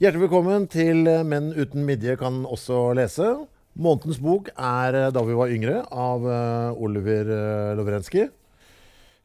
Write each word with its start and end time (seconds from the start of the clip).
Hjertelig 0.00 0.30
velkommen 0.30 0.62
til 0.72 1.04
Menn 1.28 1.50
uten 1.52 1.82
midje 1.84 2.14
kan 2.16 2.38
også 2.48 2.94
lese. 2.96 3.26
Månedens 3.76 4.16
bok 4.24 4.46
er 4.56 4.96
eh, 4.96 5.10
Da 5.12 5.20
vi 5.28 5.36
var 5.36 5.52
yngre, 5.52 5.82
av 5.92 6.24
eh, 6.24 6.78
Oliver 6.86 7.28
uh, 7.28 7.74
Lovrenskij. 7.76 8.30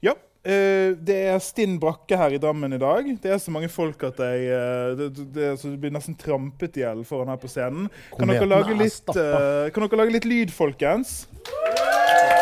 Ja. 0.04 0.18
eh, 0.44 0.92
det 1.00 1.18
er 1.32 1.40
stinn 1.40 1.80
brakke 1.80 2.20
her 2.20 2.36
i 2.36 2.42
Drammen 2.44 2.76
i 2.76 2.82
dag. 2.82 3.08
Det 3.24 3.32
er 3.32 3.40
så 3.40 3.56
mange 3.56 3.72
folk 3.72 4.04
at 4.04 4.20
jeg 4.20 4.52
eh, 4.52 4.92
det, 5.00 5.10
det, 5.16 5.56
det, 5.64 5.74
blir 5.80 5.96
nesten 5.96 6.20
trampet 6.20 6.76
i 6.76 6.84
hjel 6.84 7.08
foran 7.08 7.32
her 7.32 7.40
på 7.40 7.56
scenen. 7.56 7.88
Kan 8.20 8.36
dere, 8.36 8.52
lage 8.52 8.76
litt, 8.76 9.16
eh, 9.16 9.72
kan 9.72 9.88
dere 9.88 10.04
lage 10.04 10.20
litt 10.20 10.28
lyd, 10.28 10.52
folkens? 10.52 11.22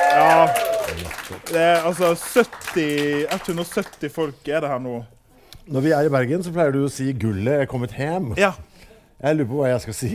Ja. 0.09 0.49
Det 1.53 1.67
er 1.69 1.85
altså 1.85 2.15
70 2.17 3.29
170 3.29 4.09
folk 4.17 4.49
er 4.49 4.65
det 4.65 4.73
her 4.73 4.81
nå. 4.81 5.03
Når 5.71 5.81
vi 5.85 5.91
er 5.95 6.07
i 6.07 6.11
Bergen, 6.11 6.43
så 6.43 6.51
pleier 6.51 6.73
du 6.75 6.81
å 6.83 6.91
si 6.91 7.11
'gullet 7.15 7.63
er 7.63 7.69
kommet 7.71 7.93
hjem'. 7.95 8.33
Ja. 8.39 8.53
Jeg 9.23 9.37
lurer 9.37 9.47
på 9.47 9.59
hva 9.61 9.69
jeg 9.71 9.83
skal 9.85 9.95
si. 9.95 10.09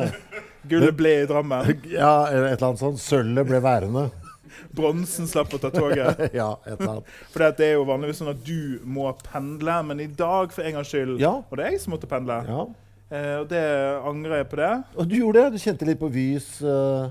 Gullet 0.70 0.94
ble 0.96 1.14
i 1.22 1.26
Drammen. 1.26 1.70
ja, 1.90 2.28
eller 2.30 2.52
et 2.52 2.58
eller 2.58 2.68
annet 2.68 2.82
sånt. 2.82 3.00
Sølvet 3.02 3.48
ble 3.48 3.60
værende. 3.64 4.04
Bronsen 4.76 5.26
slapp 5.30 5.54
å 5.54 5.60
ta 5.62 5.70
toget. 5.74 6.28
ja, 6.36 6.50
et 6.66 6.76
eller 6.76 6.92
annet. 6.92 7.14
For 7.32 7.42
det 7.58 7.66
er 7.66 7.74
jo 7.78 7.86
vanligvis 7.88 8.20
sånn 8.22 8.30
at 8.34 8.42
du 8.46 8.78
må 8.86 9.08
pendle, 9.26 9.78
men 9.88 10.02
i 10.04 10.08
dag 10.18 10.52
for 10.54 10.66
en 10.66 10.78
gangs 10.78 10.92
skyld 10.92 11.18
Ja. 11.22 11.38
var 11.50 11.62
det 11.62 11.72
jeg 11.72 11.80
som 11.82 11.94
måtte 11.96 12.10
pendle. 12.10 12.38
Ja. 12.46 12.66
Eh, 13.08 13.34
og 13.40 13.48
det 13.50 13.64
angrer 14.04 14.42
jeg 14.42 14.48
på 14.52 14.60
det. 14.60 14.72
Og 14.94 15.08
du 15.08 15.16
gjorde 15.18 15.46
det. 15.46 15.56
Du 15.56 15.64
kjente 15.64 15.88
litt 15.88 16.00
på 16.00 16.10
Vys 16.12 16.48
uh, 16.62 17.08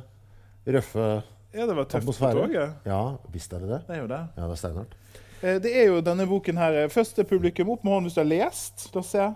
røffe 0.67 1.09
Ja, 1.55 1.65
det 1.65 1.75
var 1.75 1.89
tøft 1.89 2.07
på 2.11 2.31
toget. 2.37 2.75
Ja, 2.85 3.01
visst 3.33 3.51
er 3.55 3.63
det 3.65 3.71
det. 3.73 3.81
Det 3.87 3.97
er 3.97 4.03
jo 4.03 4.09
det. 4.11 4.23
Ja, 4.37 4.45
det 4.45 4.55
er 4.55 4.61
steinhardt. 4.61 4.96
Eh, 5.43 5.59
Det 5.61 5.71
er 5.75 5.87
jo 5.91 6.01
denne 6.01 6.25
boken 6.27 6.57
her. 6.57 6.73
eh, 6.83 6.87
Første 6.89 7.23
publikum 7.27 7.69
opp 7.69 7.83
med 7.83 7.93
hånden 7.93 8.09
hvis 8.09 8.15
du 8.17 8.21
har 8.21 8.31
lest. 8.31 8.87
La 8.95 8.99
oss 9.01 9.11
se. 9.13 9.27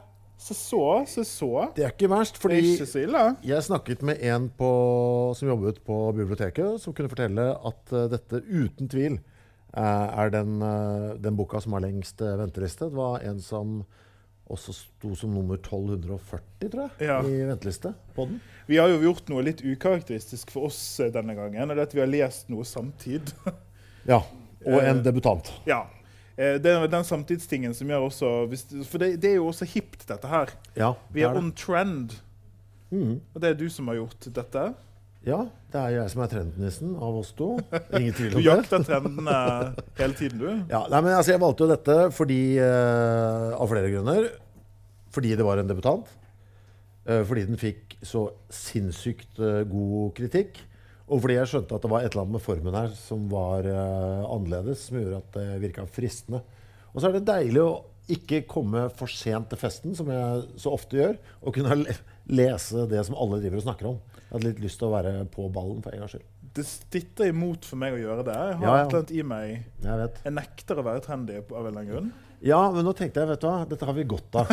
Se 0.41 0.55
så, 0.57 1.05
se 1.05 1.21
så. 1.23 1.49
Det 1.75 1.83
er 1.85 1.91
ikke 1.93 2.09
verst, 2.09 2.35
er 2.39 2.41
fordi 2.41 2.61
ikke 2.75 2.87
så 2.89 3.03
ille. 3.03 3.23
Jeg 3.45 3.61
snakket 3.61 4.01
med 4.01 4.17
en 4.25 4.47
på, 4.57 4.69
som 5.37 5.47
jobbet 5.51 5.83
på 5.85 5.97
biblioteket, 6.17 6.79
som 6.81 6.93
kunne 6.97 7.11
fortelle 7.11 7.45
at 7.53 7.93
eh, 7.93 8.07
dette 8.09 8.41
uten 8.49 8.89
tvil 8.89 9.19
er 9.71 10.29
den, 10.33 10.57
den 11.23 11.35
boka 11.39 11.61
som 11.63 11.71
har 11.77 11.79
lengst 11.85 12.19
venteliste. 12.19 12.89
Det 12.89 12.97
var 12.97 13.21
en 13.23 13.37
som 13.39 13.77
også 14.51 14.73
sto 14.75 15.13
som 15.15 15.31
nummer 15.31 15.55
1240, 15.61 16.67
tror 16.73 16.89
jeg, 16.89 17.07
Ja. 17.07 17.21
i 17.23 17.45
venteliste 17.47 17.93
på 18.17 18.25
den. 18.27 18.41
Vi 18.67 18.75
har 18.81 18.89
jo 18.91 18.97
gjort 18.99 19.29
noe 19.31 19.45
litt 19.47 19.61
ukarakteristisk 19.63 20.51
for 20.51 20.67
oss 20.67 20.81
denne 21.13 21.37
gangen. 21.37 21.69
og 21.71 21.77
det 21.77 21.85
er 21.85 21.87
at 21.87 21.93
Vi 21.95 22.01
har 22.01 22.07
lest 22.11 22.49
noe 22.49 22.63
samtid. 22.67 23.31
Ja, 24.09 24.23
Og 24.65 24.77
Eh, 24.81 24.89
en 24.91 25.03
debutant. 25.03 25.51
ja. 25.67 25.83
Eh, 26.37 26.57
Det 26.61 26.65
er 26.71 26.87
den 26.87 27.03
samtidstingen 27.03 27.73
som 27.75 27.87
gjør 27.87 28.05
også 28.09 28.29
For 28.87 28.97
det, 28.97 29.21
det 29.21 29.31
er 29.31 29.35
jo 29.35 29.47
også 29.47 29.65
hipt, 29.65 30.07
dette 30.07 30.27
her. 30.27 30.49
Ja, 30.77 30.93
Vi 31.13 31.21
er 31.21 31.29
er 31.29 31.37
on 31.37 31.51
trend. 31.51 32.13
Mm. 32.91 33.19
Og 33.33 33.41
det 33.41 33.49
er 33.49 33.53
du 33.59 33.69
som 33.69 33.87
har 33.87 33.95
gjort 33.95 34.27
dette. 34.33 34.73
ja, 35.25 35.37
det 35.71 35.79
er 35.81 35.89
jeg 35.89 36.09
som 36.09 36.21
er 36.23 36.27
trendnissen 36.27 36.95
av 36.95 37.17
oss 37.19 37.31
to. 37.37 37.59
Ingen 37.93 38.13
tvil 38.13 38.35
om 38.35 38.41
det. 38.41 38.43
Du 38.43 38.49
jakter 38.49 38.83
trendene 38.83 39.75
hele 39.97 40.13
tiden, 40.13 40.39
du. 40.39 40.47
Ja, 40.69 40.87
nei, 40.89 41.01
men 41.01 41.13
altså, 41.13 41.31
jeg 41.31 41.39
valgte 41.41 41.63
jo 41.63 41.69
dette 41.75 42.11
fordi, 42.11 42.57
uh, 42.59 43.53
av 43.61 43.67
flere 43.69 43.91
grunner. 43.93 44.29
Fordi 45.11 45.35
det 45.35 45.45
var 45.45 45.57
en 45.61 45.67
debutant. 45.69 46.07
Uh, 47.07 47.23
fordi 47.25 47.45
den 47.45 47.57
fikk 47.57 47.97
så 48.03 48.29
sinnssykt 48.49 49.39
uh, 49.39 49.61
god 49.69 50.13
kritikk. 50.17 50.57
Og 51.11 51.19
fordi 51.19 51.35
jeg 51.35 51.49
skjønte 51.51 51.75
at 51.75 51.83
det 51.83 51.91
var 51.91 52.03
et 52.05 52.13
eller 52.13 52.23
annet 52.23 52.37
med 52.37 52.43
formen 52.45 52.75
her 52.77 52.91
som 52.95 53.25
var 53.31 53.65
uh, 53.67 54.25
annerledes, 54.31 54.85
som 54.87 54.99
gjorde 55.01 55.19
at 55.19 55.33
det 55.35 55.47
virka 55.65 55.83
fristende. 55.91 56.39
Og 56.93 57.01
så 57.01 57.09
er 57.09 57.17
det 57.17 57.25
deilig 57.27 57.63
å 57.65 57.71
ikke 58.11 58.41
komme 58.49 58.85
for 58.97 59.11
sent 59.11 59.51
til 59.51 59.59
festen, 59.59 59.93
som 59.95 60.09
jeg 60.11 60.45
så 60.59 60.71
ofte 60.75 60.97
gjør, 60.97 61.19
og 61.43 61.55
kunne 61.55 61.77
lese 62.31 62.85
det 62.91 63.03
som 63.07 63.15
alle 63.19 63.39
driver 63.43 63.59
og 63.61 63.65
snakker 63.67 63.89
om. 63.91 63.99
Jeg 64.23 64.31
hadde 64.33 64.47
litt 64.49 64.63
lyst 64.63 64.79
til 64.81 64.87
å 64.89 64.95
være 64.95 65.13
på 65.31 65.47
ballen 65.53 65.83
for 65.83 65.91
en 65.95 66.03
gangs 66.03 66.15
skyld. 66.15 66.27
Det 66.51 66.65
stritter 66.67 67.29
imot 67.31 67.63
for 67.67 67.79
meg 67.79 67.95
å 67.95 68.01
gjøre 68.01 68.25
det. 68.27 68.35
Jeg 68.35 68.57
har 68.59 68.65
Ja, 68.65 68.71
ja. 68.71 68.81
et 68.81 68.89
eller 68.89 68.99
annet 69.03 69.13
i 69.15 69.23
meg. 69.23 69.53
Jeg 69.85 69.99
vet. 70.01 70.19
Jeg 70.27 70.35
nekter 70.35 70.79
å 70.81 70.87
være 70.87 71.03
trendy 71.05 71.37
av 71.39 71.51
en 71.51 71.59
eller 71.61 71.71
annen 71.79 71.91
grunn. 71.93 72.09
Ja, 72.41 72.59
men 72.73 72.85
nå 72.85 72.93
tenkte 72.97 73.21
jeg, 73.21 73.29
vet 73.29 73.43
du 73.43 73.45
hva, 73.45 73.65
dette 73.69 73.85
har 73.85 73.93
vi 73.93 74.05
godt 74.09 74.37
av. 74.41 74.49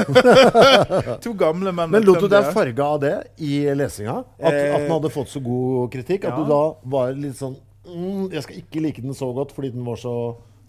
To 1.25 1.32
gamle 1.38 1.72
menn 1.72 1.93
Men 1.94 2.04
lot 2.04 2.21
du 2.21 2.28
deg 2.28 2.50
farge 2.53 2.84
av 2.84 2.99
det 3.00 3.15
i 3.41 3.62
lesinga? 3.72 4.19
At, 4.37 4.53
Eh, 4.53 4.75
at 4.75 4.84
den 4.84 4.93
hadde 4.93 5.10
fått 5.12 5.31
så 5.32 5.41
god 5.44 5.88
kritikk? 5.93 6.26
At 6.28 6.37
ja. 6.37 6.43
du 6.43 6.53
da 6.53 6.60
var 6.93 7.16
litt 7.16 7.38
sånn 7.38 7.56
mm, 7.88 8.28
Jeg 8.34 8.44
skal 8.44 8.60
ikke 8.60 8.82
like 8.84 9.04
den 9.04 9.16
så 9.16 9.31
godt 9.37 9.54
fordi 9.56 9.72
den 9.72 9.87
var 9.87 10.00
så, 10.00 10.12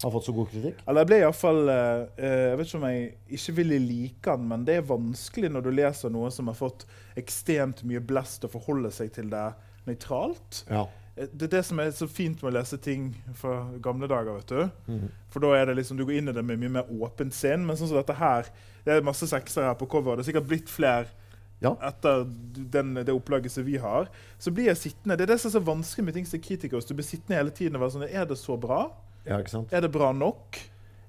har 0.00 0.14
fått 0.14 0.30
så 0.30 0.34
god 0.36 0.48
kritikk? 0.52 0.80
Eller 0.86 1.04
jeg 1.04 1.10
ble 1.10 1.18
iallfall 1.20 1.60
uh, 1.68 2.22
Jeg 2.24 2.60
vet 2.60 2.70
ikke 2.70 2.80
om 2.80 2.88
jeg 2.88 3.10
ikke 3.40 3.56
ville 3.60 3.80
like 3.84 4.36
den, 4.38 4.46
men 4.54 4.64
det 4.68 4.78
er 4.78 4.88
vanskelig 4.88 5.52
når 5.52 5.66
du 5.66 5.70
leser 5.76 6.14
noe 6.14 6.32
som 6.32 6.48
har 6.48 6.56
fått 6.56 6.86
ekstremt 7.20 7.84
mye 7.88 8.00
blest, 8.00 8.48
å 8.48 8.52
forholde 8.52 8.92
seg 8.96 9.12
til 9.16 9.28
det 9.32 9.50
nøytralt. 9.88 10.64
Ja. 10.70 10.86
Eh, 11.20 11.26
Det 11.36 11.42
er 11.48 11.52
det 11.58 11.64
som 11.68 11.78
er 11.80 11.90
så 11.92 12.08
fint 12.08 12.40
med 12.42 12.52
å 12.52 12.56
lese 12.56 12.78
ting 12.80 13.10
fra 13.36 13.68
gamle 13.84 14.08
dager. 14.08 14.34
vet 14.40 14.46
du. 14.46 14.70
Mm. 14.88 15.08
For 15.30 15.40
da 15.44 15.52
er 15.60 15.66
det 15.66 15.76
liksom, 15.76 15.96
Du 16.00 16.04
går 16.06 16.16
inn 16.18 16.28
i 16.28 16.32
det 16.32 16.44
med 16.44 16.58
mye 16.58 16.70
mer 16.80 16.84
åpent 16.90 17.32
sinn. 17.36 17.66
Men 17.66 17.76
sånn 17.76 17.88
som 17.92 17.96
dette 18.00 18.16
her, 18.16 18.46
det 18.84 18.94
er 18.96 19.02
masse 19.02 19.26
sekser 19.28 19.62
her 19.68 19.74
på 19.74 19.88
cover. 19.88 20.16
Det 20.16 20.26
er 20.26 20.32
sikkert 20.32 20.48
blitt 20.48 20.68
flere 20.68 21.06
Ja. 21.60 21.74
etter 21.82 22.24
den, 22.70 22.94
det 22.94 23.08
opplaget 23.12 23.50
som 23.50 23.64
vi 23.64 23.76
har. 23.76 24.08
Så 24.38 24.50
blir 24.50 24.64
jeg 24.72 24.76
sittende. 24.76 25.16
Det 25.18 25.28
er 25.28 25.34
det 25.34 25.40
som 25.40 25.50
er 25.50 25.60
så 25.60 25.64
vanskelig 25.64 26.04
med 26.04 26.14
ting 26.14 26.24
som 26.24 26.38
er 26.38 26.42
kritikere. 26.42 26.80
Du 26.88 26.94
blir 26.94 27.04
sittende 27.04 27.36
hele 27.36 27.50
tiden 27.50 27.76
og 27.76 27.82
være 27.82 27.90
sånn 28.00 28.08
Er 28.14 28.24
det 28.24 28.38
så 28.38 28.56
bra? 28.58 28.90
ja, 29.26 29.36
ikke 29.38 29.50
sant? 29.50 29.68
Er 29.72 29.80
det 29.82 29.92
bra 29.92 30.12
nok? 30.12 30.56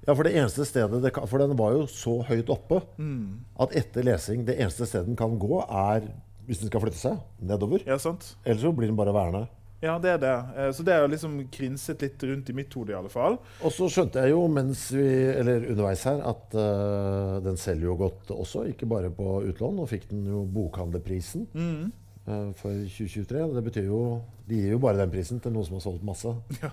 Ja, 0.08 0.14
for 0.16 0.24
det 0.24 0.34
eneste 0.36 0.66
stedet 0.66 1.02
det 1.02 1.14
kan, 1.14 1.28
For 1.28 1.38
den 1.38 1.56
var 1.56 1.72
jo 1.74 1.86
så 1.88 2.26
høyt 2.26 2.50
oppe 2.50 2.82
Mm. 2.98 3.40
at 3.60 3.72
etter 3.72 4.04
lesing 4.04 4.44
Det 4.46 4.58
eneste 4.60 4.86
stedet 4.88 5.06
den 5.06 5.16
kan 5.16 5.38
gå, 5.40 5.62
er 5.70 6.02
hvis 6.48 6.60
den 6.60 6.68
skal 6.70 6.82
flytte 6.82 6.98
seg 6.98 7.20
nedover. 7.42 7.86
Ja, 7.86 7.98
sant? 7.98 8.36
Ellers 8.46 8.62
så 8.64 8.76
blir 8.76 8.88
den 8.88 8.96
bare 8.98 9.14
værende. 9.14 9.48
Ja, 9.82 9.96
det 9.98 10.12
er 10.14 10.18
det. 10.22 10.34
Eh, 10.58 10.72
Så 10.78 10.84
det 10.86 10.94
er 10.94 11.02
jo 11.02 11.08
liksom 11.10 11.40
krinset 11.52 12.02
litt 12.06 12.22
rundt 12.30 12.50
i 12.50 12.54
mitt 12.54 12.74
hode, 12.78 12.92
i 12.94 12.98
alle 13.00 13.10
fall. 13.10 13.40
Og 13.66 13.72
så 13.74 13.88
skjønte 13.90 14.22
jeg 14.22 14.30
jo 14.36 14.44
mens 14.48 14.84
vi, 14.94 15.08
eller 15.34 15.66
underveis 15.72 16.04
her 16.06 16.22
at 16.30 16.54
uh, 16.54 17.40
den 17.42 17.58
selger 17.58 17.88
jo 17.90 17.96
godt 18.04 18.30
også, 18.36 18.68
ikke 18.70 18.86
bare 18.92 19.10
på 19.10 19.40
utlån. 19.50 19.76
Nå 19.82 19.88
fikk 19.90 20.06
den 20.12 20.26
jo 20.30 20.44
bokhandlerprisen 20.46 21.48
Mm. 21.58 21.90
uh, 22.28 22.52
for 22.62 22.70
2023. 22.86 23.42
og 23.42 23.56
Det 23.58 23.64
betyr 23.72 23.90
jo 23.90 24.22
De 24.48 24.56
gir 24.62 24.72
jo 24.76 24.80
bare 24.84 24.98
den 25.02 25.10
prisen 25.12 25.40
til 25.42 25.52
noen 25.56 25.66
som 25.66 25.80
har 25.80 25.86
solgt 25.90 26.04
masse. 26.06 26.36
Ja. 26.62 26.70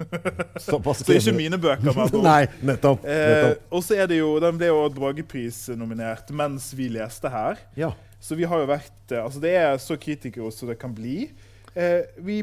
Såpass 0.60 1.02
Så 1.04 1.12
ikke 1.16 1.32
mine 1.36 1.58
bøker. 1.60 1.84
med 1.94 1.98
andre. 2.06 2.22
Nei, 2.30 2.46
nettopp. 2.64 3.04
Eh, 3.04 3.26
nettopp. 3.30 3.66
og 3.76 3.82
så 3.84 3.96
er 4.00 4.06
det 4.08 4.16
jo, 4.20 4.30
Den 4.40 4.56
ble 4.60 4.70
jo 4.70 4.78
Bragepris-nominert 4.96 6.30
mens 6.36 6.70
vi 6.76 6.88
leste 6.92 7.28
her. 7.32 7.58
Ja. 7.76 7.92
Så 8.20 8.36
vi 8.36 8.44
har 8.48 8.60
jo 8.62 8.68
vært 8.68 9.12
eh, 9.14 9.22
Altså, 9.24 9.40
det 9.40 9.52
er 9.56 9.76
så 9.80 9.96
kritikere 10.00 10.50
som 10.52 10.68
det 10.68 10.78
kan 10.80 10.94
bli. 10.96 11.30
Eh, 11.74 12.02
vi 12.24 12.40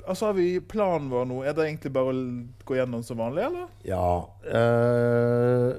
Altså, 0.00 0.30
har 0.30 0.32
vi 0.32 0.60
planen 0.64 1.10
vår 1.12 1.26
nå? 1.28 1.42
Er 1.44 1.52
det 1.54 1.66
egentlig 1.66 1.90
bare 1.92 2.14
å 2.14 2.20
gå 2.66 2.78
gjennom 2.78 3.02
som 3.04 3.18
vanlig, 3.20 3.44
eller? 3.50 3.66
ja 3.84 4.06
eh, 4.48 5.74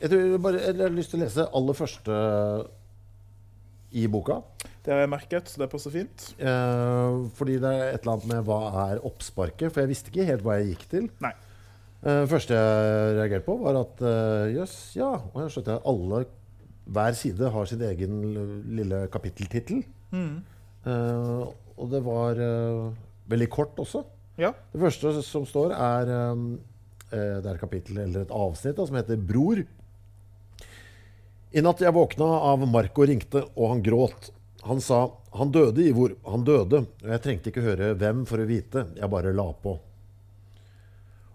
jeg, 0.00 0.12
tror 0.12 0.36
bare, 0.44 0.60
jeg 0.68 0.76
har 0.78 0.94
lyst 0.94 1.10
til 1.12 1.18
å 1.18 1.24
lese 1.24 1.46
aller 1.58 1.76
første 1.76 2.20
i 3.90 4.06
boka. 4.06 4.38
Det 4.84 4.94
har 4.94 5.02
jeg 5.02 5.10
merket, 5.12 5.50
så 5.50 5.60
det 5.60 5.68
passer 5.72 5.92
fint. 5.92 6.26
Eh, 6.38 7.16
fordi 7.36 7.58
det 7.60 7.70
er 7.74 7.88
et 7.90 8.04
eller 8.04 8.14
annet 8.14 8.28
med 8.30 8.44
hva 8.46 8.60
er 8.86 9.02
oppsparket. 9.06 9.66
For 9.72 9.82
jeg 9.82 9.90
visste 9.90 10.12
ikke 10.12 10.28
helt 10.30 10.44
hva 10.46 10.60
jeg 10.60 10.70
gikk 10.76 10.84
til. 10.94 11.08
Nei. 11.24 11.32
Eh, 12.00 12.22
første 12.30 12.56
jeg 12.56 13.16
reagerte 13.18 13.44
på, 13.50 13.58
var 13.60 13.80
at 13.82 14.04
eh, 14.08 14.52
jøss, 14.54 14.76
ja. 14.96 15.10
Og 15.34 15.42
jeg 15.42 15.56
skjønte 15.56 15.80
at 15.80 15.90
alle 15.90 16.22
hver 16.90 17.18
side 17.18 17.50
har 17.54 17.68
sin 17.70 17.82
egen 17.90 18.22
lille 18.78 19.02
kapitteltittel. 19.12 19.82
Eh, 20.14 21.42
og 21.80 21.90
det 21.92 22.00
var 22.04 22.38
uh, 22.38 22.92
veldig 23.30 23.48
kort 23.52 23.78
også. 23.80 24.04
Ja. 24.40 24.52
Det 24.72 24.80
første 24.80 25.12
som 25.26 25.44
står, 25.48 25.72
er 25.76 26.10
um, 26.32 26.44
Det 27.10 27.18
er 27.42 27.54
et 27.56 27.60
kapittel 27.60 27.98
eller 27.98 28.22
et 28.22 28.30
avsnitt 28.32 28.76
da, 28.78 28.84
som 28.86 28.96
heter 28.96 29.16
'Bror'. 29.18 29.64
I 31.50 31.62
natt 31.66 31.80
jeg 31.82 31.92
våkna 31.96 32.28
av 32.52 32.62
Marco 32.70 33.02
ringte, 33.02 33.42
og 33.58 33.72
han 33.72 33.82
gråt. 33.82 34.30
Han 34.62 34.80
sa 34.80 35.10
'Han 35.34 35.50
døde, 35.50 35.82
Ivor. 35.88 36.14
Han 36.26 36.44
døde.' 36.44 36.86
Og 37.02 37.08
jeg 37.10 37.22
trengte 37.22 37.50
ikke 37.50 37.62
høre 37.66 37.94
hvem 37.98 38.24
for 38.26 38.38
å 38.38 38.46
vite. 38.46 38.86
Jeg 38.96 39.10
bare 39.10 39.32
la 39.34 39.48
på. 39.52 39.78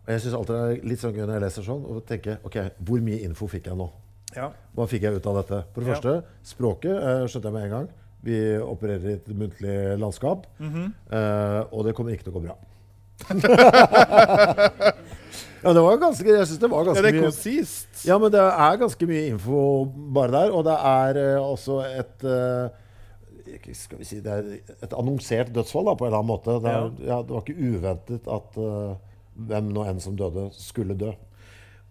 Og 0.06 0.08
jeg 0.14 0.22
syns 0.22 0.36
alltid 0.38 0.56
det 0.56 0.64
er 0.80 0.88
litt 0.88 1.00
sånn 1.02 1.14
gøy 1.16 1.26
når 1.26 1.34
jeg 1.40 1.44
leser 1.44 1.64
sånn, 1.66 1.86
og 1.90 2.06
tenker 2.06 2.38
OK, 2.46 2.58
hvor 2.86 3.02
mye 3.02 3.24
info 3.26 3.48
fikk 3.48 3.66
jeg 3.72 3.78
nå? 3.80 3.90
ja. 4.36 4.52
Hva 4.76 4.86
fikk 4.88 5.02
jeg 5.08 5.16
ut 5.16 5.28
av 5.32 5.36
dette? 5.40 5.64
For 5.74 5.82
det 5.82 5.88
Ja. 5.88 5.96
første, 5.96 6.24
språket 6.44 6.96
skjønte 7.32 7.48
jeg 7.50 7.54
med 7.54 7.64
en 7.64 7.70
gang. 7.72 7.88
Vi 8.26 8.38
opererer 8.58 9.10
i 9.10 9.18
et 9.20 9.28
muntlig 9.38 10.00
landskap. 10.02 10.48
mm 10.58 10.70
-hmm. 10.70 10.88
uh, 11.14 11.62
og 11.74 11.86
det 11.86 11.96
kommer 11.96 12.12
ikke 12.12 12.24
til 12.24 12.34
å 12.34 12.40
gå 12.40 12.46
bra. 12.48 12.56
ja, 15.64 15.74
det 15.74 15.82
var 15.82 15.98
ganske 15.98 16.28
Jeg 16.28 16.48
syns 16.48 16.60
det 16.60 16.70
var 16.72 16.80
ja, 16.80 16.86
ganske 16.86 17.02
det 17.02 17.10
er 17.10 17.14
mye 17.14 17.24
konsist. 17.24 18.08
Ja, 18.08 18.18
men 18.18 18.32
det 18.32 18.42
er 18.42 18.76
ganske 18.78 19.06
mye 19.06 19.28
info 19.28 19.86
bare 20.14 20.32
der. 20.32 20.52
Og 20.52 20.66
det 20.66 20.74
er 20.74 21.38
uh, 21.38 21.52
også 21.52 21.80
et 21.86 22.24
uh, 22.24 22.70
skal 23.74 24.00
vi 24.00 24.06
si, 24.06 24.20
Det 24.20 24.32
er 24.32 24.44
et 24.84 24.94
annonsert 24.94 25.56
dødsfall 25.56 25.86
da, 25.86 25.94
på 25.94 26.06
en 26.06 26.08
eller 26.08 26.18
annen 26.18 26.34
måte. 26.34 26.52
Det, 26.52 26.70
er, 26.70 26.92
ja. 27.08 27.22
det 27.22 27.32
var 27.32 27.42
ikke 27.42 27.62
uventet 27.78 28.28
at 28.28 28.58
hvem 29.36 29.72
nå 29.76 29.84
enn 29.84 30.00
som 30.00 30.16
døde, 30.18 30.50
skulle 30.56 30.96
dø. 30.98 31.12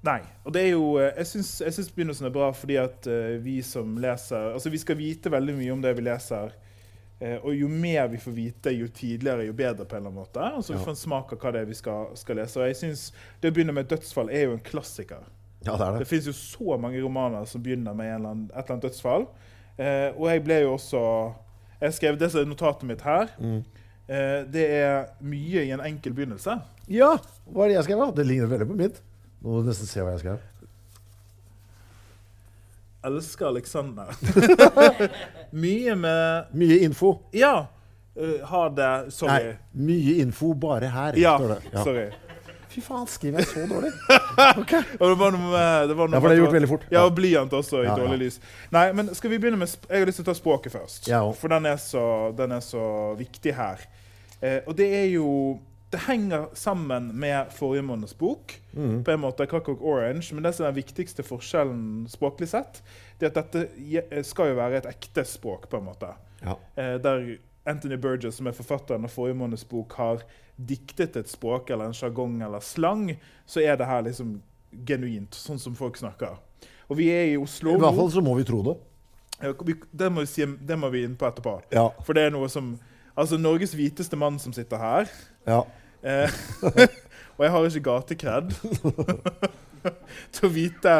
Nei. 0.04 0.18
Og 0.44 0.52
det 0.52 0.62
er 0.66 0.70
jo 0.74 0.98
eh, 1.00 1.14
Jeg 1.22 1.26
syns, 1.30 1.88
begynnelsen 1.94 2.26
er 2.28 2.32
bra 2.34 2.50
fordi 2.52 2.76
at 2.76 3.06
eh, 3.08 3.38
vi 3.40 3.54
som 3.64 3.94
leser 4.02 4.50
Altså, 4.54 4.68
vi 4.70 4.80
skal 4.82 4.98
vite 4.98 5.30
veldig 5.32 5.54
mye 5.56 5.72
om 5.72 5.80
det 5.84 5.94
vi 5.96 6.04
leser. 6.04 6.52
Eh, 7.20 7.38
og 7.40 7.54
jo 7.56 7.68
mer 7.70 8.08
vi 8.12 8.18
får 8.20 8.34
vite, 8.36 8.72
jo 8.74 8.88
tidligere, 8.92 9.46
jo 9.46 9.54
bedre, 9.56 9.86
på 9.86 9.96
en 9.96 10.02
eller 10.02 10.10
annen 10.10 10.20
måte. 10.26 10.42
Altså, 10.58 10.74
vi 10.74 10.82
får 10.82 10.92
en 10.92 11.00
smak 11.04 11.32
av 11.32 11.38
hva 11.40 11.52
det 11.54 11.62
er 11.64 11.70
vi 11.70 11.78
skal, 11.78 12.10
skal 12.20 12.36
lese. 12.42 12.60
Og 12.60 12.66
jeg 12.68 12.76
synes 12.82 13.06
Det 13.40 13.48
å 13.52 13.56
begynne 13.56 13.72
med 13.72 13.86
et 13.86 13.94
dødsfall 13.94 14.28
er 14.34 14.44
jo 14.48 14.58
en 14.58 14.64
klassiker. 14.66 15.22
Ja, 15.64 15.78
det 15.80 15.86
er 15.86 15.92
Det 15.94 16.02
det. 16.04 16.08
fins 16.10 16.26
jo 16.28 16.34
så 16.36 16.76
mange 16.76 17.00
romaner 17.00 17.46
som 17.48 17.62
begynner 17.64 17.94
med 17.96 18.10
eller 18.18 18.34
annen, 18.34 18.50
et 18.52 18.58
eller 18.60 18.74
annet 18.76 18.84
dødsfall. 18.90 19.24
Eh, 19.78 20.10
og 20.18 20.28
jeg 20.28 20.44
ble 20.44 20.60
jo 20.66 20.74
også 20.76 21.00
Jeg 21.80 21.92
skrev 21.96 22.18
det 22.20 22.28
som 22.30 22.40
er 22.44 22.46
notatet 22.52 22.84
mitt 22.86 23.00
her. 23.02 23.32
Eh, 23.40 24.44
det 24.52 24.66
er 24.82 25.08
mye 25.24 25.64
i 25.64 25.72
en 25.74 25.80
enkel 25.80 26.12
begynnelse. 26.12 26.58
Ja! 26.92 27.14
Hva 27.48 27.64
er 27.64 27.72
det 27.72 27.78
jeg 27.78 27.84
skrev? 27.88 27.98
da? 28.04 28.10
Det 28.20 28.26
ligner 28.28 28.52
veldig 28.52 28.68
på 28.68 28.76
mitt. 28.78 29.00
Nå 29.44 29.50
må 29.52 29.60
du 29.60 29.68
nesten 29.68 29.86
se 29.88 30.00
hva 30.00 30.14
jeg 30.16 30.22
skrev. 30.24 30.42
Elsker 33.04 33.46
Alexander. 33.50 34.14
mye 35.64 35.94
med 36.00 36.54
Mye 36.56 36.78
info. 36.86 37.18
Ja. 37.36 37.66
Uh, 38.16 38.38
ha 38.48 38.62
det 38.72 38.90
Sorry. 39.12 39.50
Nei, 39.50 39.88
mye 39.90 40.14
info 40.22 40.54
bare 40.54 40.88
her, 40.88 41.16
Ja, 41.20 41.34
står 41.38 41.48
det. 41.56 41.58
Ja. 41.74 41.82
sorry. 41.84 42.04
Fy 42.74 42.80
faen, 42.82 43.04
skriver 43.10 43.42
jeg 43.42 43.50
så 43.52 43.66
dårlig? 43.70 43.90
Okay. 44.62 44.80
det 44.98 45.10
var 45.18 45.30
noe 45.34 45.50
med 45.52 45.88
det 45.90 45.94
var 45.98 46.08
noe 46.10 46.16
Ja, 46.16 46.20
for 46.22 46.30
det 46.30 46.38
er 46.38 46.40
gjort 46.40 46.54
veldig 46.56 46.70
fort. 46.72 46.86
Ja, 46.88 46.96
Ja. 46.96 47.02
og 47.06 47.14
blyant 47.18 47.52
også 47.54 47.82
i 47.82 47.84
Ja, 47.84 47.90
ja. 47.92 47.98
dårlig 48.00 48.18
lys. 48.24 48.40
Nei, 48.74 48.86
men 48.96 49.12
skal 49.14 49.30
vi 49.34 49.38
begynne 49.42 49.60
med 49.60 49.68
sp 49.70 49.84
Jeg 49.90 50.00
har 50.00 50.08
lyst 50.10 50.18
til 50.22 50.24
å 50.26 50.30
ta 50.30 50.34
språket 50.38 50.72
først. 50.74 51.06
Ja, 51.10 51.20
for 51.38 51.52
den 51.54 51.68
er, 51.70 51.76
så, 51.82 52.06
den 52.38 52.56
er 52.56 52.64
så 52.64 52.86
viktig 53.20 53.54
her. 53.54 53.84
Eh, 54.40 54.60
og 54.66 54.74
det 54.80 54.88
er 55.02 55.06
jo 55.12 55.28
Det 55.94 56.00
henger 56.08 56.48
sammen 56.58 57.12
med 57.22 57.52
forrige 57.54 57.84
måneds 57.86 58.16
bok. 58.18 58.56
Mm. 58.74 59.04
På 59.06 59.12
en 59.14 59.20
måte 59.22 59.46
Clockwork 59.46 59.82
Orange, 59.82 60.34
men 60.34 60.42
det 60.42 60.50
som 60.56 60.66
er 60.66 60.72
den 60.72 60.80
viktigste 60.80 61.22
forskjellen 61.22 62.08
språklig 62.10 62.48
sett, 62.50 62.80
det 63.20 63.28
er 63.28 63.36
at 63.38 63.52
dette 63.54 64.24
skal 64.26 64.50
jo 64.50 64.56
være 64.58 64.80
et 64.80 64.88
ekte 64.90 65.22
språk, 65.28 65.68
på 65.70 65.78
en 65.78 65.86
måte. 65.86 66.08
Ja. 66.40 66.56
Eh, 66.74 66.96
der 66.98 67.36
Anthony 67.64 67.96
Burgess, 67.96 68.40
som 68.40 68.50
er 68.50 68.56
forfatteren 68.58 69.06
av 69.06 69.14
forrige 69.14 69.38
måneds 69.38 69.62
bok, 69.70 69.94
har 70.00 70.24
diktet 70.56 71.14
et 71.16 71.30
språk 71.30 71.70
eller 71.70 71.92
en 71.92 71.94
sjargong 71.94 72.40
eller 72.42 72.64
slang, 72.64 73.12
så 73.46 73.62
er 73.62 73.78
det 73.78 73.86
her 73.86 74.02
liksom 74.08 74.40
genuint, 74.90 75.38
sånn 75.38 75.62
som 75.62 75.78
folk 75.78 75.96
snakker. 76.00 76.34
Og 76.90 76.98
vi 76.98 77.06
er 77.14 77.30
i 77.30 77.38
Oslo 77.38 77.76
I 77.76 77.84
hvert 77.86 78.00
fall 78.00 78.10
så 78.12 78.24
må 78.24 78.34
vi 78.40 78.48
tro 78.50 78.64
det. 78.66 78.74
Det 79.94 80.10
må 80.10 80.26
vi, 80.26 80.26
si, 80.30 80.42
det 80.46 80.76
må 80.78 80.90
vi 80.90 81.04
inn 81.06 81.14
på 81.18 81.30
etterpå. 81.30 81.54
Ja. 81.70 81.86
For 82.02 82.18
det 82.18 82.26
er 82.26 82.34
noe 82.34 82.50
som 82.50 82.74
Altså, 83.14 83.36
Norges 83.38 83.70
hviteste 83.78 84.18
mann 84.18 84.40
som 84.42 84.50
sitter 84.50 84.80
her 84.82 85.10
ja. 85.46 85.60
Eh, 86.04 86.36
Og 87.34 87.42
jeg 87.42 87.50
har 87.50 87.64
ikke 87.66 87.84
gatekred 87.88 88.52
til, 90.34 90.44
å 90.46 90.50
vite, 90.54 90.92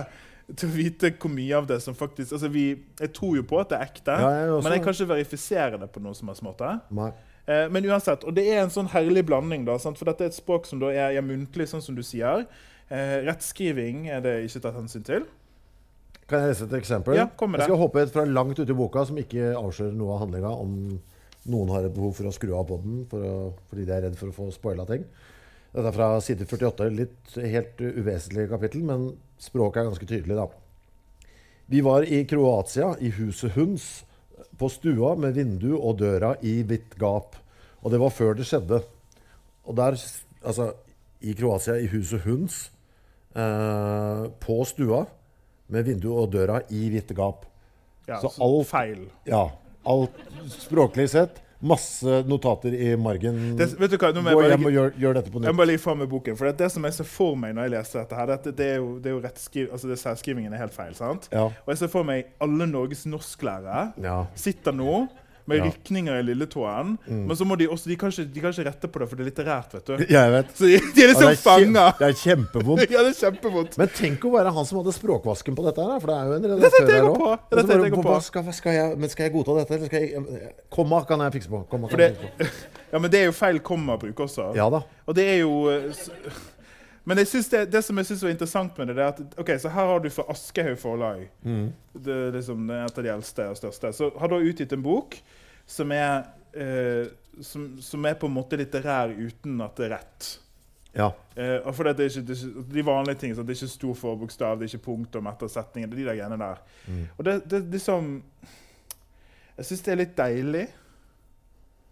til 0.51 0.67
å 0.67 0.73
vite 0.75 1.13
hvor 1.15 1.31
mye 1.31 1.61
av 1.61 1.69
det 1.69 1.79
som 1.85 1.95
faktisk 1.95 2.35
Altså, 2.35 2.51
vi, 2.51 2.65
Jeg 3.01 3.13
tror 3.15 3.37
jo 3.39 3.45
på 3.47 3.61
at 3.63 3.71
det 3.71 3.79
er 3.79 3.87
ekte, 3.87 4.17
Ja, 4.19 4.33
jeg 4.41 4.65
men 4.65 4.77
jeg 4.77 4.83
kan 4.87 4.97
ikke 4.97 5.13
verifisere 5.15 5.79
det 5.85 5.91
på 5.95 6.03
noe 6.03 6.17
som 6.19 6.33
helst 6.33 6.45
måte. 6.47 6.75
Eh, 7.47 7.67
men 7.71 7.87
uansett, 7.87 8.25
og 8.25 8.35
det 8.37 8.47
er 8.51 8.63
en 8.65 8.73
sånn 8.73 8.89
herlig 8.95 9.27
blanding, 9.29 9.67
da, 9.69 9.79
sant? 9.81 10.01
for 10.01 10.09
dette 10.09 10.27
er 10.27 10.33
et 10.33 10.37
språk 10.37 10.67
som 10.69 10.83
er, 10.89 11.13
er 11.13 11.25
muntlig, 11.25 11.69
sånn 11.71 11.85
som 11.85 11.97
du 11.97 12.03
sier. 12.07 12.47
Eh, 12.89 13.17
rettskriving 13.29 14.09
er 14.13 14.23
det 14.25 14.39
ikke 14.47 14.65
tatt 14.65 14.79
hensyn 14.79 15.05
til. 15.07 15.27
Kan 16.25 16.41
jeg 16.41 16.55
lese 16.55 16.69
et 16.69 16.79
eksempel? 16.79 17.19
Ja, 17.19 17.27
kom 17.37 17.53
med 17.53 17.61
jeg 17.61 17.69
skal 17.69 17.81
hoppe 17.83 18.01
et 18.01 18.13
fra 18.15 18.25
langt 18.25 18.57
ute 18.57 18.73
i 18.73 18.77
boka 18.77 19.05
som 19.05 19.19
ikke 19.21 19.53
avslører 19.59 19.93
noe 19.97 20.15
av 20.17 20.25
handlinga, 20.25 20.53
om 20.57 20.77
noen 21.47 21.69
har 21.75 21.85
et 21.85 21.95
behov 21.95 22.15
for 22.17 22.29
å 22.29 22.33
skru 22.35 22.55
av 22.57 22.67
poden 22.69 23.03
for 23.11 23.53
fordi 23.71 23.85
de 23.89 23.93
er 23.97 24.03
redd 24.07 24.17
for 24.17 24.31
å 24.31 24.37
få 24.37 24.47
spoila 24.55 24.87
ting. 24.89 25.05
Dette 25.75 25.91
er 25.91 25.97
fra 25.97 26.09
side 26.23 26.47
48. 26.47 26.87
Litt 26.95 27.35
helt 27.43 27.81
uvesentlig 27.83 28.49
kapittel, 28.53 28.85
men 28.87 29.09
språket 29.43 29.83
er 29.83 29.89
ganske 29.91 30.07
tydelig, 30.07 30.37
da. 30.39 30.47
Vi 31.67 31.81
var 31.83 32.05
i 32.07 32.21
Kroatia, 32.29 32.93
i 33.01 33.11
huset 33.17 33.53
Huns, 33.57 34.05
på 34.59 34.69
stua 34.71 35.15
med 35.19 35.35
vindu 35.35 35.73
og 35.79 35.97
døra 35.99 36.35
i 36.47 36.61
hvitt 36.63 36.95
gap. 37.01 37.35
Og 37.83 37.91
det 37.91 37.99
var 38.01 38.13
før 38.15 38.37
det 38.39 38.47
skjedde. 38.47 38.79
Og 39.67 39.75
der, 39.77 39.97
altså 40.45 40.69
I 41.25 41.35
Kroatia, 41.35 41.75
i 41.81 41.89
huset 41.91 42.23
Huns, 42.29 42.71
eh, 43.35 44.25
på 44.45 44.61
stua, 44.69 45.07
med 45.75 45.87
vindu 45.89 46.11
og 46.13 46.31
døra 46.37 46.61
i 46.71 46.87
hvitt 46.93 47.11
gap. 47.17 47.47
Ja, 48.07 48.21
Så 48.21 48.29
så 48.31 48.43
alt- 48.45 48.69
feil. 48.69 49.07
Ja. 49.27 49.49
Alt 49.87 50.21
språklig 50.53 51.09
sett. 51.13 51.41
Masse 51.65 52.19
notater 52.29 52.75
i 52.77 52.91
margen. 53.01 53.55
Det, 53.57 53.71
vet 53.81 53.95
du 53.95 53.97
hva, 53.97 54.11
Gå 54.13 54.43
hjem 54.51 54.67
og 54.69 54.75
gjør, 54.75 54.91
gjør 55.01 55.15
dette 55.17 55.31
på 55.33 55.41
nytt. 55.41 55.47
jeg 55.49 55.55
må 55.57 55.63
bare 55.63 55.71
legge 55.71 55.81
fram 55.81 55.99
med 56.03 56.11
boken. 56.13 56.37
For 56.37 56.51
det, 56.51 56.59
det 56.61 56.69
som 56.75 56.85
jeg 56.85 56.93
ser 56.99 57.09
for 57.09 57.39
meg 57.41 57.55
når 57.57 57.65
jeg 57.69 57.73
leser 57.79 58.03
dette, 58.03 58.19
her, 58.19 58.33
det, 58.35 58.53
det 58.59 58.67
er 58.75 58.77
jo, 58.83 58.91
det 59.01 59.09
er 59.09 59.15
jo 59.15 59.21
rettskriv, 59.25 59.71
altså 59.73 59.89
det 59.89 59.97
særskrivingen 60.03 60.53
er 60.53 60.61
helt 60.61 60.77
feil. 60.77 60.93
sant? 60.99 61.31
Ja. 61.33 61.47
Og 61.49 61.73
jeg 61.73 61.81
ser 61.81 61.93
for 61.95 62.05
meg 62.05 62.35
alle 62.45 62.67
Norges 62.69 63.07
norsklærere 63.09 63.87
Ja. 64.05 64.19
sitter 64.37 64.77
nå 64.77 65.07
med 65.47 65.59
Ja. 65.59 65.65
rykninger 65.69 66.19
i 66.19 66.23
lilletåen. 66.25 66.95
Men 67.07 67.37
så 67.37 67.45
må 67.45 67.57
de 67.61 67.67
også, 67.69 67.89
de 67.91 67.97
kan, 68.01 68.09
ikke, 68.11 68.25
de 68.35 68.41
kan 68.41 68.55
ikke 68.55 68.65
rette 68.69 68.89
på 68.89 68.99
det, 69.03 69.09
for 69.11 69.17
det 69.17 69.25
er 69.25 69.29
litterært. 69.31 69.75
vet 69.75 69.87
du. 69.87 70.05
Jeg 70.17 70.33
vet. 70.33 70.53
Så 70.57 70.65
de, 70.71 70.79
de 70.97 71.05
er 71.05 71.11
liksom 71.13 71.29
det, 71.29 71.33
er 71.35 71.43
fanga. 71.43 71.85
det 71.99 72.09
er 72.09 72.17
kjempevondt. 72.23 72.87
Ja, 72.95 73.03
det 73.05 73.13
er 73.13 73.19
kjempevondt. 73.21 73.79
Men 73.81 73.93
tenk 73.97 74.25
å 74.25 74.33
være 74.35 74.55
han 74.57 74.69
som 74.69 74.81
hadde 74.81 74.95
språkvasken 74.97 75.59
på 75.59 75.67
dette 75.69 75.85
her, 75.85 76.01
for 76.01 76.13
det 76.13 76.17
er 76.17 76.25
jo 76.25 76.39
en 76.39 76.47
Det 76.47 76.55
redaktør 76.55 76.95
her 76.95 77.11
òg. 77.11 77.25
Jeg 78.75 78.97
men 79.05 79.11
skal 79.13 79.25
jeg 79.27 79.33
godta 79.35 79.59
dette, 79.61 79.75
eller 79.75 79.87
skal 79.87 80.01
jeg 80.01 80.55
Komma 80.73 81.05
kan 81.09 81.21
jeg 81.27 81.37
fikse 81.39 81.53
på. 81.53 81.63
Komma 81.71 81.89
kan 81.93 82.01
jeg 82.01 82.17
fikse 82.17 82.33
på. 82.39 82.49
ja, 82.95 82.99
men 83.03 83.11
det 83.13 83.21
er 83.21 83.29
jo 83.29 83.37
feil 83.37 83.61
komma-bruk 83.65 84.25
også. 84.27 84.51
Ja 84.57 84.71
da. 84.73 84.81
Og 85.05 85.17
det 85.17 85.27
er 85.29 85.39
jo 85.43 85.53
eh, 85.71 86.05
Men 87.05 87.17
det, 87.17 87.27
det 87.73 87.83
som 87.85 87.99
jeg 88.01 88.07
synes 88.07 88.23
var 88.25 88.31
interessant 88.33 88.79
med 88.79 88.89
det, 88.89 88.95
det 88.97 89.03
er 89.05 89.11
at 89.13 89.35
ok, 89.43 89.51
så 89.61 89.69
her 89.75 89.89
har 89.91 89.99
du 90.01 90.09
fra 90.11 90.25
Aschehoug 90.33 90.79
forlag 90.81 91.27
Mm. 91.45 91.67
det 91.93 92.21
liksom 92.39 92.67
det 92.67 92.77
er 92.79 92.87
et 92.87 92.99
av 92.99 93.05
de 93.05 93.11
eldste 93.13 93.49
og 93.51 93.57
største. 93.59 93.91
Så 93.93 94.09
har 94.19 94.29
du 94.29 94.39
utgitt 94.41 94.73
en 94.73 94.83
bok 94.83 95.19
som 95.67 95.93
er, 95.93 96.25
eh, 96.57 97.07
som, 97.45 97.67
som 97.81 98.05
er 98.09 98.15
på 98.15 98.27
en 98.27 98.35
måte 98.39 98.57
litterær 98.57 99.13
uten 99.13 99.61
at 99.61 99.77
det 99.77 99.87
er 99.91 99.95
rett. 99.99 100.31
Ja. 100.95 101.11
Eh, 101.37 101.73
for 101.75 101.85
det 101.85 101.99
er 101.99 102.09
ikke, 102.09 102.25
det 102.25 102.37
er 102.39 102.47
ikke, 102.49 102.65
de 102.73 102.87
vanlige 102.87 103.21
tingene, 103.21 103.43
det 103.45 103.53
er 103.53 103.59
ikke 103.61 103.73
stor 103.75 103.95
forbokstav, 103.99 104.57
det 104.59 104.65
er 104.69 104.73
ikke 104.73 104.85
punktum 104.87 105.27
etter 105.27 105.49
setningen. 105.51 105.91
det 105.91 105.99
er 105.99 106.03
de 106.05 106.09
der 106.09 106.19
greiene 106.23 106.39
der. 106.39 106.65
Og 107.19 107.25
det, 107.25 107.37
det 107.51 107.63
liksom 107.73 108.23
Jeg 109.57 109.67
syns 109.69 109.83
det 109.87 109.93
er 109.93 110.01
litt 110.01 110.17
deilig. 110.19 110.65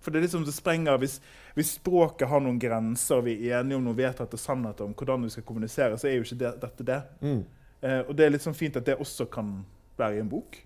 For 0.03 0.13
det 0.13 0.21
er 0.21 0.27
liksom 0.27 0.47
det 0.47 0.55
sprenger 0.57 0.99
hvis, 1.01 1.19
hvis 1.57 1.77
språket 1.79 2.31
har 2.31 2.43
noen 2.43 2.59
grenser, 2.63 3.21
og 3.21 3.29
vi 3.29 3.37
er 3.49 3.61
enige 3.61 3.79
om 3.79 3.87
noen 3.87 3.99
vedtatte 3.99 4.41
sannheter 4.41 4.89
om 4.89 4.97
hvordan 4.99 5.27
vi 5.27 5.33
skal 5.35 5.47
kommunisere, 5.47 5.99
så 5.99 6.11
er 6.11 6.19
jo 6.19 6.27
ikke 6.27 6.41
det, 6.43 6.53
dette 6.65 6.89
det. 6.89 7.01
Mm. 7.23 7.41
Eh, 7.83 8.03
og 8.03 8.13
det 8.19 8.27
er 8.27 8.35
litt 8.35 8.45
sånn 8.45 8.59
fint 8.59 8.79
at 8.79 8.87
det 8.89 8.99
også 9.01 9.29
kan 9.33 9.61
være 9.99 10.19
i 10.19 10.23
en 10.25 10.31
bok. 10.33 10.59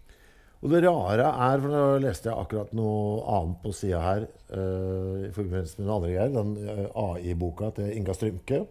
Og 0.64 0.72
det 0.72 0.80
rare 0.86 1.26
er, 1.28 1.60
for 1.60 1.70
nå 1.70 1.82
leste 2.02 2.30
jeg 2.30 2.40
akkurat 2.40 2.72
noe 2.74 3.20
annet 3.36 3.60
på 3.62 3.72
sida 3.76 4.00
her 4.00 4.24
uh, 4.24 5.26
i 5.26 5.32
forbindelse 5.34 5.76
med 5.76 5.84
den 5.84 5.92
andre 5.92 6.12
greier, 6.14 6.32
den 6.32 6.54
uh, 6.64 7.02
AI-boka 7.12 7.68
til 7.76 7.92
Inga 7.92 8.16
Strymke, 8.16 8.62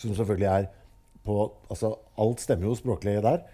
som 0.00 0.16
selvfølgelig 0.16 0.48
er 0.50 0.66
på 1.26 1.36
Altså, 1.70 1.92
alt 2.22 2.42
stemmer 2.42 2.70
jo 2.70 2.78
språklig 2.78 3.18
der. 3.22 3.44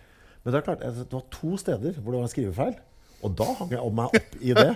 Men 0.42 0.52
det 0.52 0.58
er 0.60 0.66
klart, 0.66 0.82
altså, 0.84 1.04
det 1.04 1.18
var 1.18 1.28
to 1.32 1.56
steder 1.56 1.98
hvor 1.98 2.12
det 2.12 2.18
var 2.20 2.26
en 2.26 2.32
skrivefeil. 2.32 2.74
Og 3.22 3.34
da 3.38 3.48
hang 3.60 3.72
jeg 3.74 3.92
meg 3.94 4.14
opp 4.18 4.38
i 4.42 4.54
det. 4.58 4.68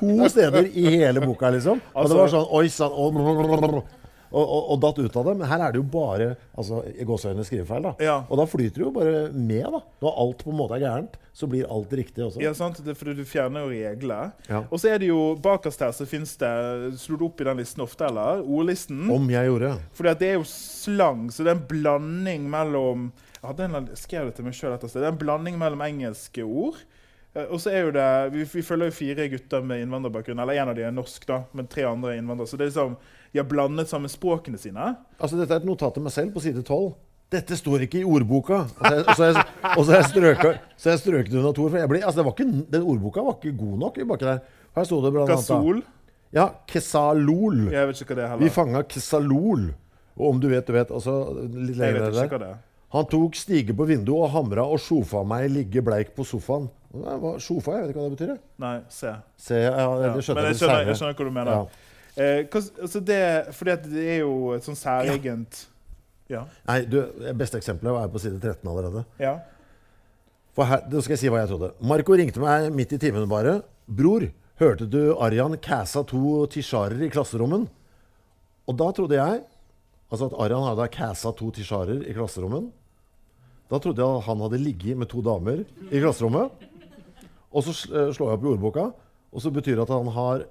To 0.00 0.28
steder 0.32 0.68
i 0.72 0.84
hele 0.96 1.20
boka, 1.24 1.50
liksom. 1.52 1.80
Og 1.92 2.08
det 2.08 2.20
var 2.20 2.30
sånn 2.32 2.46
Oi 2.56 2.68
sann. 2.72 2.94
å, 2.96 3.82
og, 4.30 4.44
og, 4.44 4.68
og 4.72 4.78
datt 4.82 5.00
ut 5.02 5.16
av 5.18 5.26
det. 5.26 5.34
Men 5.40 5.50
her 5.50 5.64
er 5.66 5.74
det 5.74 5.80
jo 5.80 5.86
bare 5.90 6.28
altså, 6.58 6.82
i 6.90 7.06
gåseøynene 7.06 7.44
skrivefeil. 7.46 7.88
da. 7.88 7.92
Ja. 8.04 8.16
Og 8.30 8.38
da 8.40 8.46
flyter 8.48 8.78
det 8.78 8.86
jo 8.86 8.92
bare 8.94 9.24
med. 9.34 9.66
da. 9.74 9.80
Når 10.04 10.20
alt 10.24 10.44
på 10.46 10.52
en 10.52 10.58
måte 10.60 10.76
er 10.78 10.84
gærent, 10.84 11.16
så 11.36 11.48
blir 11.50 11.68
alt 11.70 11.92
riktig 11.98 12.24
også. 12.26 12.42
Ja, 12.42 12.52
sant? 12.56 12.80
Det 12.84 12.94
fordi 12.98 13.16
du 13.18 13.24
fjerner 13.28 13.66
jo 13.66 13.72
regler. 13.72 14.30
Ja. 14.48 14.62
Og 14.68 14.82
så 14.82 14.92
er 14.94 15.02
det 15.02 15.10
jo 15.10 15.20
bakerst 15.42 15.82
her 15.84 15.94
så 15.96 16.06
fins 16.08 16.36
det 16.40 16.52
Slo 17.00 17.18
du 17.20 17.26
opp 17.28 17.42
i 17.42 17.48
den 17.48 17.60
listen 17.60 17.82
ofte, 17.84 18.06
eller? 18.08 18.44
Ordlisten. 18.44 19.02
Om 19.10 19.28
jeg 19.32 19.50
gjorde. 19.50 19.74
Fordi 19.98 20.14
at 20.14 20.22
det 20.22 20.30
er 20.30 20.38
jo 20.38 20.46
slang, 20.48 21.26
så 21.34 21.44
det 21.44 21.52
er 21.52 21.58
en 21.58 21.66
blanding 21.70 22.46
mellom 22.52 23.10
Jeg 23.40 23.48
hadde 23.48 23.68
en, 23.70 23.92
skrev 23.96 24.30
det 24.30 24.38
til 24.38 24.46
meg 24.46 24.56
sjøl 24.56 24.74
etter 24.76 24.90
sted. 24.90 25.02
Det 25.02 25.10
er 25.10 25.14
en 25.16 25.22
blanding 25.22 25.58
mellom 25.60 25.82
engelske 25.86 26.44
ord. 26.44 26.78
Eh, 27.34 27.46
Og 27.50 27.60
så 27.62 27.72
er 27.72 27.84
jo 27.86 27.92
det, 27.96 28.06
vi, 28.34 28.46
vi 28.54 28.64
følger 28.66 28.90
jo 28.90 28.96
fire 28.96 29.28
gutter 29.32 29.66
med 29.66 29.84
innvandrerbakgrunn. 29.84 30.42
Eller 30.42 30.60
en 30.62 30.72
av 30.72 30.78
dem 30.78 30.88
er 30.88 30.96
norsk, 30.96 31.26
da, 31.28 31.42
men 31.56 31.68
tre 31.70 31.86
andre 31.88 32.14
er 32.14 32.22
innvandrere. 32.22 32.50
Så 32.50 32.58
det 32.58 32.68
er 32.68 32.72
liksom, 32.72 32.96
de 33.32 33.42
har 33.42 33.48
blandet 33.50 33.90
sammen 33.92 34.10
språkene 34.12 34.58
sine. 34.60 34.94
Altså, 35.18 35.38
Dette 35.40 35.56
er 35.56 35.62
et 35.62 35.68
notat 35.68 35.94
til 35.96 36.06
meg 36.06 36.14
selv 36.16 36.34
på 36.34 36.42
side 36.44 36.64
12. 36.64 36.90
Dette 37.30 37.54
står 37.54 37.84
ikke 37.86 38.00
i 38.00 38.06
ordboka. 38.06 38.64
Og 39.06 39.14
så 39.14 39.28
har 39.28 40.00
jeg, 40.00 40.98
strøket 40.98 41.36
unna 41.38 41.52
to 41.54 41.68
ord. 41.68 41.76
Altså, 41.78 42.16
det 42.18 42.26
var 42.26 42.34
ikke, 42.34 42.64
den 42.74 42.82
ordboka 42.82 43.22
var 43.22 43.38
ikke 43.38 43.54
god 43.60 43.76
nok. 43.84 44.00
i 44.02 44.06
baki 44.10 44.26
der. 44.26 44.40
Her 44.74 44.86
sto 44.86 44.98
det 45.04 45.12
blant 45.14 45.30
annet 45.30 45.84
Ja, 46.34 46.48
Kesalol. 46.70 47.68
Jeg 47.74 47.90
vet 47.90 48.02
ikke 48.02 48.14
hva 48.14 48.18
det 48.18 48.24
er 48.24 48.32
heller. 48.32 48.44
Vi 48.46 48.54
fanga 48.54 48.82
Kesalol. 48.86 49.70
Og 50.18 50.26
om 50.34 50.42
du 50.42 50.48
vet, 50.50 50.66
du 50.66 50.74
vet. 50.74 50.90
Altså, 50.90 51.14
litt 51.38 51.78
Jeg 51.78 51.96
vet 51.96 52.18
ikke 52.24 52.34
hva 52.34 52.42
det 52.42 52.50
er. 52.50 52.58
Han 52.92 53.06
tok 53.06 53.36
stige 53.38 53.74
på 53.76 53.86
vinduet 53.86 54.24
og 54.26 54.30
hamra 54.34 54.64
og 54.66 54.80
sjofa 54.82 55.22
meg 55.26 55.50
ligge 55.50 55.82
bleik 55.86 56.14
på 56.16 56.24
sofaen. 56.26 56.68
Hva- 56.92 57.36
Sjofa? 57.38 57.76
Jeg 57.76 57.82
vet 57.84 57.90
ikke 57.92 58.00
hva 58.00 58.08
det 58.08 58.16
betyr. 58.18 58.30
jeg. 58.32 58.40
Nei, 58.58 58.80
se. 58.88 59.12
Se, 59.38 59.54
ja, 59.54 59.70
Ja. 59.70 60.14
skjønte 60.18 60.34
Men 60.34 60.44
jeg 60.44 60.54
jeg 60.54 60.58
skjønner, 60.58 60.86
jeg 60.86 60.96
skjønner 60.96 61.14
hva 61.14 61.24
du 61.24 61.30
mener. 61.30 61.52
Ja. 61.52 61.66
Eh, 62.24 62.42
hva, 62.50 62.60
altså 62.82 63.00
det, 63.04 63.54
fordi 63.54 63.76
det 63.92 64.08
er 64.16 64.18
jo 64.24 64.52
et 64.52 64.62
sånn 64.66 64.74
særegent 64.76 65.66
Ja. 66.28 66.44
Nei, 66.66 66.80
du, 66.84 66.98
Beste 67.34 67.58
eksempelet 67.58 68.02
er 68.04 68.08
på 68.08 68.18
side 68.20 68.40
13 68.40 68.66
allerede. 68.68 69.04
ja. 69.18 69.38
For 70.52 70.64
her, 70.64 70.80
Da 70.90 71.00
skal 71.00 71.12
jeg 71.14 71.18
si 71.20 71.28
hva 71.28 71.46
jeg 71.46 71.48
trodde. 71.48 71.72
Marco 71.80 72.12
ringte 72.12 72.40
meg 72.40 72.72
midt 72.72 72.92
i 72.92 72.98
timen 72.98 73.28
bare. 73.28 73.62
'Bror, 73.88 74.28
hørte 74.58 74.90
du 74.90 75.14
Arjan 75.16 75.56
kæsa 75.58 76.04
to 76.06 76.46
tisjarer 76.48 77.00
i 77.00 77.08
klasserommet?' 77.08 77.68
Og 78.66 78.76
da 78.76 78.90
trodde 78.90 79.14
jeg 79.14 79.42
Altså 80.12 80.26
at 80.26 80.32
Arjan 80.40 80.66
hadde 80.76 80.88
kæsa 80.90 81.30
to 81.36 81.52
tisjarer 81.52 82.02
i 82.04 82.12
klasserommet. 82.12 82.72
Da 83.70 83.78
trodde 83.78 84.02
jeg 84.02 84.24
han 84.26 84.42
hadde 84.44 84.58
ligget 84.60 84.98
med 84.98 85.10
to 85.10 85.22
damer 85.22 85.62
i 85.90 86.00
klasserommet. 86.02 86.66
Og 87.50 87.66
så 87.66 87.74
eh, 87.90 88.10
slår 88.14 88.32
jeg 88.32 88.38
opp 88.38 88.44
i 88.46 88.50
ordboka, 88.52 88.86
og 89.30 89.42
så 89.42 89.52
betyr 89.54 89.78
det 89.78 89.86
at 89.86 89.94
han 89.94 90.10
har 90.14 90.44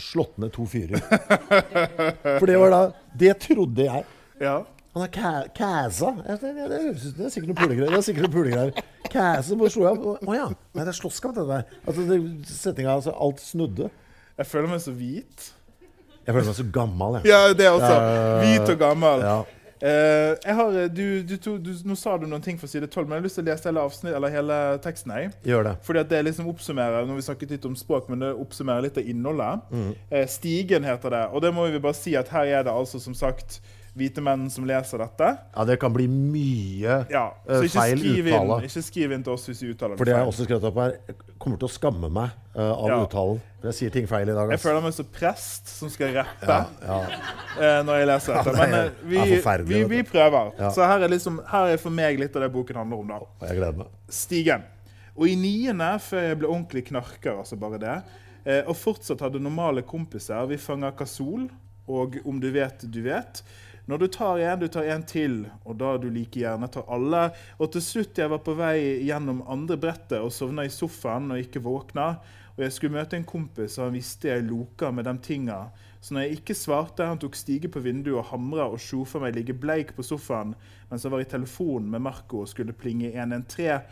slått 0.00 0.38
ned 0.42 0.50
to 0.54 0.66
fyrer. 0.66 1.02
For 2.40 2.50
det 2.50 2.58
var 2.58 2.74
da 2.74 2.80
Det 3.18 3.34
trodde 3.46 3.86
jeg. 3.86 4.06
ja. 4.42 4.62
Han 4.94 5.02
er 5.02 5.46
kæsa. 5.50 6.12
Det, 6.22 6.34
det, 6.38 6.50
det, 6.70 7.24
er 7.26 7.30
sikkert 7.34 7.48
noen 7.48 7.58
pulegreier. 7.58 7.90
Det 7.90 7.98
er 7.98 8.04
sikkert 8.06 8.28
noen 8.28 8.34
pulegreier. 8.36 8.84
Kæsa, 9.10 9.56
bare 9.58 9.72
slo 9.74 9.88
jeg 9.88 9.96
opp. 9.98 10.20
Å 10.22 10.36
ja. 10.36 10.44
Nei, 10.54 10.84
det 10.84 10.92
er 10.92 10.98
slåsskamp, 11.00 11.34
det 11.34 11.46
der. 11.48 11.64
Altså, 11.82 12.04
det, 12.06 12.18
setninga, 12.46 12.92
altså, 13.00 13.14
alt 13.26 13.42
snudde. 13.42 13.88
Jeg 14.38 14.46
føler 14.52 14.70
meg 14.70 14.84
så 14.84 14.94
hvit. 14.94 15.48
Jeg 16.20 16.30
føler 16.30 16.46
meg 16.46 16.58
så 16.60 16.66
gammel, 16.78 17.18
jeg. 17.18 17.32
Ja, 17.32 17.40
det 17.58 17.66
også. 17.72 17.96
Hvit 18.44 18.70
og 18.70 18.78
gammel. 18.84 19.26
Ja. 19.26 19.34
Eh, 19.84 20.30
jeg 20.46 20.54
har, 20.56 20.76
du, 20.88 21.22
du, 21.28 21.34
to- 21.36 21.58
du, 21.60 21.70
nå 21.84 21.96
sa 22.00 22.14
du 22.16 22.24
noen 22.26 22.40
ting 22.44 22.56
fra 22.60 22.68
side 22.70 22.88
12, 22.88 23.04
men 23.04 23.18
jeg 23.18 23.20
har 23.20 23.26
lyst 23.28 23.38
til 23.40 23.44
å 23.44 23.48
lese 23.50 23.68
hele, 23.68 23.84
avsnitt, 23.84 24.14
eller 24.16 24.32
hele 24.32 24.58
teksten. 24.84 25.12
Jeg. 25.20 25.32
Gjør 25.50 25.66
det. 25.68 25.74
Fordi 25.84 26.04
det 26.08 26.22
liksom 26.24 26.48
oppsummerer 26.54 27.04
når 27.08 27.20
vi 27.20 27.26
snakket 27.28 27.52
litt 27.56 27.68
om 27.68 27.76
språk, 27.76 28.08
men 28.08 28.24
det 28.24 28.32
oppsummerer 28.46 28.86
litt 28.86 29.00
av 29.02 29.10
innholdet. 29.12 29.68
Mm. 29.74 29.90
Uh, 30.08 30.24
stigen 30.32 30.88
heter 30.88 31.12
det. 31.18 31.24
Og 31.36 31.44
det 31.44 31.52
må 31.56 31.68
vi 31.68 31.82
bare 31.84 31.98
si 31.98 32.16
at 32.16 32.32
her 32.32 32.48
er 32.60 32.64
det 32.64 32.72
altså 32.72 33.02
som 33.02 33.16
sagt 33.18 33.60
hvite 33.94 34.22
menn 34.24 34.48
som 34.50 34.64
leser 34.66 34.98
dette. 34.98 35.26
Ja, 35.54 35.64
det 35.68 35.76
kan 35.78 35.92
bli 35.94 36.08
mye 36.10 36.96
Ja, 37.12 37.28
Eh, 37.46 37.60
feil 37.70 37.98
skriv, 37.98 38.26
inn, 38.26 38.34
uttale. 38.34 38.56
ikke 38.66 38.82
skriv 38.82 39.12
inn 39.14 39.22
til 39.22 39.32
oss 39.36 39.44
hvis 39.48 39.60
vi 39.62 39.68
uttaler 39.74 39.96
For 39.96 40.04
det 40.04 40.14
det 40.14 40.16
har 40.16 40.24
feil. 40.24 40.26
jeg 40.26 40.32
også 40.34 40.46
skrevet 40.48 40.64
opp 40.70 40.80
her. 40.82 40.96
Kommer 41.38 41.58
til 41.60 41.68
å 41.68 41.72
skamme 41.74 42.10
meg 42.10 42.30
uh, 42.56 42.72
av 42.72 42.88
Ja. 42.90 42.98
uttalen. 43.04 43.40
For 43.60 43.68
jeg 43.70 43.74
sier 43.78 43.90
ting 43.94 44.06
feil 44.10 44.28
i 44.28 44.34
dag. 44.34 44.50
Jeg 44.50 44.60
føler 44.64 44.82
meg 44.82 44.92
som 44.96 45.06
prest 45.14 45.68
som 45.68 45.88
skal 45.94 46.12
rappe 46.16 46.46
Ja, 46.48 46.98
eh, 47.60 47.80
når 47.86 48.00
jeg 48.00 48.06
leser 48.10 48.34
dette. 48.34 48.52
Det 48.52 48.58
Men 48.58 48.74
eh, 48.74 48.90
vi, 49.04 49.74
vi, 49.74 49.84
vi 49.94 50.02
prøver. 50.02 50.52
Så 50.74 50.82
her 50.86 51.02
er, 51.06 51.08
liksom, 51.08 51.40
her 51.46 51.70
er 51.72 51.76
for 51.78 51.90
meg 51.90 52.18
litt 52.18 52.34
av 52.36 52.42
det 52.42 52.52
boken 52.52 52.76
handler 52.82 52.98
om. 52.98 53.08
da. 53.14 53.48
Jeg 53.48 53.56
gleder 53.60 53.78
meg. 53.84 53.86
Stigen. 54.10 54.64
Og 55.16 55.28
i 55.30 55.36
niende, 55.38 55.92
før 56.02 56.20
jeg 56.26 56.38
ble 56.40 56.48
ordentlig 56.50 56.84
knarker, 56.88 57.38
altså 57.38 57.54
bare 57.56 57.78
det, 57.78 57.98
og 58.66 58.74
fortsatt 58.76 59.20
hadde 59.22 59.38
normale 59.40 59.82
kompiser, 59.86 60.42
vi 60.50 60.56
fanga 60.58 60.90
kasol, 60.90 61.46
og 61.86 62.16
om 62.26 62.40
du 62.40 62.50
vet, 62.50 62.82
du 62.90 62.98
vet. 63.06 63.42
Når 63.84 63.98
du 64.00 64.06
tar 64.08 64.38
en, 64.40 64.60
du 64.60 64.68
tar 64.72 64.86
en 64.88 65.02
til, 65.04 65.42
og 65.68 65.76
da 65.76 65.90
du 66.00 66.06
like 66.08 66.40
gjerne 66.40 66.70
tar 66.72 66.86
alle. 66.88 67.26
Og 67.60 67.68
til 67.74 67.84
slutt 67.84 68.20
jeg 68.20 68.32
var 68.32 68.40
på 68.44 68.54
vei 68.56 68.78
gjennom 69.04 69.42
andre 69.50 69.76
brettet 69.80 70.22
og 70.22 70.32
sovna 70.32 70.64
i 70.64 70.72
sofaen 70.72 71.34
og 71.34 71.42
ikke 71.42 71.60
våkna. 71.64 72.14
Og 72.54 72.62
jeg 72.64 72.72
skulle 72.72 72.96
møte 72.96 73.18
en 73.18 73.26
kompis, 73.28 73.76
og 73.76 73.88
han 73.88 73.98
visste 73.98 74.30
jeg 74.30 74.46
loka 74.46 74.88
med 74.94 75.04
de 75.04 75.14
tinga. 75.26 75.58
Så 76.00 76.14
når 76.14 76.24
jeg 76.24 76.38
ikke 76.38 76.56
svarte, 76.56 77.04
han 77.08 77.20
tok 77.20 77.36
stige 77.36 77.68
på 77.72 77.82
vinduet 77.84 78.22
og 78.22 78.28
hamra 78.30 78.70
og 78.72 78.80
sjofa 78.80 79.20
meg 79.20 79.36
ligge 79.36 79.56
bleik 79.56 79.94
på 79.96 80.04
sofaen 80.06 80.52
mens 80.90 81.04
han 81.04 81.12
var 81.14 81.24
i 81.24 81.28
telefonen 81.28 81.88
med 81.90 82.04
Marco 82.04 82.42
og 82.44 82.50
skulle 82.50 82.76
plinge 82.76 83.08
113. 83.12 83.82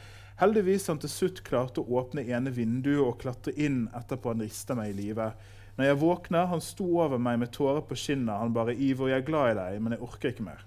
Heldigvis 0.41 0.89
han 0.89 1.01
til 1.03 1.13
slutt 1.13 1.41
klarte 1.47 1.83
å 1.83 1.99
åpne 2.01 2.25
ene 2.29 2.53
vinduet 2.55 3.01
og 3.05 3.19
klatre 3.21 3.53
inn 3.61 3.87
etterpå 3.97 4.33
han 4.33 4.45
rista 4.45 4.77
meg 4.79 4.93
i 4.93 4.97
live. 5.03 5.29
Når 5.79 5.85
jeg 5.89 6.01
våkner, 6.03 6.47
han 6.51 6.61
sto 6.61 6.85
over 7.01 7.19
meg 7.19 7.39
med 7.41 7.51
tårer 7.55 7.81
på 7.89 7.97
kinnet. 7.97 8.39
Han 8.39 8.53
bare 8.53 8.75
'Ivo, 8.77 9.09
jeg 9.09 9.23
er 9.23 9.27
glad 9.27 9.51
i 9.53 9.55
deg, 9.61 9.83
men 9.83 9.93
jeg 9.93 10.03
orker 10.03 10.29
ikke 10.33 10.45
mer'. 10.45 10.65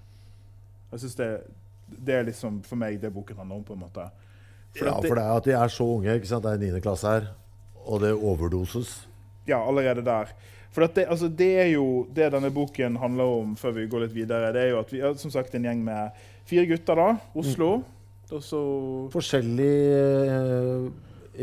Jeg 0.92 1.00
synes 1.00 1.14
det, 1.14 1.28
det 2.06 2.14
er 2.14 2.24
liksom 2.24 2.62
for 2.64 2.76
meg 2.76 3.00
det 3.00 3.12
boken 3.14 3.36
handler 3.36 3.56
om, 3.56 3.64
på 3.64 3.72
en 3.74 3.80
måte. 3.80 4.10
For 4.76 4.84
Ja, 4.86 5.00
det- 5.00 5.08
for 5.08 5.14
det 5.14 5.24
er 5.24 5.36
at 5.36 5.44
de 5.44 5.52
er 5.52 5.68
så 5.68 5.84
unge. 5.84 6.14
ikke 6.14 6.26
sant? 6.26 6.42
Det 6.42 6.52
er 6.52 6.58
9. 6.72 6.80
klasse 6.80 7.06
her. 7.06 7.28
Og 7.86 8.00
det 8.00 8.12
overdoses. 8.14 9.06
Ja, 9.46 9.60
allerede 9.68 10.04
der. 10.04 10.26
For 10.70 10.86
det, 10.86 11.06
altså, 11.08 11.28
det 11.28 11.56
er 11.60 11.70
jo 11.72 12.06
det 12.12 12.32
denne 12.32 12.50
boken 12.52 12.96
handler 12.96 13.24
om, 13.24 13.54
før 13.56 13.72
vi 13.72 13.86
går 13.86 14.00
litt 14.00 14.14
videre. 14.14 14.52
Det 14.52 14.62
er 14.62 14.70
jo 14.70 14.78
at 14.80 14.90
vi 14.92 14.98
er 15.00 15.14
som 15.14 15.30
sagt 15.30 15.54
en 15.54 15.62
gjeng 15.62 15.84
med 15.84 16.10
fire 16.44 16.66
gutter, 16.66 16.94
da. 16.94 17.16
Oslo. 17.34 17.76
Mm. 17.78 18.40
så 18.42 19.08
Forskjellig 19.10 19.76
eh, 19.94 20.90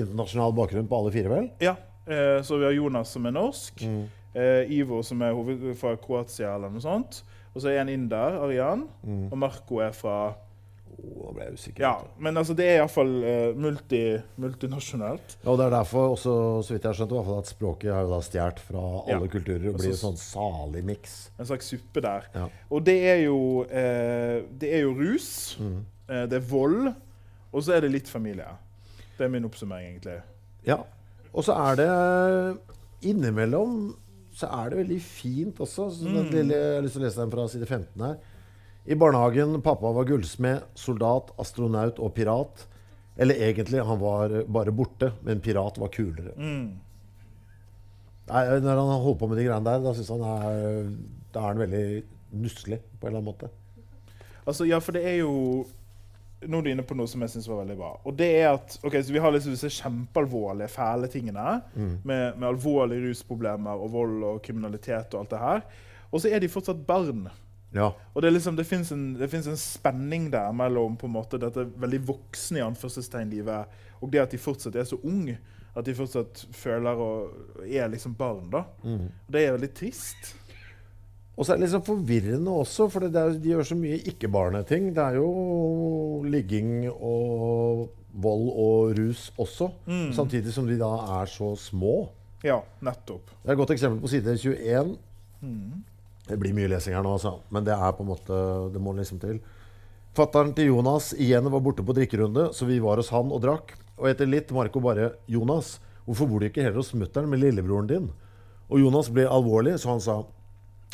internasjonal 0.01 0.53
bakgrunn 0.53 0.87
på 0.87 0.97
alle 0.99 1.11
fire, 1.11 1.29
vel? 1.29 1.49
Ja. 1.61 1.75
Eh, 2.07 2.41
så 2.43 2.57
vi 2.59 2.65
har 2.67 2.75
Jonas 2.75 3.09
som 3.15 3.25
er 3.25 3.35
norsk. 3.35 3.83
Mm. 3.87 4.03
Eh, 4.33 4.71
Ivo 4.79 5.01
som 5.05 5.21
er 5.21 5.33
hoved 5.37 5.69
fra 5.79 5.95
Kroatia 6.01 6.55
eller 6.55 6.69
noe 6.73 6.81
sånt. 6.83 7.21
Og 7.53 7.61
så 7.61 7.69
er 7.69 7.83
en 7.83 7.89
inder, 7.93 8.39
Arian. 8.43 8.87
Mm. 9.05 9.27
Og 9.31 9.37
Marco 9.37 9.77
er 9.85 9.93
fra 9.95 10.33
da 11.03 11.31
ble 11.33 11.45
jeg 11.47 11.53
usikker. 11.57 11.81
Ja, 11.83 11.93
men 12.21 12.37
altså 12.37 12.53
det 12.55 12.65
er 12.69 12.75
iallfall 12.77 13.13
eh, 13.25 13.55
multi, 13.57 14.01
multinasjonalt. 14.39 15.37
Ja, 15.41 15.49
og 15.51 15.57
det 15.59 15.65
er 15.65 15.73
derfor 15.73 16.13
også, 16.13 16.33
så 16.63 16.73
vidt 16.75 16.83
jeg 16.85 16.89
har 16.91 16.97
skjønt, 16.99 17.11
i 17.13 17.17
hvert 17.17 17.27
fall 17.29 17.41
at 17.41 17.49
språket 17.51 17.93
har 17.93 18.05
jo 18.05 18.11
da 18.13 18.19
stjålet 18.23 18.61
fra 18.67 18.83
Ja. 19.09 19.15
alle 19.17 19.29
kulturer 19.33 19.65
og 19.69 19.73
Og 19.73 19.81
blir 19.81 19.89
en 19.89 19.99
sånn 20.03 20.19
salig 20.21 20.83
miks. 20.85 21.15
En 21.39 21.49
slags 21.49 21.71
suppe 21.73 22.03
der. 22.05 22.27
Ja. 22.35 22.45
Og 22.69 22.85
det 22.85 22.97
er 23.09 23.19
jo 23.25 23.39
eh, 23.65 24.43
Det 24.59 24.69
er 24.73 24.83
jo 24.85 24.93
rus. 24.99 25.57
Mm. 25.59 25.79
Eh, 26.09 26.25
det 26.29 26.39
er 26.39 26.47
vold. 26.51 26.93
Og 27.53 27.61
så 27.65 27.73
er 27.75 27.81
det 27.81 27.91
litt 27.91 28.07
familie. 28.09 28.47
Det 29.17 29.25
er 29.25 29.29
min 29.33 29.45
oppsummering, 29.45 29.95
egentlig. 29.95 30.21
Ja. 30.65 30.77
Og 31.33 31.45
så 31.45 31.57
er 31.57 31.79
det 31.81 31.89
innimellom 33.09 33.93
så 34.33 34.49
er 34.49 34.71
det 34.71 34.79
veldig 34.81 34.99
fint 35.05 35.59
også. 35.61 35.89
Så 35.93 36.09
den 36.09 36.29
lille, 36.33 36.57
jeg 36.57 36.77
har 36.77 36.85
lyst 36.85 36.97
til 36.97 37.03
å 37.03 37.05
lese 37.05 37.21
den 37.21 37.33
fra 37.33 37.47
side 37.51 37.67
15 37.67 38.05
her. 38.05 38.15
I 38.83 38.97
barnehagen 38.99 39.61
pappa 39.63 39.91
var 39.95 40.07
gullsmed, 40.09 40.65
soldat, 40.77 41.29
astronaut 41.39 42.01
og 42.03 42.15
pirat. 42.17 42.65
Eller 43.21 43.43
egentlig, 43.45 43.83
han 43.85 44.01
var 44.01 44.33
bare 44.49 44.73
borte, 44.75 45.11
men 45.23 45.43
pirat 45.43 45.77
var 45.79 45.93
kulere. 45.93 46.33
Mm. 46.33 46.65
Nei, 48.31 48.43
når 48.63 48.79
han 48.79 49.03
holder 49.03 49.19
på 49.19 49.29
med 49.29 49.39
de 49.39 49.45
greiene 49.45 49.67
der, 49.67 49.83
da 49.83 49.93
syns 49.95 50.11
han 50.15 50.25
er, 50.25 50.89
da 51.35 51.43
er 51.43 51.51
han 51.51 51.61
veldig 51.61 51.85
nusselig 52.41 52.81
på 52.81 53.05
en 53.05 53.11
eller 53.11 53.21
annen 53.21 53.29
måte. 53.29 53.51
Altså, 54.43 54.65
ja, 54.67 54.79
for 54.83 54.97
det 54.97 55.05
er 55.07 55.19
jo 55.21 55.33
Nå 56.47 56.59
er 56.59 56.65
du 56.65 56.71
inne 56.73 56.85
på 56.87 56.97
noe 56.97 57.09
som 57.09 57.21
jeg 57.23 57.33
syns 57.35 57.47
var 57.49 57.61
veldig 57.61 57.77
bra. 57.79 57.91
Og 58.03 58.17
det 58.19 58.29
er 58.41 58.49
at 58.53 58.77
ok, 58.83 58.97
så 58.99 59.15
Vi 59.15 59.21
har 59.23 59.31
liksom 59.31 59.55
disse 59.55 59.71
kjempealvorlige, 59.81 60.71
fæle 60.71 61.07
tingene. 61.11 61.61
Med, 61.75 62.37
med 62.37 62.47
alvorlige 62.49 63.07
rusproblemer 63.09 63.79
og 63.79 63.91
vold 63.93 64.23
og 64.23 64.41
kriminalitet 64.43 65.13
og 65.13 65.23
alt 65.23 65.33
det 65.35 65.39
her. 65.39 65.63
Og 66.11 66.21
så 66.21 66.29
er 66.29 66.39
de 66.43 66.51
fortsatt 66.51 66.85
barn. 66.87 67.27
Ja. 67.73 67.87
Og 68.13 68.21
det, 68.21 68.33
liksom, 68.33 68.55
det 68.55 68.67
fins 68.69 68.91
en, 68.93 69.15
en 69.17 69.57
spenning 69.57 70.27
der 70.31 70.51
mellom 70.53 70.97
på 70.97 71.07
en 71.09 71.15
måte 71.15 71.39
dette 71.41 71.65
veldig 71.81 72.03
voksne 72.07 72.61
i 72.61 72.65
anførselstegn-livet 72.67 73.79
og 74.03 74.11
det 74.11 74.19
at 74.21 74.33
de 74.35 74.37
fortsatt 74.41 74.75
er 74.75 74.85
så 74.87 74.99
unge. 75.03 75.37
At 75.73 75.87
de 75.87 75.95
fortsatt 75.97 76.43
føler 76.53 76.99
og 77.01 77.63
er 77.65 77.87
liksom 77.89 78.13
barn. 78.19 78.49
da. 78.51 78.65
Og 79.25 79.31
det 79.33 79.41
er 79.41 79.55
veldig 79.55 79.71
trist. 79.73 80.35
Og 81.33 81.45
så 81.45 81.53
er 81.53 81.57
det 81.57 81.65
litt 81.65 81.73
sånn 81.73 81.85
forvirrende 81.87 82.53
også, 82.61 82.85
for 82.93 83.07
det 83.09 83.17
er, 83.17 83.37
de 83.41 83.53
gjør 83.55 83.65
så 83.65 83.77
mye 83.77 84.01
ikke-barneting. 84.11 84.91
Det 84.93 85.01
er 85.01 85.17
jo 85.17 85.29
ligging 86.29 86.83
og 86.91 87.87
vold 88.21 88.51
og 88.51 88.91
rus 88.99 89.31
også, 89.41 89.71
samtidig 90.13 90.53
som 90.53 90.67
de 90.69 90.77
da 90.77 90.91
er 91.21 91.31
så 91.31 91.55
små. 91.57 92.11
Ja, 92.45 92.59
nettopp. 92.85 93.31
Det 93.41 93.49
er 93.49 93.55
et 93.55 93.61
godt 93.63 93.73
eksempel 93.73 94.03
på 94.03 94.11
side 94.11 94.35
21. 94.37 94.93
Det 96.29 96.37
blir 96.39 96.53
mye 96.55 96.69
lesing 96.71 96.93
her 96.95 97.03
nå, 97.03 97.15
altså. 97.17 97.39
Men 97.51 97.65
det 97.65 97.73
er 97.75 97.95
på 97.97 98.03
en 98.05 98.11
måte 98.13 98.37
Det 98.71 98.81
må 98.81 98.93
liksom 98.95 99.19
til. 99.19 99.41
Fattern 100.13 100.53
til 100.53 100.69
Jonas 100.69 101.09
igjen 101.17 101.49
var 101.49 101.63
borte 101.65 101.83
på 101.83 101.95
drikkerunde, 101.97 102.51
så 102.53 102.67
vi 102.69 102.77
var 102.79 103.01
hos 103.01 103.09
han 103.09 103.31
og 103.33 103.41
drakk. 103.41 103.73
Og 103.97 104.11
etter 104.11 104.29
litt 104.29 104.51
Marco 104.53 104.79
bare 104.79 105.15
'Jonas, 105.27 105.79
hvorfor 106.05 106.29
bor 106.29 106.39
du 106.39 106.45
ikke 106.45 106.61
heller 106.61 106.77
hos 106.83 106.93
mutter'n 106.93 107.27
med 107.27 107.41
lillebroren 107.41 107.87
din?' 107.87 108.11
Og 108.69 108.79
Jonas 108.79 109.09
ble 109.09 109.25
alvorlig, 109.25 109.79
så 109.79 109.89
han 109.89 110.01
sa 110.01 110.23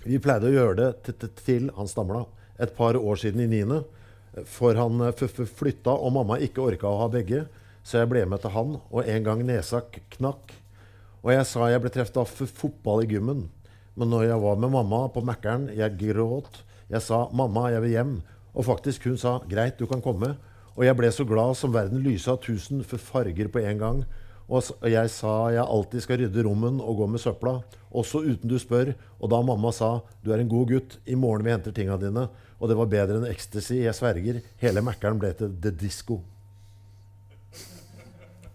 'Vi 0.05 0.19
pleide 0.19 0.47
å 0.47 0.53
gjøre 0.53 0.75
det 0.75 0.89
til, 1.03 1.13
til, 1.13 1.29
til 1.45 1.71
Han 1.75 1.87
stamla. 1.87 2.25
Et 2.59 2.71
par 2.75 2.95
år 2.95 3.15
siden 3.15 3.41
i 3.43 3.47
niende. 3.47 3.83
For 4.45 4.77
han 4.77 5.01
eh, 5.01 5.27
flytta, 5.59 5.91
og 5.91 6.13
mamma 6.15 6.39
ikke 6.39 6.63
orka 6.63 6.87
å 6.87 7.01
ha 7.03 7.07
begge. 7.11 7.45
Så 7.83 7.99
jeg 7.99 8.09
ble 8.11 8.25
med 8.29 8.43
til 8.43 8.53
han, 8.53 8.75
og 8.91 9.07
en 9.07 9.23
gang 9.25 9.43
nesa 9.47 9.81
knakk. 10.17 10.53
Og 11.23 11.31
jeg 11.33 11.47
sa 11.47 11.69
jeg 11.71 11.81
ble 11.83 11.91
truffet 11.91 12.19
av 12.21 12.29
fotball 12.31 13.03
i 13.03 13.09
gymmen. 13.09 13.47
Men 13.99 14.11
når 14.13 14.29
jeg 14.29 14.43
var 14.43 14.59
med 14.59 14.71
mamma 14.71 15.07
på 15.11 15.23
Mækkern, 15.25 15.69
jeg 15.75 15.97
gråt. 15.99 16.63
Jeg 16.89 17.01
sa 17.01 17.27
'mamma, 17.31 17.69
jeg 17.69 17.81
vil 17.81 17.95
hjem'. 17.95 18.21
Og 18.55 18.65
faktisk 18.65 19.03
hun 19.03 19.17
sa 19.17 19.39
'greit, 19.39 19.79
du 19.79 19.85
kan 19.85 20.01
komme'. 20.01 20.37
Og 20.75 20.85
jeg 20.85 20.95
ble 20.95 21.11
så 21.11 21.25
glad 21.25 21.55
som 21.55 21.73
verden 21.73 21.99
lysa 21.99 22.31
av 22.31 22.41
tusen 22.41 22.83
farger 22.83 23.47
på 23.47 23.59
en 23.59 23.77
gang. 23.77 24.05
Og 24.49 24.65
jeg 24.89 25.09
sa 25.13 25.33
jeg 25.53 25.61
alltid 25.61 26.01
skal 26.01 26.17
rydde 26.23 26.43
rommen 26.47 26.79
og 26.81 26.97
gå 27.03 27.07
med 27.13 27.21
søpla, 27.21 27.59
også 27.93 28.23
uten 28.25 28.49
du 28.49 28.57
spør. 28.57 28.95
Og 29.21 29.29
da 29.29 29.41
mamma 29.45 29.71
sa 29.71 30.01
'du 30.23 30.31
er 30.33 30.39
en 30.41 30.49
god 30.49 30.67
gutt, 30.67 30.97
i 31.05 31.15
morgen 31.15 31.45
vi 31.45 31.51
henter 31.51 31.71
tinga 31.71 31.97
dine'. 31.97 32.27
Og 32.59 32.67
det 32.67 32.75
var 32.77 32.85
bedre 32.85 33.17
enn 33.21 33.29
ecstasy, 33.29 33.83
jeg 33.85 33.93
sverger. 33.93 34.41
Hele 34.57 34.81
Mækkern 34.81 35.19
ble 35.19 35.33
til 35.33 35.53
The 35.61 35.71
Disco. 35.71 36.21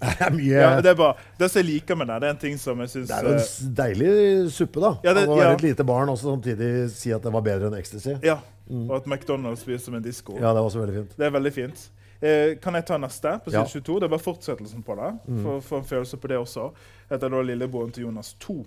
Det 0.05 0.21
er 0.21 0.31
mye 0.35 0.61
Ja, 0.61 0.81
det 0.83 0.91
er 0.91 0.95
bare, 0.99 1.15
det 1.39 1.51
som 1.51 1.63
jeg 1.63 1.69
liker 1.71 1.97
med 1.97 2.07
det, 2.11 2.21
det 2.21 2.27
er 2.29 2.35
en 2.35 2.41
ting 2.43 2.59
som 2.61 2.81
jeg 2.83 2.91
syns 2.93 3.09
Det 3.09 3.17
er 3.17 3.23
jo 3.25 3.35
en 3.39 3.75
deilig 3.79 4.51
suppe, 4.53 4.81
da. 4.81 4.91
Ja, 5.05 5.15
det- 5.15 5.29
å 5.29 5.37
være 5.39 5.49
ja. 5.49 5.55
et 5.55 5.63
lite 5.63 5.85
barn 5.85 6.09
og 6.13 6.19
samtidig 6.19 6.91
si 6.93 7.13
at 7.15 7.23
det 7.23 7.33
var 7.33 7.41
bedre 7.41 7.71
enn 7.71 7.79
ecstasy. 7.79 8.19
Ja. 8.23 8.41
Og 8.69 8.97
at 8.97 9.05
McDonald's 9.09 9.65
blir 9.65 9.79
som 9.79 9.95
en 9.95 10.03
disko. 10.03 10.35
Ja, 10.37 10.53
det 10.53 10.61
var 10.61 10.69
også 10.69 10.81
veldig 10.85 10.95
fint. 10.95 11.17
Det 11.17 11.27
er 11.27 11.31
veldig 11.31 11.53
fint. 11.53 11.89
Eh, 12.25 12.55
kan 12.63 12.75
jeg 12.79 12.87
ta 12.89 12.97
neste? 12.99 13.35
På 13.45 13.51
side 13.53 13.61
Ja. 13.61 13.67
22. 13.69 13.99
Det 14.01 14.07
er 14.07 14.13
bare 14.15 14.25
fortsettelsen 14.25 14.83
på 14.83 14.95
det. 14.97 15.11
For 15.43 15.61
for 15.61 15.79
en 15.79 15.85
følelse 15.85 16.17
på 16.17 16.29
det 16.29 16.39
også. 16.41 16.71
Dette 17.11 17.27
er 17.27 17.31
da 17.31 17.43
lillebroren 17.43 17.93
til 17.93 18.05
Jonas 18.07 18.35
2. 18.41 18.65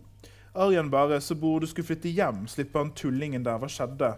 Arjen 0.56 0.90
bare, 0.90 1.20
så 1.22 1.36
bror 1.36 1.60
du 1.62 1.68
skulle 1.68 1.86
flytte 1.88 2.10
hjem, 2.14 2.48
slippe 2.48 2.78
han 2.78 2.92
tullingen 2.92 3.44
der. 3.44 3.58
Hva 3.58 3.68
skjedde? 3.70 4.16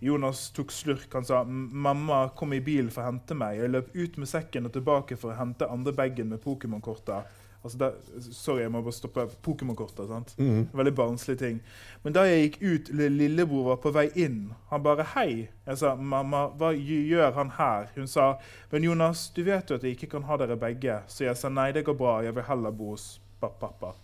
Jonas 0.00 0.50
tok 0.56 0.70
slurk. 0.72 1.12
Han 1.12 1.24
sa 1.24 1.42
mamma 1.44 2.30
kom 2.36 2.52
i 2.52 2.60
bilen 2.60 2.90
for 2.90 3.02
å 3.02 3.10
hente 3.10 3.34
meg. 3.36 3.58
Jeg 3.60 3.70
løp 3.70 3.90
ut 3.94 4.16
med 4.18 4.28
sekken 4.28 4.66
og 4.66 4.72
tilbake 4.72 5.16
for 5.20 5.32
å 5.32 5.36
hente 5.36 5.68
andre 5.68 5.92
bagen 5.92 6.28
med 6.32 6.40
Pokémon-korta. 6.42 7.22
Altså 7.64 7.78
der, 7.78 7.92
sorry, 8.32 8.60
jeg 8.62 8.70
må 8.72 8.80
bare 8.82 8.92
stoppe. 8.92 9.26
Pokémon-kortet. 9.44 10.08
sant? 10.08 10.34
Veldig 10.72 10.94
barnslig 10.96 11.38
ting. 11.38 11.60
Men 12.02 12.12
da 12.16 12.22
jeg 12.24 12.46
gikk 12.46 12.62
ut, 12.62 12.88
lillebror 12.96 13.64
var 13.64 13.76
på 13.76 13.90
vei 13.92 14.06
inn. 14.14 14.52
Han 14.70 14.82
bare 14.82 15.04
'hei'. 15.04 15.48
Jeg 15.66 15.78
sa 15.78 15.94
'mamma, 15.94 16.46
hva 16.56 16.72
gjør 16.72 17.32
han 17.34 17.50
her?' 17.50 17.86
Hun 17.94 18.06
sa 18.06 18.38
'men 18.72 18.82
Jonas, 18.84 19.28
du 19.36 19.42
vet 19.44 19.68
jo 19.70 19.74
at 19.76 19.82
jeg 19.82 19.90
ikke 19.96 20.10
kan 20.10 20.22
ha 20.22 20.36
dere 20.36 20.56
begge'. 20.56 21.02
Så 21.06 21.24
jeg 21.24 21.36
sa 21.36 21.48
'nei, 21.48 21.72
det 21.72 21.84
går 21.84 21.94
bra, 21.98 22.20
jeg 22.22 22.34
vil 22.34 22.42
heller 22.44 22.70
bo 22.70 22.90
hos 22.90 23.20
pappa'. 23.42 23.94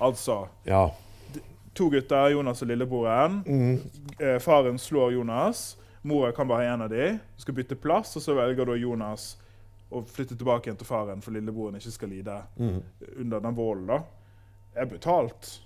Altså 0.00 0.48
Ja. 0.66 0.88
to 1.74 1.88
gutter, 1.90 2.28
Jonas 2.28 2.62
og 2.62 2.68
lillebroren. 2.68 3.42
Eh, 4.20 4.38
faren 4.38 4.78
slår 4.78 5.12
Jonas. 5.12 5.76
Mora 6.02 6.32
kan 6.32 6.48
bare 6.48 6.66
ha 6.66 6.74
en 6.74 6.82
av 6.82 6.90
de. 6.90 7.18
Skal 7.38 7.54
bytte 7.54 7.74
plass, 7.74 8.16
og 8.16 8.22
så 8.22 8.34
velger 8.34 8.64
da 8.66 8.72
Jonas 8.72 9.36
å 9.92 10.02
flytte 10.08 10.36
tilbake 10.38 10.68
igjen 10.70 10.78
til 10.80 10.88
faren, 10.88 11.20
for 11.24 11.34
lillebroren 11.36 11.76
ikke 11.78 11.92
skal 11.94 12.08
lide 12.12 12.38
under 13.16 13.40
den 13.44 13.54
volden. 13.56 13.86
da. 13.92 14.00
Er 14.76 14.88
brutalt. 14.88 15.58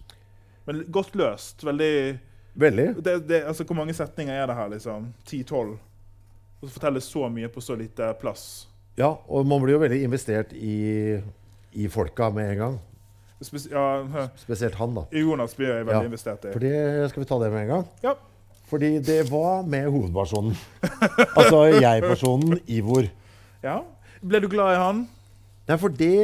Men 0.67 0.85
godt 0.91 1.15
løst. 1.15 1.63
Veldig 1.65 2.19
Veldig. 2.59 2.87
det, 3.05 3.15
det, 3.29 3.43
altså, 3.47 3.65
Hvor 3.69 3.77
mange 3.77 3.95
setninger 3.95 4.35
er 4.35 4.47
det 4.51 4.57
her? 4.57 4.69
liksom? 4.73 5.11
10-12? 5.29 5.77
Og 6.63 6.65
så 6.69 6.73
fortelle 6.79 7.01
så 7.05 7.29
mye 7.31 7.49
på 7.53 7.61
så 7.61 7.77
lite 7.79 8.09
plass. 8.21 8.67
Ja, 8.97 9.11
og 9.29 9.47
man 9.47 9.61
blir 9.63 9.77
jo 9.77 9.81
veldig 9.83 9.99
investert 10.07 10.53
i, 10.57 11.21
i 11.77 11.87
folka 11.93 12.31
med 12.33 12.55
en 12.55 12.59
gang. 12.63 12.79
Spes 13.45 13.67
ja. 13.69 13.83
Spesielt 14.41 14.75
han, 14.81 14.95
da. 14.97 15.03
Jonas 15.13 15.53
blir 15.59 15.69
jeg 15.75 15.85
veldig 15.85 16.07
Ja, 16.07 16.09
investert 16.09 16.47
i. 16.49 16.55
Fordi, 16.57 16.71
skal 17.13 17.23
vi 17.23 17.29
ta 17.29 17.39
det 17.43 17.51
med 17.53 17.67
en 17.67 17.73
gang? 17.75 17.85
Ja. 18.03 18.15
Fordi 18.67 18.95
det 19.05 19.19
var 19.31 19.63
med 19.69 19.91
hovedpersonen. 19.93 20.57
Altså 21.39 21.61
jeg-personen 21.77 22.57
Ivor. 22.67 23.07
ja. 23.63 23.83
Ble 24.23 24.41
du 24.45 24.49
glad 24.53 24.75
i 24.75 24.81
han? 24.81 25.05
Nei, 25.67 25.79
for 25.83 25.93
det 25.93 26.15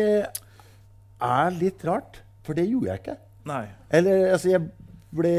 er 1.22 1.58
litt 1.58 1.84
rart. 1.86 2.22
For 2.46 2.58
det 2.58 2.66
gjorde 2.68 2.90
jeg 2.90 3.02
ikke. 3.02 3.18
Nei. 3.48 3.64
Eller 3.94 4.32
altså, 4.34 4.52
jeg 4.52 4.66
ble 5.12 5.32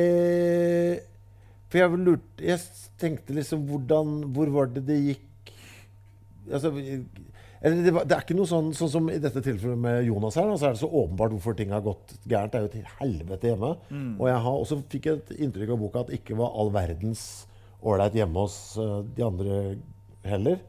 For 1.71 1.79
jeg 1.79 1.99
lurte 2.03 2.43
Jeg 2.43 2.59
tenkte 2.99 3.33
liksom 3.33 3.61
hvordan 3.69 4.09
Hvor 4.35 4.51
var 4.51 4.67
det 4.75 4.83
det 4.89 4.97
gikk 4.99 5.53
Altså 6.51 6.73
eller 7.63 7.79
det, 7.79 7.91
var, 7.95 8.03
det 8.03 8.15
er 8.17 8.25
ikke 8.25 8.35
noe 8.35 8.49
sånn, 8.49 8.73
sånn 8.75 8.89
som 8.91 9.05
i 9.07 9.21
dette 9.23 9.39
tilfellet 9.39 9.79
med 9.79 10.01
Jonas 10.03 10.35
her. 10.35 10.49
Så 10.59 10.65
er 10.67 10.73
det 10.75 10.81
så 10.81 10.89
åpenbart 10.89 11.31
hvorfor 11.31 11.55
ting 11.55 11.69
har 11.71 11.83
gått 11.85 12.11
gærent. 12.27 12.51
Det 12.51 12.59
er 12.59 12.65
jo 12.65 12.71
til 12.73 12.89
helvete 12.99 13.47
hjemme. 13.53 13.69
Og 14.19 14.27
jeg 14.27 14.41
har 14.43 14.57
også 14.65 14.77
fikk 14.91 15.07
et 15.13 15.31
inntrykk 15.37 15.71
av 15.71 15.79
boka 15.79 16.01
at 16.03 16.11
det 16.11 16.19
ikke 16.19 16.35
var 16.41 16.51
all 16.59 16.73
verdens 16.75 17.21
ålreit 17.79 18.17
hjemme 18.19 18.43
hos 18.43 18.57
uh, 18.75 18.99
de 19.15 19.23
andre 19.23 19.61
heller. 20.23 20.59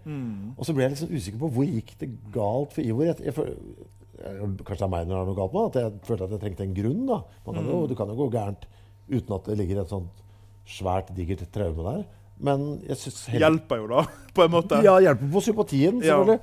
Og 0.56 0.66
så 0.66 0.74
ble 0.76 0.86
jeg 0.88 0.98
sånn 1.00 1.14
usikker 1.14 1.40
på 1.42 1.50
hvor 1.54 1.68
gikk 1.68 1.94
det 2.00 2.10
galt 2.34 2.74
for 2.74 2.82
Ivor. 2.84 3.06
Jeg, 3.10 3.20
jeg, 3.28 3.34
jeg, 3.34 4.50
kanskje 4.64 4.80
det 4.82 4.88
er 4.88 4.92
meg 4.94 5.06
når 5.08 5.14
det 5.14 5.22
er 5.22 5.30
noe 5.30 5.38
galt 5.38 5.54
med 5.54 5.68
At 5.68 5.78
jeg 5.80 6.04
følte 6.08 6.26
at 6.28 6.34
jeg 6.36 6.42
trengte 6.44 6.66
en 6.66 6.76
grunn. 6.76 7.06
da. 7.10 7.20
Man 7.46 7.58
kan 7.58 7.70
jo, 7.70 7.80
det 7.90 7.98
kan 7.98 8.12
jo 8.12 8.18
gå 8.18 8.28
gærent 8.34 8.68
uten 9.10 9.34
at 9.36 9.50
det 9.50 9.58
ligger 9.60 9.82
et 9.82 9.92
sånt 9.92 10.22
svært, 10.66 11.10
digert 11.16 11.44
traume 11.52 11.84
der. 11.84 12.04
Men 12.44 12.64
jeg 12.88 12.98
syns 12.98 13.20
Hjelper 13.34 13.82
jo, 13.82 13.90
da, 13.92 14.06
på 14.34 14.46
en 14.46 14.54
måte. 14.54 14.80
Ja, 14.84 14.96
hjelper 15.02 15.30
på 15.36 15.44
sympatien, 15.44 16.00
Ja. 16.02 16.16
selvfølgelig. 16.16 16.40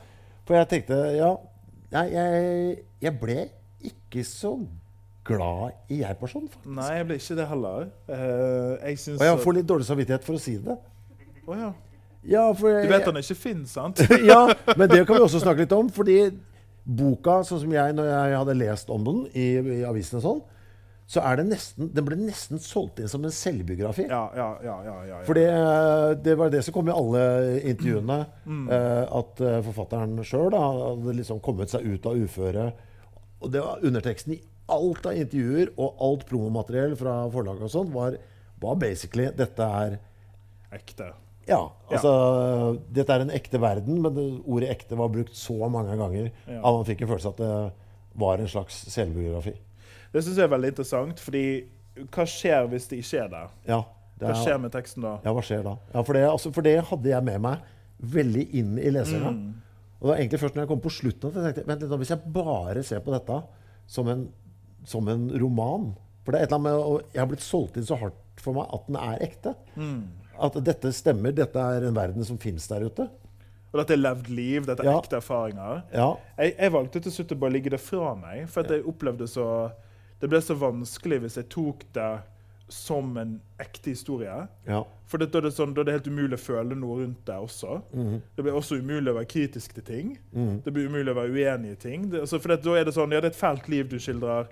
For 0.48 0.58
jeg 0.58 0.70
tenkte 0.72 1.00
Ja, 1.18 1.34
jeg, 1.92 2.78
jeg 3.04 3.20
ble 3.20 3.50
ikke 3.92 4.24
så 4.24 4.56
glad 5.28 5.76
i 5.92 6.02
jeg-personen, 6.02 6.48
faktisk. 6.50 6.74
Nei, 6.78 6.90
jeg 6.98 7.08
ble 7.10 7.18
ikke 7.20 7.38
det 7.38 7.48
heller. 7.50 7.90
Uh, 8.08 8.88
jeg 8.88 8.98
Og 9.18 9.26
jeg 9.28 9.40
får 9.44 9.58
litt 9.58 9.70
dårlig 9.70 9.88
samvittighet 9.90 10.26
for 10.26 10.38
å 10.38 10.42
si 10.42 10.56
det. 10.62 10.78
Oh, 11.46 11.58
ja. 11.58 11.72
Ja, 12.28 12.46
for 12.54 12.70
Du 12.70 12.84
jeg, 12.84 12.92
vet 12.92 13.08
han 13.10 13.18
ikke 13.18 13.38
fins, 13.40 13.74
sant? 13.78 14.02
ja, 14.32 14.44
men 14.78 14.90
det 14.92 15.04
kan 15.08 15.18
vi 15.18 15.26
også 15.26 15.42
snakke 15.42 15.66
litt 15.66 15.76
om. 15.76 15.90
Fordi 15.94 16.20
boka, 16.86 17.42
sånn 17.48 17.64
som 17.64 17.74
jeg, 17.74 17.96
når 17.98 18.10
jeg 18.12 18.40
hadde 18.42 18.58
lest 18.60 18.92
om 18.94 19.06
den 19.06 19.22
i, 19.34 19.48
i 19.58 19.84
avisen 19.88 20.20
og 20.20 20.26
sånn, 20.26 20.42
så 21.12 21.20
er 21.28 21.42
det 21.42 21.48
nesten, 21.50 21.90
den 21.92 22.06
ble 22.08 22.16
nesten 22.16 22.62
solgt 22.64 23.02
inn 23.04 23.10
som 23.12 23.26
en 23.28 23.34
selvbiografi. 23.36 24.06
Ja, 24.08 24.22
ja, 24.38 24.46
ja. 24.64 24.76
ja, 24.86 24.94
ja. 25.10 25.18
For 25.28 25.36
det, 25.36 25.48
det 26.24 26.38
var 26.40 26.54
det 26.54 26.62
som 26.64 26.76
kom 26.78 26.88
i 26.88 26.94
alle 26.96 27.24
intervjuene. 27.74 28.20
eh, 28.48 29.02
at 29.20 29.42
eh, 29.44 29.58
forfatteren 29.66 30.22
sjøl 30.24 30.56
hadde 30.56 31.18
liksom 31.18 31.42
kommet 31.44 31.74
seg 31.74 31.84
ut 31.90 32.08
av 32.08 32.16
uføre. 32.16 32.70
Og 33.42 33.52
det 33.52 33.64
var 33.66 33.84
underteksten 33.84 34.38
i 34.38 34.40
alt 34.72 35.10
av 35.10 35.18
intervjuer 35.20 35.74
og 35.76 36.00
alt 36.08 36.24
promomateriell 36.30 36.96
fra 36.96 37.18
forlaget 37.34 37.68
og 37.68 37.74
sånt 37.74 37.92
var, 37.92 38.16
var 38.62 38.80
basically 38.80 39.28
Dette 39.36 39.68
er 39.84 39.98
Ekte. 40.72 41.10
Ja, 41.50 41.70
altså 41.90 42.12
Dette 42.94 43.14
er 43.16 43.24
en 43.26 43.32
ekte 43.34 43.60
verden, 43.62 44.02
men 44.02 44.42
ordet 44.46 44.70
'ekte' 44.70 44.98
var 44.98 45.10
brukt 45.10 45.34
så 45.36 45.70
mange 45.70 45.96
ganger 45.98 46.32
Ja. 46.48 46.58
at 46.60 46.74
man 46.76 46.86
fikk 46.86 47.02
en 47.02 47.08
følelse 47.08 47.30
at 47.30 47.38
det 47.38 47.72
var 48.16 48.38
en 48.38 48.48
slags 48.48 48.74
selvbiografi. 48.92 49.54
Det 50.14 50.24
syns 50.24 50.36
jeg 50.38 50.44
er 50.44 50.56
veldig 50.58 50.68
interessant, 50.74 51.20
fordi 51.20 51.64
hva 52.12 52.26
skjer 52.26 52.68
hvis 52.70 52.88
det 52.90 53.00
ikke 53.00 53.24
er 53.24 53.28
det? 53.30 53.50
Ja, 53.68 53.84
det 54.20 54.28
Hva 54.28 54.36
er- 54.36 54.46
skjer 54.46 54.60
med 54.62 54.72
teksten 54.72 55.02
da? 55.02 55.18
Ja, 55.26 55.34
hva 55.34 55.42
skjer 55.42 55.64
da? 55.64 55.78
Ja, 55.94 56.02
for 56.04 56.14
det, 56.14 56.24
altså, 56.30 56.52
for 56.54 56.62
det 56.62 56.84
hadde 56.84 57.10
jeg 57.10 57.24
med 57.24 57.42
meg 57.42 57.60
veldig 58.04 58.54
inn 58.54 58.78
i 58.78 58.90
leseringa. 58.92 59.30
Og 60.02 60.08
det 60.08 60.10
var 60.10 60.18
egentlig 60.18 60.40
først 60.40 60.56
når 60.56 60.62
jeg 60.62 60.68
kom 60.68 60.80
på 60.82 60.90
slutten 60.92 61.30
at 61.30 61.34
jeg 61.56 61.56
tenkte 61.56 61.68
vent 61.68 62.00
hvis 62.00 62.10
jeg 62.10 62.34
bare 62.34 62.84
ser 62.84 63.00
på 63.00 63.12
dette 63.12 63.44
som 63.88 64.08
en, 64.08 64.30
som 64.86 65.08
en 65.08 65.30
roman 65.40 65.96
For 66.24 66.32
det 66.34 66.42
er 66.42 66.44
et 66.44 66.52
eller 66.52 66.60
annet 66.60 66.64
med 66.64 66.86
og 66.86 67.02
Jeg 67.14 67.20
har 67.20 67.28
blitt 67.28 67.42
solgt 67.42 67.78
inn 67.78 67.84
så 67.84 67.98
hardt 67.98 68.14
for 68.38 68.54
meg 68.54 68.68
at 68.74 68.86
den 68.88 68.96
er 68.96 69.18
ekte. 69.26 69.56
At 70.42 70.58
dette 70.66 70.92
stemmer. 70.96 71.34
Dette 71.38 71.60
er 71.62 71.86
en 71.88 71.94
verden 71.98 72.26
som 72.26 72.38
fins 72.42 72.66
der 72.72 72.88
ute. 72.88 73.08
Og 73.72 73.80
dette 73.80 73.94
er 73.96 74.02
levd 74.02 74.28
liv, 74.34 74.66
dette 74.68 74.84
er 74.84 74.90
Ja. 74.90 74.98
ekte 75.00 75.20
erfaringer. 75.22 75.84
Ja. 75.94 76.10
Jeg, 76.38 76.56
jeg 76.58 76.72
valgte 76.74 77.00
til 77.06 77.12
slutt 77.16 77.32
å 77.32 77.40
bare 77.40 77.54
ligge 77.56 77.70
det 77.72 77.80
fra 77.80 78.16
meg, 78.20 78.50
for 78.50 78.64
jeg 78.68 78.84
opplevde 78.90 79.28
så 79.32 79.46
Det 80.22 80.30
ble 80.30 80.38
så 80.38 80.54
vanskelig 80.54 81.18
hvis 81.24 81.36
jeg 81.40 81.48
tok 81.50 81.80
det 81.94 82.10
som 82.70 83.18
en 83.18 83.42
ekte 83.60 83.90
historie. 83.90 84.48
ja. 84.68 84.84
For 85.08 85.18
det, 85.18 85.32
da, 85.34 85.40
er 85.40 85.42
det 85.50 85.54
sånn, 85.58 85.74
da 85.76 85.82
er 85.82 85.86
det 85.90 85.94
helt 85.98 86.08
umulig 86.08 86.38
å 86.38 86.40
føle 86.40 86.76
noe 86.78 87.00
rundt 87.02 87.26
det 87.26 87.36
også. 87.36 87.82
Det 87.92 88.44
blir 88.46 88.54
også 88.56 88.78
umulig 88.80 89.12
å 89.12 89.16
være 89.18 89.28
kritisk 89.28 89.74
til 89.74 89.84
ting. 89.84 90.12
Det 90.64 90.72
blir 90.72 90.88
umulig 90.88 91.12
å 91.12 91.18
være 91.18 91.34
uenig 91.36 91.72
i 91.74 91.76
ting. 91.82 92.06
Det, 92.14 92.22
altså, 92.22 92.40
for 92.40 92.54
det, 92.54 92.62
da 92.64 92.76
er 92.80 92.86
det 92.86 92.94
sånn, 92.96 93.12
ja, 93.12 93.20
det 93.20 93.32
er 93.32 93.34
et 93.34 93.42
fælt 93.42 93.68
liv 93.68 93.90
du 93.90 93.98
skildrer. 94.00 94.48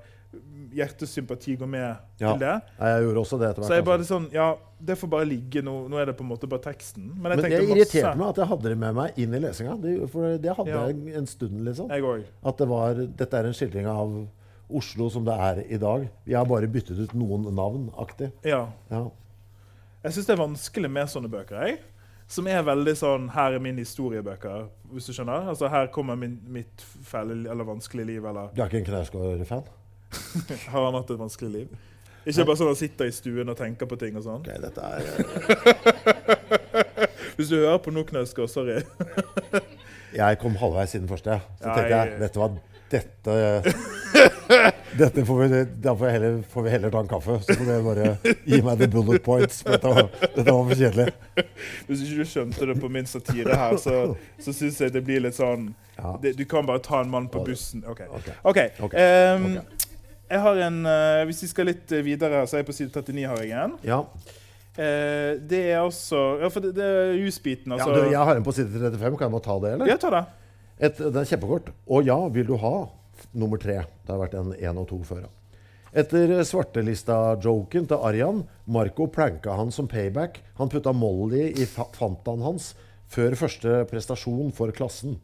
Hjertets 0.70 1.12
sympati 1.18 1.56
går 1.58 1.65
med 1.68 1.86
ja. 2.22 2.32
til 2.34 2.39
det. 2.44 2.52
Ja, 2.78 2.89
jeg 2.94 3.06
gjorde 3.08 3.22
også 3.24 3.38
det 3.42 3.48
etter 3.50 3.63
Så 3.65 3.74
jeg 3.74 3.86
bare 3.88 3.98
altså. 4.04 4.13
sånn, 4.20 4.28
ja, 4.32 4.50
det 4.86 4.98
får 5.02 5.10
bare 5.10 5.26
ligge 5.26 5.63
nå. 5.65 5.74
Nå 5.89 5.98
er 5.98 6.06
det 6.12 6.13
på 6.20 6.22
en 6.26 6.30
måte 6.30 6.50
bare 6.52 6.62
teksten. 6.68 7.08
Men 7.15 7.34
Men 7.34 7.42
det 7.42 7.62
irriterte 7.63 8.12
meg 8.20 8.28
at 8.30 8.42
jeg 8.44 8.50
hadde 8.52 8.70
det 8.70 8.78
med 8.78 8.94
meg 9.00 9.18
inn 9.18 9.34
i 9.34 9.39
lesinga. 9.42 9.74
Det, 9.82 9.96
for 10.13 10.38
det 10.38 10.54
hadde 10.60 10.70
Ja. 10.70 10.84
jeg 10.92 11.15
en 11.18 11.26
stund. 11.26 11.63
liksom. 11.65 11.89
Jeg 11.89 12.04
òg. 12.06 12.24
At 12.46 12.58
det 12.62 12.68
var, 12.70 12.94
dette 12.94 13.34
er 13.39 13.46
en 13.50 13.54
skildring 13.58 13.88
av 13.89 14.28
Oslo 14.70 15.10
som 15.10 15.26
det 15.26 15.34
er 15.34 15.63
i 15.65 15.78
dag. 15.82 16.08
Vi 16.26 16.34
har 16.38 16.46
bare 16.46 16.68
byttet 16.70 17.00
ut 17.00 17.13
noen 17.18 17.50
navn 17.56 17.89
aktig. 17.98 18.32
Ja. 18.46 18.68
Ja. 18.92 19.08
Jeg 20.04 20.13
syns 20.13 20.28
det 20.28 20.36
er 20.38 20.44
vanskelig 20.46 20.92
med 20.92 21.08
sånne 21.10 21.28
bøker. 21.32 21.65
jeg. 21.65 21.80
Som 22.30 22.46
er 22.46 22.62
veldig 22.62 22.94
sånn 22.96 23.30
Her 23.34 23.54
er 23.58 23.60
min 23.60 23.78
historiebøker, 23.82 24.68
hvis 24.94 25.08
du 25.08 25.13
skjønner. 25.13 25.50
Altså 25.50 25.68
Her 25.68 25.88
kommer 25.88 26.15
min, 26.15 26.39
mitt 26.46 26.82
fæle 27.02 27.50
eller 27.50 27.65
vanskelige 27.65 28.06
liv. 28.06 28.24
Eller 28.26 28.54
Du 28.54 28.62
er 28.62 28.68
ikke 28.70 28.78
en 28.78 28.86
Knausgård-fan? 28.86 29.63
har 30.72 30.86
han 30.86 30.93
hatt 30.98 31.10
et 31.13 31.19
vanskelig 31.19 31.52
liv? 31.54 31.67
Ikke 32.28 32.45
bare 32.45 32.58
sånn 32.60 32.67
han 32.69 32.76
sitter 32.78 33.06
i 33.10 33.12
stuen 33.15 33.50
og 33.50 33.58
tenker 33.58 33.86
på 33.89 33.95
ting 34.00 34.17
og 34.19 34.24
sånn. 34.26 34.41
Okay, 34.43 34.58
dette 34.62 34.82
er 34.84 35.00
Hvis 37.38 37.50
du 37.50 37.56
hører 37.62 37.78
på 37.82 37.91
nå, 37.95 38.04
Knausgård, 38.04 38.50
sorry. 38.52 38.82
Jeg 40.13 40.38
kom 40.41 40.56
halvveis 40.60 40.95
i 40.98 41.00
den 41.00 41.10
første. 41.10 41.39
Så 41.62 41.67
tenkte 41.72 41.93
jeg 41.93 42.19
vet 42.19 42.34
du 42.36 42.39
hva, 42.41 42.50
dette 42.89 43.34
Dette 45.00 45.26
får 45.26 45.41
vi, 45.41 45.65
Da 45.84 45.95
får, 45.95 46.08
heller, 46.08 46.43
får 46.50 46.63
vi 46.65 46.69
heller 46.74 46.91
ta 46.91 47.00
en 47.00 47.08
kaffe. 47.08 47.39
Så 47.45 47.54
får 47.56 47.65
dere 47.69 47.84
bare 47.86 48.17
gi 48.43 48.62
meg 48.65 48.78
the 48.82 48.88
bullet 48.91 49.24
points. 49.24 49.62
Dette 49.63 49.88
var, 49.88 50.10
dette 50.26 50.45
var 50.50 50.63
for 50.72 50.76
kjedelig. 50.76 51.13
Hvis 51.88 52.00
ikke 52.06 52.17
du 52.17 52.26
skjønte 52.34 52.65
det 52.72 52.78
på 52.82 52.89
min 52.91 53.06
satire 53.10 53.56
her, 53.62 53.78
så, 53.80 53.93
så 54.41 54.50
syns 54.56 54.82
jeg 54.82 54.93
det 54.95 55.04
blir 55.06 55.19
litt 55.28 55.38
sånn 55.38 55.63
Ja. 56.00 56.15
det, 56.24 56.30
Du 56.39 56.45
kan 56.50 56.65
bare 56.65 56.80
ta 56.84 57.02
en 57.04 57.10
mann 57.12 57.28
på 57.30 57.43
bussen. 57.45 57.84
OK. 57.86 58.02
okay. 58.10 58.34
okay. 58.43 58.69
okay. 58.80 59.00
Um. 59.36 59.60
Jeg 60.30 60.42
har 60.46 60.60
en 60.68 60.80
uh, 60.86 61.24
Hvis 61.30 61.42
vi 61.44 61.48
skal 61.50 61.70
litt 61.72 61.92
eh, 61.96 62.04
videre, 62.06 62.44
så 62.48 62.58
er 62.58 62.62
jeg 62.63 62.68
på 62.70 62.76
side 62.78 62.92
39 62.94 63.24
har 63.32 63.39
jeg 63.42 63.56
en. 63.63 63.74
Ja. 63.88 64.02
Uh, 64.80 65.32
det 65.50 65.62
er 65.74 65.80
også 65.82 66.20
Ja, 66.44 66.52
for 66.54 66.63
det, 66.63 66.76
det 66.78 66.86
er 66.86 67.15
jusbiten, 67.24 67.74
ja 67.74 67.82
altså. 67.82 67.96
du, 68.06 68.12
jeg 68.13 68.28
har 68.30 68.38
en 68.38 68.46
på 68.46 68.54
side 68.56 68.70
35. 68.72 69.18
Kan 69.18 69.26
jeg 69.28 69.36
bare 69.36 69.48
ta 69.50 69.58
det, 69.65 69.74
eller? 69.78 69.89
Ja, 69.89 69.98
ta 70.00 70.12
det. 70.13 70.24
Et, 70.80 71.02
det 71.02 71.20
er 71.24 71.28
kjempekort. 71.34 71.74
Og 71.92 72.06
ja, 72.08 72.15
vil 72.32 72.48
du 72.48 72.56
ha 72.62 72.76
nummer 73.36 73.60
tre? 73.60 73.82
Det 74.06 74.13
har 74.13 74.22
vært 74.22 74.38
en 74.39 74.54
én 74.56 74.78
og 74.80 74.88
to 74.94 75.02
før. 75.04 75.26
ja. 75.26 75.34
Etter 76.00 76.30
svartelista-joken 76.46 77.88
til 77.89 78.04
Arjan, 78.06 78.44
Marco 78.70 79.08
planka 79.10 79.56
han 79.58 79.72
som 79.74 79.88
payback. 79.89 80.38
Han 80.60 80.70
putta 80.70 80.94
Molly 80.94 81.48
i 81.50 81.65
fa- 81.65 81.89
Fantaen 81.98 82.44
hans 82.46 82.76
før 83.10 83.34
første 83.36 83.80
prestasjon 83.89 84.52
for 84.54 84.70
klassen. 84.76 85.18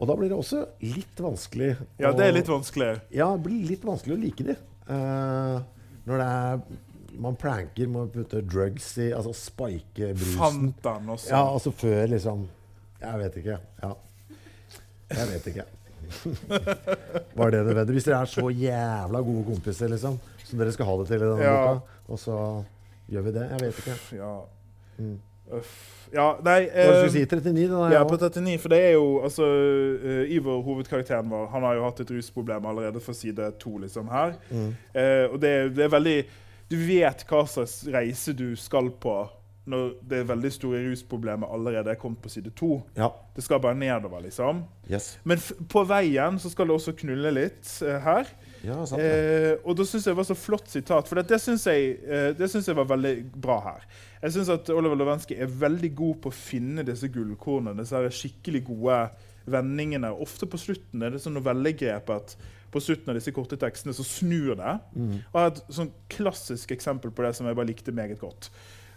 Og 0.00 0.08
da 0.08 0.14
blir 0.16 0.30
det 0.32 0.36
også 0.40 0.62
litt 0.80 1.18
vanskelig 1.20 1.74
ja, 2.00 2.10
det 2.16 2.24
er 2.24 2.32
litt 2.32 2.48
vanskelig. 2.48 2.92
Ja, 3.12 3.26
det 3.36 3.42
blir 3.44 3.66
litt 3.68 3.82
vanskelig 3.84 4.16
å 4.16 4.20
like 4.22 4.46
de. 4.46 4.54
Uh, 4.88 5.60
når 6.08 6.22
det 6.22 6.28
er 6.34 6.62
Man 7.20 7.36
pranker 7.38 7.90
med 7.90 8.00
å 8.00 8.08
putte 8.10 8.40
drugs 8.42 8.86
i 8.98 9.10
Altså 9.12 9.34
spike 9.36 10.14
brusen. 10.16 10.38
Fantan 10.40 11.10
også. 11.12 11.28
Ja, 11.34 11.42
altså 11.52 11.70
før 11.76 12.08
liksom 12.14 12.46
Jeg 13.02 13.20
vet 13.20 13.36
ikke. 13.42 13.58
Ja. 13.84 13.92
Jeg 15.10 15.28
vet 15.34 15.46
ikke. 15.52 15.68
Var 17.38 17.50
det 17.54 17.62
nødvendig? 17.66 17.98
Hvis 17.98 18.08
dere 18.08 18.22
er 18.24 18.30
så 18.30 18.48
jævla 18.50 19.20
gode 19.26 19.44
kompiser, 19.52 19.90
liksom, 19.92 20.18
som 20.46 20.60
dere 20.60 20.72
skal 20.74 20.88
ha 20.88 20.96
det 21.00 21.06
til 21.10 21.20
i 21.20 21.28
denne 21.28 21.44
Ja. 21.44 21.54
boka, 21.74 21.98
og 22.08 22.18
så 22.24 22.36
gjør 23.10 23.26
vi 23.26 23.32
det? 23.36 23.46
Jeg 23.50 23.60
vet 23.64 23.80
ikke. 23.82 23.96
Ja. 24.18 24.32
Uff. 25.58 25.99
Ja, 26.12 26.36
nei 26.42 26.64
eh, 26.68 27.08
si? 27.12 27.24
39? 27.24 27.68
Den 27.70 27.74
er 27.86 27.92
Ja, 27.92 28.04
på 28.04 28.16
39. 28.18 28.58
For 28.58 28.68
det 28.72 28.78
er 28.88 28.92
jo 28.96 29.20
altså 29.22 29.46
Iver, 29.46 30.30
Ivor, 30.36 30.62
hovedkarakteren 30.66 31.28
vår, 31.30 31.46
han 31.52 31.62
har 31.62 31.74
jo 31.78 31.84
hatt 31.84 32.00
et 32.00 32.10
rusproblem 32.10 32.66
allerede 32.66 33.00
fra 33.00 33.12
side 33.14 33.50
to. 33.62 33.76
liksom 33.78 34.08
her. 34.10 34.34
Eh, 34.50 35.26
og 35.30 35.40
det, 35.42 35.50
er- 35.50 35.68
det 35.68 35.84
er 35.84 35.92
veldig 35.98 36.16
Du 36.70 36.76
vet 36.76 37.24
hva 37.28 37.44
slags 37.50 37.80
reise 37.90 38.32
du 38.32 38.54
skal 38.56 38.90
på 38.90 39.28
når 39.70 39.90
det 40.08 40.24
veldig 40.26 40.50
store 40.52 40.78
rusproblemet 40.88 41.48
allerede 41.52 41.90
er 41.92 41.98
kommet 42.00 42.18
på 42.22 42.28
side 42.32 42.50
to. 42.56 42.80
Ja. 42.96 43.08
Det 43.36 43.44
skal 43.44 43.60
bare 43.60 43.74
nedover, 43.78 44.20
liksom. 44.24 44.64
Yes. 44.90 45.18
Men 45.24 45.38
på 45.68 45.84
veien 45.86 46.38
så 46.42 46.50
skal 46.50 46.66
det 46.66 46.74
også 46.74 46.94
knulle 46.98 47.30
litt 47.36 47.68
eh, 47.86 47.98
her. 48.02 48.26
Ja. 48.66 48.76
Eh, 48.98 49.54
og 49.64 49.76
da 49.78 49.86
syns 49.88 50.04
jeg 50.04 50.12
det 50.12 50.18
var 50.18 50.28
så 50.28 50.36
flott 50.36 50.68
sitat, 50.68 51.08
for 51.08 51.16
det, 51.20 51.26
det 51.30 51.40
syns 51.40 51.64
jeg, 51.70 51.96
eh, 52.04 52.36
jeg 52.36 52.76
var 52.76 52.88
veldig 52.90 53.14
bra 53.40 53.58
her. 53.64 53.86
Jeg 54.20 54.36
syns 54.36 54.52
at 54.52 54.68
Oliver 54.74 54.98
Lovensky 55.00 55.38
er 55.40 55.52
veldig 55.62 55.90
god 55.96 56.22
på 56.24 56.32
å 56.32 56.36
finne 56.36 56.84
disse 56.84 57.08
gullkornene, 57.12 57.80
disse 57.80 57.96
her 57.96 58.12
skikkelig 58.12 58.64
gode 58.68 58.98
vendingene. 59.50 60.12
Ofte 60.12 60.48
på 60.50 60.60
slutten 60.60 61.02
er 61.06 61.14
det 61.14 61.22
sånn 61.24 61.38
novellegrep 61.38 62.12
at 62.12 62.36
på 62.70 62.82
slutten 62.84 63.10
av 63.10 63.16
disse 63.18 63.32
korte 63.34 63.56
tekstene 63.58 63.94
så 63.96 64.04
snur 64.06 64.52
det. 64.60 64.74
Og 65.32 65.38
jeg 65.40 65.40
har 65.40 65.48
et 65.54 65.62
sånn 65.74 65.94
klassisk 66.12 66.70
eksempel 66.76 67.10
på 67.10 67.24
det 67.26 67.32
som 67.38 67.48
jeg 67.48 67.56
bare 67.58 67.70
likte 67.72 67.94
meget 67.96 68.20
godt. 68.20 68.50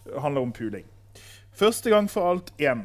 Det 0.05 0.19
handler 0.21 0.45
om 0.45 0.51
puling. 0.53 0.85
Første 1.57 1.89
gang 1.89 2.09
for 2.11 2.29
alt 2.33 2.51
én. 2.61 2.83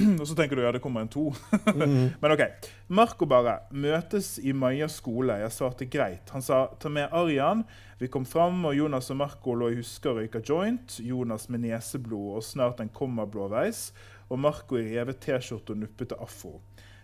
Og 0.20 0.26
så 0.28 0.34
tenker 0.36 0.56
du 0.56 0.62
ja, 0.64 0.72
det 0.72 0.82
kommer 0.82 1.04
en 1.04 1.10
to. 1.12 1.28
Men 2.20 2.34
OK. 2.34 2.42
Marco 2.88 3.26
bare 3.28 3.60
møtes 3.70 4.38
i 4.42 4.54
Maja 4.56 4.88
skole. 4.90 5.38
Jeg 5.42 5.54
svarte 5.54 5.88
greit. 5.90 6.30
Han 6.34 6.44
sa 6.44 6.64
ta 6.80 6.92
med 6.92 7.12
Arian. 7.16 7.64
Vi 8.00 8.08
kom 8.12 8.24
fram, 8.28 8.62
og 8.68 8.76
Jonas 8.76 9.10
og 9.12 9.20
Marco 9.20 9.54
lå 9.54 9.70
i 9.72 9.80
huske 9.80 10.10
og 10.10 10.20
røyka 10.20 10.42
joint. 10.46 10.98
Jonas 11.04 11.48
med 11.52 11.66
neseblod 11.66 12.38
og 12.38 12.46
snart 12.46 12.80
en 12.80 12.92
kommablåveis. 12.92 13.90
Og 14.30 14.40
Marco 14.40 14.78
i 14.78 14.86
revet 14.94 15.20
T-skjorte 15.24 15.74
og 15.74 15.82
nuppete 15.82 16.18
afro. 16.20 16.60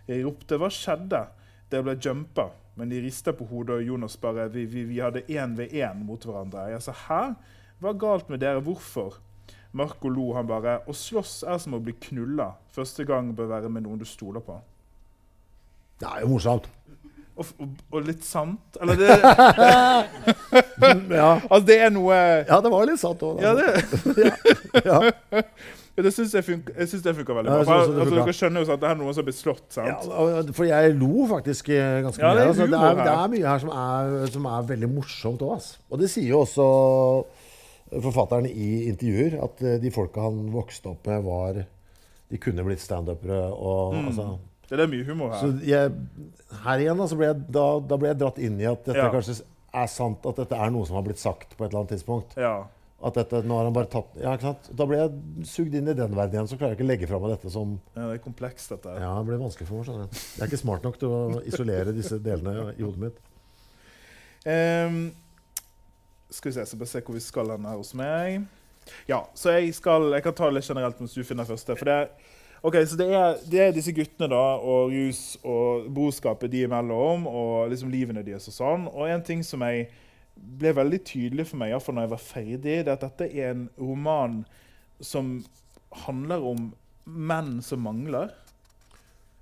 Jeg 0.07 0.23
ropte 0.25 0.55
'hva 0.57 0.71
skjedde?' 0.71 1.27
Det 1.67 1.81
ble 1.83 1.97
jumpa, 1.99 2.45
men 2.79 2.87
de 2.89 3.01
rista 3.03 3.33
på 3.35 3.43
hodet, 3.45 3.75
og 3.75 3.83
Jonas 3.83 4.15
bare 4.17 4.47
vi, 4.49 4.63
vi, 4.65 4.85
vi 4.87 4.99
hadde 5.03 5.25
én 5.27 5.57
ved 5.57 5.73
én 5.75 5.99
mot 5.99 6.23
hverandre. 6.23 6.69
Jeg 6.71 6.81
sa 6.81 6.91
'hæ? 6.91 7.35
Hva 7.79 7.89
er 7.89 7.99
galt 7.99 8.29
med 8.29 8.39
dere? 8.39 8.61
Hvorfor?' 8.61 9.19
Marco 9.77 10.09
lo, 10.09 10.31
han 10.37 10.47
bare 10.49 10.79
'Å 10.87 10.93
slåss 10.95 11.43
er 11.47 11.57
som 11.61 11.73
å 11.77 11.83
bli 11.83 11.93
knulla. 12.07 12.51
Første 12.73 13.05
gang 13.05 13.29
bør 13.37 13.47
være 13.53 13.69
med 13.69 13.83
noen 13.85 13.99
du 14.01 14.05
stoler 14.05 14.41
på'. 14.41 14.57
Det 16.01 16.07
er 16.09 16.21
jo 16.25 16.29
morsomt. 16.33 16.65
Og, 17.37 17.45
og, 17.61 17.69
og 17.93 18.05
litt 18.07 18.23
sant? 18.25 18.77
Eller 18.81 18.95
det 18.97 19.13
Ja, 21.13 21.31
Altså, 21.49 21.65
det 21.67 21.75
er 21.85 21.91
noe 21.93 22.15
ja 22.47 22.57
det 22.63 22.71
var 22.73 22.85
litt 22.89 23.01
sant 23.01 23.21
òg. 23.25 23.41
Ja, 23.43 23.51
det, 23.57 23.67
ja. 24.89 24.97
ja, 25.37 25.41
det 26.05 26.13
syns 26.15 26.33
jeg, 26.33 26.45
funker, 26.47 26.73
jeg 26.77 26.89
synes 26.89 27.03
det 27.05 27.13
funker 27.19 27.37
veldig 27.37 27.51
bra. 27.51 27.59
Ja, 27.61 27.77
altså, 27.83 28.07
dere 28.17 28.33
skjønner 28.39 28.65
jo 28.65 28.73
at 28.73 28.81
det 28.81 28.89
er 28.89 28.97
noen 29.03 29.13
som 29.17 29.27
blitt 29.27 29.37
slått, 29.37 29.65
sant? 29.73 30.09
Ja, 30.09 30.41
for 30.57 30.65
jeg 30.69 30.95
lo 30.97 31.27
faktisk 31.29 31.69
eh, 31.73 31.99
ganske 32.07 32.21
Ja, 32.25 32.33
mye. 32.33 32.39
det 32.41 32.47
altså. 32.47 32.65
det, 32.73 32.81
er, 32.89 32.93
det 33.03 33.13
er 33.13 33.31
mye 33.35 33.47
her 33.53 33.61
som 33.65 33.71
er, 33.85 34.17
som 34.33 34.49
er 34.55 34.67
veldig 34.73 34.89
morsomt 34.97 35.45
òg. 35.45 35.69
Og 35.91 36.01
det 36.01 36.09
sier 36.13 36.29
jo 36.33 36.41
også 36.41 36.67
forfatteren 37.91 38.45
i 38.49 38.87
intervjuer, 38.89 39.37
at 39.43 39.61
eh, 39.63 39.77
de 39.81 39.91
folka 39.95 40.21
han 40.27 40.47
vokste 40.53 40.89
opp 40.91 41.07
med, 41.07 41.23
var 41.23 41.65
De 42.29 42.37
kunne 42.43 42.63
blitt 42.67 42.81
standupere. 42.83 43.51
og 43.55 43.93
Mm. 43.95 44.07
altså, 44.09 44.39
Det 44.69 44.79
er 44.79 44.87
mye 44.91 45.05
humor 45.07 45.31
her. 45.31 45.39
Så 45.39 45.63
jeg, 45.63 45.91
her 46.63 46.77
igjen 46.83 46.97
da, 46.97 47.05
så 47.07 47.15
ble 47.15 47.25
jeg, 47.29 47.37
da, 47.55 47.79
da 47.79 47.97
ble 47.97 48.09
jeg 48.09 48.17
dratt 48.19 48.37
inn 48.43 48.57
i 48.59 48.65
at 48.67 48.83
dette 48.83 48.97
Ja. 48.99 49.11
kanskje 49.13 49.41
er 49.73 49.87
sant, 49.87 50.25
at 50.25 50.35
dette 50.35 50.55
er 50.55 50.69
noe 50.71 50.85
som 50.85 50.95
har 50.97 51.03
blitt 51.03 51.19
sagt 51.21 51.55
på 51.55 51.63
et 51.63 51.69
eller 51.71 51.85
annet 51.85 51.93
tidspunkt. 51.95 52.35
Ja. 52.35 52.65
At 52.99 53.13
dette, 53.13 53.43
nå 53.45 53.55
har 53.55 53.63
han 53.69 53.73
bare 53.73 53.85
tatt, 53.93 54.07
ja, 54.19 54.33
ikke 54.35 54.41
sant? 54.41 54.69
Da 54.75 54.85
ble 54.89 54.97
jeg 54.97 55.45
sugd 55.45 55.73
inn 55.77 55.87
i 55.87 55.93
den 55.93 56.15
verden 56.17 56.33
igjen. 56.33 56.47
Så 56.49 56.57
klarer 56.57 56.73
jeg 56.73 56.79
ikke 56.79 56.87
å 56.87 56.91
legge 56.91 57.07
fra 57.07 57.19
meg 57.19 57.29
dette 57.37 57.51
som 57.53 57.79
ja, 57.95 58.07
det 58.09 58.15
er 58.19 58.23
komplekst, 58.25 58.69
dette. 58.73 58.95
Ja, 58.99 59.11
det 59.21 59.27
ble 59.29 59.37
vanskelig 59.37 59.67
for 59.69 59.77
meg. 59.77 59.85
skjønner 59.85 60.09
du. 60.09 60.17
Jeg 60.17 60.41
er 60.41 60.47
ikke 60.51 60.59
smart 60.65 60.83
nok 60.83 60.97
til 60.99 61.07
å 61.13 61.41
isolere 61.45 61.93
disse 61.95 62.17
delene 62.19 62.73
i 62.75 62.81
hodet 62.83 62.97
mitt. 63.05 63.17
Ehm, 64.45 65.11
skal 66.29 66.51
vi 66.51 66.55
se, 66.57 66.65
så 66.65 66.79
bare 66.79 66.91
se 66.91 67.01
hvor 67.05 67.15
vi 67.17 67.23
skal 67.23 67.51
hen 67.53 67.67
her 67.67 67.77
hos 67.79 67.93
meg. 67.97 68.47
Ja, 69.07 69.25
så 69.35 69.57
jeg 69.57 69.73
skal 69.75 70.13
Jeg 70.13 70.23
kan 70.23 70.35
ta 70.35 70.49
litt 70.49 70.67
generelt 70.67 70.99
mens 70.99 71.15
du 71.15 71.23
finner 71.27 71.47
første. 71.47 71.75
For 71.75 71.87
det 71.87 71.95
er, 71.97 72.85
så 72.87 72.97
det 72.99 73.07
er, 73.13 73.37
det 73.51 73.61
er 73.61 73.75
disse 73.75 73.93
guttene 73.95 74.29
da, 74.31 74.43
og 74.57 74.91
rus 74.91 75.37
og 75.43 75.87
brorskapet 75.93 76.51
de 76.51 76.65
imellom, 76.65 77.27
og 77.27 77.69
liksom 77.71 77.91
livene 77.93 78.25
deres 78.25 78.47
og 78.51 78.55
sånn. 78.55 78.87
Og 78.91 79.11
en 79.11 79.23
ting 79.23 79.43
som 79.45 79.63
jeg 79.67 79.89
ble 80.37 80.73
veldig 80.77 80.99
tydelig 81.05 81.47
for 81.49 81.59
meg, 81.61 81.73
iallfall 81.73 81.97
når 81.97 82.07
jeg 82.07 82.13
var 82.15 82.25
ferdig, 82.25 82.63
det 82.63 82.91
er 82.91 82.95
at 82.95 83.05
dette 83.05 83.29
er 83.31 83.53
en 83.53 83.69
roman 83.79 84.41
som 85.03 85.37
handler 86.05 86.43
om 86.43 86.69
menn 87.05 87.57
som 87.63 87.83
mangler. 87.85 88.33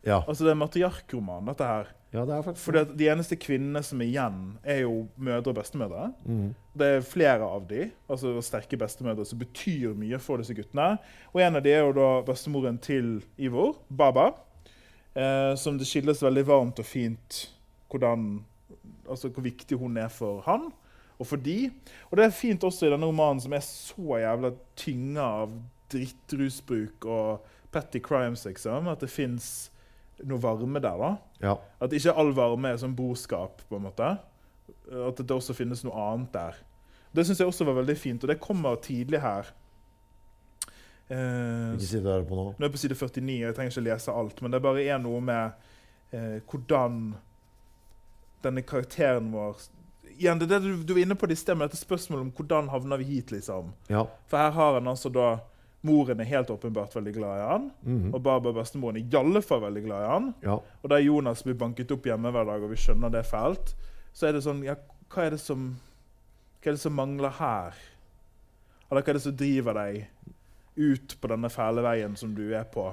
Ja, 0.06 0.22
Altså 0.28 0.44
det 0.46 0.52
er 0.52 0.58
en 0.58 0.62
matriarkroman, 0.62 1.48
dette 1.50 1.66
her. 1.66 1.88
Ja 2.16 2.24
det 2.26 2.36
er 2.36 2.46
faktisk 2.46 2.66
Fordi 2.66 2.84
De 3.00 3.10
eneste 3.12 3.38
kvinnene 3.40 3.82
som 3.84 4.02
er 4.02 4.10
igjen, 4.10 4.40
er 4.64 4.82
jo 4.86 5.06
mødre 5.18 5.52
og 5.52 5.60
bestemødre. 5.60 6.08
Mm. 6.26 6.54
Det 6.80 6.88
er 6.88 7.06
flere 7.06 7.48
av 7.48 7.68
de, 7.70 7.90
altså 8.10 8.34
sterke 8.46 8.80
bestemødre, 8.80 9.26
som 9.28 9.40
betyr 9.40 9.94
mye 10.00 10.20
for 10.20 10.42
disse 10.42 10.56
guttene. 10.56 10.96
Og 11.34 11.44
En 11.44 11.60
av 11.60 11.64
de 11.66 11.74
er 11.76 11.84
jo 11.84 11.94
da 11.96 12.10
bestemoren 12.28 12.80
til 12.80 13.20
Ivor, 13.38 13.78
Baba. 13.90 14.32
Eh, 15.16 15.54
som 15.56 15.78
det 15.80 15.88
skilles 15.88 16.24
veldig 16.24 16.44
varmt 16.48 16.80
og 16.80 16.86
fint 16.86 17.46
hvordan, 17.92 18.42
altså 19.08 19.30
hvor 19.30 19.46
viktig 19.46 19.78
hun 19.80 19.96
er 19.98 20.10
for 20.12 20.42
han 20.44 20.72
og 21.20 21.28
for 21.30 21.40
de. 21.40 21.70
Og 22.10 22.18
det 22.18 22.26
er 22.26 22.36
fint 22.36 22.64
også 22.64 22.88
i 22.88 22.92
denne 22.92 23.08
romanen 23.08 23.40
som 23.40 23.54
er 23.56 23.64
så 23.64 24.20
jævla 24.20 24.52
tynga 24.76 25.28
av 25.46 25.54
drittrusbruk 25.94 27.08
og 27.08 27.46
petty 27.72 28.02
crimes, 28.04 28.46
liksom, 28.46 28.90
at 28.92 29.04
det 29.04 29.12
fins 29.12 29.70
noe 30.24 30.40
varme 30.42 30.80
der. 30.80 30.98
da. 31.02 31.10
Ja. 31.42 31.58
At 31.82 31.94
ikke 31.94 32.14
all 32.16 32.32
varme 32.38 32.72
er 32.72 32.80
sånn 32.82 32.96
boskap. 32.96 33.62
på 33.70 33.76
en 33.80 33.88
måte. 33.88 34.14
At 34.92 35.18
det 35.20 35.32
også 35.36 35.54
finnes 35.58 35.84
noe 35.84 35.96
annet 36.14 36.32
der. 36.34 36.56
Det 37.16 37.26
syns 37.26 37.40
jeg 37.40 37.48
også 37.48 37.66
var 37.66 37.78
veldig 37.82 37.98
fint, 37.98 38.24
og 38.24 38.30
det 38.30 38.40
kommer 38.44 38.76
tidlig 38.84 39.22
her. 39.24 39.52
Eh, 41.08 41.74
Ikke 41.76 41.86
si 41.86 42.00
det 42.02 42.08
der 42.08 42.24
på 42.26 42.36
nå. 42.36 42.46
nå 42.58 42.64
er 42.66 42.66
jeg 42.68 42.74
på 42.74 42.82
side 42.82 42.96
49, 42.98 43.36
og 43.36 43.46
jeg 43.46 43.56
trenger 43.56 43.72
ikke 43.76 43.86
lese 43.86 44.12
alt, 44.12 44.42
men 44.42 44.52
det 44.52 44.62
bare 44.66 44.84
er 44.84 44.98
noe 45.00 45.22
med 45.22 45.52
eh, 46.12 46.40
hvordan 46.50 47.14
denne 48.46 48.64
karakteren 48.66 49.30
vår 49.34 49.62
igjen, 50.16 50.40
det 50.40 50.48
er 50.48 50.60
det 50.60 50.64
du, 50.64 50.84
du 50.88 50.94
var 50.96 51.02
inne 51.04 51.18
på 51.20 51.28
det 51.28 51.36
i 51.38 51.42
sted, 51.42 51.58
med 51.60 51.70
dette 51.70 51.82
spørsmålet 51.82 52.26
om 52.26 52.32
hvordan 52.36 52.70
havner 52.72 53.02
vi 53.02 53.08
hit, 53.10 53.32
liksom. 53.36 53.74
Ja. 53.92 54.06
For 54.32 54.40
her 54.40 54.54
har 54.56 54.78
han 54.80 54.88
altså 54.88 55.12
da 55.14 55.28
Moren 55.86 56.20
er 56.24 56.28
helt 56.30 56.50
åpenbart 56.50 56.96
veldig 56.98 57.14
glad 57.16 57.38
i 57.40 57.48
han. 57.50 57.66
Og 58.14 58.20
Barbara 58.26 58.56
bestemoren 58.60 58.98
er 58.98 59.06
i 59.06 59.18
alle 59.20 59.42
fall 59.46 59.62
veldig 59.68 59.84
glad 59.86 60.04
i 60.06 60.10
han. 60.12 60.30
ja. 60.44 60.56
Og 60.84 60.90
da 60.90 60.98
Jonas 61.04 61.44
blir 61.46 61.58
banket 61.62 61.92
opp 61.94 62.06
hjemme 62.10 62.32
hver 62.34 62.46
dag, 62.50 62.64
og 62.66 62.72
vi 62.74 62.80
skjønner 62.82 63.12
det 63.14 63.26
fælt, 63.30 63.76
så 64.16 64.28
er 64.30 64.34
det 64.38 64.44
sånn 64.46 64.64
Ja, 64.66 64.76
hva 65.14 65.26
er 65.28 65.36
det 65.36 65.42
som 65.44 65.76
Hva 66.64 66.72
er 66.72 66.78
det 66.78 66.82
som 66.82 66.96
mangler 66.98 67.30
her? 67.38 67.76
Eller 68.90 69.02
hva 69.06 69.10
er 69.14 69.18
det 69.20 69.22
som 69.26 69.36
driver 69.38 69.74
deg 69.78 70.06
ut 70.76 71.16
på 71.22 71.30
denne 71.32 71.50
fæle 71.54 71.84
veien 71.86 72.16
som 72.20 72.34
du 72.36 72.44
er 72.54 72.66
på? 72.70 72.88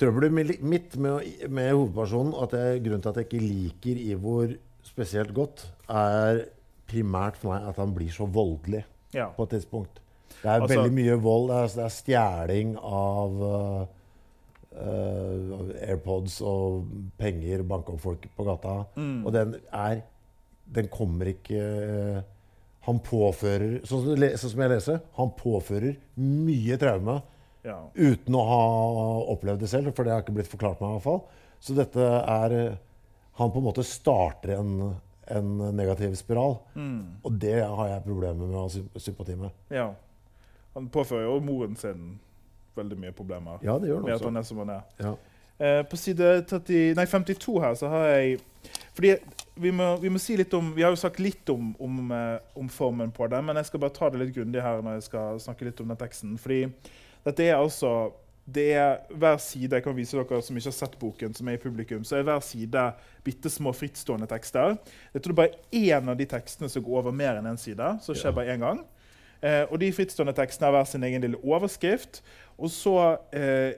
Trøbbelet 0.00 0.62
mitt 0.64 0.96
med, 0.96 1.28
med 1.52 1.68
hovedpersonen, 1.74 2.32
at 2.42 2.54
jeg, 2.56 2.80
grunnen 2.86 3.02
til 3.04 3.10
at 3.12 3.18
jeg 3.20 3.28
ikke 3.28 3.42
liker 3.44 4.00
Ivor 4.14 4.54
spesielt 4.82 5.34
godt, 5.36 5.66
er 5.92 6.46
primært 6.88 7.36
for 7.38 7.52
meg 7.52 7.68
at 7.68 7.76
han 7.78 7.92
blir 7.94 8.10
så 8.12 8.24
voldelig 8.26 8.84
Ja. 9.14 9.28
på 9.36 9.44
et 9.44 9.50
tidspunkt. 9.58 10.00
Det 10.42 10.48
er 10.48 10.60
Altså- 10.60 10.76
veldig 10.76 10.94
mye 10.96 11.18
vold. 11.22 11.48
Det 11.50 11.58
er, 11.58 11.74
det 11.76 11.84
er 11.84 11.94
stjeling 11.96 12.76
av 12.78 13.42
uh, 13.42 13.82
uh, 14.76 15.72
AirPods 15.88 16.40
og 16.46 16.86
penger, 17.20 17.62
banke 17.68 17.92
opp 17.94 18.00
folk 18.04 18.28
på 18.36 18.46
gata. 18.48 18.76
Mm. 18.96 19.26
Og 19.26 19.32
den 19.36 19.56
er 19.72 20.02
Den 20.72 20.86
kommer 20.88 21.26
ikke 21.28 21.58
uh, 21.60 22.22
Han 22.86 23.00
påfører 23.04 23.82
Sånn 23.84 24.04
som, 24.06 24.16
sånn 24.16 24.50
som 24.54 24.62
jeg 24.62 24.70
leser, 24.72 25.00
han 25.18 25.32
påfører 25.36 25.96
mye 26.16 26.78
traume 26.80 27.18
ja. 27.66 27.76
uten 27.94 28.34
å 28.38 28.44
ha 28.46 28.62
opplevd 29.34 29.60
det 29.62 29.68
selv, 29.70 29.92
for 29.94 30.06
det 30.06 30.14
har 30.14 30.22
ikke 30.24 30.34
blitt 30.34 30.50
forklart 30.50 30.80
meg 30.80 30.88
i 30.88 30.96
hvert 30.96 31.04
fall. 31.06 31.20
Så 31.62 31.76
dette 31.78 32.00
er 32.02 32.54
øh, 32.58 32.72
Han 33.38 33.52
på 33.54 33.60
en 33.60 33.64
måte 33.68 33.84
starter 33.86 34.56
en, 34.58 34.72
en 35.30 35.52
negativ 35.76 36.14
spiral. 36.18 36.58
Mm. 36.74 37.22
Og 37.22 37.36
det 37.40 37.60
har 37.62 37.88
jeg 37.88 38.04
problemer 38.04 38.46
med 38.48 38.58
å 38.58 38.64
ha 38.66 38.98
sympati 39.00 39.36
med. 39.38 39.50
ja. 39.70 39.92
Han 40.74 40.88
påfører 40.88 41.26
jo 41.28 41.40
moren 41.44 41.76
sin 41.76 42.18
veldig 42.76 42.96
mye 42.98 43.12
problemer 43.12 43.58
Ja, 43.64 43.78
det 43.78 43.90
gjør 43.90 44.00
med 44.00 44.12
han 44.14 44.20
at 44.20 44.24
han 44.24 44.36
er 44.40 44.42
som 44.48 44.58
han 44.62 44.70
er. 44.70 44.82
Ja. 45.02 45.12
Eh, 45.58 45.82
på 45.86 45.96
side 46.00 46.30
30, 46.48 46.94
nei, 46.96 47.04
52 47.06 47.58
her 47.60 47.74
så 47.78 47.90
har 47.92 48.06
jeg 48.06 48.38
Fordi 48.94 49.10
vi 49.60 49.70
må, 49.70 49.96
vi 50.00 50.08
må 50.08 50.18
si 50.18 50.36
litt 50.36 50.54
om 50.56 50.72
Vi 50.74 50.82
har 50.82 50.90
jo 50.94 50.96
sagt 50.96 51.20
litt 51.20 51.48
om, 51.52 51.74
om, 51.78 52.10
eh, 52.16 52.38
om 52.56 52.68
formen 52.72 53.12
på 53.12 53.28
det, 53.28 53.42
men 53.44 53.56
jeg 53.60 53.68
skal 53.68 53.80
bare 53.84 53.94
ta 53.98 54.08
det 54.10 54.22
litt 54.22 54.34
grundig 54.34 54.62
her 54.64 54.80
når 54.82 54.96
jeg 54.98 55.02
skal 55.10 55.38
snakke 55.44 55.68
litt 55.68 55.80
om 55.84 55.92
den 55.92 56.00
teksten. 56.00 56.38
Fordi 56.40 56.64
dette 57.24 57.46
er 57.50 57.58
altså 57.60 58.12
det 58.42 58.72
er 58.74 58.96
hver 59.14 59.36
side 59.38 59.76
Jeg 59.76 59.84
kan 59.84 59.94
vise 59.94 60.16
dere 60.18 60.40
som 60.42 60.56
ikke 60.58 60.66
har 60.72 60.74
sett 60.74 60.96
boken, 60.98 61.34
som 61.34 61.48
er 61.48 61.54
i 61.54 61.62
publikum, 61.62 62.02
så 62.04 62.16
er 62.18 62.24
hver 62.26 62.40
side 62.42 62.86
bitte 63.22 63.50
små 63.52 63.70
frittstående 63.76 64.26
tekster. 64.26 64.74
Jeg 65.14 65.22
tror 65.22 65.30
det 65.30 65.38
bare 65.38 65.60
er 65.70 66.00
én 66.00 66.10
av 66.10 66.18
de 66.18 66.26
tekstene 66.26 66.68
som 66.72 66.82
går 66.82 66.98
over 67.04 67.14
mer 67.14 67.38
enn 67.38 67.46
én 67.52 67.60
side. 67.60 67.92
Så 68.02 68.16
skjer 68.16 68.32
Ja. 68.32 68.34
bare 68.40 68.56
én 68.56 68.58
gang. 68.64 68.82
Eh, 69.42 69.64
og 69.70 69.78
de 69.82 69.92
frittstående 69.92 70.34
tekstene 70.38 70.68
har 70.70 70.76
hver 70.78 70.90
sin 70.92 71.02
egen 71.08 71.24
lille 71.24 71.40
overskrift. 71.42 72.20
Og 72.58 72.70
så 72.70 72.94
eh, 73.34 73.72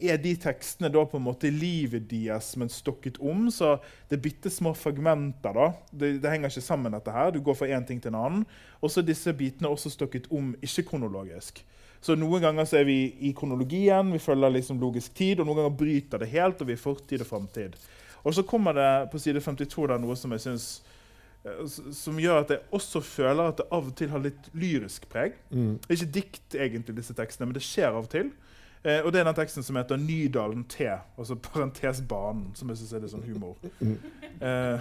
er 0.00 0.16
de 0.16 0.30
tekstene 0.40 0.88
da 0.88 1.02
på 1.04 1.18
en 1.20 1.26
måte 1.26 1.50
livet 1.52 2.06
deres, 2.08 2.54
men 2.56 2.70
stokket 2.72 3.18
om. 3.20 3.50
Så 3.52 3.74
det 4.08 4.16
er 4.16 4.22
bitte 4.24 4.50
små 4.50 4.72
fragmenter. 4.74 5.52
da. 5.52 5.66
Det, 5.92 6.14
det 6.22 6.30
henger 6.32 6.48
ikke 6.54 6.64
sammen, 6.64 6.92
dette 6.96 7.12
her. 7.12 7.30
Du 7.36 7.40
går 7.44 7.58
fra 7.58 7.68
én 7.68 7.84
ting 7.88 8.00
til 8.00 8.14
en 8.14 8.20
annen. 8.22 8.46
Og 8.80 8.88
så 8.90 9.02
er 9.02 9.10
disse 9.10 9.34
bitene 9.36 9.68
også 9.68 9.92
stokket 9.92 10.30
om 10.32 10.54
ikke-kronologisk. 10.64 11.60
Så 12.00 12.14
Noen 12.16 12.40
ganger 12.40 12.64
så 12.64 12.78
er 12.80 12.86
vi 12.88 12.94
i 13.28 13.34
kronologien, 13.36 14.08
vi 14.14 14.18
følger 14.24 14.48
liksom 14.54 14.78
logisk 14.80 15.12
tid, 15.18 15.40
og 15.42 15.44
noen 15.50 15.58
ganger 15.60 15.74
bryter 15.76 16.22
det 16.22 16.30
helt, 16.32 16.62
og 16.64 16.70
vi 16.70 16.72
er 16.72 16.80
fortid 16.80 17.20
og 17.20 17.28
framtid. 17.28 17.76
Og 18.24 18.32
så 18.32 18.42
kommer 18.48 18.72
det 18.72 18.86
på 19.12 19.20
side 19.20 19.40
52 19.44 19.84
da, 19.90 19.98
noe 20.00 20.16
som 20.16 20.32
jeg 20.32 20.40
synes, 20.46 20.64
eh, 20.72 20.80
s- 20.80 20.80
som 21.96 22.18
gjør 22.20 22.42
at 22.42 22.50
jeg 22.52 22.60
også 22.76 23.00
føler 23.00 23.48
at 23.48 23.60
det 23.62 23.66
av 23.72 23.86
og 23.88 23.94
til 23.96 24.10
har 24.12 24.20
litt 24.24 24.50
lyrisk 24.52 25.06
preg. 25.12 25.38
Mm. 25.48 25.78
Det 25.80 25.88
er 25.88 25.96
ikke 25.96 26.14
dikt, 26.18 26.56
egentlig, 26.56 26.96
disse 26.98 27.16
tekstene, 27.16 27.48
men 27.48 27.56
det 27.56 27.64
skjer 27.64 27.88
av 27.88 28.04
og 28.04 28.10
til. 28.12 28.28
Eh, 28.82 29.00
og 29.04 29.12
det 29.12 29.20
er 29.20 29.28
den 29.28 29.36
teksten 29.36 29.64
som 29.64 29.76
heter 29.76 29.96
'Nydalen 29.96 30.64
T', 30.68 31.00
altså 31.18 31.34
parentes 31.34 32.02
banen, 32.08 32.50
som 32.54 32.68
jeg 32.68 32.78
syns 32.80 32.92
er 32.92 33.00
litt 33.00 33.12
sånn 33.12 33.26
humor. 33.28 33.56
Eh, 34.40 34.80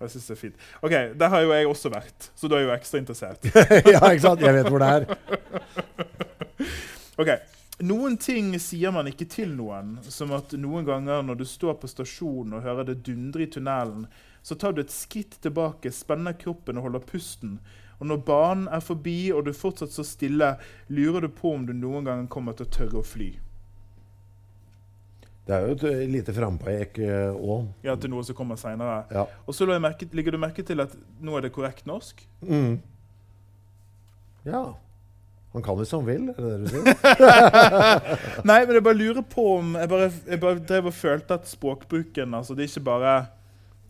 jeg 0.00 0.10
synes 0.10 0.26
det 0.26 0.34
er 0.34 0.40
fint. 0.40 0.54
Ok, 0.82 0.90
Der 0.90 1.28
har 1.28 1.40
jo 1.40 1.52
jeg 1.52 1.66
også 1.66 1.88
vært, 1.88 2.30
så 2.36 2.48
da 2.48 2.56
er 2.56 2.60
jo 2.60 2.74
ekstra 2.74 2.98
interessert. 2.98 3.44
ja, 3.94 4.00
ikke 4.10 4.20
sant? 4.20 4.40
Jeg 4.40 4.54
vet 4.54 4.68
hvor 4.68 4.78
det 4.78 4.88
er. 4.88 5.06
Ok, 7.20 7.28
Noen 7.80 8.16
ting 8.20 8.52
sier 8.60 8.92
man 8.92 9.08
ikke 9.08 9.24
til 9.28 9.54
noen, 9.56 9.98
som 10.04 10.32
at 10.36 10.52
noen 10.60 10.84
ganger 10.84 11.22
når 11.24 11.38
du 11.40 11.44
står 11.48 11.78
på 11.80 11.88
stasjonen 11.88 12.58
og 12.58 12.64
hører 12.64 12.90
det 12.90 12.98
dundre 13.06 13.46
i 13.46 13.48
tunnelen, 13.48 14.04
så 14.42 14.56
tar 14.56 14.72
du 14.72 14.80
et 14.82 14.92
skritt 14.94 15.36
tilbake, 15.44 15.92
spenner 15.92 16.36
kroppen 16.40 16.80
og 16.80 16.88
holder 16.88 17.04
pusten. 17.04 17.58
Og 18.00 18.08
når 18.08 18.22
banen 18.24 18.68
er 18.72 18.80
forbi 18.80 19.28
og 19.36 19.44
du 19.44 19.52
fortsatt 19.52 19.92
så 19.92 20.04
stille, 20.06 20.54
lurer 20.88 21.26
du 21.26 21.30
på 21.36 21.52
om 21.52 21.66
du 21.68 21.74
noen 21.76 22.08
gang 22.08 22.26
kommer 22.32 22.56
til 22.56 22.68
å 22.68 22.74
tørre 22.78 23.02
å 23.02 23.06
fly. 23.06 23.30
Det 25.50 25.56
er 25.56 25.66
jo 25.66 25.74
et 25.74 25.84
eh, 25.88 26.04
lite 26.06 26.32
frampek 26.36 27.00
òg. 27.02 27.72
Ja, 27.84 27.96
til 27.98 28.12
noe 28.12 28.24
som 28.24 28.36
kommer 28.38 28.60
senere. 28.60 29.02
Ja. 29.12 29.26
Og 29.44 29.56
så 29.56 29.66
legger 29.66 30.30
du 30.32 30.38
merke 30.40 30.64
til 30.64 30.80
at 30.84 30.94
nå 31.20 31.34
er 31.36 31.46
det 31.46 31.52
korrekt 31.56 31.88
norsk? 31.90 32.22
Mm. 32.46 32.78
ja. 34.46 34.62
Han 35.50 35.64
kan 35.66 35.74
hvis 35.80 35.90
han 35.90 36.04
vil, 36.06 36.28
er 36.30 36.36
det 36.38 36.50
det 36.52 36.58
du 36.62 36.66
sier? 36.70 36.84
Nei, 38.48 38.60
men 38.62 38.76
jeg 38.76 38.84
bare 38.86 38.98
lurer 39.00 39.24
på 39.26 39.46
om 39.56 39.72
Jeg 39.74 39.90
bare, 39.90 40.06
jeg 40.30 40.38
bare 40.44 40.62
drev 40.62 40.90
og 40.92 40.94
følte 40.94 41.40
at 41.40 41.48
språkbruken 41.50 42.36
altså 42.38 42.54
Det 42.54 42.62
er 42.62 42.70
ikke 42.70 42.84
bare 42.86 43.14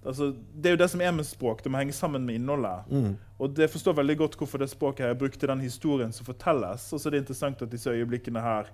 altså, 0.04 0.30
Det 0.54 0.70
er 0.70 0.76
jo 0.76 0.82
det 0.82 0.90
som 0.92 1.00
er 1.04 1.14
med 1.16 1.26
språk. 1.28 1.64
Det 1.64 1.72
må 1.72 1.80
henge 1.80 1.96
sammen 1.96 2.26
med 2.26 2.40
innholdet. 2.40 2.90
Mm. 2.90 3.16
Og 3.40 3.56
det 3.56 3.70
forstår 3.72 3.98
veldig 4.00 4.16
godt 4.24 4.38
hvorfor 4.40 4.62
det 4.62 4.70
språket 4.72 5.06
her 5.06 5.14
er 5.14 5.18
brukt 5.20 5.42
i 5.42 5.50
den 5.50 5.64
historien 5.64 6.12
som 6.12 6.28
fortelles. 6.28 6.92
Og 6.92 7.00
så 7.00 7.08
er 7.08 7.16
det 7.16 7.24
interessant 7.24 7.62
at 7.62 7.72
disse 7.72 7.90
øyeblikkene 7.90 8.42
her 8.44 8.70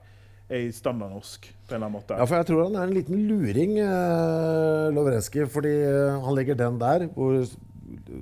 er 0.48 0.66
i 0.68 0.72
standardnorsk. 0.72 1.48
på 1.66 1.74
en 1.74 1.76
eller 1.76 1.86
annen 1.86 1.98
måte. 1.98 2.18
Ja, 2.18 2.24
for 2.24 2.36
jeg 2.36 2.46
tror 2.46 2.64
han 2.68 2.76
er 2.76 2.86
en 2.86 2.94
liten 2.94 3.24
luring, 3.28 3.78
eh, 3.78 4.90
Lovrenskij. 4.94 5.48
Fordi 5.50 5.74
eh, 5.82 6.20
han 6.24 6.34
legger 6.34 6.54
den 6.54 6.78
der, 6.80 7.08
hvor 7.14 7.42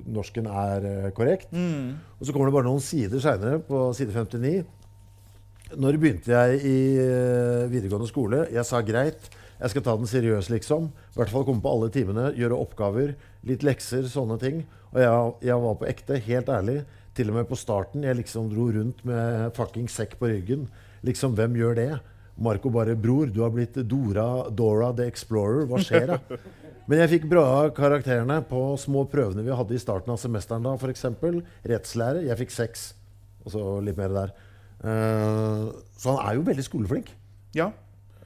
norsken 0.05 0.47
er 0.49 0.85
eh, 0.85 1.11
korrekt. 1.11 1.51
Mm. 1.53 1.95
Og 2.19 2.25
så 2.25 2.33
kommer 2.33 2.49
det 2.49 2.57
bare 2.57 2.69
noen 2.69 2.83
sider 2.83 3.21
seinere, 3.21 3.59
på 3.59 3.87
side 3.97 4.13
59. 4.13 4.65
Når 5.75 5.97
begynte 5.97 6.31
jeg 6.31 6.61
i 6.61 6.77
eh, 7.01 7.65
videregående 7.71 8.09
skole? 8.09 8.45
Jeg 8.53 8.65
sa 8.67 8.81
greit, 8.85 9.29
jeg 9.59 9.71
skal 9.71 9.85
ta 9.85 9.95
den 9.95 10.09
seriøst, 10.09 10.51
liksom. 10.51 10.89
I 11.13 11.19
hvert 11.19 11.31
fall 11.31 11.45
komme 11.47 11.63
på 11.63 11.71
alle 11.71 11.91
timene, 11.93 12.31
gjøre 12.35 12.57
oppgaver, 12.59 13.13
litt 13.47 13.63
lekser, 13.63 14.07
sånne 14.11 14.39
ting. 14.41 14.63
Og 14.91 14.99
jeg, 15.03 15.31
jeg 15.49 15.61
var 15.63 15.77
på 15.79 15.87
ekte, 15.89 16.19
helt 16.27 16.51
ærlig. 16.51 16.81
Til 17.15 17.31
og 17.31 17.37
med 17.37 17.47
på 17.47 17.55
starten. 17.55 18.03
Jeg 18.03 18.19
liksom 18.19 18.49
dro 18.51 18.67
rundt 18.75 18.99
med 19.07 19.53
fucking 19.55 19.87
sekk 19.91 20.17
på 20.19 20.27
ryggen. 20.33 20.67
Liksom, 21.07 21.37
hvem 21.37 21.55
gjør 21.55 21.79
det? 21.79 21.91
Marco 22.35 22.67
bare 22.69 22.97
'Bror, 22.99 23.31
du 23.31 23.39
har 23.41 23.53
blitt 23.55 23.77
Dora, 23.87 24.49
Dora 24.51 24.91
the 24.91 25.07
Explorer. 25.07 25.63
Hva 25.69 25.79
skjer, 25.79 26.11
da?' 26.11 26.39
Men 26.89 27.01
jeg 27.01 27.15
fikk 27.15 27.29
bra 27.31 27.45
karakterene 27.73 28.41
på 28.45 28.59
små 28.77 29.07
prøvene 29.09 29.41
vi 29.41 29.55
hadde 29.57 29.73
i 29.73 29.81
starten 29.81 30.11
av 30.13 30.19
semesteren. 30.21 30.67
da, 30.67 30.75
F.eks. 30.77 31.07
rettslære. 31.65 32.27
Jeg 32.27 32.37
fikk 32.43 32.53
seks. 32.53 32.83
Og 33.45 33.55
så 33.55 33.63
litt 33.81 33.97
mer 33.97 34.13
der. 34.13 34.35
Uh, 34.83 35.71
så 35.97 36.13
han 36.13 36.19
er 36.21 36.37
jo 36.37 36.45
veldig 36.45 36.65
skoleflink. 36.67 37.09
Ja. 37.57 37.71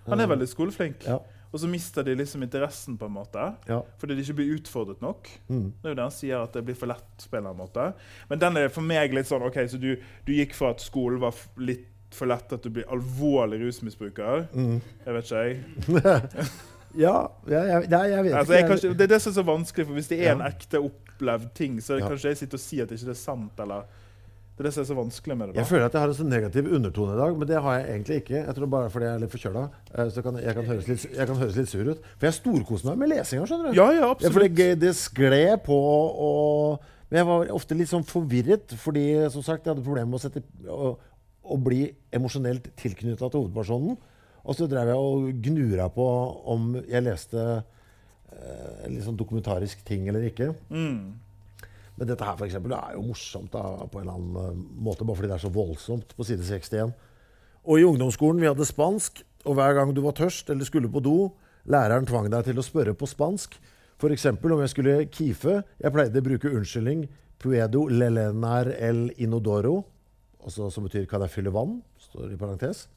Han 0.10 0.20
er 0.24 0.28
veldig 0.32 0.48
skoleflink. 0.52 1.06
Ja. 1.08 1.20
Og 1.52 1.60
så 1.64 1.68
mister 1.68 2.04
de 2.06 2.14
liksom 2.16 2.44
interessen, 2.46 2.98
på 2.98 3.08
en 3.10 3.16
måte. 3.16 3.48
Ja. 3.68 3.80
Fordi 3.98 4.16
de 4.16 4.22
ikke 4.22 4.36
blir 4.38 4.52
utfordret 4.60 5.02
nok. 5.02 5.30
Mm. 5.50 5.72
Det 5.82 5.88
er 5.90 5.96
jo 5.96 5.98
det 5.98 6.04
han 6.06 6.14
sier, 6.14 6.44
at 6.46 6.54
det 6.54 6.62
blir 6.68 6.76
for 6.78 6.92
lett. 6.92 7.26
på 7.30 7.38
en 7.38 7.40
eller 7.40 7.50
annen 7.56 7.64
måte. 7.66 7.88
Men 8.30 8.40
den 8.44 8.58
er 8.58 8.70
for 8.70 8.86
meg 8.86 9.14
litt 9.18 9.26
sånn 9.30 9.42
OK, 9.48 9.58
så 9.72 9.80
du, 9.82 9.96
du 10.28 10.34
gikk 10.36 10.54
fra 10.58 10.70
at 10.76 10.84
skolen 10.86 11.20
var 11.24 11.34
litt 11.58 11.88
for 12.14 12.26
lett 12.30 12.54
at 12.54 12.64
du 12.66 12.70
blir 12.74 12.86
alvorlig 12.90 13.60
rusmisbruker. 13.66 14.48
Mm. 14.54 14.78
Jeg 15.06 15.14
vet 15.18 15.26
ikke, 15.32 15.44
jeg. 15.46 16.50
Ja, 16.98 17.28
jeg, 17.46 17.68
jeg, 17.70 17.90
nei, 17.92 18.06
jeg 18.10 18.24
vet 18.26 18.34
Altså, 18.34 18.54
jeg, 18.54 18.64
ikke. 18.64 18.70
kanskje, 18.74 18.94
det 18.98 19.04
er 19.06 19.12
det 19.12 19.20
som 19.22 19.30
er 19.30 19.36
så 19.36 19.44
vanskelig, 19.46 19.86
for 19.86 19.94
hvis 20.00 20.08
det 20.10 20.18
er 20.26 20.32
en 20.34 20.42
ekte 20.42 20.80
opplevd 20.82 21.52
ting, 21.54 21.76
så 21.86 22.00
Ja. 22.00 22.08
kanskje 22.10 22.32
jeg 22.32 22.38
sitter 22.40 22.58
og 22.58 22.64
sier 22.64 22.88
at 22.88 22.92
ikke 22.96 23.06
det 23.12 23.14
er 23.14 23.20
sant, 23.20 23.60
eller 23.62 23.84
Det 24.60 24.66
er 24.66 24.68
det 24.68 24.74
som 24.76 24.82
er 24.84 24.88
så 24.90 24.96
vanskelig 24.98 25.36
med 25.40 25.48
det. 25.48 25.56
Jeg 25.56 25.68
føler 25.70 25.86
at 25.88 25.94
jeg 25.96 26.02
har 26.04 26.12
en 26.12 26.16
sånn 26.18 26.28
negativ 26.34 26.66
undertone 26.76 27.14
i 27.16 27.20
dag, 27.22 27.36
men 27.40 27.48
det 27.48 27.60
har 27.64 27.78
jeg 27.80 27.86
egentlig 27.94 28.16
ikke. 28.20 28.40
Jeg 28.42 28.56
tror 28.58 28.68
bare 28.74 28.90
fordi 28.92 29.06
jeg 29.08 29.14
er 29.16 29.22
litt 29.24 29.32
forkjøla. 29.32 29.62
eh, 29.94 30.10
Så 30.12 30.24
kan, 30.26 30.40
jeg, 30.44 30.56
kan 30.58 30.66
høres 30.68 30.88
litt, 30.90 31.06
jeg 31.16 31.28
kan 31.30 31.40
høres 31.40 31.56
litt 31.56 31.70
sur 31.72 31.88
ut. 31.94 32.02
For 32.20 32.28
jeg 32.28 32.36
storkoser 32.42 32.90
meg 32.90 32.98
med 33.00 33.10
lesinga, 33.14 33.46
skjønner 33.48 33.72
du. 33.72 33.78
Ja, 33.80 33.86
ja, 33.96 34.10
Ja, 34.20 34.32
for 34.36 34.44
det, 34.44 34.68
det 34.82 34.92
skled 35.00 35.64
på 35.64 35.78
og 35.80 36.84
Men 37.10 37.22
jeg 37.22 37.26
var 37.32 37.54
ofte 37.56 37.74
litt 37.80 37.90
sånn 37.90 38.04
forvirret, 38.06 38.76
fordi 38.84 39.06
som 39.32 39.42
sagt, 39.48 39.64
jeg 39.66 39.72
hadde 39.74 39.86
problemer 39.88 40.12
med 40.12 40.20
å, 40.20 40.22
sette, 40.28 40.44
å, 40.68 40.92
å 41.42 41.58
bli 41.58 41.80
emosjonelt 42.14 42.68
tilknytta 42.78 43.32
til 43.32 43.40
hovedpersonen. 43.48 43.96
Og 44.44 44.56
så 44.60 44.68
drev 44.70 44.92
jeg 44.92 45.00
og 45.08 45.32
gnura 45.48 45.88
på 45.96 46.06
om 46.54 46.76
jeg 46.84 47.02
leste 47.08 47.64
eh, 47.64 48.86
litt 48.92 49.08
sånn 49.08 49.18
dokumentarisk 49.18 49.82
ting 49.88 50.06
eller 50.12 50.28
ikke. 50.30 50.52
Mm. 50.70 51.16
Men 52.00 52.08
dette 52.08 52.26
her 52.26 52.38
for 52.40 52.48
eksempel, 52.48 52.74
er 52.78 52.96
jo 52.96 53.04
morsomt 53.04 53.52
da, 53.52 53.64
på 53.92 54.00
en 54.00 54.08
eller 54.08 54.18
annen 54.18 54.40
eh, 54.42 54.66
måte, 54.88 55.06
bare 55.06 55.20
fordi 55.20 55.32
det 55.32 55.38
er 55.38 55.46
så 55.46 55.54
voldsomt 55.54 56.16
på 56.16 56.28
side 56.28 56.48
61. 56.48 56.96
Og 57.68 57.80
i 57.82 57.88
ungdomsskolen 57.88 58.40
vi 58.42 58.48
hadde 58.48 58.68
spansk, 58.68 59.24
og 59.46 59.60
hver 59.60 59.76
gang 59.76 59.92
du 59.96 60.02
var 60.04 60.16
tørst 60.16 60.50
eller 60.50 60.68
skulle 60.68 60.92
på 60.92 61.04
do, 61.04 61.18
læreren 61.70 62.08
tvang 62.08 62.32
deg 62.32 62.48
til 62.48 62.60
å 62.60 62.66
spørre 62.66 62.96
på 62.96 63.08
spansk. 63.08 63.60
F.eks. 64.00 64.26
om 64.32 64.62
jeg 64.64 64.72
skulle 64.72 65.00
kife. 65.12 65.60
Jeg 65.80 65.92
pleide 65.92 66.24
å 66.24 66.28
bruke 66.30 66.52
unnskyldning 66.56 67.10
puedo 67.40 67.88
lelenar 67.88 68.68
el 68.76 69.10
inodoro, 69.18 69.84
altså, 70.44 70.70
som 70.70 70.84
betyr 70.84 71.08
'kan 71.08 71.22
jeg 71.22 71.30
fylle 71.30 71.52
vann'? 71.52 71.82
står 72.00 72.34
i 72.34 72.38
parentes. 72.38 72.88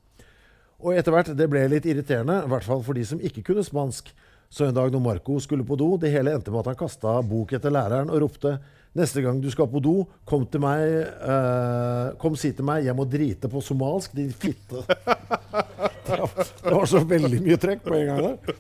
Og 0.81 0.97
etter 0.97 1.13
hvert, 1.13 1.37
det 1.37 1.51
ble 1.51 1.69
litt 1.69 1.85
irriterende, 1.85 2.45
i 2.45 2.49
hvert 2.49 2.65
fall 2.65 2.83
for 2.83 2.93
de 2.93 3.05
som 3.05 3.21
ikke 3.21 3.43
kunne 3.43 3.65
spansk. 3.65 4.13
Så 4.53 4.67
en 4.69 4.77
dag 4.77 4.93
når 4.93 5.01
Marco 5.01 5.39
skulle 5.41 5.65
på 5.65 5.79
do, 5.81 5.95
det 5.97 6.11
hele 6.13 6.35
endte 6.37 6.53
med 6.53 6.61
at 6.61 6.75
han 6.75 6.81
kasta 6.83 7.17
bok 7.25 7.55
etter 7.57 7.73
læreren 7.73 8.13
og 8.13 8.21
ropte 8.27 8.59
Neste 8.93 9.23
gang 9.25 9.39
du 9.41 9.49
skal 9.49 9.71
på 9.73 9.81
do, 9.81 10.03
kom 10.29 10.43
til 10.53 10.61
meg 10.61 10.83
eh, 11.01 12.11
Kom 12.21 12.35
si 12.37 12.51
til 12.53 12.67
meg 12.69 12.85
'Jeg 12.85 12.97
må 12.97 13.07
drite 13.09 13.49
på 13.49 13.63
somalsk', 13.65 14.13
din 14.17 14.33
fitte. 14.33 14.85
Det 16.13 16.75
var, 16.75 16.85
så 16.85 16.99
veldig 16.99 17.39
mye 17.41 17.57
trekk 17.57 17.85
på 17.87 17.95
en 17.95 18.07
gang 18.07 18.19
der. 18.21 18.57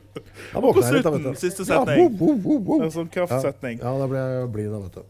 På 0.54 0.82
slutten, 0.82 1.34
siste 1.36 1.66
Ja, 1.66 1.82
setning. 1.82 2.16
bo, 2.16 2.32
bo, 2.32 2.36
bo, 2.36 2.58
bo. 2.58 2.78
En 2.82 2.94
sånn 2.94 3.10
kraftsetning. 3.12 3.82
Ja, 3.82 3.92
da 3.98 4.06
ble 4.08 4.22
jeg 4.22 4.48
blid, 4.54 4.70
da, 4.72 4.78
vet 4.78 4.94
du. 4.94 5.02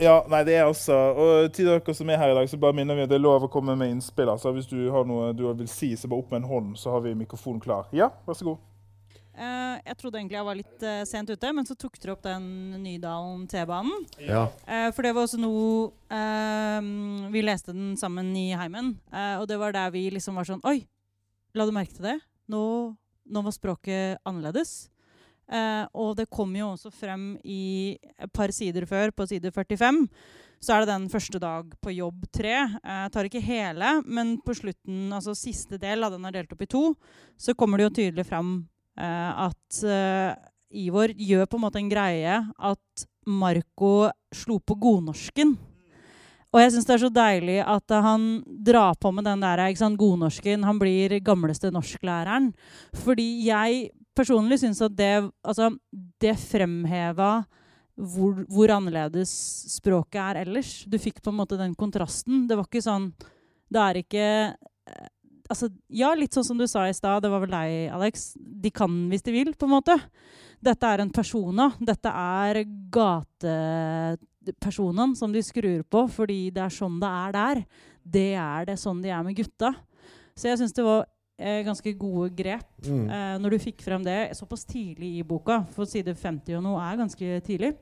Ja, 0.00 0.14
nei, 0.32 0.40
det 0.48 0.54
er 0.56 0.64
altså 0.64 0.96
Og 1.12 1.52
til 1.52 1.68
dere 1.68 1.94
som 1.94 2.08
er 2.08 2.16
her 2.16 2.32
i 2.32 2.38
dag, 2.38 2.48
så 2.48 2.56
bare 2.56 2.72
minner 2.72 2.96
vi 2.96 3.04
at 3.04 3.10
det 3.12 3.18
er 3.18 3.26
lov 3.26 3.44
å 3.44 3.52
komme 3.52 3.76
med 3.76 3.90
innspill. 3.90 4.30
Altså, 4.32 4.54
hvis 4.56 4.70
du 4.70 4.88
har 4.94 5.04
noe 5.04 5.34
du 5.36 5.44
vil 5.52 5.68
si, 5.68 5.92
så 5.96 6.08
bare 6.08 6.24
opp 6.24 6.32
med 6.32 6.40
en 6.40 6.48
hånd, 6.48 6.76
så 6.80 6.94
har 6.94 7.04
vi 7.04 7.12
mikrofonen 7.12 7.60
klar. 7.60 7.90
Ja, 7.92 8.08
vær 8.24 8.38
så 8.38 8.48
god. 8.48 8.69
Eh, 9.40 9.76
jeg 9.86 9.96
trodde 9.96 10.18
egentlig 10.20 10.36
jeg 10.36 10.46
var 10.46 10.58
litt 10.58 10.82
uh, 10.84 11.02
sent 11.08 11.30
ute, 11.32 11.50
men 11.56 11.64
så 11.64 11.76
tok 11.78 11.96
dere 11.96 12.12
opp 12.12 12.24
den 12.26 12.44
Nydalen 12.82 13.46
T-banen. 13.48 14.04
Ja. 14.20 14.44
Uh, 14.68 14.90
for 14.92 15.06
det 15.06 15.14
var 15.16 15.24
også 15.24 15.40
noe 15.40 15.88
Vi 17.30 17.42
leste 17.44 17.72
den 17.72 17.94
sammen 17.96 18.32
i 18.36 18.50
heimen, 18.58 18.96
og 19.38 19.44
det 19.46 19.56
var 19.60 19.70
der 19.70 19.92
vi 19.94 20.08
liksom 20.10 20.34
var 20.34 20.48
sånn 20.48 20.64
Oi, 20.66 20.80
la 21.54 21.66
du 21.68 21.70
merke 21.74 21.94
til 21.94 22.08
det? 22.08 22.16
Nå, 22.50 22.62
nå 23.30 23.42
var 23.46 23.54
språket 23.54 24.18
annerledes. 24.26 24.90
Og 25.94 26.16
det 26.18 26.26
kom 26.34 26.50
jo 26.58 26.72
også 26.72 26.90
frem 26.90 27.36
i 27.46 27.94
et 27.94 28.32
par 28.34 28.50
sider 28.54 28.88
før, 28.90 29.14
på 29.14 29.28
side 29.30 29.54
45. 29.54 30.02
Så 30.58 30.74
er 30.74 30.82
det 30.82 30.90
den 30.90 31.06
første 31.14 31.38
dag 31.42 31.70
på 31.78 31.94
jobb 31.94 32.26
tre. 32.34 32.56
Jeg 32.58 33.14
tar 33.14 33.30
ikke 33.30 33.44
hele, 33.44 33.94
men 34.02 34.34
på 34.42 34.56
slutten, 34.58 35.06
altså 35.14 35.36
siste 35.38 35.78
del 35.78 36.02
av 36.02 36.16
den 36.16 36.26
er 36.26 36.40
delt 36.40 36.52
opp 36.56 36.66
i 36.66 36.70
to, 36.74 36.84
så 37.38 37.54
kommer 37.54 37.78
det 37.78 37.86
jo 37.86 37.96
tydelig 38.00 38.26
fram 38.32 38.56
at 39.04 39.82
eh, 39.86 40.36
Ivor 40.84 41.10
gjør 41.16 41.48
på 41.50 41.58
en 41.58 41.64
måte 41.64 41.80
en 41.80 41.90
greie 41.90 42.36
at 42.38 43.06
Marco 43.26 44.10
slo 44.34 44.58
på 44.62 44.76
godnorsken. 44.80 45.56
Og 46.50 46.58
jeg 46.58 46.72
syns 46.74 46.88
det 46.88 46.94
er 46.96 47.02
så 47.04 47.12
deilig 47.14 47.58
at 47.62 47.94
eh, 47.94 48.04
han 48.04 48.26
drar 48.66 48.98
på 48.98 49.12
med 49.14 49.26
den 49.28 49.42
der 49.44 49.62
ikke 49.68 49.84
sant, 49.84 50.00
godnorsken. 50.00 50.66
Han 50.66 50.80
blir 50.82 51.18
gamleste 51.22 51.70
norsklæreren. 51.74 52.50
Fordi 53.04 53.28
jeg 53.46 53.90
personlig 54.18 54.60
syns 54.62 54.82
at 54.82 54.96
det, 54.98 55.14
altså, 55.46 55.70
det 56.20 56.34
fremheva 56.42 57.40
hvor, 58.00 58.42
hvor 58.50 58.72
annerledes 58.74 59.30
språket 59.76 60.20
er 60.22 60.42
ellers. 60.44 60.72
Du 60.90 60.98
fikk 60.98 61.20
på 61.22 61.32
en 61.32 61.38
måte 61.42 61.58
den 61.60 61.76
kontrasten. 61.78 62.46
Det 62.48 62.58
var 62.58 62.66
ikke 62.66 62.84
sånn 62.84 63.12
Det 63.70 63.82
er 63.84 64.00
ikke 64.00 64.26
eh, 64.50 65.08
Altså, 65.50 65.66
ja, 65.90 66.12
litt 66.14 66.30
sånn 66.36 66.44
som 66.46 66.58
du 66.60 66.66
sa 66.70 66.84
i 66.86 66.92
stad, 66.94 67.24
det 67.24 67.30
var 67.32 67.40
vel 67.42 67.50
deg, 67.50 67.88
Alex. 67.96 68.28
De 68.38 68.70
kan 68.70 68.92
hvis 69.10 69.24
de 69.26 69.32
vil, 69.34 69.50
på 69.58 69.66
en 69.66 69.72
måte. 69.74 69.96
Dette 70.62 70.86
er 70.86 71.00
en 71.02 71.10
persona. 71.10 71.72
Dette 71.80 72.06
er 72.12 72.60
gatepersonen 72.94 75.16
som 75.18 75.32
de 75.34 75.42
skrur 75.44 75.82
på 75.90 76.04
fordi 76.12 76.50
det 76.54 76.62
er 76.66 76.70
sånn 76.74 77.00
det 77.02 77.10
er 77.10 77.32
der. 77.36 77.62
Det 78.10 78.28
er 78.40 78.64
det 78.70 78.78
sånn 78.80 79.02
de 79.04 79.10
er 79.12 79.22
med 79.26 79.36
gutta. 79.38 79.70
Så 80.38 80.44
jeg 80.50 80.58
syns 80.60 80.74
det 80.76 80.84
var 80.86 81.00
eh, 81.40 81.62
ganske 81.66 81.90
gode 81.98 82.30
grep 82.36 82.66
Mm. 82.80 83.10
eh, 83.12 83.36
når 83.42 83.50
du 83.50 83.58
fikk 83.60 83.82
frem 83.84 84.00
det 84.04 84.32
såpass 84.38 84.64
tidlig 84.64 85.18
i 85.18 85.22
boka. 85.26 85.58
For 85.74 85.84
side 85.84 86.14
50 86.16 86.56
og 86.56 86.62
noe 86.64 86.80
er 86.80 86.96
ganske 86.96 87.40
tidlig. 87.44 87.74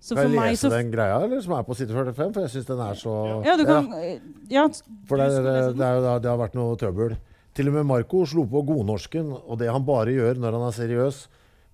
Så 0.00 0.14
kan 0.14 0.28
for 0.28 0.34
jeg 0.36 0.52
lese 0.52 0.66
så 0.66 0.70
den 0.70 0.90
greia 0.92 1.16
eller, 1.24 1.40
som 1.42 1.54
er 1.56 1.64
på 1.66 1.76
side 1.78 1.94
45? 1.94 2.34
For 2.34 2.44
jeg 2.44 2.52
syns 2.52 2.68
den 2.68 2.82
er 2.84 2.98
så 3.00 3.14
Ja, 3.46 3.56
du 3.58 3.64
kan 3.68 3.88
Ja, 4.52 4.66
For 5.08 5.20
det, 5.20 5.30
det, 5.46 5.56
det, 5.78 5.88
jo 5.96 6.04
det 6.22 6.30
har 6.30 6.38
vært 6.42 6.58
noe 6.58 6.76
trøbbel. 6.78 7.16
Til 7.56 7.70
og 7.70 7.78
med 7.78 7.88
Marco 7.88 8.20
slo 8.28 8.44
på 8.50 8.60
godnorsken, 8.68 9.32
og 9.32 9.58
det 9.58 9.70
han 9.72 9.86
bare 9.86 10.12
gjør 10.12 10.38
når 10.42 10.58
han 10.58 10.66
er 10.68 10.76
seriøs. 10.76 11.22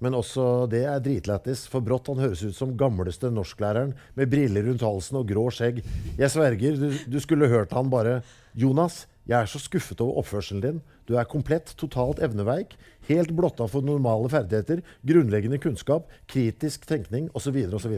Men 0.02 0.16
også 0.18 0.66
det 0.70 0.82
er 0.90 1.02
dritlættis, 1.02 1.64
for 1.70 1.84
brått 1.84 2.08
han 2.10 2.22
høres 2.22 2.42
ut 2.42 2.56
som 2.56 2.74
gamleste 2.78 3.30
norsklæreren 3.30 3.92
med 4.18 4.30
briller 4.30 4.66
rundt 4.66 4.82
halsen 4.82 5.20
og 5.20 5.28
grå 5.30 5.46
skjegg. 5.54 5.78
Jeg 6.18 6.30
sverger, 6.32 6.78
du, 6.78 6.88
du 7.06 7.18
skulle 7.22 7.50
hørt 7.50 7.74
han 7.74 7.90
bare 7.90 8.20
Jonas, 8.58 9.04
jeg 9.30 9.38
er 9.38 9.46
så 9.50 9.60
skuffet 9.62 10.02
over 10.02 10.18
oppførselen 10.22 10.62
din. 10.64 10.80
Du 11.06 11.16
er 11.18 11.24
komplett, 11.28 11.72
totalt 11.76 12.20
evneveik, 12.22 12.76
helt 13.08 13.32
blotta 13.34 13.66
for 13.68 13.82
normale 13.82 14.28
ferdigheter, 14.30 14.82
grunnleggende 15.06 15.58
kunnskap, 15.62 16.06
kritisk 16.30 16.86
tenkning 16.86 17.28
osv. 17.34 17.56
osv. 17.74 17.96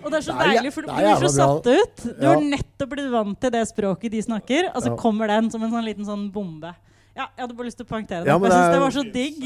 Og 0.00 0.08
det 0.10 0.16
er 0.16 0.24
så 0.24 0.32
er 0.40 0.54
deilig, 0.54 0.72
for 0.72 0.86
du 0.86 0.88
blir 0.94 1.20
så 1.20 1.28
satt 1.34 1.66
ut. 1.68 1.96
Du 2.04 2.24
Ja. 2.24 2.32
har 2.34 2.40
nettopp 2.40 2.88
blitt 2.94 3.10
vant 3.12 3.38
til 3.40 3.50
det 3.50 3.66
språket 3.68 4.10
de 4.10 4.22
snakker, 4.22 4.70
og 4.74 4.82
så 4.82 4.90
Ja. 4.90 4.96
kommer 4.96 5.28
den 5.28 5.50
som 5.50 5.62
en 5.62 5.70
sånn 5.70 5.84
liten 5.84 6.04
sånn 6.06 6.32
bombe. 6.32 6.74
Ja, 7.14 7.28
jeg 7.36 7.46
hadde 7.46 7.54
bare 7.56 7.66
lyst 7.66 7.76
til 7.76 7.86
å 7.86 7.88
poengtere 7.88 8.24
det. 8.24 8.26
Ja, 8.26 8.38
jeg 8.38 8.50
syns 8.50 8.72
det 8.72 8.80
var 8.80 8.90
så 8.90 9.12
digg. 9.12 9.42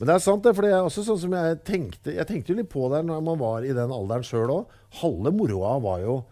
Men 0.00 0.06
det 0.08 0.14
er 0.16 0.18
sant, 0.18 0.42
det. 0.42 0.54
For 0.56 0.62
det 0.62 0.72
er 0.72 0.82
også 0.82 1.04
sånn 1.04 1.18
som 1.20 1.30
jeg 1.30 1.64
tenkte 1.64 2.14
Jeg 2.16 2.26
tenkte 2.26 2.46
jo 2.48 2.54
litt 2.56 2.68
på 2.68 2.90
det 2.90 3.04
når 3.06 3.22
man 3.22 3.38
var 3.38 3.60
i 3.62 3.68
den 3.72 3.90
alderen 3.90 4.24
sjøl 4.24 4.48
òg. 4.50 4.66
Halve 5.02 5.30
moroa 5.32 5.80
var 5.80 6.00
jo 6.00 6.24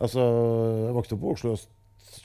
Altså, 0.00 0.18
jeg 0.86 0.94
vokste 0.94 1.12
opp 1.14 1.20
på 1.20 1.32
Oslo 1.32 1.56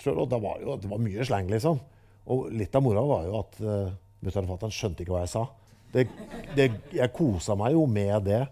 sjøl, 0.01 0.17
og 0.19 0.29
det 0.29 0.41
var 0.41 0.57
jo 0.59 0.75
det 0.77 0.89
var 0.89 0.97
mye 0.97 1.23
slang, 1.25 1.47
liksom. 1.47 1.79
Og 2.27 2.51
litt 2.53 2.75
av 2.77 2.83
moroa 2.85 3.07
var 3.09 3.27
jo 3.27 3.37
at 3.39 3.59
uh, 3.65 3.91
mutter'n 4.21 4.45
og 4.45 4.53
fatter'n 4.55 4.75
skjønte 4.75 5.03
ikke 5.03 5.15
hva 5.15 5.23
jeg 5.25 5.33
sa. 5.33 5.45
Det, 5.91 6.07
det, 6.55 6.67
jeg 6.95 7.13
kosa 7.15 7.57
meg 7.59 7.73
jo 7.75 7.85
med 7.89 8.27
det. 8.29 8.43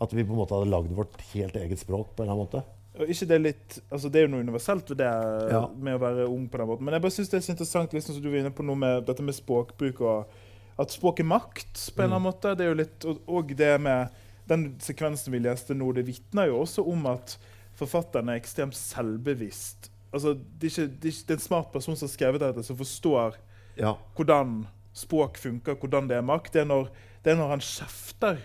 At 0.00 0.14
vi 0.16 0.24
på 0.24 0.32
en 0.32 0.40
måte 0.40 0.56
hadde 0.56 0.70
lagd 0.72 0.92
vårt 0.96 1.18
helt 1.34 1.56
eget 1.60 1.82
språk 1.82 2.14
på 2.16 2.22
en 2.22 2.30
eller 2.30 2.38
annen 2.38 2.46
måte. 2.46 2.62
Og 3.00 3.10
ikke 3.12 3.26
det 3.30 3.38
litt, 3.40 3.76
altså 3.92 4.08
det 4.10 4.18
er 4.18 4.24
jo 4.26 4.30
noe 4.32 4.44
universelt 4.44 4.88
ved 4.90 4.98
det 5.02 5.10
Ja. 5.52 5.60
med 5.68 5.94
å 5.94 6.00
være 6.02 6.24
ung 6.26 6.48
på 6.48 6.58
den 6.58 6.68
måten. 6.68 6.84
Men 6.84 6.96
jeg 6.96 7.04
bare 7.04 7.14
synes 7.14 7.28
det 7.28 7.36
er 7.38 7.44
så 7.44 7.52
interessant 7.52 7.92
liksom, 7.92 8.16
som 8.16 8.22
du 8.24 8.30
var 8.30 8.40
inne 8.40 8.52
på 8.56 8.64
noe 8.66 8.80
med 8.80 9.04
dette 9.06 9.22
med 9.22 9.36
språkbruk 9.36 10.00
og 10.00 10.32
at 10.80 10.90
språk 10.96 11.20
er 11.20 11.28
makt 11.28 11.70
på 11.94 12.00
en 12.00 12.08
eller 12.08 12.16
annen 12.16 12.26
måte. 12.30 12.54
Det 12.56 12.64
er 12.64 12.72
jo 12.72 12.80
litt, 12.80 13.04
og, 13.04 13.20
og 13.28 13.54
det 13.56 13.70
med 13.84 14.08
den 14.50 14.66
sekvensen 14.82 15.32
vi 15.32 15.42
leste 15.44 15.76
nå, 15.76 15.92
det 15.94 16.06
vitner 16.08 16.48
jo 16.50 16.62
også 16.64 16.84
om 16.90 17.06
at 17.12 17.36
forfatteren 17.78 18.32
er 18.32 18.40
ekstremt 18.40 18.76
selvbevisst. 18.76 19.90
Altså, 20.12 20.34
det, 20.34 20.66
er 20.66 20.70
ikke, 20.72 20.86
det, 20.94 21.04
er 21.04 21.12
ikke, 21.14 21.26
det 21.28 21.34
er 21.34 21.38
en 21.38 21.44
smart 21.48 21.72
person 21.72 21.96
som 21.96 22.08
har 22.08 22.12
skrevet 22.14 22.40
dette, 22.42 22.62
som 22.66 22.76
forstår 22.76 23.36
Ja. 23.78 23.92
hvordan 24.16 24.66
språk 24.92 25.38
funker, 25.38 25.74
hvordan 25.78 26.08
det 26.10 26.16
er 26.16 26.24
makt. 26.26 26.52
Det 26.52 26.60
er 26.60 26.66
når, 26.66 26.88
det 27.24 27.32
er 27.32 27.36
når 27.38 27.48
han 27.54 27.60
kjefter 27.62 28.40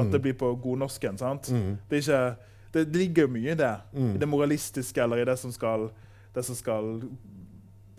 at 0.00 0.10
det 0.12 0.20
blir 0.22 0.32
på 0.34 0.48
godnorsken. 0.56 1.18
sant? 1.18 1.50
Mm. 1.52 1.76
Det, 1.90 1.96
ikke, 2.02 2.34
det 2.74 2.96
ligger 2.96 3.22
jo 3.22 3.28
mye 3.28 3.52
i 3.52 3.54
det. 3.54 3.76
Mm. 3.92 4.14
I 4.14 4.18
det 4.18 4.28
moralistiske 4.28 5.02
eller 5.02 5.22
i 5.22 5.24
det 5.28 5.38
som 5.38 5.52
skal, 5.52 5.90
det 6.34 6.44
som 6.44 6.54
skal 6.58 7.02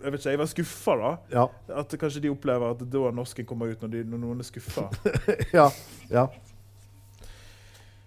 Jeg 0.03 0.11
vet 0.11 0.19
ikke, 0.19 0.29
jeg 0.29 0.39
var 0.39 0.45
skuffa, 0.45 0.95
da. 0.99 1.11
Ja. 1.31 1.45
At 1.79 1.95
kanskje 1.99 2.21
de 2.21 2.29
opplever 2.29 2.75
at 2.75 2.81
da 2.91 3.11
norsken 3.15 3.45
kommer 3.45 3.71
ut, 3.71 3.81
når, 3.81 3.87
de, 3.95 4.03
når 4.03 4.17
noen 4.21 4.39
er 4.43 4.45
skuffa. 4.45 4.89
ja. 5.53 5.69
ja. 6.11 6.27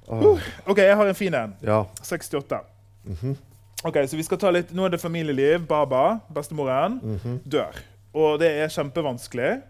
Uh. 0.09 0.39
OK, 0.67 0.79
jeg 0.79 0.97
har 0.97 1.09
en 1.09 1.15
fin 1.15 1.35
en. 1.35 1.57
ja. 1.63 1.85
68. 2.03 2.61
Mhm. 3.05 3.37
Ok, 3.85 3.95
så 4.11 4.17
vi 4.17 4.23
skal 4.27 4.39
ta 4.43 4.51
litt, 4.51 4.73
Nå 4.75 4.85
er 4.85 4.91
det 4.97 5.01
familieliv. 5.01 5.67
Baba, 5.69 6.21
bestemoren, 6.35 6.99
Mhm. 7.03 7.41
dør. 7.49 7.77
Og 8.15 8.39
det 8.41 8.49
er 8.51 8.67
kjempevanskelig. 8.69 9.63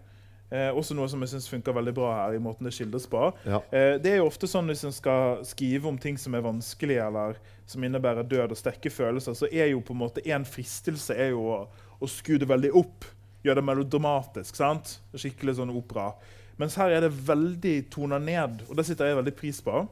Eh, 0.51 0.71
også 0.73 0.95
noe 0.95 1.07
som 1.07 1.19
jeg 1.21 1.29
syns 1.29 1.47
funker 1.47 1.71
veldig 1.73 1.93
bra 1.93 2.15
her. 2.25 2.33
i 2.35 2.39
måten 2.39 2.63
det 2.65 2.73
skildres 2.73 3.05
på. 3.07 3.33
Ja. 3.45 3.57
Eh, 3.71 3.97
det 3.99 4.07
er 4.13 4.17
jo 4.17 4.25
ofte 4.25 4.47
sånn 4.47 4.65
Hvis 4.67 4.83
en 4.83 4.91
skal 4.91 5.43
skrive 5.45 5.85
om 5.85 5.97
ting 5.97 6.17
som 6.17 6.33
er 6.33 6.41
vanskelig, 6.41 6.97
eller 7.07 7.35
som 7.67 7.81
innebærer 7.83 8.27
død 8.27 8.49
og 8.51 8.57
sterke 8.57 8.89
følelser, 8.89 9.33
så 9.35 9.47
er 9.53 9.69
jo 9.69 9.79
på 9.81 9.91
en 9.91 9.99
måte 9.99 10.25
en 10.27 10.43
fristelse 10.43 11.11
er 11.15 11.29
jo 11.29 11.41
å, 11.43 11.67
å 12.01 12.07
skru 12.07 12.39
det 12.39 12.47
veldig 12.47 12.73
opp. 12.75 13.05
Gjøre 13.45 13.55
det 13.55 13.63
melodramatisk. 13.63 14.55
sant? 14.55 14.97
Skikkelig 15.13 15.55
sånn 15.57 15.69
opera. 15.75 16.13
Mens 16.57 16.73
her 16.75 16.89
er 16.89 17.01
det 17.01 17.11
veldig 17.11 17.89
tona 17.91 18.17
ned, 18.17 18.63
og 18.69 18.75
det 18.75 18.85
sitter 18.87 19.05
jeg 19.05 19.23
veldig 19.23 19.35
pris 19.35 19.61
på. 19.61 19.87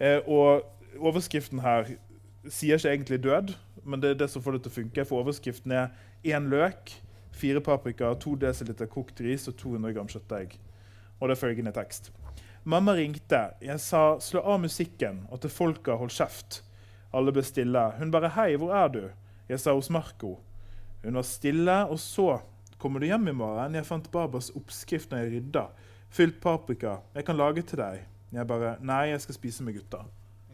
Eh, 0.00 0.20
og 0.26 0.62
overskriften 0.98 1.60
her 1.60 1.84
sier 2.48 2.78
ikke 2.78 2.92
egentlig 2.94 3.22
død, 3.22 3.54
men 3.84 4.00
det 4.00 4.10
er 4.10 4.14
det 4.22 4.30
som 4.30 4.42
får 4.42 4.56
det 4.56 4.62
til 4.64 4.72
å 4.72 4.78
funke. 4.78 5.04
For 5.08 5.24
overskriften 5.24 5.72
er 5.76 5.90
én 6.24 6.48
løk, 6.52 6.94
fire 7.32 7.60
paprika, 7.64 8.14
to 8.20 8.34
dl 8.36 8.86
kokt 8.88 9.20
ris 9.20 9.48
og 9.48 9.56
200 9.56 9.94
gram 9.96 10.08
kjøttdeig. 10.08 10.56
Og 11.20 11.28
det 11.28 11.36
er 11.36 11.40
følgende 11.40 11.72
tekst. 11.76 12.10
Mamma 12.64 12.92
ringte. 12.92 13.54
Jeg 13.60 13.80
sa 13.80 14.18
'slå 14.18 14.40
av 14.44 14.60
musikken', 14.60 15.26
og 15.30 15.40
til 15.40 15.50
folka 15.50 15.96
'hold 15.96 16.10
kjeft'. 16.10 16.62
Alle 17.12 17.32
ble 17.32 17.42
stille. 17.42 17.92
Hun 17.98 18.10
bare 18.10 18.28
'hei, 18.28 18.56
hvor 18.56 18.72
er 18.72 18.88
du?' 18.88 19.10
Jeg 19.48 19.60
sa 19.60 19.72
'hos 19.72 19.88
Marco'. 19.88 20.38
Hun 21.04 21.14
var 21.14 21.22
stille, 21.22 21.88
og 21.88 21.98
så 21.98 22.40
'kommer 22.78 23.00
du 23.00 23.06
hjem 23.06 23.28
i 23.28 23.32
morgen?' 23.32 23.74
Jeg 23.74 23.86
fant 23.86 24.10
Babas 24.10 24.50
oppskrift 24.50 25.10
når 25.10 25.18
jeg 25.18 25.32
rydda. 25.32 25.66
Fylt 26.10 26.40
paprika. 26.40 26.96
'Jeg 27.14 27.24
kan 27.24 27.36
lage 27.36 27.62
til 27.62 27.78
deg'. 27.78 28.00
Jeg 28.32 28.46
bare 28.46 28.76
'nei, 28.80 29.10
jeg 29.10 29.20
skal 29.20 29.34
spise 29.34 29.62
med 29.62 29.74
gutta'. 29.74 30.04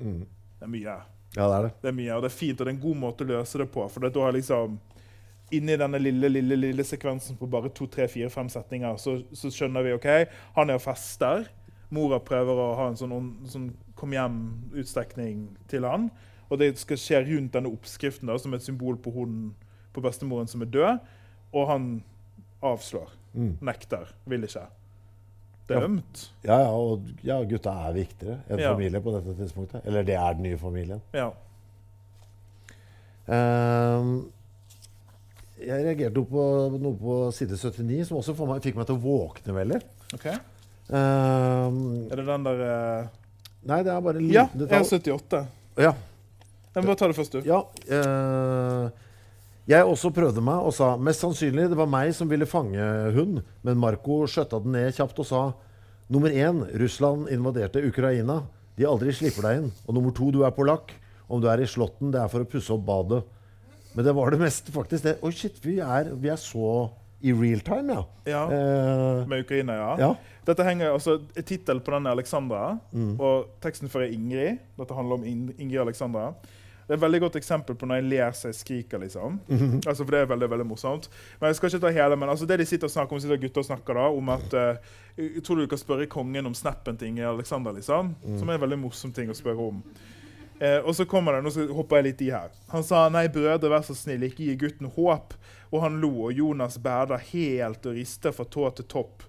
Mm. 0.00 0.26
Det 0.60 0.62
er 0.62 0.66
mye. 0.66 1.15
Ja, 1.36 1.46
det 1.46 1.56
er 1.56 1.66
det. 1.66 1.72
Det 1.82 1.90
er 1.90 1.96
mye, 1.96 2.12
og 2.16 2.24
det 2.24 2.30
er 2.30 2.36
fint, 2.36 2.58
og 2.58 2.64
det 2.64 2.72
er 2.72 2.76
en 2.76 2.84
god 2.84 3.00
måte 3.00 3.26
å 3.26 3.30
løse 3.30 3.60
det 3.60 3.68
på. 3.72 3.86
For 3.92 4.08
da 4.08 4.22
har 4.24 4.36
liksom 4.36 4.78
Inni 5.54 5.76
denne 5.78 6.00
lille 6.02 6.26
lille, 6.26 6.56
lille 6.58 6.82
sekvensen 6.82 7.36
på 7.38 7.46
bare 7.46 7.68
to, 7.70 7.86
tre, 7.86 8.08
fire, 8.10 8.26
fem 8.34 8.48
setninger, 8.50 8.96
så, 8.98 9.12
så 9.30 9.46
skjønner 9.54 9.84
vi 9.86 9.92
OK, 9.94 10.08
han 10.56 10.72
er 10.72 10.80
og 10.80 10.82
fester. 10.82 11.46
Mora 11.94 12.18
prøver 12.18 12.58
å 12.58 12.72
ha 12.80 12.88
en 12.90 12.98
sånn, 12.98 13.28
sånn 13.46 13.68
kom 13.94 14.10
hjem-utstekning 14.16 15.44
til 15.70 15.86
han. 15.86 16.08
Og 16.50 16.58
det 16.58 16.72
skal 16.80 16.98
skje 16.98 17.20
rundt 17.28 17.54
denne 17.54 17.70
oppskriften 17.70 18.26
da, 18.26 18.34
som 18.42 18.54
et 18.58 18.66
symbol 18.66 18.98
på 19.02 19.12
hunden 19.14 19.52
på 19.94 20.02
bestemoren 20.02 20.50
som 20.50 20.66
er 20.66 20.72
død. 20.74 21.06
Og 21.54 21.70
han 21.70 21.86
avslår. 22.66 23.14
Mm. 23.36 23.54
Nekter. 23.70 24.10
Vil 24.26 24.46
ikke. 24.48 24.66
Det 25.66 25.74
er 25.76 25.80
Ja. 25.80 25.86
ømt. 25.88 26.20
Ja, 26.46 26.58
ja, 26.62 26.68
og 26.70 27.08
ja, 27.26 27.40
gutta 27.44 27.72
er 27.88 27.92
viktigere 27.96 28.36
enn 28.48 28.60
Ja. 28.62 28.72
familie 28.72 29.00
på 29.02 29.12
dette 29.16 29.34
tidspunktet. 29.40 29.84
Eller 29.86 30.02
det 30.06 30.14
er 30.14 30.34
den 30.34 30.42
nye 30.46 30.58
familien. 30.58 31.00
Ja. 31.12 31.30
Um, 33.26 34.30
jeg 35.58 35.82
reagerte 35.82 36.22
på 36.30 36.42
noe 36.78 36.94
på 37.00 37.14
side 37.34 37.56
79 37.58 38.04
som 38.06 38.18
også 38.20 38.36
meg, 38.46 38.60
fikk 38.62 38.76
meg 38.78 38.86
til 38.86 38.98
å 38.98 39.02
våkne 39.02 39.54
veldig. 39.56 39.80
Okay. 40.14 40.36
Um, 40.86 42.06
Er 42.12 42.20
det 42.20 42.26
den 42.28 42.44
der 42.46 42.60
uh... 42.62 43.08
nei, 43.66 43.80
det 43.82 43.90
er 43.90 44.04
bare 44.04 44.20
en 44.20 44.28
Ja, 44.30 44.44
liten 44.52 44.62
detalj. 44.68 44.84
178. 44.86 45.40
Ja, 45.82 45.90
Jeg 46.76 46.84
må 46.84 46.86
bare 46.92 47.00
ta 47.00 47.08
det 47.10 47.16
først, 47.18 47.32
du. 47.34 47.40
Ja, 47.48 47.58
eh, 47.88 48.90
jeg 49.66 49.84
også 49.84 50.12
prøvde 50.14 50.42
meg 50.44 50.62
og 50.68 50.74
sa 50.76 50.92
mest 50.96 51.24
sannsynlig 51.24 51.68
det 51.72 51.78
var 51.78 51.88
meg 51.90 52.12
som 52.14 52.28
ville 52.30 52.46
fange 52.46 52.82
hund, 53.16 53.40
men 53.66 53.78
Marco 53.82 54.20
skjøtta 54.30 54.60
den 54.62 54.76
ned 54.76 54.92
kjapt 54.94 55.18
og 55.24 55.26
sa 55.26 55.40
nummer 56.12 56.30
én, 56.30 56.60
Russland 56.78 57.26
invaderte 57.34 57.82
Ukraina. 57.82 58.42
De 58.78 58.84
aldri 58.86 59.10
slipper 59.16 59.42
deg 59.48 59.62
inn. 59.62 59.72
Og 59.88 59.96
nummer 59.96 60.12
to, 60.14 60.28
du 60.30 60.44
er 60.46 60.52
polakk. 60.54 60.92
Om 61.26 61.40
du 61.42 61.48
er 61.50 61.58
i 61.64 61.66
Slåtten, 61.66 62.12
det 62.14 62.20
er 62.22 62.28
for 62.30 62.44
å 62.44 62.46
pusse 62.46 62.70
opp 62.70 62.84
badet. 62.86 63.24
Men 63.96 64.04
det 64.06 64.12
var 64.14 64.30
det 64.30 64.38
meste 64.38 64.70
faktisk 64.70 65.02
det. 65.08 65.14
Oi, 65.24 65.32
shit, 65.34 65.56
vi 65.64 65.78
er, 65.82 66.12
vi 66.14 66.28
er 66.30 66.38
så 66.38 66.90
i 67.26 67.32
real 67.34 67.62
time, 67.64 67.96
ja. 67.96 68.04
Ja. 68.28 68.42
Eh, 68.52 69.22
Med 69.26 69.42
Ukraina, 69.46 69.74
ja. 69.80 69.88
ja. 69.98 70.10
Dette 70.46 70.62
henger, 70.68 70.92
altså 70.94 71.16
Tittelen 71.40 71.80
på 71.82 71.90
den 71.96 72.06
er 72.06 72.14
Alexandra, 72.14 72.76
Mm. 72.92 73.16
og 73.18 73.48
teksten 73.64 73.88
før 73.90 74.04
er 74.06 74.12
Ingrid. 74.14 74.60
Dette 74.78 74.94
handler 74.94 75.18
om 75.18 75.24
In 75.26 75.48
Ingrid 75.56 75.80
Alexandra. 75.88 76.28
Det 76.86 76.94
er 76.94 76.98
et 77.00 77.02
veldig 77.02 77.20
godt 77.20 77.36
eksempel 77.40 77.74
på 77.74 77.86
når 77.88 77.98
jeg 77.98 78.08
ler 78.12 78.34
så 78.38 78.48
jeg 78.48 78.58
skriker. 78.60 78.98
liksom. 79.02 79.40
Mhm. 79.48 79.80
Altså, 79.86 80.04
for 80.04 80.10
Det 80.10 80.20
er 80.20 80.26
veldig 80.26 80.50
veldig 80.50 80.66
morsomt. 80.66 81.08
Men 81.40 81.48
jeg 81.48 81.56
skal 81.56 81.70
ikke 81.70 81.80
ta 81.80 81.90
hele, 81.90 82.16
men 82.16 82.28
altså 82.28 82.46
det 82.46 82.58
de 82.58 82.66
sitter 82.66 82.86
og 82.86 82.90
snakker 82.90 83.12
om, 83.12 83.20
sitter 83.20 83.36
gutter 83.42 83.58
og 83.64 83.66
snakker 83.66 83.94
da, 83.94 84.06
om 84.08 84.28
at 84.28 84.54
uh, 84.54 85.40
tror 85.42 85.56
du 85.56 85.62
du 85.66 85.66
kan 85.66 85.78
spørre 85.78 86.06
kongen 86.06 86.46
om 86.46 86.54
snappen 86.54 86.96
til 86.96 87.08
Inger 87.08 87.28
Alexander, 87.32 87.72
liksom. 87.72 88.14
Mm. 88.24 88.38
Som 88.38 88.48
er 88.48 88.54
en 88.54 88.60
veldig 88.60 88.78
morsom 88.78 89.12
ting 89.12 89.30
å 89.30 89.34
spørre 89.34 89.68
om. 89.72 89.82
Eh, 90.58 90.78
og 90.78 90.94
så 90.96 91.04
kommer 91.04 91.36
det, 91.36 91.44
nå 91.44 91.74
hopper 91.76 92.00
jeg 92.00 92.06
litt 92.08 92.22
i 92.24 92.32
her. 92.32 92.52
Han 92.72 92.84
sa 92.86 93.06
nei, 93.12 93.26
brødre, 93.28 93.68
vær 93.68 93.84
så 93.84 93.96
snill, 93.96 94.24
ikke 94.24 94.46
gi 94.46 94.56
gutten 94.60 94.90
håp. 94.94 95.34
Og 95.72 95.82
han 95.82 95.98
lo, 96.00 96.28
og 96.28 96.36
Jonas 96.36 96.78
bæda 96.80 97.18
helt 97.32 97.86
og 97.86 97.96
rista 97.98 98.32
fra 98.32 98.46
tå 98.48 98.68
til 98.78 98.88
topp. 98.88 99.26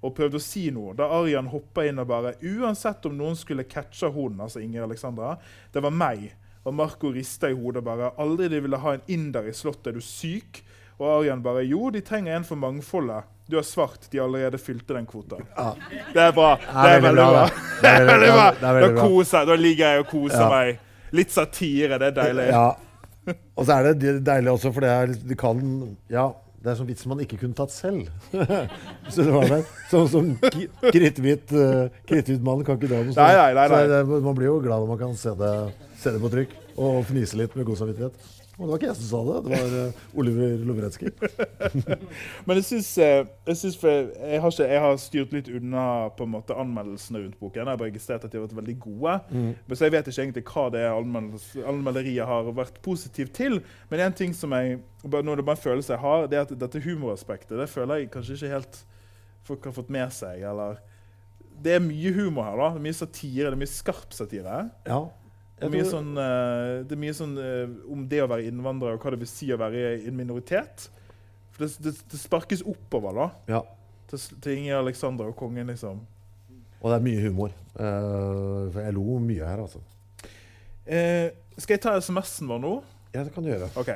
Og 0.00 0.14
prøvde 0.16 0.38
å 0.40 0.44
si 0.44 0.70
noe. 0.72 0.94
Da 0.96 1.10
Arian 1.12 1.50
hoppa 1.52 1.84
inn 1.84 2.00
og 2.00 2.08
bare 2.08 2.32
Uansett 2.40 3.04
om 3.04 3.18
noen 3.18 3.36
skulle 3.36 3.68
catche 3.68 4.08
hun, 4.14 4.38
altså 4.40 4.62
Inger 4.64 4.86
Alexandra, 4.86 5.34
det 5.74 5.82
var 5.84 5.92
meg. 5.92 6.30
Og 6.66 6.74
Marco 6.76 7.08
rista 7.14 7.48
i 7.48 7.56
hodet 7.56 7.82
bare. 7.84 8.10
Aldri 8.20 8.48
de 8.52 8.60
ville 8.60 8.76
ha 8.82 8.92
en 8.94 9.04
inder 9.08 9.46
i 9.48 9.52
slottet, 9.56 9.86
er 9.94 9.96
du 9.98 10.04
syk? 10.04 10.62
Og 11.00 11.06
Arjan 11.08 11.40
bare 11.42 11.62
Jo, 11.64 11.88
de 11.90 12.02
trenger 12.04 12.36
en 12.36 12.44
for 12.44 12.60
mangfoldet. 12.60 13.24
Du 13.50 13.56
er 13.58 13.64
svart, 13.66 14.04
de 14.12 14.20
allerede 14.22 14.58
fylte 14.62 14.94
den 14.94 15.06
kvota. 15.08 15.40
Det 16.12 16.20
er 16.22 16.34
bra. 16.36 16.50
Det 16.60 16.90
er 16.92 17.00
veldig 17.06 17.24
bra. 17.32 17.46
Det 17.80 17.90
er 17.90 18.04
veldig 18.06 18.28
bra. 18.36 18.50
Da 18.60 18.90
koser. 19.00 19.48
Da 19.48 19.56
ligger 19.58 19.94
jeg 19.96 20.04
og 20.04 20.06
koser 20.12 20.44
Ja. 20.44 20.48
meg. 20.52 20.78
Litt 21.12 21.32
satire, 21.34 21.98
det 21.98 22.12
er 22.12 22.16
deilig. 22.22 22.46
Ja. 22.52 22.68
Og 23.56 23.66
så 23.66 23.72
er 23.80 23.92
det 23.94 24.12
deilig 24.26 24.52
også, 24.52 24.70
for 24.72 24.80
det 24.84 24.90
er 24.90 25.06
det 25.28 25.36
kan 25.38 25.96
Ja, 26.10 26.28
det 26.60 26.68
er 26.68 26.76
sånn 26.76 26.88
vits 26.90 27.06
man 27.08 27.20
ikke 27.24 27.38
kunne 27.40 27.56
tatt 27.56 27.72
selv. 27.72 28.10
så 29.12 29.24
det 29.24 29.32
var 29.32 29.46
det. 29.48 29.60
Sånn 29.88 30.10
som 30.12 30.26
kritthvit 30.92 31.54
uh, 31.56 31.86
kritthvit-mann 32.08 32.66
kan 32.66 32.76
ikke 32.76 32.90
dra 32.90 33.00
noe 33.00 33.16
det, 33.88 34.00
man 34.26 34.36
blir 34.36 34.50
jo 34.50 34.58
glad 34.66 34.84
når 34.84 34.90
man 34.92 35.00
kan 35.00 35.16
se 35.16 35.32
det, 35.40 35.54
se 36.02 36.12
det 36.12 36.20
på 36.20 36.32
trykk 36.34 36.52
og 36.80 37.00
fnise 37.08 37.40
litt 37.40 37.56
med 37.56 37.68
god 37.68 37.80
samvittighet. 37.80 38.28
Og 38.60 38.66
det 38.66 38.70
var 38.74 38.80
ikke 38.80 38.88
jeg 38.90 38.96
som 38.98 39.06
sa 39.08 39.20
det, 39.24 39.36
det 39.46 39.58
var 39.58 39.74
eh, 39.80 40.00
Oliver 40.20 40.64
Lovretskij. 40.68 41.12
Men 42.46 42.58
jeg 42.58 42.66
syns, 42.66 42.90
eh, 43.00 43.22
jeg, 43.48 43.56
syns 43.56 43.78
jeg, 43.80 44.40
har 44.42 44.52
ikke, 44.52 44.66
jeg 44.68 44.82
har 44.84 44.98
styrt 45.00 45.32
litt 45.32 45.48
unna 45.56 45.84
på 46.18 46.26
en 46.26 46.34
måte 46.34 46.56
anmeldelsene 46.60 47.22
rundt 47.22 47.38
boken. 47.40 47.62
Jeg 47.62 47.70
har 47.70 47.80
bare 47.80 47.88
registrert 47.88 48.26
at 48.28 48.34
de 48.34 48.36
har 48.36 48.44
vært 48.44 48.58
veldig 48.58 48.76
gode. 48.84 49.16
Men 49.32 49.72
så 49.72 49.88
jeg 49.88 49.94
vet 49.96 50.12
ikke 50.12 50.26
egentlig 50.26 50.44
hva 50.52 50.66
det 50.74 50.84
er 50.84 51.70
anmelderiet 51.72 52.28
har 52.28 52.52
vært 52.60 52.76
positivt 52.84 53.32
til. 53.40 53.62
Men 53.88 54.04
en 54.04 54.18
ting 54.20 54.36
som 54.36 54.52
jeg, 54.58 54.82
nå 55.08 55.22
er 55.24 55.40
det 55.40 55.48
bare 55.48 55.56
en 55.56 55.64
følelse 55.64 55.96
jeg 55.96 56.04
har, 56.04 56.28
det 56.28 56.36
er 56.36 56.44
at 56.44 56.54
dette 56.60 56.84
humoraspektet 56.84 57.56
det 57.56 57.70
føler 57.72 58.02
jeg 58.02 58.12
kanskje 58.12 58.36
ikke 58.36 58.54
helt 58.58 58.82
folk 59.48 59.64
har 59.70 59.76
fått 59.80 59.92
med 59.92 60.12
seg. 60.14 60.44
eller... 60.52 60.80
Det 61.60 61.74
er 61.76 61.82
mye 61.84 62.12
humor 62.16 62.46
her. 62.46 62.56
da. 62.56 62.68
Det 62.72 62.80
er 62.80 62.84
mye 62.86 62.96
satire. 62.96 63.48
Det 63.50 63.56
er 63.56 63.60
mye 63.60 63.68
skarp 63.68 64.14
satire. 64.16 64.60
Ja. 64.88 65.00
Det 65.60 65.68
mye 65.72 65.88
sånn, 65.88 66.14
eh, 66.16 66.76
det 66.88 66.96
er 66.96 67.00
mye 67.02 67.16
sånn 67.16 67.34
eh, 67.40 67.74
om 67.92 68.06
det 68.08 68.22
å 68.24 68.28
være 68.30 68.48
innvandrer 68.48 68.96
og 68.96 69.04
hva 69.04 69.12
det 69.14 69.20
vil 69.20 69.30
si 69.30 69.50
å 69.52 69.58
være 69.60 69.82
i 69.98 70.08
en 70.08 70.16
minoritet. 70.16 70.86
For 71.52 71.66
det, 71.66 71.74
det, 71.84 71.94
det 72.12 72.20
sparkes 72.20 72.64
oppover 72.64 73.16
da, 73.16 73.26
ja. 73.56 73.62
til, 74.12 74.22
Inger, 74.40 74.40
til 74.46 74.78
Alexandra 74.78 75.28
og 75.28 75.36
kongen, 75.38 75.68
liksom. 75.72 76.00
Og 76.80 76.86
det 76.88 76.96
er 76.96 77.04
mye 77.04 77.24
humor. 77.26 77.52
For 77.74 78.80
jeg 78.80 78.96
lo 78.96 79.18
mye 79.20 79.44
her, 79.44 79.60
altså. 79.66 79.82
Skal 81.60 81.76
jeg 81.76 81.82
ta 81.84 81.92
SMS-en 82.00 82.48
vår 82.48 82.62
nå? 82.62 82.72
Ja, 83.12 83.26
det 83.26 83.34
kan 83.34 83.44
du 83.44 83.50
gjøre. 83.52 83.68
OK. 83.76 83.92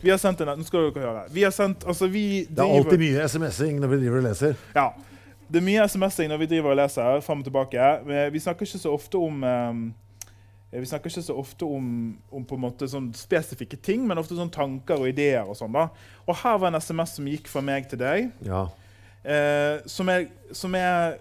Vi 0.00 0.10
har 0.10 0.18
sendt 0.18 0.40
en, 0.42 0.50
nå 0.54 0.66
skal 0.66 0.88
dere 0.88 1.04
høre. 1.04 1.22
Vi 1.34 1.42
har 1.42 1.54
sendt, 1.54 1.86
altså 1.88 2.06
vi 2.10 2.46
Det 2.46 2.62
er 2.62 2.74
alltid 2.78 3.00
mye 3.02 3.24
SMS-ing 3.26 3.80
når 3.82 3.92
vi 3.94 4.00
driver 4.04 4.20
og 4.20 4.28
leser. 4.28 4.58
Ja. 4.76 4.90
Det 5.48 5.58
er 5.58 5.64
mye 5.64 5.86
SMS-ing 5.88 6.28
når 6.30 6.42
vi 6.42 6.50
driver 6.52 6.74
og 6.74 6.78
leser 6.78 7.22
frem 7.24 7.42
og 7.42 7.48
tilbake. 7.48 7.88
Vi 8.34 8.42
snakker 8.44 8.68
ikke 8.68 8.82
så 8.82 8.92
ofte 8.94 9.18
om 9.18 9.42
eh, 9.42 9.80
vi 10.70 10.84
snakker 10.86 11.08
ikke 11.08 11.22
så 11.24 11.34
ofte 11.40 11.64
om, 11.64 12.18
om 12.30 12.44
sånn 12.84 13.12
spesifikke 13.16 13.78
ting, 13.80 14.06
men 14.06 14.18
ofte 14.20 14.36
sånn 14.36 14.50
tanker 14.52 15.00
og 15.00 15.08
ideer. 15.08 15.46
Og 15.48 15.56
sånn 15.56 15.72
da. 15.72 15.86
Og 16.28 16.36
her 16.42 16.58
var 16.60 16.68
en 16.68 16.80
SMS 16.80 17.14
som 17.16 17.24
gikk 17.26 17.48
fra 17.48 17.62
meg 17.64 17.88
til 17.88 17.98
deg, 17.98 18.32
Ja. 18.44 18.66
eh, 19.24 19.80
som 19.86 20.08
jeg, 20.08 20.28
som 20.52 20.74
jeg 20.74 21.18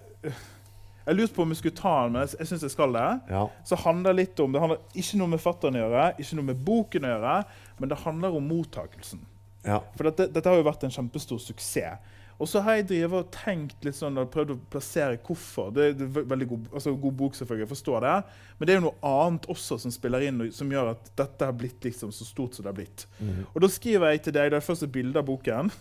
Jeg 1.07 1.15
lurte 1.15 1.33
på 1.35 1.41
om 1.43 1.49
jeg 1.53 1.57
skulle 1.61 1.75
ta 1.79 2.03
den, 2.03 2.11
men 2.11 2.25
jeg, 2.27 2.35
jeg 2.39 2.47
syns 2.47 2.61
jeg 2.67 2.71
skal 2.71 2.91
det. 2.91 3.21
ja. 3.29 3.45
Så 3.63 3.77
handler 3.79 4.11
litt 4.13 4.37
om, 4.43 4.51
Det 4.51 4.59
handler 4.59 4.77
ikke 4.93 5.17
noe 5.17 5.27
med 5.31 5.39
fatteren 5.39 5.75
å 5.79 5.85
gjøre, 5.85 6.19
ikke 6.19 6.35
noe 6.35 6.43
med 6.49 6.65
boken 6.65 7.05
å 7.07 7.07
gjøre, 7.13 7.35
men 7.79 7.89
det 7.89 7.97
handler 8.03 8.35
om 8.35 8.43
mottakelsen. 8.49 9.19
ja. 9.63 9.79
For 9.95 10.03
dette, 10.03 10.27
dette 10.33 10.49
har 10.49 10.57
jo 10.57 10.63
vært 10.67 10.83
en 10.83 10.91
kjempestor 10.91 11.39
suksess. 11.39 11.97
Og 12.37 12.49
så 12.49 12.61
har 12.61 12.77
jeg 12.77 12.85
drevet 12.91 13.17
og 13.17 13.31
tenkt 13.33 13.85
litt 13.85 13.97
sånn, 13.97 14.17
og 14.21 14.29
prøvd 14.33 14.53
å 14.53 14.57
plassere 14.69 15.17
hvorfor. 15.25 15.71
Det, 15.73 15.87
er 15.87 16.03
en 16.05 16.29
veldig 16.29 16.47
god, 16.51 16.67
altså 16.71 16.93
god 16.93 17.15
bok, 17.17 17.37
selvfølgelig, 17.37 17.65
jeg 17.65 17.71
forstår 17.71 18.05
det. 18.05 18.15
Men 18.57 18.69
det 18.69 18.73
er 18.73 18.77
jo 18.77 18.85
noe 18.85 19.11
annet 19.11 19.47
også 19.53 19.79
som 19.81 19.93
spiller 19.93 20.27
inn, 20.27 20.43
som 20.53 20.71
gjør 20.73 20.91
at 20.93 21.09
dette 21.17 21.49
har 21.49 21.57
blitt 21.57 21.87
liksom 21.89 22.13
så 22.13 22.27
stort 22.27 22.57
som 22.57 22.67
det 22.67 22.73
har 22.73 22.77
blitt. 22.77 23.07
Og 23.53 23.61
da 23.65 23.71
skriver 23.73 24.13
jeg 24.13 24.25
til 24.27 24.37
deg, 24.37 24.51
det 24.53 24.59
er 24.61 24.67
først 24.67 24.85
et 24.85 24.93
bilde 24.93 25.17
av 25.17 25.25
boken. 25.25 25.73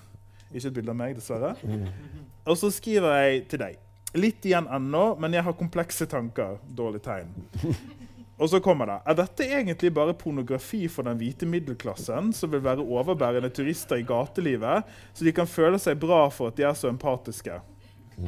Ikke 0.55 0.71
et 0.71 0.79
bilde 0.79 0.95
av 0.95 1.01
meg, 1.03 1.19
dessverre. 1.19 1.53
Og 2.47 2.57
så 2.57 2.73
skriver 2.73 3.21
jeg 3.21 3.45
til 3.53 3.65
deg. 3.67 3.83
Litt 4.17 4.49
igjen 4.49 4.69
ennå, 4.73 5.11
men 5.21 5.37
jeg 5.37 5.45
har 5.45 5.59
komplekse 5.59 6.09
tanker. 6.09 6.57
Dårlig 6.73 7.03
tegn. 7.05 7.37
Og 8.37 8.51
så 8.53 8.61
kommer 8.61 8.91
det. 8.91 8.97
Er 9.09 9.17
dette 9.17 9.47
egentlig 9.49 9.95
bare 9.97 10.13
pornografi 10.17 10.83
for 10.93 11.09
den 11.09 11.17
hvite 11.17 11.47
middelklassen 11.49 12.35
som 12.37 12.53
vil 12.53 12.61
være 12.65 12.85
overbærende 12.85 13.49
turister 13.49 13.97
i 13.97 14.05
gatelivet, 14.05 14.85
så 15.17 15.25
de 15.25 15.33
kan 15.33 15.49
føle 15.49 15.81
seg 15.81 15.97
bra 16.01 16.27
for 16.29 16.53
at 16.53 16.59
de 16.59 16.67
er 16.69 16.77
så 16.77 16.91
empatiske? 16.93 17.57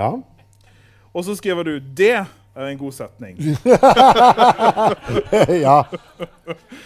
ja. 0.00 0.10
Og 1.12 1.24
så 1.24 1.34
skriver 1.36 1.62
du 1.62 1.80
'Det 1.80 2.26
er 2.56 2.66
en 2.66 2.78
god 2.78 2.92
setning'. 2.92 3.40
ja. 5.66 5.82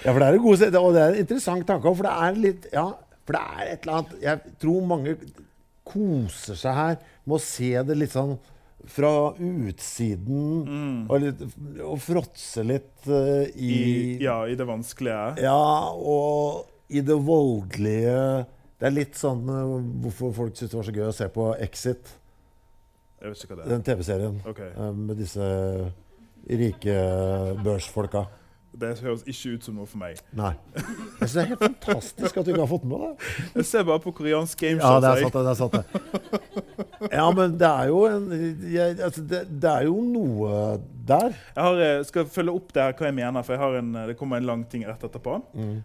ja, 0.04 0.12
for 0.12 0.18
det 0.18 0.28
er 0.28 0.32
en 0.32 0.42
god 0.42 0.56
setning, 0.56 0.84
Og 0.84 0.94
det 0.94 1.02
er 1.02 1.08
en 1.08 1.18
interessant 1.18 1.66
tanke 1.66 1.88
òg, 1.88 1.96
for 1.96 2.02
det 2.06 2.12
er 2.12 2.32
litt 2.32 2.66
Ja, 2.72 2.90
for 3.26 3.32
det 3.32 3.42
er 3.42 3.72
et 3.72 3.78
eller 3.82 3.96
annet 3.96 4.22
Jeg 4.22 4.38
tror 4.62 4.86
mange 4.86 5.16
koser 5.86 6.54
seg 6.54 6.74
her 6.74 6.96
med 7.24 7.36
å 7.36 7.42
se 7.42 7.82
det 7.82 7.96
litt 7.96 8.14
sånn 8.14 8.38
fra 8.90 9.12
utsiden 9.38 11.06
og, 11.08 11.16
litt, 11.22 11.42
og 11.82 11.98
fråtse 12.02 12.64
litt 12.66 13.08
uh, 13.10 13.44
i, 13.54 13.72
I, 13.72 13.96
ja, 14.24 14.38
i 14.48 14.56
det 14.58 14.66
vanskelige. 14.68 15.36
Ja, 15.44 15.90
og 15.92 16.66
i 16.88 17.02
det 17.02 17.16
voldelige 17.26 18.46
Det 18.78 18.86
er 18.86 18.94
litt 18.94 19.18
sånn 19.18 19.42
uh, 19.50 19.76
hvorfor 20.04 20.34
folk 20.36 20.56
syntes 20.56 20.72
det 20.74 20.78
var 20.78 20.88
så 20.88 20.96
gøy 20.96 21.06
å 21.08 21.16
se 21.16 21.28
på 21.34 21.50
Exit, 21.66 22.14
Jeg 23.20 23.32
vet 23.32 23.44
ikke 23.44 23.54
hva 23.54 23.60
det 23.60 23.66
er. 23.66 23.72
den 23.74 23.86
TV-serien 23.90 24.40
okay. 24.46 24.72
uh, 24.78 24.92
med 24.94 25.18
disse 25.18 25.46
rike 26.46 26.96
børsfolka. 27.66 28.26
Det 28.76 28.90
høres 29.00 29.22
ikke 29.30 29.54
ut 29.56 29.64
som 29.64 29.76
noe 29.78 29.86
for 29.88 30.00
meg. 30.02 30.18
Nei. 30.36 30.50
Jeg 30.76 30.84
synes 31.28 31.32
det 31.36 31.42
er 31.42 31.50
helt 31.52 31.62
fantastisk 31.64 32.36
at 32.36 32.44
du 32.44 32.50
ikke 32.52 32.60
har 32.64 32.70
fått 32.70 32.84
med 32.84 33.04
deg 33.04 33.28
Jeg 33.60 33.68
ser 33.70 33.86
bare 33.88 34.02
på 34.04 34.12
koreansk 34.18 34.62
Ja, 34.66 34.74
gameshow. 34.74 35.00
det 35.00 35.10
er 35.12 35.22
sant, 35.22 35.36
det. 35.36 35.46
er 35.48 35.58
sant 35.60 35.72
det. 35.76 37.10
Ja, 37.16 37.26
men 37.36 37.56
det 37.60 37.68
er 37.70 37.90
jo 37.92 38.02
en 38.10 38.26
jeg, 38.72 38.98
altså, 39.06 39.22
det, 39.30 39.42
det 39.62 39.70
er 39.72 39.86
jo 39.88 39.96
noe 40.04 40.50
der. 41.06 41.34
Jeg 41.54 41.62
har, 41.68 41.80
eh, 41.86 42.00
skal 42.08 42.26
følge 42.32 42.54
opp 42.58 42.72
det 42.74 42.82
her, 42.82 42.96
hva 42.98 43.08
jeg 43.10 43.16
mener, 43.20 43.44
for 43.46 43.54
jeg 43.56 43.62
har 43.62 43.76
en, 43.80 43.92
eh, 44.00 44.06
det 44.10 44.16
kommer 44.18 44.40
en 44.42 44.48
lang 44.48 44.64
ting 44.70 44.84
rett 44.88 45.04
etterpå, 45.06 45.38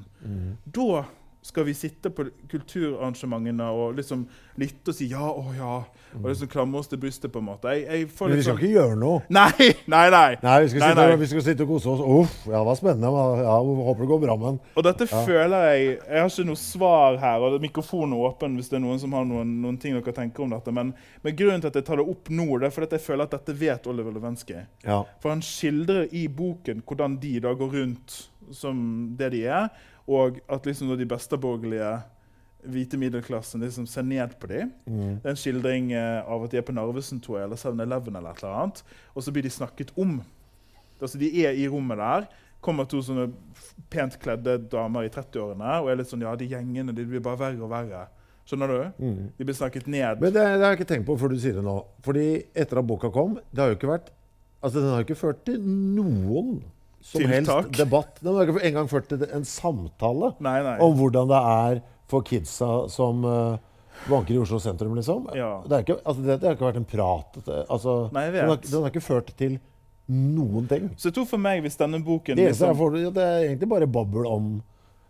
da 0.66 1.06
skal 1.48 1.64
vi 1.68 1.74
sitte 1.78 2.10
på 2.14 2.26
kulturarrangementene 2.52 3.68
og 3.72 3.96
liksom 3.98 4.26
lytte 4.60 4.92
og 4.92 4.98
si 4.98 5.08
ja 5.12 5.22
å 5.30 5.44
ja, 5.56 5.76
og 6.18 6.26
liksom 6.28 6.50
klamre 6.52 6.82
oss 6.82 6.90
til 6.92 7.00
brystet 7.02 7.32
på 7.34 7.40
en 7.42 7.46
måte. 7.48 7.72
Jeg, 7.76 7.86
jeg 7.88 8.08
får 8.18 8.30
Men 8.32 8.38
vi 8.40 8.44
skal 8.46 8.56
sånn- 8.56 8.64
ikke 8.64 8.74
gjøre 8.74 8.98
noe. 9.00 9.22
Nei, 9.38 9.68
nei, 9.94 10.04
nei. 10.14 10.38
Nei, 10.44 10.56
vi 10.64 10.70
skal, 10.72 10.82
Nei, 10.82 10.90
sitte, 10.92 11.06
nei. 11.08 11.18
Vi 11.22 11.30
skal 11.32 11.44
sitte 11.46 11.66
og 11.68 11.72
kose 11.72 11.92
oss. 11.94 12.02
Uff, 12.04 12.36
ja, 12.50 12.58
det 12.58 12.68
var 12.70 12.80
spennende. 12.80 13.12
men 13.14 13.44
Ja, 13.46 13.56
håper 13.62 14.02
det 14.06 14.10
går 14.12 14.22
bra 14.26 14.38
med 14.42 14.48
den. 14.50 14.60
Og 14.78 14.88
dette 14.88 15.08
føler 15.12 15.68
jeg 15.72 15.84
Jeg 15.98 16.22
har 16.24 16.32
ikke 16.32 16.48
noe 16.50 16.62
svar 16.62 17.20
her, 17.22 17.46
og 17.48 17.60
mikrofonen 17.64 18.16
er 18.18 18.26
åpen 18.32 18.58
hvis 18.60 18.72
det 18.72 18.80
er 18.80 18.86
noen 18.86 19.02
som 19.04 19.14
har 19.18 19.28
noen, 19.30 19.52
noen 19.64 19.78
ting 19.82 19.98
dere 19.98 20.16
tenker 20.18 20.46
om 20.48 20.56
dette. 20.56 20.74
Men, 20.74 20.94
men 21.24 21.38
grunnen 21.38 21.62
til 21.64 21.72
at 21.72 21.78
jeg 21.82 21.88
tar 21.88 22.02
det 22.02 22.08
opp 22.16 22.32
nå, 22.34 22.48
det 22.60 22.70
er 22.70 22.74
fordi 22.76 22.90
at 22.92 22.98
jeg 22.98 23.06
føler 23.08 23.28
at 23.30 23.36
dette 23.38 23.58
vet 23.62 23.88
Oliver 23.92 24.16
Lewinsky. 24.18 24.64
Ja. 24.88 25.04
For 25.22 25.34
han 25.36 25.44
skildrer 25.46 26.08
i 26.18 26.26
boken 26.28 26.82
hvordan 26.88 27.20
de 27.22 27.36
da 27.46 27.54
går 27.58 27.78
rundt 27.82 28.18
som 28.56 28.78
det 29.20 29.32
de 29.36 29.44
er, 29.52 29.70
og 30.08 30.40
at 30.50 30.66
liksom 30.66 30.90
de 30.92 31.02
de 31.02 31.10
besteborgerlige 31.10 31.98
hvite 32.68 32.98
middelklassen 33.00 33.62
liksom 33.62 33.86
ser 33.88 34.06
ned 34.08 34.34
på 34.40 34.50
dem. 34.50 34.72
Mm. 34.86 35.20
Det 35.22 35.30
er 35.30 35.36
en 35.36 35.40
skildring 35.40 35.92
eh, 35.96 36.20
av 36.26 36.44
at 36.44 36.52
de 36.52 36.60
er 36.60 36.66
på 36.66 36.76
Narvesen 36.76 37.22
tror 37.24 37.40
jeg, 37.40 37.48
eller 37.48 37.62
7-Eleven, 37.62 38.18
eller 38.18 38.34
et 38.34 38.44
eller 38.44 38.58
annet, 38.64 38.84
og 39.14 39.24
så 39.24 39.34
blir 39.34 39.46
de 39.46 39.54
snakket 39.54 39.94
om. 39.96 40.20
Altså 41.00 41.20
De 41.22 41.30
er 41.46 41.58
i 41.58 41.68
rommet 41.70 42.00
der. 42.02 42.28
Kommer 42.64 42.88
to 42.90 43.04
sånne 43.06 43.28
pent 43.94 44.18
kledde 44.20 44.58
damer 44.72 45.06
i 45.06 45.12
30-årene 45.14 45.76
og 45.84 45.92
er 45.92 46.00
litt 46.00 46.10
sånn 46.10 46.24
Ja, 46.26 46.34
de 46.36 46.48
gjengene 46.50 46.96
de 46.96 47.06
blir 47.06 47.22
bare 47.24 47.40
verre 47.44 47.62
og 47.62 47.70
verre. 47.72 48.08
Skjønner 48.48 48.72
du? 48.72 49.04
Mm. 49.04 49.24
De 49.38 49.46
blir 49.46 49.56
snakket 49.56 49.90
ned. 49.92 50.24
Men 50.24 50.34
det, 50.34 50.42
det 50.42 50.64
har 50.64 50.74
jeg 50.74 50.80
ikke 50.80 50.90
tenkt 50.96 51.08
på 51.10 51.18
før 51.22 51.36
du 51.36 51.40
sier 51.44 51.60
det 51.60 51.66
nå. 51.68 51.76
Fordi 52.04 52.28
etter 52.56 52.82
at 52.82 52.88
boka 52.90 53.12
kom, 53.14 53.38
det 53.52 53.62
har 53.62 53.74
jo 53.74 53.80
ikke 53.80 53.94
vært 53.94 54.14
Altså, 54.58 54.82
den 54.82 54.90
har 54.90 55.04
ikke 55.06 55.16
ført 55.20 55.44
til 55.46 55.62
noen 55.62 56.64
som 57.08 57.22
Tiltak. 57.24 57.70
helst 57.70 57.80
debatt. 57.80 58.20
Den 58.20 58.36
har 58.36 58.50
ikke 58.50 58.66
engang 58.68 58.90
ført 58.92 59.08
til 59.08 59.24
en 59.24 59.46
samtale 59.48 60.34
Nei, 60.44 60.58
nei. 60.66 60.76
om 60.84 60.98
hvordan 61.00 61.30
det 61.32 61.40
er 61.54 61.82
for 62.12 62.26
kidsa 62.28 62.72
som 62.92 63.24
eh, 63.28 63.58
vanker 64.12 64.36
i 64.36 64.42
Oslo 64.42 64.60
sentrum, 64.64 64.96
liksom. 65.00 65.30
Ja. 65.36 65.62
Det, 65.68 65.82
ikke, 65.86 65.98
altså, 66.04 66.22
det, 66.26 66.38
det 66.42 66.50
har 66.50 66.58
ikke 66.58 66.68
vært 66.68 66.82
en 66.82 66.88
prat. 66.92 67.40
Altså, 67.68 67.96
Nei, 68.16 68.28
den, 68.36 68.52
har, 68.52 68.60
den 68.64 68.84
har 68.84 68.92
ikke 68.92 69.06
ført 69.08 69.32
til 69.40 69.58
noen 70.08 70.68
ting. 70.72 70.90
Så 71.00 71.10
jeg 71.10 71.18
tror 71.18 71.28
for 71.28 71.42
meg, 71.44 71.62
hvis 71.66 71.76
denne 71.80 72.00
boken 72.04 72.38
Det 72.40 72.52
liksom, 72.52 72.76
får, 72.80 73.00
ja, 73.02 73.12
det 73.16 73.24
er 73.28 73.46
egentlig 73.50 73.68
bare 73.74 73.88
babbel 73.92 74.28
om 74.30 74.52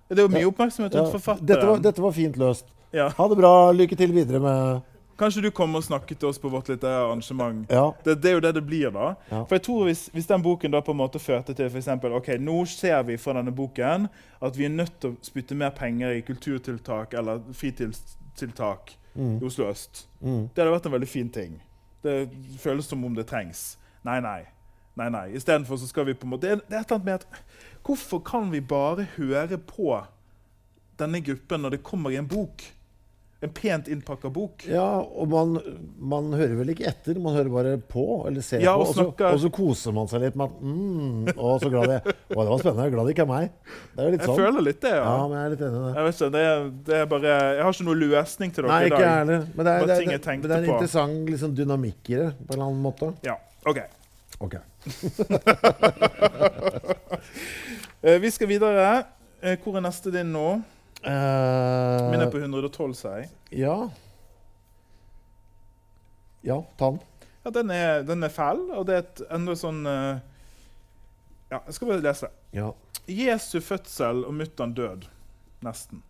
Det 0.09 0.17
er 0.17 0.23
jo 0.25 0.31
mye 0.33 0.47
oppmerksomhet 0.49 0.95
ja, 0.95 1.03
rundt 1.03 1.13
forfatteren. 1.19 1.49
dette, 1.51 1.65
var, 1.69 1.81
dette 1.85 2.01
var 2.01 2.15
fint 2.15 2.37
løst. 2.41 2.69
Ja. 2.95 3.09
Ha 3.13 3.27
det 3.29 3.37
bra. 3.37 3.51
Lykke 3.75 3.97
til 3.99 4.13
videre 4.15 4.41
med 4.41 4.85
Kanskje 5.17 5.41
du 5.41 5.49
kommer 5.51 5.81
og 5.81 5.83
snakker 5.87 6.15
til 6.15 6.29
oss 6.29 6.37
på 6.39 6.49
vårt 6.53 6.67
lille 6.69 6.89
arrangement. 6.93 7.63
Ja. 7.73 7.87
Det, 8.05 8.19
det 8.21 8.29
er 8.29 8.35
jo 8.35 8.41
det 8.45 8.51
det 8.55 8.65
blir, 8.67 8.91
da. 8.93 9.07
Ja. 9.31 9.39
For 9.49 9.55
jeg 9.57 9.63
tror 9.65 9.83
hvis, 9.87 10.03
hvis 10.13 10.27
den 10.29 10.43
boken 10.45 10.71
da 10.75 10.81
på 10.85 10.93
en 10.93 10.99
måte 10.99 11.19
førte 11.19 11.55
til 11.57 11.65
f.eks. 11.71 11.87
ok, 12.05 12.29
nå 12.39 12.57
ser 12.69 13.01
vi 13.07 13.17
fra 13.17 13.33
denne 13.39 13.51
boken 13.55 14.05
at 14.45 14.57
vi 14.59 14.65
er 14.67 14.75
nødt 14.75 14.99
til 15.01 15.15
å 15.15 15.17
spytte 15.25 15.57
mer 15.57 15.73
penger 15.73 16.13
i 16.19 16.21
kulturtiltak 16.27 17.13
eller 17.17 17.41
fritidstiltak 17.53 18.97
Mm. 19.17 19.39
i 19.41 19.45
Oslo 19.45 19.65
øst. 19.65 20.03
Mm. 20.21 20.43
Det 20.53 20.61
hadde 20.61 20.71
vært 20.75 20.85
en 20.85 20.91
veldig 20.93 21.07
fin 21.09 21.29
ting. 21.33 21.55
Det 22.05 22.29
føles 22.61 22.85
som 22.85 23.01
om 23.05 23.15
det 23.17 23.23
trengs. 23.25 23.77
Nei, 24.05 24.19
nei. 24.21 24.43
nei, 24.95 25.07
nei. 25.09 25.23
Istedenfor 25.33 25.79
så 25.81 25.87
skal 25.89 26.05
vi 26.05 26.13
på 26.13 26.27
en 26.27 26.35
måte 26.35 26.45
Det 26.45 26.51
er, 26.51 26.61
det 26.69 26.77
er 26.77 26.83
et 26.83 26.91
eller 26.91 26.99
annet 26.99 27.05
med 27.05 27.13
at 27.13 27.81
Hvorfor 27.87 28.19
kan 28.21 28.51
vi 28.53 28.61
bare 28.61 29.07
høre 29.17 29.57
på 29.57 29.89
denne 30.99 31.21
gruppen 31.25 31.61
når 31.65 31.69
det 31.75 31.83
kommer 31.83 32.13
i 32.13 32.19
en 32.21 32.27
bok? 32.29 32.61
En 33.45 33.51
pent 33.53 33.85
innpakka 33.93 34.31
bok. 34.33 34.63
Ja, 34.65 34.81
og 34.97 35.27
man, 35.29 35.59
man 36.01 36.31
hører 36.33 36.55
vel 36.57 36.71
ikke 36.73 36.87
etter, 36.89 37.19
man 37.21 37.35
hører 37.37 37.51
bare 37.53 37.73
på 37.77 38.05
eller 38.25 38.41
ser 38.41 38.63
Ja, 38.65 38.71
på. 38.73 38.81
og 38.81 38.87
Og 38.89 38.95
så, 38.97 39.03
og 39.27 39.39
så 39.43 39.51
koser 39.53 39.93
man 39.93 40.07
seg 40.09 40.23
litt 40.23 40.33
med 40.39 40.49
at 40.49 40.55
mm, 40.65 41.27
Å, 41.37 41.51
så 41.61 41.69
glad 41.69 41.91
jeg 41.93 42.01
Å, 42.07 42.09
det 42.33 42.47
var 42.49 42.57
spennende. 42.63 42.87
Glad 42.95 43.05
det 43.05 43.13
ikke 43.13 43.25
er 43.27 43.29
meg. 43.29 43.51
Det 43.93 44.01
er 44.01 44.09
litt 44.15 44.23
Jeg 44.25 44.29
sånn. 44.31 44.39
føler 44.41 44.65
litt 44.65 44.81
det, 44.81 44.93
Ja, 44.95 45.03
ja. 45.05 45.27
men 45.29 45.35
jeg 45.37 45.43
er 45.45 45.53
litt 45.53 45.61
enig 45.67 45.77
i 45.77 45.83
det. 45.85 45.91
Jeg 45.99 46.07
vet 46.07 46.15
ikke, 46.17 46.31
det 46.33 46.41
er, 46.47 46.65
det 46.89 46.95
er 46.97 47.05
bare 47.13 47.27
Jeg 47.35 47.61
har 47.67 47.71
ikke 47.77 47.87
noen 47.91 48.01
løsning 48.07 48.49
til 48.57 48.61
dere 48.65 48.71
Nei, 48.73 48.79
i 48.81 48.89
ikke 48.89 49.03
jeg 49.03 49.11
dag. 49.11 49.19
heller. 49.21 49.45
Men 49.53 49.61
det 49.69 49.71
er, 49.75 49.77
det, 49.77 49.85
det, 49.85 49.93
men 50.25 50.41
det 50.47 50.55
er 50.57 50.57
en 50.57 50.71
interessant 50.73 51.29
liksom, 51.35 51.53
dynamikk 51.61 52.01
i 52.09 52.17
det, 52.23 52.29
på 52.41 52.49
en 52.49 52.57
eller 52.57 52.67
annen 52.71 52.81
måte. 52.89 53.13
Ja, 53.27 53.37
OK. 53.69 53.79
Ok. 54.41 54.55
Eh, 58.01 58.19
vi 58.21 58.29
skal 58.31 58.47
videre. 58.47 59.03
Eh, 59.41 59.57
hvor 59.63 59.75
er 59.77 59.81
neste 59.83 60.11
din 60.13 60.29
nå? 60.31 60.59
Eh, 61.07 62.09
Min 62.11 62.23
er 62.23 62.31
på 62.31 62.39
112, 62.41 62.95
sier 62.99 63.21
jeg. 63.21 63.29
Ja. 63.63 63.75
Ja, 66.47 66.57
ta 66.79 66.91
den. 66.91 66.99
Ja, 67.45 67.53
den 67.55 67.71
er, 67.71 68.01
den 68.03 68.23
er 68.27 68.33
fæl, 68.33 68.59
og 68.75 68.87
det 68.89 68.95
er 68.95 69.05
et 69.05 69.21
enda 69.31 69.55
sånn 69.55 69.85
uh, 69.87 70.19
Ja, 71.47 71.61
jeg 71.61 71.77
skal 71.77 71.93
bare 71.93 72.03
lese. 72.03 72.29
Ja. 72.55 72.73
Jesu 73.07 73.61
fødsel 73.63 74.25
og 74.27 74.35
mutter'n 74.35 74.75
død. 74.75 75.07
Nesten. 75.63 76.03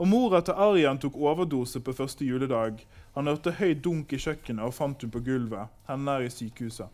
Og 0.00 0.08
mora 0.08 0.40
til 0.46 0.56
Arian 0.56 0.98
tok 1.02 1.18
overdose 1.18 1.82
på 1.84 1.92
første 1.92 2.24
juledag. 2.24 2.78
Han 3.18 3.26
hørte 3.28 3.52
høy 3.58 3.74
dunk 3.82 4.14
i 4.14 4.20
kjøkkenet 4.22 4.62
og 4.64 4.72
fant 4.78 5.02
hun 5.02 5.10
på 5.12 5.20
gulvet. 5.26 5.74
Henne 5.90 6.14
er 6.16 6.28
i 6.28 6.32
sykehuset. 6.32 6.88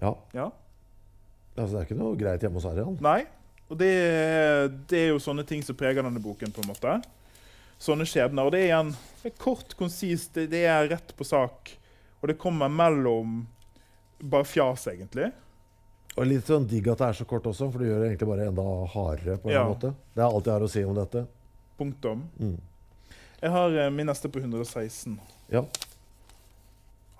ja. 0.00 0.14
Ja? 0.32 0.48
Altså, 1.52 1.74
det 1.74 1.80
er 1.82 1.88
ikke 1.90 1.98
noe 2.00 2.16
greit 2.16 2.40
hjemme 2.40 2.56
hos 2.62 2.64
Arian. 2.70 2.94
Nei. 3.04 3.26
Og 3.72 3.78
det, 3.80 3.92
det 4.90 4.98
er 5.06 5.10
jo 5.14 5.20
sånne 5.22 5.46
ting 5.48 5.62
som 5.64 5.76
preger 5.78 6.04
denne 6.04 6.20
boken. 6.20 6.52
på 6.52 6.60
en 6.60 6.68
måte. 6.68 6.96
Sånne 7.80 8.04
skjebner. 8.06 8.44
Og 8.44 8.52
det 8.52 8.60
er 8.60 8.68
igjen 8.68 8.90
det 9.22 9.30
er 9.32 9.38
kort, 9.40 9.72
konsist, 9.78 10.34
det, 10.36 10.48
det 10.52 10.64
er 10.68 10.90
rett 10.92 11.14
på 11.16 11.24
sak. 11.24 11.70
Og 12.20 12.28
det 12.28 12.36
kommer 12.42 12.68
mellom 12.70 13.40
bare 14.22 14.44
fjas, 14.46 14.84
egentlig. 14.92 15.30
Og 16.12 16.26
litt 16.28 16.44
sånn 16.46 16.66
digg 16.68 16.90
at 16.92 17.00
det 17.00 17.06
er 17.08 17.16
så 17.22 17.24
kort 17.26 17.46
også, 17.48 17.70
for 17.72 17.80
det 17.80 17.88
gjør 17.88 18.02
det 18.04 18.08
egentlig 18.10 18.28
bare 18.28 18.48
enda 18.50 18.66
hardere. 18.92 19.38
på 19.40 19.48
en 19.48 19.54
Ja. 19.56 19.64
måte. 19.70 19.94
Det 20.14 20.20
er 20.22 20.28
alt 20.28 20.44
jeg 20.50 20.52
har 20.52 20.66
å 20.66 20.70
si 20.70 20.84
om 20.84 20.94
dette. 20.98 21.24
Punktum. 21.80 22.26
Mm. 22.38 22.58
Jeg 23.42 23.50
har 23.56 23.78
eh, 23.86 23.90
min 23.90 24.06
neste 24.06 24.28
på 24.30 24.38
116. 24.44 25.16
Ja. 25.50 25.64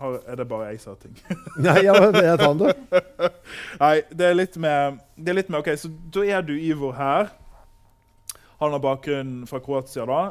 Har, 0.03 0.18
er 0.26 0.38
det 0.40 0.46
bare 0.50 0.70
jeg 0.70 0.80
som 0.82 0.94
har 0.94 1.03
ting? 1.03 1.18
Nei, 1.66 1.76
ja, 1.86 1.94
jeg 1.94 2.38
tar 2.40 2.57
den, 2.59 2.62
du. 2.62 3.28
Nei, 3.82 3.94
det 4.11 4.26
er 4.28 4.38
litt 4.38 4.59
med, 4.61 4.98
det 5.16 5.32
er 5.32 5.38
litt 5.38 5.53
med 5.53 5.61
OK, 5.62 5.70
så 5.78 5.90
da 6.14 6.24
er 6.38 6.46
du 6.46 6.57
Ivor 6.57 6.96
her. 6.98 7.30
Han 8.62 8.74
har 8.74 8.82
bakgrunn 8.82 9.36
fra 9.50 9.61
Kroatia, 9.62 10.07
da. 10.07 10.22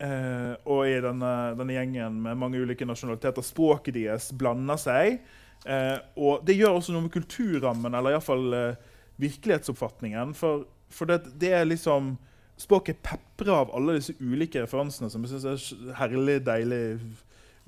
Eh, 0.00 0.54
og 0.72 0.86
i 0.88 0.96
denne, 1.04 1.32
denne 1.58 1.76
gjengen 1.76 2.16
med 2.24 2.40
mange 2.40 2.60
ulike 2.60 2.88
nasjonaliteter. 2.88 3.44
Språket 3.44 3.96
deres 3.96 4.30
blander 4.36 4.80
seg. 4.80 5.20
Eh, 5.68 5.96
og 6.16 6.44
det 6.48 6.56
gjør 6.56 6.78
også 6.78 6.94
noe 6.96 7.04
med 7.06 7.14
kulturrammen, 7.14 7.96
eller 7.96 8.16
iallfall 8.16 8.56
eh, 8.56 8.90
virkelighetsoppfatningen. 9.20 10.32
For, 10.36 10.64
for 10.92 11.10
det, 11.10 11.22
det 11.40 11.54
er 11.56 11.68
liksom 11.68 12.16
Språket 12.60 12.98
peprer 13.00 13.54
av 13.56 13.70
alle 13.72 13.94
disse 13.96 14.12
ulike 14.20 14.60
referansene 14.60 15.08
som 15.08 15.22
jeg 15.24 15.40
syns 15.40 15.70
er 15.72 15.94
herlig, 15.96 16.42
deilig, 16.44 16.98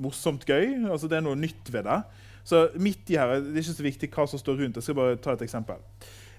morsomt 0.01 0.47
gøy. 0.49 0.89
Altså 0.89 1.09
Det 1.11 1.19
er 1.19 1.27
noe 1.27 1.39
nytt 1.39 1.73
ved 1.73 1.89
det. 1.89 2.03
Så 2.45 2.69
midt 2.75 3.11
i 3.11 3.19
her, 3.21 3.41
Det 3.41 3.55
er 3.55 3.63
ikke 3.63 3.79
så 3.79 3.87
viktig 3.87 4.11
hva 4.11 4.27
som 4.27 4.41
står 4.41 4.59
rundt. 4.59 4.77
Jeg 4.77 4.89
skal 4.89 4.99
bare 4.99 5.17
ta 5.17 5.33
et 5.37 5.47
eksempel. 5.47 5.81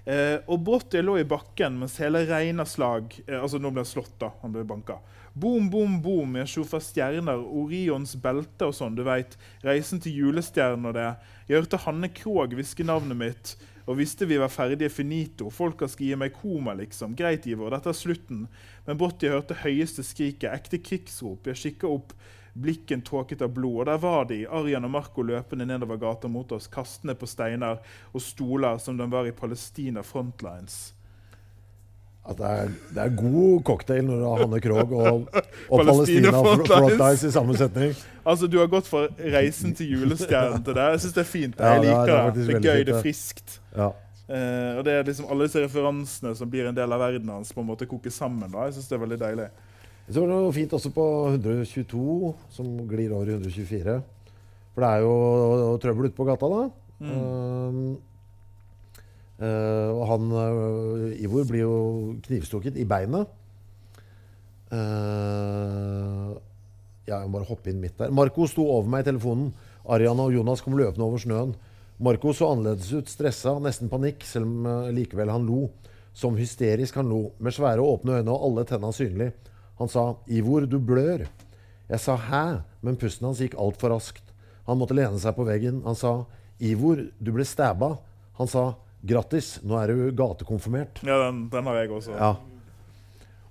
Eh, 0.04 0.36
og 0.52 0.60
Brått 0.60 0.92
lå 1.00 1.16
i 1.16 1.24
bakken 1.24 1.78
mens 1.80 1.96
hele 1.96 2.26
Reinas 2.28 2.74
slag 2.76 3.14
eh, 3.24 3.38
Altså, 3.38 3.56
nå 3.56 3.70
ble 3.72 3.80
han 3.80 3.88
slått, 3.88 4.18
da. 4.20 4.34
Han 4.42 4.52
ble 4.52 4.64
banka. 4.68 4.98
Boom, 5.32 5.70
boom, 5.72 5.96
boom. 6.04 6.36
Jeg 6.38 6.50
slo 6.52 6.64
fra 6.68 6.80
stjerner, 6.84 7.40
Orions 7.40 8.12
belte 8.22 8.68
og 8.68 8.76
sånn. 8.76 8.94
Du 8.94 9.02
veit. 9.06 9.38
Reisen 9.64 10.02
til 10.04 10.20
julestjernen 10.20 10.90
og 10.90 10.94
det. 10.98 11.08
Jeg 11.48 11.62
hørte 11.62 11.80
Hanne 11.86 12.12
Krogh 12.12 12.52
hviske 12.54 12.86
navnet 12.86 13.18
mitt. 13.18 13.54
Og 13.88 13.98
visste 13.98 14.28
vi 14.28 14.38
var 14.40 14.52
ferdige 14.52 14.92
finito. 14.92 15.50
Folka 15.52 15.88
skal 15.90 16.06
gi 16.06 16.20
meg 16.20 16.36
koma, 16.38 16.72
liksom. 16.78 17.16
Greit, 17.18 17.48
Ivor, 17.50 17.74
dette 17.74 17.90
er 17.90 17.98
slutten. 17.98 18.46
Men 18.86 19.00
brått 19.00 19.24
hørte 19.26 19.58
høyeste 19.64 20.04
skriket. 20.06 20.52
Ekte 20.52 20.80
krigsrop. 20.84 21.50
Jeg 21.50 21.60
kikka 21.64 21.90
opp. 21.96 22.14
Blikken 22.54 23.00
tåket 23.02 23.42
av 23.42 23.50
blod, 23.50 23.80
og 23.82 23.86
der 23.86 23.98
var 23.98 24.24
de, 24.30 24.44
Arian 24.46 24.84
og 24.86 24.90
Marco 24.94 25.22
løpende 25.26 25.66
nedover 25.66 25.96
gata 25.98 26.28
mot 26.30 26.52
oss, 26.54 26.68
kastende 26.70 27.14
på 27.18 27.26
steiner 27.26 27.80
og 28.12 28.22
stoler 28.22 28.78
som 28.78 28.96
de 28.98 29.08
var 29.10 29.26
i 29.26 29.32
Palestina 29.34 30.02
frontlines. 30.06 30.92
at 32.24 32.38
det 32.38 32.46
er, 32.46 32.68
det 32.94 33.00
er 33.02 33.16
god 33.18 33.62
cocktail 33.68 34.04
når 34.06 34.16
du 34.16 34.22
har 34.24 34.38
Hanne 34.40 34.60
Krogh 34.64 34.92
og, 34.96 35.26
og 35.68 35.80
Palestina 35.82 36.30
Palestina 36.30 36.30
Front 36.30 36.68
Front 36.70 36.86
Lines. 36.86 37.00
Lines 37.02 37.24
i 37.24 37.32
samme 37.34 37.56
setning. 37.58 37.90
Altså, 38.24 38.46
du 38.48 38.56
har 38.62 38.70
gått 38.72 38.86
fra 38.88 39.02
reisen 39.34 39.74
til 39.76 39.90
julestjernen 39.92 40.64
til 40.64 40.78
det. 40.78 40.86
Jeg 40.94 41.02
syns 41.04 41.18
det 41.18 41.20
er 41.20 41.28
fint. 41.28 41.58
Jeg 41.60 41.76
er- 41.76 41.82
liker 41.84 42.06
det 42.06 42.14
er 42.14 42.30
det. 42.30 42.46
Det 42.46 42.54
er 42.54 42.64
gøy, 42.64 42.84
det 42.88 42.94
er 42.94 43.02
friskt. 43.04 43.58
Ja. 43.76 43.90
Uh, 44.24 44.78
og 44.78 44.84
det 44.86 44.92
er 44.96 45.02
liksom 45.04 45.26
alle 45.28 45.44
disse 45.44 45.60
referansene 45.66 46.32
som 46.38 46.48
blir 46.48 46.70
en 46.70 46.76
del 46.78 46.92
av 46.96 47.02
verden 47.04 47.28
hans, 47.28 47.52
på 47.52 47.60
en 47.60 47.68
måte 47.68 47.84
koker 47.90 48.10
sammen. 48.10 48.48
da. 48.54 48.64
Jeg 48.70 48.78
synes 48.78 48.88
det 48.88 48.96
er 48.96 49.02
veldig 49.04 49.20
deilig. 49.20 49.50
Så 50.08 50.20
var 50.20 50.28
det 50.28 50.36
noe 50.36 50.52
fint 50.52 50.72
også 50.76 50.90
på 50.92 51.04
122, 51.32 52.32
som 52.52 52.72
glir 52.88 53.12
over 53.14 53.30
i 53.30 53.36
124. 53.38 53.94
For 54.74 54.84
det 54.84 54.90
er 54.90 55.04
jo 55.04 55.78
trøbbel 55.80 56.10
ute 56.10 56.18
på 56.18 56.26
gata, 56.28 56.50
da. 56.50 56.64
Mm. 57.04 57.14
Uh, 57.14 57.78
uh, 59.40 59.90
og 59.94 60.04
han 60.10 60.34
uh, 60.34 61.22
Ivor 61.24 61.46
blir 61.48 61.64
jo 61.64 61.78
knivstukket 62.26 62.76
i 62.80 62.86
beinet. 62.88 63.32
Eh, 64.74 66.30
ja, 67.04 67.20
jeg 67.20 67.28
må 67.28 67.36
bare 67.36 67.46
hoppe 67.46 67.70
inn 67.70 67.78
midt 67.82 67.98
der. 68.00 68.12
Marco 68.14 68.48
sto 68.50 68.64
over 68.74 68.90
meg 68.90 69.04
i 69.04 69.08
telefonen. 69.10 69.52
Ariana 69.84 70.26
og 70.26 70.34
Jonas 70.34 70.64
kom 70.64 70.76
løpende 70.78 71.06
over 71.06 71.22
snøen. 71.22 71.52
Marco 72.02 72.32
så 72.34 72.48
annerledes 72.50 72.90
ut, 72.90 73.10
stressa, 73.12 73.54
nesten 73.62 73.92
panikk, 73.92 74.24
selv 74.26 74.48
om 74.48 74.90
likevel 74.96 75.30
han 75.30 75.46
lo. 75.46 75.68
Som 76.16 76.38
hysterisk 76.38 76.96
han 76.98 77.10
lo, 77.12 77.28
med 77.38 77.54
svære 77.54 77.84
åpne 77.84 78.18
øyne 78.18 78.34
og 78.34 78.48
alle 78.48 78.66
tenna 78.66 78.90
synlig. 78.94 79.30
Han 79.78 79.88
sa 79.88 80.16
'Ivor, 80.26 80.66
du 80.66 80.78
blør'. 80.78 81.26
Jeg 81.88 82.00
sa 82.00 82.16
'hæ', 82.16 82.62
men 82.82 82.96
pusten 82.96 83.26
hans 83.26 83.40
gikk 83.40 83.54
altfor 83.58 83.90
raskt. 83.90 84.22
Han 84.66 84.78
måtte 84.78 84.94
lene 84.94 85.18
seg 85.18 85.34
på 85.36 85.44
veggen. 85.44 85.82
Han 85.84 85.94
sa 85.94 86.26
'Ivor, 86.60 87.10
du 87.20 87.32
ble 87.32 87.44
stæba'. 87.44 87.98
Han 88.38 88.46
sa 88.46 88.74
'grattis, 89.04 89.60
nå 89.62 89.76
er 89.82 89.92
du 89.92 90.12
gatekonfirmert'. 90.12 91.02
Ja, 91.02 91.26
den, 91.26 91.48
den 91.48 91.64
har 91.64 91.74
jeg 91.82 91.90
også. 91.90 92.16
Ja. 92.16 92.36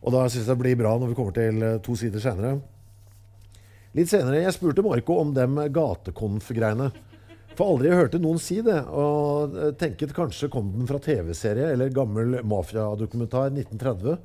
Og 0.03 0.11
da 0.11 0.27
syns 0.27 0.47
jeg 0.47 0.51
det 0.51 0.59
blir 0.59 0.79
bra 0.79 0.97
når 0.99 1.11
vi 1.11 1.15
kommer 1.15 1.35
til 1.35 1.63
eh, 1.63 1.79
to 1.83 1.95
sider 1.95 2.19
senere. 2.19 2.59
Litt 3.93 4.09
senere 4.09 4.41
jeg 4.41 4.55
spurte 4.55 4.83
Marco 4.83 5.19
om 5.21 5.33
dem 5.35 5.59
gatekonf-greiene. 5.71 6.89
For 7.53 7.69
aldri 7.69 7.91
jeg 7.91 7.99
hørte 7.99 8.21
noen 8.21 8.39
si 8.41 8.57
det. 8.65 8.79
Og 8.89 9.55
eh, 9.55 9.73
tenket 9.79 10.15
kanskje 10.17 10.49
kom 10.51 10.71
den 10.73 10.89
fra 10.89 10.99
TV-serie 11.03 11.71
eller 11.75 11.93
gammel 11.93 12.39
mafiadokumentar 12.41 13.53
1930. 13.53 14.17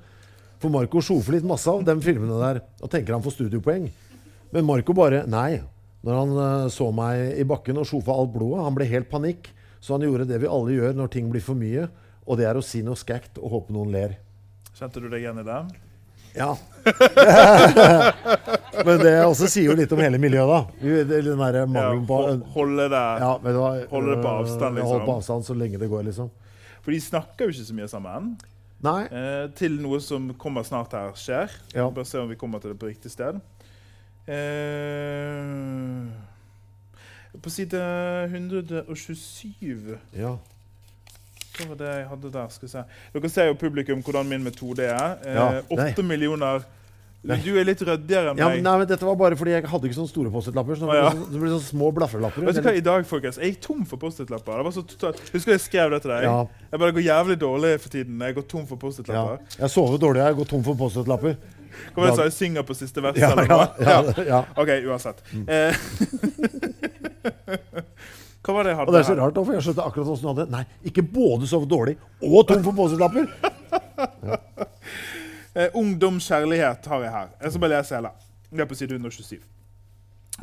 For 0.58 0.74
Marco 0.74 1.00
sjofer 1.04 1.36
litt 1.36 1.46
masse 1.46 1.70
av 1.70 1.84
de 1.86 1.94
filmene 2.02 2.38
der 2.40 2.62
og 2.82 2.90
tenker 2.90 3.14
han 3.14 3.24
får 3.24 3.36
studiopoeng. 3.36 3.88
Men 4.54 4.66
Marco 4.66 4.94
bare 4.96 5.24
nei. 5.30 5.60
Når 6.06 6.14
han 6.20 6.30
eh, 6.42 6.68
så 6.72 6.90
meg 6.94 7.38
i 7.38 7.44
bakken 7.46 7.78
og 7.80 7.86
sjofa 7.88 8.14
alt 8.14 8.32
blodet, 8.34 8.64
han 8.64 8.76
ble 8.76 8.86
helt 8.90 9.10
panikk. 9.10 9.50
Så 9.82 9.94
han 9.94 10.06
gjorde 10.06 10.28
det 10.28 10.40
vi 10.42 10.50
alle 10.50 10.74
gjør 10.74 10.96
når 10.98 11.12
ting 11.14 11.28
blir 11.30 11.44
for 11.44 11.58
mye, 11.58 11.86
og 12.26 12.40
det 12.40 12.48
er 12.48 12.58
å 12.58 12.64
si 12.64 12.82
noe 12.86 12.98
skækt 12.98 13.38
og 13.38 13.52
håpe 13.54 13.74
noen 13.74 13.92
ler. 13.94 14.16
Kjente 14.78 15.02
du 15.02 15.08
deg 15.10 15.22
igjen 15.22 15.42
i 15.42 15.46
det? 15.46 15.60
Ja. 16.38 16.52
Men 18.86 19.00
det 19.02 19.14
også 19.24 19.48
sier 19.50 19.72
jo 19.72 19.76
litt 19.78 19.92
om 19.94 20.02
hele 20.02 20.20
miljøet, 20.22 20.50
da. 20.50 20.60
Den 21.08 21.40
der 21.40 21.64
mangelen 21.66 22.04
på 22.06 22.18
ja, 22.26 22.34
holde 22.54 22.86
det 22.92 23.06
ja? 23.22 23.32
Holde 23.90 24.12
det 24.12 24.20
på 24.22 24.34
avstand, 24.34 24.78
liksom. 24.78 24.92
Holde 24.92 25.08
på 25.08 25.16
avstand 25.16 25.48
så 25.48 25.56
lenge 25.58 25.80
det 25.80 25.88
går, 25.90 26.04
liksom. 26.10 26.30
For 26.84 26.94
de 26.94 27.00
snakker 27.02 27.48
jo 27.48 27.54
ikke 27.54 27.68
så 27.70 27.78
mye 27.78 27.90
sammen. 27.90 28.30
Eh, 29.10 29.50
til 29.58 29.74
noe 29.82 29.98
som 30.00 30.28
kommer 30.38 30.62
snart 30.62 30.92
her, 30.94 31.10
skjer. 31.18 31.50
Ja. 31.74 31.88
Bare 31.90 32.06
se 32.06 32.18
om 32.20 32.28
vi 32.30 32.36
kommer 32.38 32.60
til 32.62 32.70
det 32.70 32.78
på 32.78 32.86
riktig 32.90 33.10
sted. 33.10 33.40
Eh, 34.28 36.06
på 37.42 37.50
side 37.50 37.80
127 38.30 39.98
Ja. 40.16 40.36
Hva 41.58 41.66
var 41.72 41.78
det 41.80 41.88
jeg 41.90 42.06
hadde 42.08 42.30
der? 42.32 42.48
Skal 42.54 42.68
vi 42.68 42.70
se. 42.70 42.82
Dere 43.14 43.28
ser 43.32 43.48
jo 43.50 43.54
publikum 43.58 44.02
hvordan 44.06 44.28
min 44.30 44.44
metode 44.46 44.84
er. 44.86 45.16
Eh, 45.26 45.34
Ja, 45.34 45.48
nei. 45.50 45.62
Åtte 45.74 46.04
millioner 47.22 47.44
Du 47.44 47.58
er 47.58 47.66
litt 47.66 47.82
ryddigere 47.82 48.30
enn 48.32 48.38
ja, 48.38 48.46
meg. 48.48 48.58
men, 48.60 48.64
nei, 48.68 48.74
men 48.78 48.88
dette 48.88 49.04
var 49.08 49.16
bare 49.18 49.36
fordi 49.38 49.54
jeg 49.56 49.64
hadde 49.68 49.88
ikke 49.88 49.98
sånne 49.98 50.12
store 50.12 50.30
Post-It-lapper. 50.34 50.78
Så 50.78 50.86
det 50.86 51.00
sånn- 51.02 51.24
det 51.32 51.40
ble 51.42 51.50
sånne 51.54 51.66
små 51.66 51.90
blafrelapper. 51.96 52.46
Vet 52.46 52.54
du 52.60 52.62
hva, 52.62 52.74
i 52.78 52.84
dag, 52.84 53.06
folkens, 53.10 53.38
Jeg 53.42 53.52
gikk 53.54 53.60
tom 53.66 53.84
for 53.84 53.96
Post-It-lapper. 53.98 54.52
Det 54.60 54.64
var 54.68 54.74
så 54.76 54.84
totalt... 54.86 55.18
Husker 55.34 55.52
jeg 55.56 55.60
skrev 55.64 55.90
det 55.90 56.02
til 56.04 56.10
deg? 56.14 56.22
Ja. 56.28 56.36
Jeg 56.72 56.78
bare 56.84 56.92
går 56.96 57.04
jævlig 57.08 57.38
dårlig 57.42 57.72
for 57.80 57.88
tiden. 57.96 58.20
Jeg 58.22 58.34
går 58.38 58.46
tom 58.54 58.66
for 58.70 58.76
Post-It-lapper. 58.76 59.38
Ja. 59.42 59.62
Jeg 59.64 59.70
sover 59.74 59.98
dårlig, 59.98 60.22
jeg 60.24 60.38
går 60.40 60.46
tom 60.54 60.62
for 60.64 60.74
Post-It-lapper. 60.78 61.36
Hva 61.94 62.02
var 62.02 62.06
det 62.06 62.10
jeg 62.10 62.18
sa? 62.18 62.24
Jeg 62.26 62.36
synger 62.38 62.62
på 62.66 62.74
siste 62.74 63.02
vers? 63.02 63.18
Ja, 63.18 63.34
ja, 63.38 63.58
ja, 63.78 63.98
ja. 64.26 64.40
OK, 64.58 64.70
uansett. 64.88 65.22
Mm. 65.30 65.46
Hva 68.48 68.54
var 68.56 68.64
det 68.64 68.70
jeg 68.72 68.78
hadde 68.78 68.88
Og 68.88 68.94
det 68.94 69.00
er 69.02 69.06
så 69.06 69.14
rart, 69.18 69.34
da, 69.36 69.42
for 69.44 69.52
jeg 69.52 69.64
skjønte 69.66 69.84
akkurat 69.84 70.08
åssen 70.08 70.22
som 70.24 70.30
du 70.32 70.40
hadde. 70.40 70.50
Nei, 70.54 70.64
ikke 70.88 71.02
både 71.04 71.48
sovet 71.50 71.68
dårlig 71.70 71.96
og 72.24 72.46
tom 72.48 72.62
for 72.64 72.72
Post-It-lapper! 72.78 73.28
Eh, 75.58 75.70
ungdom, 75.74 76.20
har 76.30 76.40
jeg 76.46 77.10
her. 77.10 77.30
Jeg 77.40 77.50
skal 77.50 77.60
bare 77.60 77.72
lese 77.72 77.96
hele. 77.96 78.10
Det 78.50 78.60
er 78.60 78.66
på 78.70 78.76
side 78.78 78.94
127. 78.94 79.40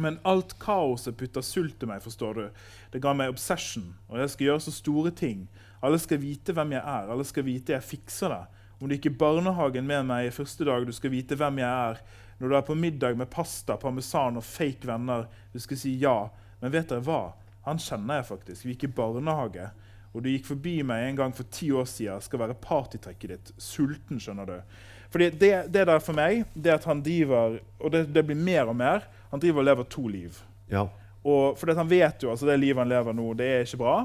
Men 0.03 0.17
alt 0.27 0.57
kaoset 0.59 1.15
putta 1.15 1.39
sult 1.39 1.83
i 1.83 1.87
meg, 1.87 2.01
forstår 2.03 2.33
du. 2.35 2.49
Det 2.91 2.99
ga 2.99 3.13
meg 3.15 3.31
obsession, 3.31 3.93
og 4.09 4.19
jeg 4.19 4.33
skal 4.33 4.45
gjøre 4.45 4.63
så 4.65 4.73
store 4.75 5.13
ting. 5.15 5.45
Alle 5.79 6.01
skal 6.03 6.19
vite 6.19 6.51
hvem 6.51 6.73
jeg 6.75 6.81
er, 6.81 7.07
alle 7.13 7.23
skal 7.23 7.45
vite 7.47 7.71
jeg 7.71 7.87
fikser 7.93 8.33
det. 8.33 8.41
Om 8.75 8.89
du 8.89 8.95
gikk 8.97 9.07
i 9.07 9.13
barnehagen 9.21 9.87
med 9.87 10.03
meg 10.09 10.27
i 10.27 10.33
første 10.35 10.67
dag, 10.67 10.83
du 10.83 10.91
skal 10.91 11.13
vite 11.13 11.37
hvem 11.39 11.61
jeg 11.63 11.69
er. 11.69 12.01
Når 12.41 12.51
du 12.51 12.57
er 12.57 12.65
på 12.67 12.75
middag 12.75 13.15
med 13.15 13.31
pasta, 13.31 13.77
parmesan 13.79 14.41
og 14.41 14.43
fake 14.43 14.89
venner, 14.89 15.29
du 15.53 15.61
skal 15.63 15.79
si 15.79 15.93
ja. 16.01 16.17
Men 16.59 16.73
vet 16.75 16.91
dere 16.91 17.05
hva? 17.07 17.21
Han 17.69 17.79
kjenner 17.79 18.19
jeg 18.19 18.27
faktisk. 18.33 18.65
Vi 18.65 18.75
gikk 18.75 18.89
i 18.89 18.91
barnehage. 18.99 19.69
Og 20.11 20.23
du 20.23 20.27
gikk 20.33 20.51
forbi 20.51 20.75
meg 20.83 21.07
en 21.07 21.21
gang 21.23 21.31
for 21.35 21.47
ti 21.47 21.71
år 21.71 21.87
siden, 21.87 22.19
skal 22.23 22.43
være 22.43 22.59
partytrekket 22.59 23.31
ditt. 23.31 23.55
Sulten, 23.63 24.19
skjønner 24.19 24.51
du. 24.51 24.59
Fordi 25.15 25.29
det, 25.31 25.53
det 25.71 25.85
der 25.87 26.01
for 26.03 26.17
meg, 26.17 26.43
det 26.51 26.73
at 26.73 26.83
han 26.83 26.99
driver 26.99 27.53
Og 27.79 27.91
det, 27.93 28.01
det 28.11 28.25
blir 28.27 28.35
mer 28.35 28.67
og 28.67 28.75
mer. 28.75 29.05
Han 29.31 29.39
driver 29.39 29.63
og 29.63 29.67
lever 29.69 29.87
to 29.87 30.07
liv. 30.11 30.41
Ja. 30.67 30.89
Og 31.23 31.63
at 31.69 31.79
han 31.79 31.89
vet 31.89 32.23
jo 32.23 32.33
altså 32.33 32.49
det 32.49 32.59
livet 32.59 32.83
han 32.83 32.91
lever 32.91 33.15
nå, 33.15 33.31
det 33.33 33.47
er 33.47 33.63
ikke 33.65 33.79
bra. 33.81 33.95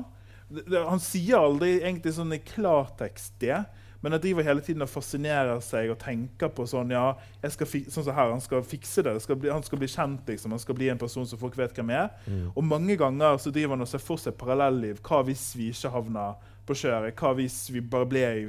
Det, 0.48 0.64
det, 0.70 0.80
han 0.86 1.02
sier 1.02 1.42
aldri 1.42 1.80
egentlig 1.80 2.14
sånn 2.16 2.32
i 2.32 2.40
klartekst 2.42 3.36
det, 3.42 3.58
men 4.00 4.14
han 4.14 4.22
driver 4.22 4.46
hele 4.46 4.62
tiden 4.64 4.86
og 4.86 4.88
fascinerer 4.88 5.61
seg 5.64 5.90
og 5.92 5.98
tenker 6.00 6.48
på 6.56 6.64
sånn 6.70 6.94
ja, 6.94 7.11
sånn 7.44 7.90
som 7.92 8.14
her, 8.16 8.30
Han 8.32 8.40
skal 8.40 8.62
fikse 8.64 9.04
det. 9.04 9.12
skal 9.20 9.36
bli, 9.36 9.50
han 9.52 9.66
skal 9.66 9.82
bli 9.82 9.90
kjent. 9.92 10.22
liksom, 10.26 10.54
Han 10.54 10.62
skal 10.62 10.78
bli 10.78 10.88
en 10.88 10.98
person 11.02 11.26
som 11.28 11.38
folk 11.38 11.58
vet 11.58 11.76
hvem 11.76 11.90
er. 11.92 12.08
Og 12.54 12.64
mange 12.64 12.96
ganger 12.96 13.36
så 13.36 13.52
driver 13.52 13.76
han 13.76 13.84
og 13.84 13.90
ser 13.90 14.00
for 14.00 14.16
seg 14.16 14.38
parallelliv. 14.40 15.02
Hva 15.04 15.20
hvis 15.26 15.50
vi 15.58 15.68
ikke 15.74 15.92
havna 15.92 16.30
på 16.64 16.78
kjøret? 16.80 17.12
Hva 17.18 17.34
hvis 17.36 17.66
vi 17.74 17.84
bare 17.84 18.08
ble 18.08 18.24
i 18.40 18.46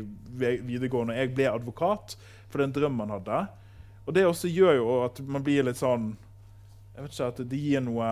videregående 0.64 1.18
og 1.18 1.20
jeg 1.20 1.36
ble 1.36 1.52
advokat? 1.52 2.16
For 2.52 2.60
det 2.60 2.68
er 2.68 2.70
en 2.70 2.78
drøm 2.78 3.02
han 3.06 3.16
hadde. 3.16 3.40
Og 4.06 4.16
det 4.16 4.28
også 4.28 4.52
gjør 4.52 4.78
jo 4.80 4.92
at 5.06 5.22
man 5.24 5.44
blir 5.46 5.66
litt 5.68 5.80
sånn 5.80 6.12
jeg 6.92 7.06
vet 7.06 7.14
ikke, 7.14 7.28
At 7.32 7.42
det 7.52 7.60
gir 7.64 7.84
noe 7.86 8.08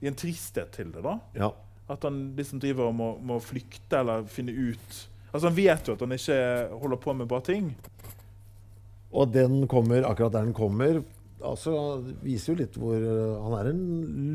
gir 0.00 0.10
en 0.10 0.18
tristhet 0.18 0.72
til 0.74 0.90
det. 0.92 1.04
da. 1.04 1.18
ja. 1.38 1.50
At 1.88 2.04
han 2.06 2.32
liksom 2.36 2.62
driver 2.62 2.88
og 2.88 2.94
må, 2.96 3.08
må 3.20 3.36
flykte 3.44 3.98
eller 4.00 4.22
finne 4.24 4.54
ut 4.56 5.02
Altså 5.34 5.50
Han 5.50 5.56
vet 5.56 5.88
jo 5.88 5.96
at 5.96 6.04
han 6.04 6.14
ikke 6.14 6.38
holder 6.80 7.00
på 7.02 7.14
med 7.18 7.28
bra 7.28 7.40
ting. 7.44 7.72
Og 9.14 9.30
den 9.34 9.64
kommer 9.70 10.06
akkurat 10.06 10.32
der 10.36 10.46
den 10.46 10.54
kommer. 10.56 11.00
Altså, 11.44 11.74
viser 12.22 12.52
jo 12.52 12.60
litt 12.62 12.76
hvor 12.78 13.02
uh, 13.02 13.42
Han 13.42 13.56
er 13.58 13.70
en 13.72 13.82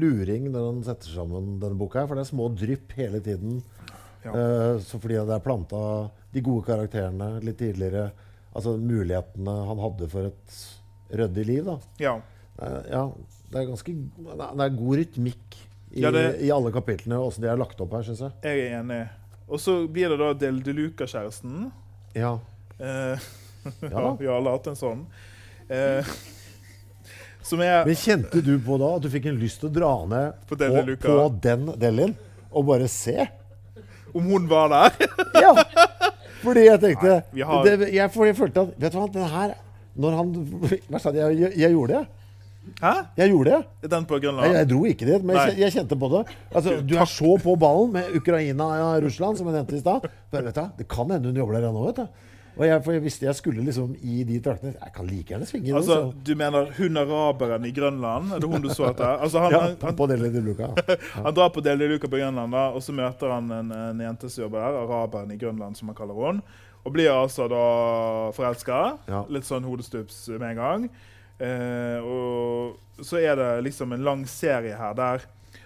luring 0.01 0.49
når 0.51 0.67
han 0.67 0.82
setter 0.86 1.15
sammen 1.15 1.55
denne 1.61 1.80
boka. 1.80 2.01
her, 2.01 2.09
For 2.09 2.20
det 2.20 2.26
er 2.26 2.32
små 2.34 2.49
drypp 2.51 2.95
hele 2.99 3.22
tiden. 3.24 3.61
Ja. 4.26 4.34
Uh, 4.36 4.76
så 4.84 4.99
fordi 4.99 5.22
det 5.24 5.38
er 5.38 5.45
planta 5.45 5.82
de 6.36 6.43
gode 6.45 6.67
karakterene 6.67 7.32
litt 7.47 7.57
tidligere. 7.63 8.09
Altså 8.60 8.76
mulighetene 8.78 9.55
han 9.70 9.80
hadde 9.86 10.10
for 10.12 10.28
et 10.30 10.60
ryddig 11.16 11.45
liv. 11.47 11.64
da. 11.66 11.78
Ja. 12.03 12.18
Ja, 12.60 13.03
det 13.49 13.62
er 13.62 13.68
ganske 13.70 13.93
Det 14.20 14.66
er 14.66 14.74
god 14.76 14.97
rytmikk 14.99 15.55
i, 15.95 16.01
Ja, 16.03 16.12
det- 16.12 16.41
i 16.43 16.51
alle 16.51 16.72
kapitlene, 16.76 17.18
åssen 17.24 17.41
de 17.41 17.47
er 17.49 17.57
lagt 17.57 17.80
opp 17.82 17.93
her, 17.95 18.03
syns 18.03 18.20
jeg. 18.20 18.32
Jeg 18.43 18.66
er 18.68 18.80
enig. 18.82 18.99
Og 19.49 19.57
så 19.64 19.88
blir 19.89 20.10
det 20.12 20.20
da 20.20 20.34
Del 20.34 20.60
de 20.62 20.74
Luca-kjæresten. 20.74 21.72
Ja. 22.14 22.36
Eh, 22.80 23.16
ja, 23.18 23.89
Ja. 23.89 24.16
vi 24.20 24.28
har 24.28 24.36
alle 24.38 24.51
hatt 24.53 24.68
en 24.68 24.76
sånn. 24.78 25.05
Eh, 25.70 26.03
som 27.41 27.62
er 27.62 27.86
Men 27.86 27.95
kjente 27.95 28.43
du 28.45 28.60
på 28.60 28.78
da 28.78 28.95
at 28.97 29.01
du 29.01 29.10
fikk 29.10 29.26
en 29.32 29.39
lyst 29.39 29.62
til 29.64 29.70
å 29.70 29.74
dra 29.74 30.05
ned 30.05 30.34
På 30.49 30.55
Luca. 30.86 31.07
på 31.07 31.41
den 31.41 31.66
Delin 31.80 32.16
og 32.51 32.66
bare 32.68 32.88
se? 32.88 33.28
Om 34.14 34.24
hun 34.26 34.47
var 34.49 34.70
der? 34.70 35.07
Ja! 35.41 35.53
Fordi 36.44 36.64
jeg 36.68 36.80
tenkte 36.80 37.16
Nei, 37.34 37.44
har- 37.44 37.66
det, 37.66 37.90
jeg, 37.94 38.12
fordi 38.14 38.28
jeg 38.32 38.38
følte 38.38 38.62
at 38.62 38.80
Vet 38.80 38.94
du 38.94 38.98
hva, 39.00 39.08
den 39.14 39.28
her 39.34 39.54
Når 40.00 40.16
han 40.20 40.32
Hva 40.90 41.00
sa 41.04 41.12
jeg, 41.12 41.38
jeg, 41.40 41.52
jeg 41.60 41.72
gjorde 41.76 41.98
det. 42.00 42.08
Hæ? 42.84 42.92
Jeg 43.18 43.32
gjorde 43.32 43.50
det. 43.56 43.90
Den 43.90 44.06
på 44.06 44.16
Jeg, 44.20 44.24
Grønland? 44.28 44.54
jeg 44.56 44.68
dro 44.70 44.80
ikke 44.86 45.06
dit, 45.08 45.24
men 45.26 45.36
jeg, 45.36 45.56
jeg 45.58 45.74
kjente 45.74 45.98
på 46.00 46.10
det. 46.14 46.20
Altså, 46.54 46.76
du 46.86 46.94
er 47.02 47.06
så 47.10 47.32
på 47.42 47.56
ballen 47.60 47.92
med 47.96 48.12
Ukraina 48.20 48.68
og 48.86 49.04
Russland, 49.08 49.40
som 49.40 49.48
jeg 49.50 49.56
nevnte 49.58 49.76
i 49.76 49.80
stad. 49.82 50.06
Det 50.78 50.88
kan 50.92 51.10
hende 51.10 51.32
hun 51.32 51.40
jobber 51.42 51.58
der 51.58 51.70
ennå, 51.72 51.86
vet 51.88 51.96
du. 52.04 52.06
Og 52.60 52.66
jeg, 52.68 52.80
for 52.84 52.91
jeg 52.91 53.03
visste 53.05 53.24
jeg 53.24 53.38
skulle 53.38 53.64
liksom 53.64 53.93
i 54.03 54.24
de 54.28 54.38
traktene. 54.43 54.74
Jeg 54.76 54.91
kan 54.95 55.07
like 55.07 55.32
gjerne 55.32 55.47
svinge. 55.47 55.72
Altså, 55.80 55.95
så. 55.95 56.24
du 56.28 56.32
mener 56.36 56.74
hun 56.76 56.99
araberen 56.99 57.68
i 57.70 57.72
Grønland? 57.76 58.34
Er 58.36 58.43
det 58.43 58.49
hun 58.51 58.66
du 58.66 58.68
så 58.74 58.89
etter? 58.89 59.16
Altså, 59.24 59.45
han, 59.45 59.55
Ja, 59.55 59.62
han, 59.64 59.78
han, 59.82 59.95
på 59.95 60.07
Deli 60.12 60.32
de 60.34 60.41
Luca. 60.43 60.74
han 61.26 61.38
drar 61.38 61.53
på 61.55 61.64
Deli 61.64 61.88
Luca 61.88 62.10
på 62.12 62.20
Grønland, 62.20 62.51
da, 62.51 62.66
og 62.76 62.84
så 62.84 62.95
møter 62.95 63.32
han 63.32 63.47
en, 63.55 63.72
en 63.72 64.03
jente 64.03 64.28
som 64.28 64.43
jobber 64.43 64.60
der, 64.60 64.82
araberen 64.84 65.32
i 65.32 65.39
Grønland, 65.39 65.80
som 65.80 65.91
han 65.91 65.97
kaller 65.97 66.20
hun. 66.20 66.43
Og 66.84 66.95
blir 66.95 67.12
altså 67.14 67.47
da 67.51 67.64
forelska. 68.36 68.82
Ja. 69.07 69.24
Litt 69.32 69.47
sånn 69.47 69.68
hodestups 69.68 70.26
med 70.36 70.49
en 70.51 70.60
gang. 70.60 70.89
Eh, 71.39 72.03
og 72.03 73.05
så 73.07 73.22
er 73.24 73.39
det 73.39 73.51
liksom 73.70 73.95
en 73.95 74.03
lang 74.03 74.26
serie 74.28 74.76
her 74.76 74.95
der 74.99 75.24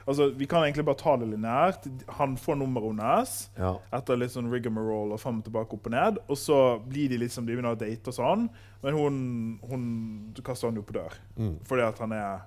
Altså, 0.07 0.29
Vi 0.35 0.45
kan 0.45 0.63
egentlig 0.63 0.83
bare 0.85 0.95
ta 0.99 1.15
det 1.17 1.27
lineært. 1.31 1.85
Han 2.17 2.35
får 2.37 2.55
nummeret 2.59 2.89
hennes 2.91 3.49
Ja. 3.57 3.77
etter 3.93 4.17
litt 4.17 4.31
sånn 4.31 4.49
rigmarole 4.51 5.13
og 5.13 5.19
fram 5.19 5.37
og 5.39 5.45
tilbake 5.45 5.73
opp 5.73 5.85
og 5.87 5.91
ned. 5.91 6.17
Og 6.27 6.35
så 6.37 6.57
blir 6.87 7.09
de 7.09 7.17
liksom, 7.17 7.45
de 7.45 7.53
begynner 7.55 7.75
å 7.75 7.79
date 7.79 8.07
og 8.07 8.13
sånn, 8.17 8.49
men 8.83 8.93
hun, 8.93 9.59
hun 9.69 10.33
kaster 10.43 10.67
han 10.67 10.75
jo 10.75 10.81
på 10.83 10.93
dør. 10.97 11.13
Mm. 11.37 11.55
Fordi 11.63 11.81
at 11.87 11.99
han 11.99 12.11
er 12.11 12.41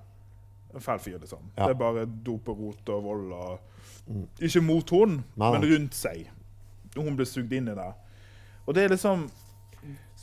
en 0.75 0.81
fæl 0.81 0.99
fyr, 0.99 1.17
liksom. 1.19 1.39
Ja. 1.57 1.65
Det 1.67 1.75
er 1.75 1.79
bare 1.79 2.05
dop 2.05 2.47
og 2.49 2.59
rot 2.59 2.89
og 2.89 3.03
vold 3.03 3.31
og 3.33 3.59
Ikke 4.39 4.61
mot 4.63 4.89
hun, 4.89 5.23
Nei, 5.35 5.51
men 5.51 5.61
rundt 5.67 5.93
seg. 5.93 6.27
Hun 6.95 7.15
blir 7.17 7.25
sugd 7.27 7.51
inn 7.53 7.67
i 7.67 7.73
det. 7.75 7.89
Og 8.67 8.73
det 8.75 8.83
er 8.85 8.89
liksom 8.95 9.29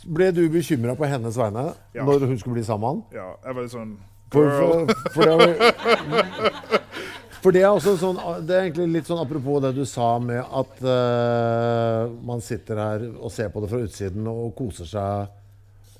Ble 0.06 0.30
du 0.32 0.48
bekymra 0.50 0.94
på 0.96 1.06
hennes 1.08 1.36
vegne 1.36 1.74
Ja. 1.94 2.04
når 2.04 2.26
hun 2.26 2.38
skulle 2.38 2.54
bli 2.54 2.62
sammen 2.64 2.80
med 2.80 2.88
han? 2.88 3.02
Ja, 3.12 3.34
jeg 3.44 3.54
var 3.54 3.62
litt 3.62 3.72
sånn 3.72 3.96
For, 4.30 4.44
Girl. 4.44 4.86
for, 4.86 5.10
for, 5.14 5.22
jo- 5.24 6.78
for 7.44 7.52
det 7.52 7.60
er 7.60 7.70
også 7.74 7.92
sånn 8.00 8.18
Det 8.48 8.54
er 8.56 8.62
egentlig 8.64 8.86
litt 8.94 9.08
sånn 9.10 9.20
apropos 9.20 9.60
det 9.60 9.74
du 9.76 9.82
sa 9.88 10.14
med 10.22 10.40
at 10.40 10.78
uh, 10.80 12.12
man 12.24 12.40
sitter 12.44 12.80
her 12.80 13.04
og 13.18 13.32
ser 13.34 13.50
på 13.52 13.60
det 13.60 13.68
fra 13.72 13.82
utsiden 13.84 14.28
og 14.30 14.54
koser 14.56 14.88
seg, 14.88 15.34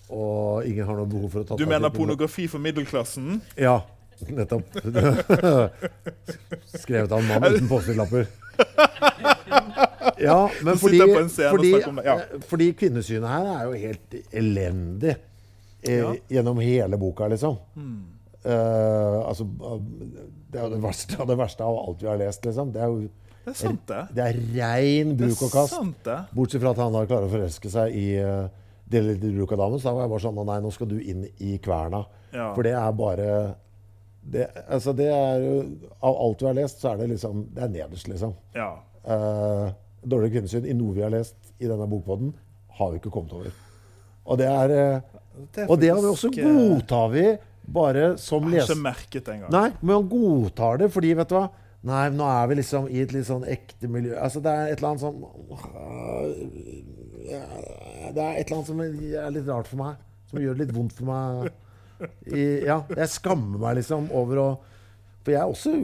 og 0.09 0.65
ingen 0.69 0.89
har 0.89 0.97
noe 1.03 1.11
behov 1.11 1.35
for 1.35 1.45
å 1.45 1.49
ta 1.51 1.59
Du 1.61 1.67
mener 1.69 1.93
pornografi 1.93 2.47
for 2.49 2.65
middelklassen? 2.65 3.43
Ja, 3.61 3.83
nettopp. 4.25 4.73
Skrevet 6.85 7.13
av 7.13 7.21
en 7.21 7.29
mann 7.29 7.45
uten 7.51 7.69
Post-It-lapper. 7.69 8.29
Ja, 10.25 10.51
men 10.63 10.79
fordi, 10.79 11.01
fordi, 11.37 11.71
ja. 12.07 12.17
fordi 12.49 12.69
kvinnesynet 12.79 13.29
her 13.29 13.49
er 13.51 13.63
jo 13.67 13.79
helt 13.85 14.19
elendig 14.31 15.15
eh, 15.83 15.99
Ja. 15.99 16.13
gjennom 16.39 16.61
hele 16.63 16.97
boka, 17.01 17.29
liksom. 17.29 17.59
Eh, 18.45 19.19
altså, 19.29 19.45
det 20.55 20.61
er 20.61 20.69
jo 20.69 20.75
det 20.77 20.83
verste 20.85 21.19
av 21.19 21.31
det 21.31 21.37
verste 21.39 21.67
av 21.67 21.79
alt 21.83 22.03
vi 22.03 22.09
har 22.09 22.19
lest, 22.21 22.45
liksom. 22.47 22.73
Det 22.75 22.83
er 22.85 22.93
jo 22.93 23.09
Det 23.45 23.53
er 23.53 23.57
sant, 23.59 23.81
det. 23.91 24.03
det 24.17 24.25
er 24.25 24.37
rein 24.55 25.11
Det 25.13 25.27
bruk 25.27 25.43
og 25.49 25.51
kast. 25.53 25.75
sant, 25.75 25.99
det. 26.07 26.19
Bortsett 26.33 26.63
fra 26.63 26.71
at 26.73 26.83
han 26.85 26.95
da 26.95 27.03
klarer 27.11 27.27
å 27.27 27.33
forelske 27.33 27.73
seg 27.73 27.99
i 27.99 28.07
uh, 28.23 28.47
Deli 28.89 29.17
de 29.19 29.33
damen. 29.35 29.81
Så 29.81 29.89
da 29.89 29.95
var 29.97 30.07
jeg 30.07 30.13
bare 30.15 30.25
sånn 30.25 30.41
Nei, 30.47 30.61
nå 30.63 30.71
skal 30.73 30.91
du 30.93 30.97
inn 31.01 31.27
i 31.43 31.57
kverna. 31.59 32.05
Ja. 32.31 32.53
For 32.55 32.67
det 32.67 32.75
er 32.79 32.97
bare 32.97 33.29
det, 34.25 34.47
altså 34.73 34.95
det 34.97 35.11
er 35.13 35.43
jo 35.43 35.57
Av 36.01 36.17
alt 36.17 36.39
du 36.41 36.47
har 36.49 36.57
lest, 36.57 36.81
så 36.81 36.95
er 36.95 37.03
det 37.03 37.11
liksom 37.13 37.43
Det 37.55 37.65
er 37.67 37.73
nederst, 37.75 38.09
liksom. 38.09 38.37
Ja. 38.57 38.71
Uh, 39.05 39.73
dårlig 40.05 40.33
kvinnesyn 40.37 40.69
i 40.69 40.77
noe 40.77 40.95
vi 40.97 41.05
har 41.05 41.13
lest 41.13 41.37
i 41.61 41.69
denne 41.69 41.87
bokpodden, 41.89 42.33
har 42.79 42.93
vi 42.93 43.01
ikke 43.01 43.13
kommet 43.15 43.35
over. 43.37 43.53
Og 44.25 44.41
det 44.41 44.49
er 44.49 44.73
uh, 44.73 45.19
Det 45.53 45.65
er 45.65 45.69
Og 45.69 45.81
det 45.81 45.91
har 45.91 46.01
vi 46.01 46.13
også 46.13 46.31
eh, 46.31 46.47
godtar 46.47 47.11
vi 47.13 47.27
bare 47.67 48.15
som 48.21 48.45
har 48.49 48.65
ikke 48.65 48.81
merket 48.81 49.29
engang. 49.33 49.53
Nei, 49.53 49.69
men 49.81 49.97
han 49.97 50.09
godtar 50.11 50.83
det 50.83 50.91
fordi, 50.93 51.15
vet 51.17 51.31
du 51.31 51.39
hva 51.39 51.49
Nei, 51.85 52.07
nå 52.17 52.25
er 52.25 52.47
vi 52.49 52.57
liksom 52.57 52.87
i 52.89 53.03
et 53.03 53.11
litt 53.13 53.27
sånn 53.29 53.43
ekte 53.45 53.91
miljø 53.93 54.15
Altså, 54.17 54.41
det 54.45 54.53
er 54.53 54.71
et 54.73 54.79
eller 54.79 54.95
annet 54.95 55.03
sånn 55.05 55.19
Det 58.15 58.23
er 58.25 58.39
et 58.39 58.47
eller 58.47 58.57
annet 58.57 58.71
som 58.71 58.81
er 58.81 59.35
litt 59.35 59.51
rart 59.51 59.69
for 59.69 59.81
meg. 59.83 60.01
Som 60.31 60.41
gjør 60.41 60.57
det 60.57 60.65
litt 60.65 60.75
vondt 60.77 60.97
for 60.97 61.11
meg. 61.11 61.53
I, 62.33 62.65
ja, 62.65 62.79
jeg 62.89 63.13
skammer 63.13 63.61
meg 63.67 63.79
liksom 63.79 64.09
over 64.17 64.41
å 64.41 64.49
For 65.25 65.35
jeg 65.37 65.53
også 65.55 65.75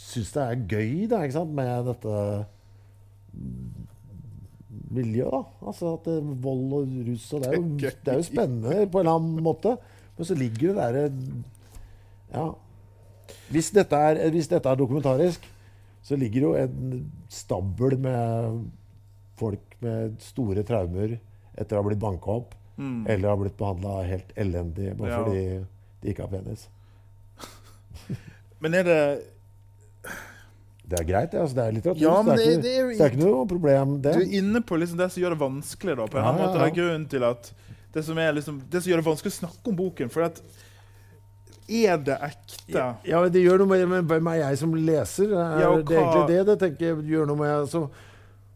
syns 0.00 0.32
det 0.34 0.44
er 0.44 0.64
gøy 0.74 1.06
da, 1.12 1.22
ikke 1.24 1.38
sant, 1.38 1.54
med 1.56 1.90
dette 1.92 2.14
miljøet. 4.94 5.32
da. 5.32 5.68
Altså 5.68 5.94
at 5.94 6.08
det, 6.08 6.16
er 6.20 6.42
vold 6.44 6.74
og 6.78 6.96
rus 7.08 7.26
og 7.32 7.44
det 7.44 7.50
er, 7.50 7.58
jo, 7.58 7.64
det 7.80 8.12
er 8.12 8.20
jo 8.20 8.26
spennende 8.26 8.86
på 8.88 9.00
en 9.00 9.06
eller 9.06 9.20
annen 9.20 9.44
måte. 9.44 9.76
Men 10.16 10.26
så 10.28 10.34
ligger 10.38 10.72
det 10.72 10.76
derre 10.78 11.10
Ja. 12.34 12.46
Hvis 13.50 13.70
dette, 13.74 13.96
er, 13.96 14.30
hvis 14.34 14.48
dette 14.50 14.68
er 14.70 14.76
dokumentarisk, 14.76 15.44
så 16.04 16.16
ligger 16.18 16.40
det 16.40 16.48
jo 16.48 16.54
en 16.60 17.10
stabel 17.32 17.96
med 17.98 18.58
folk 19.40 19.76
med 19.84 20.18
store 20.22 20.62
traumer 20.66 21.16
etter 21.56 21.76
å 21.76 21.82
ha 21.82 21.86
blitt 21.88 22.02
banka 22.02 22.30
opp. 22.40 22.54
Eller 22.78 23.28
har 23.30 23.38
blitt 23.38 23.56
behandla 23.56 24.00
helt 24.08 24.32
elendig 24.36 24.96
bare 24.98 25.10
Ja. 25.10 25.20
fordi 25.22 25.44
de 26.02 26.10
ikke 26.12 26.24
har 26.26 26.32
penis. 26.32 26.66
Men 28.60 28.74
er 28.74 28.82
det 28.88 29.00
Det 30.84 30.98
er 31.00 31.04
greit, 31.08 31.30
det. 31.32 31.40
Altså, 31.40 31.54
det 31.56 31.64
er 31.64 31.72
litteratur. 31.78 32.02
Ja, 32.02 32.16
det, 32.22 32.32
er 32.32 32.36
det- 32.36 32.44
ikke, 32.44 32.62
det 32.62 32.72
er 32.76 32.88
det 32.90 33.00
er 33.00 33.10
ikke 33.14 33.24
noe 33.24 33.46
problem, 33.48 33.94
det. 34.04 34.12
Du 34.14 34.20
er 34.20 34.34
inne 34.42 34.60
på 34.60 34.76
liksom 34.76 34.98
det 35.00 35.10
som 35.12 35.22
gjør 35.22 35.30
det 35.32 35.40
vanskelig. 35.40 35.96
da, 35.96 36.06
på 36.12 36.18
en 36.20 36.24
ja, 36.26 36.32
måte. 36.36 36.58
Det 36.58 36.66
er 36.66 36.74
grunnen 36.76 37.06
til 37.08 37.24
at 37.24 37.52
det 37.94 38.04
som, 38.06 38.18
liksom, 38.18 38.60
det 38.70 38.82
som 38.82 38.90
gjør 38.92 39.02
det 39.02 39.06
vanskelig 39.08 39.32
å 39.32 39.40
snakke 39.40 39.70
om 39.70 39.76
boken. 39.78 40.10
For 40.12 40.26
at 40.26 40.40
er 41.64 42.00
det 42.04 42.16
ekte? 42.20 42.88
Ja, 43.08 43.22
Det 43.28 43.40
gjør 43.40 43.62
noe 43.62 43.70
med, 43.70 43.86
Men 43.88 44.08
hvem 44.10 44.26
er 44.34 44.40
jeg 44.42 44.58
som 44.60 44.74
leser. 44.76 45.30
Er, 45.32 45.60
Ja, 45.62 45.70
det 45.80 45.96
egentlig 45.96 46.26
det 46.28 46.42
det 46.50 46.58
tenker 46.60 46.90
jeg 46.90 47.06
gjør 47.14 47.30
noe 47.30 47.40
med. 47.40 47.54
Altså, 47.62 47.86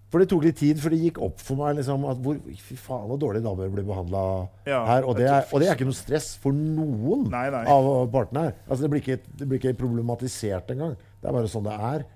for 0.09 0.21
det 0.21 0.29
tok 0.31 0.45
litt 0.45 0.57
tid 0.57 0.79
før 0.81 0.95
det 0.95 0.99
gikk 1.03 1.19
opp 1.21 1.41
for 1.45 1.61
meg 1.61 1.75
liksom, 1.77 2.05
at 2.09 2.21
hvor, 2.25 2.37
fy 2.65 2.77
faen 2.81 3.09
hvor 3.11 3.19
dårlige 3.21 3.45
damer 3.45 3.69
blir 3.73 3.85
behandla 3.85 4.23
Ja, 4.65 4.83
her. 4.89 5.05
Og 5.05 5.17
det, 5.19 5.27
er, 5.29 5.45
og 5.53 5.61
det 5.61 5.69
er 5.69 5.77
ikke 5.77 5.89
noe 5.89 5.97
stress 5.99 6.31
for 6.41 6.57
noen 6.57 7.27
Nei, 7.33 7.51
nei. 7.53 7.65
av 7.69 7.89
partene 8.13 8.47
her. 8.47 8.55
Altså, 8.69 8.83
det, 8.87 8.91
blir 8.95 9.03
ikke, 9.05 9.19
det 9.37 9.49
blir 9.51 9.61
ikke 9.61 9.75
problematisert 9.81 10.73
engang. 10.73 10.95
Det 11.21 11.29
er 11.29 11.37
bare 11.37 11.51
sånn 11.53 11.67
det 11.69 11.77
er. 11.91 12.07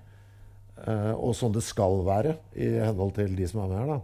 Uh, 0.83 1.13
og 1.13 1.35
sånn 1.37 1.53
det 1.53 1.61
skal 1.63 2.01
være 2.05 2.33
i 2.57 2.71
henhold 2.81 3.13
til 3.15 3.35
de 3.37 3.45
som 3.47 3.61
er 3.63 3.69
med 3.69 3.77
her. 3.83 3.91
da. 3.93 3.99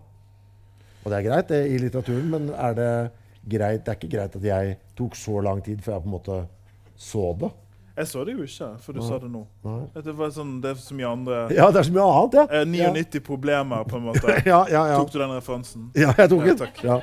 Og 1.04 1.12
det 1.12 1.18
er 1.20 1.26
greit 1.30 1.50
det 1.52 1.62
i 1.72 1.80
litteraturen, 1.82 2.28
men 2.30 2.50
er 2.54 2.76
det 2.78 2.92
greit? 3.50 3.86
Det 3.86 3.94
er 3.94 3.98
ikke 4.00 4.12
greit 4.18 4.36
at 4.36 4.46
jeg 4.50 4.78
tok 5.00 5.16
så 5.16 5.40
lang 5.46 5.64
tid 5.66 5.82
før 5.86 5.98
jeg 5.98 6.04
på 6.06 6.10
en 6.12 6.16
måte 6.18 6.40
så 7.00 7.32
det. 7.40 7.52
Jeg 8.00 8.08
så 8.08 8.22
det 8.24 8.34
jo 8.38 8.46
ikke, 8.46 8.68
for 8.80 8.96
du 8.96 9.02
sa 9.04 9.18
det 9.20 9.28
nå. 9.32 9.42
Nei. 9.68 9.80
Det 10.06 10.14
var 10.16 10.30
sånn, 10.32 10.54
det 10.64 10.70
er 10.72 10.78
så 10.80 10.96
mye 10.96 11.10
andre 11.12 11.40
Ja, 11.58 11.66
det 11.72 11.82
er 11.82 11.88
så 11.90 11.96
mye 11.96 12.06
annet, 12.08 12.38
ja. 12.40 12.46
eh, 12.62 12.66
99 12.96 13.22
problemer, 13.28 13.84
på 13.88 14.00
en 14.00 14.06
måte. 14.08 14.36
Ja, 14.48 14.62
ja, 14.72 14.86
ja. 14.94 15.00
Tok 15.02 15.12
du 15.12 15.20
den 15.20 15.34
referansen? 15.36 15.90
ja 16.00 16.14
jeg 16.16 16.32
tok 16.32 16.46
Ja, 16.48 16.56
den. 16.62 16.70
Ja. 16.88 17.00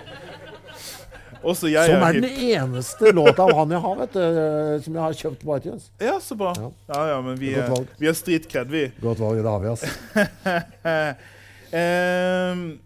Også 1.46 1.68
jeg 1.70 1.92
Som 1.92 2.02
er 2.02 2.16
er 2.16 2.20
den 2.24 2.40
eneste 2.56 3.12
låta 3.14 3.44
av 3.44 3.52
han 3.54 3.70
jeg 3.76 3.82
har, 3.84 3.98
vet 4.00 4.16
du. 4.16 4.22
Som 4.82 4.96
jeg 4.96 5.02
har 5.04 5.18
kjøpt 5.20 5.44
på 5.44 5.58
iTunes. 5.60 5.90
Ja, 6.02 6.16
så 6.18 6.34
bra. 6.38 6.54
Ja. 6.58 6.70
Ja, 6.88 7.02
ja, 7.12 7.20
men 7.22 7.36
vi, 7.38 7.52
er, 7.54 7.70
vi 8.00 8.08
har 8.08 8.16
street-cred, 8.18 8.72
vi. 8.72 8.86
Godt 9.04 9.20
valg, 9.22 9.44
det 9.44 9.52
har 9.52 9.60
vi, 9.62 9.68
altså. 9.76 9.86
Ehm, 11.76 12.78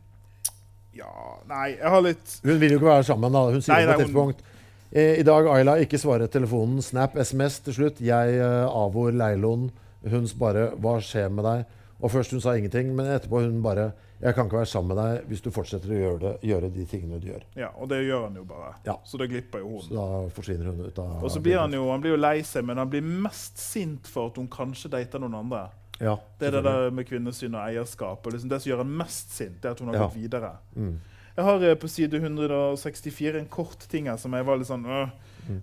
ja 1.01 1.11
Nei, 1.51 1.67
jeg 1.75 1.93
har 1.95 2.05
litt 2.05 2.37
Hun 2.45 2.61
vil 2.61 2.77
jo 2.77 2.81
ikke 2.81 2.91
være 2.91 3.09
sammen, 3.09 3.35
da. 3.35 3.45
Hun 3.51 3.65
sier 3.65 3.75
Nei, 3.75 3.89
på 3.89 3.97
et 3.97 4.05
tidspunkt 4.05 4.45
eh, 4.93 5.19
I 5.21 5.27
dag, 5.27 5.49
Ayla, 5.55 5.77
ikke 5.83 6.01
svare 6.01 6.29
telefonen. 6.31 6.83
Snap, 6.85 7.17
SMS 7.19 7.61
til 7.67 7.77
slutt. 7.77 8.01
Jeg, 8.05 8.39
uh, 8.43 8.69
Avor, 8.85 9.13
Leiloen. 9.15 9.71
Hun 10.01 10.29
bare 10.41 10.71
'Hva 10.77 10.97
skjer 11.05 11.29
med 11.29 11.45
deg?' 11.45 11.77
Og 12.01 12.09
først 12.09 12.33
hun 12.33 12.41
sa 12.41 12.55
ingenting, 12.57 12.95
men 12.97 13.11
etterpå 13.13 13.43
hun 13.45 13.63
bare 13.63 13.93
'Jeg 14.21 14.35
kan 14.35 14.47
ikke 14.47 14.57
være 14.57 14.67
sammen 14.67 14.97
med 14.97 14.99
deg 15.01 15.29
hvis 15.29 15.41
du 15.41 15.51
fortsetter 15.51 15.93
å 15.93 15.99
gjøre, 15.99 16.19
det, 16.21 16.49
gjøre 16.49 16.69
de 16.73 16.85
tingene 16.85 17.21
du 17.21 17.27
gjør'. 17.29 17.45
Ja, 17.57 17.69
og 17.77 17.89
det 17.89 18.03
gjør 18.05 18.25
han 18.25 18.37
jo 18.37 18.45
bare. 18.45 18.75
Ja. 18.85 18.97
Så 19.05 19.17
da 19.17 19.27
glipper 19.27 19.59
jo 19.59 19.69
hun. 19.69 19.83
Så 19.83 19.95
da 19.95 20.29
forsvinner 20.29 20.65
hun 20.67 20.81
ut 20.81 20.99
av 20.99 21.25
Og 21.25 21.31
så 21.31 21.41
blir 21.41 21.59
han 21.59 21.73
jo 21.73 21.91
han 21.91 22.01
blir 22.01 22.17
jo 22.17 22.21
lei 22.21 22.43
seg, 22.43 22.65
men 22.65 22.77
han 22.77 22.91
blir 22.91 23.03
mest 23.03 23.59
sint 23.59 24.07
for 24.07 24.29
at 24.29 24.37
hun 24.37 24.49
kanskje 24.49 24.91
dater 24.91 25.19
noen 25.21 25.35
andre. 25.35 25.69
Ja, 26.01 26.15
Det 26.41 26.47
er 26.49 26.51
det 26.57 26.65
der 26.65 26.91
med 26.91 27.05
kvinnesyn 27.07 27.55
og 27.55 27.61
eierskap. 27.69 28.27
og 28.27 28.33
liksom 28.33 28.49
Det 28.49 28.63
som 28.63 28.71
gjør 28.73 28.79
henne 28.85 28.97
mest 28.97 29.33
sint, 29.37 29.65
er 29.65 29.71
at 29.71 29.79
hun 29.81 29.89
har 29.89 29.95
Ja. 29.97 30.07
gått 30.07 30.17
videre. 30.17 30.57
Mm. 30.77 31.01
Jeg 31.37 31.45
har 31.45 31.63
eh, 31.63 31.75
på 31.75 31.89
side 31.89 32.15
164 32.21 33.39
en 33.39 33.47
kort 33.47 33.79
ting 33.89 34.07
her 34.07 34.17
som 34.17 34.33
jeg 34.33 34.45
var 34.47 34.57
litt 34.57 34.67
sånn 34.67 34.85
øh. 34.87 35.11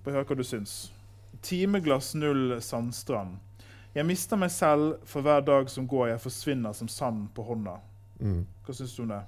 Bare 0.04 0.14
hør 0.16 0.24
hva 0.26 0.36
du 0.38 0.44
syns. 0.44 0.92
Timeglass 1.42 2.14
null 2.16 2.62
Sandstrand. 2.62 3.38
Jeg 3.96 4.06
mister 4.06 4.38
meg 4.38 4.52
selv 4.52 4.98
for 5.06 5.22
hver 5.22 5.42
dag 5.46 5.70
som 5.70 5.88
går. 5.88 6.10
Jeg 6.10 6.20
forsvinner 6.22 6.74
som 6.74 6.88
sand 6.88 7.30
på 7.34 7.44
hånda. 7.46 7.80
Mm. 8.20 8.46
Hva 8.66 8.74
syns 8.76 8.96
du 8.96 9.02
om 9.04 9.08
det? 9.10 9.22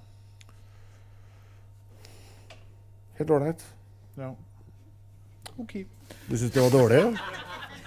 Helt 3.18 3.30
ålreit. 3.30 3.66
Ja. 4.18 4.36
OK. 5.58 5.74
Du 6.30 6.38
syns 6.38 6.52
det 6.52 6.62
var 6.62 6.70
dårlig? 6.72 7.20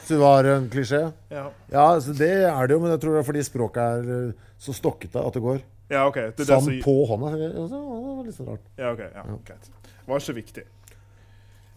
Syns 0.03 0.09
det 0.17 0.19
var 0.19 0.45
en 0.51 0.65
klisjé? 0.71 1.01
Ja, 1.31 1.45
Ja, 1.71 1.87
det 2.01 2.31
er 2.49 2.67
det 2.67 2.75
jo, 2.75 2.81
men 2.83 2.91
jeg 2.91 3.01
tror 3.01 3.15
det 3.15 3.21
er 3.23 3.29
fordi 3.29 3.43
språket 3.47 3.83
er 3.83 4.11
eh, 4.17 4.49
så 4.59 4.75
stokkete 4.75 5.23
at 5.23 5.35
det 5.39 5.43
går. 5.43 5.61
ja 5.91 6.07
OK. 6.09 6.15
Det 6.15 6.43
er 6.43 6.45
det 6.45 6.47
som 6.49 6.67
på 6.83 6.95
hånda. 7.07 7.31
Det 7.39 7.51
var 7.71 8.25
litt 8.27 8.37
så 8.37 8.47
rart. 8.49 8.65
Ja, 8.79 8.91
ok. 8.93 9.03
Ja, 9.15 9.23
greit. 9.47 9.71
Var 10.09 10.25
ikke 10.25 10.35
viktig. 10.41 10.65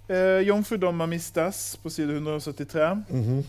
Eh, 0.09 0.41
Jomfrudommer 0.47 1.07
mistes 1.09 1.75
på 1.81 1.89
side 1.93 2.13
173. 2.17 3.05
Mhm. 3.09 3.45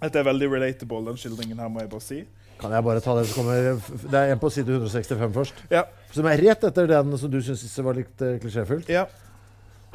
Dette 0.00 0.18
er 0.20 0.26
veldig 0.28 0.48
relatable, 0.52 1.04
den 1.06 1.16
skildringen 1.16 1.58
her, 1.60 1.68
må 1.72 1.80
jeg 1.80 1.88
bare 1.90 2.04
si. 2.04 2.24
Kan 2.60 2.72
jeg 2.72 2.84
bare 2.84 3.00
ta 3.04 3.14
det 3.18 3.26
som 3.28 3.42
kommer 3.44 3.80
Det 4.10 4.16
er 4.16 4.32
en 4.32 4.40
på 4.40 4.48
side 4.52 4.68
165 4.68 5.32
først. 5.32 5.54
Ja. 5.70 5.82
Som 6.12 6.24
er 6.28 6.40
rett 6.40 6.64
etter 6.64 6.88
den 6.88 7.16
som 7.20 7.30
du 7.30 7.38
syns 7.44 7.78
var 7.84 7.96
litt 7.96 8.16
klisjéfullt. 8.16 8.40
klisjéfylt. 8.40 8.88
Ja. 8.92 9.04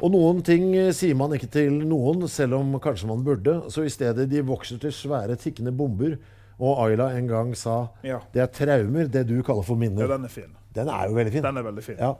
Og 0.02 0.10
noen 0.10 0.40
ting 0.42 0.72
eh, 0.74 0.90
sier 0.96 1.14
man 1.14 1.30
ikke 1.36 1.46
til 1.54 1.76
noen, 1.86 2.24
selv 2.28 2.56
om 2.58 2.72
kanskje 2.82 3.06
man 3.10 3.22
burde. 3.26 3.60
Så 3.70 3.84
i 3.86 3.92
stedet 3.92 4.26
de 4.30 4.42
vokser 4.46 4.80
til 4.82 4.90
svære, 4.94 5.36
tikkende 5.38 5.70
bomber. 5.78 6.16
Og 6.62 6.78
Ayla 6.84 7.10
en 7.16 7.28
gang 7.30 7.54
sa 7.58 7.88
Ja. 8.04 8.18
det 8.34 8.42
er 8.42 8.50
traumer, 8.50 9.06
det 9.10 9.26
du 9.28 9.36
kaller 9.42 9.62
for 9.62 9.76
minner. 9.78 10.02
ja, 10.04 10.10
den 10.16 10.24
er 10.26 10.28
fin. 10.28 10.50
Den 10.74 10.88
er 10.88 11.08
jo 11.08 11.14
veldig 11.14 11.32
fin. 11.32 11.42
Den 11.42 11.56
er 11.56 11.62
veldig 11.62 11.84
fin. 11.84 11.96
Ja. 11.98 12.12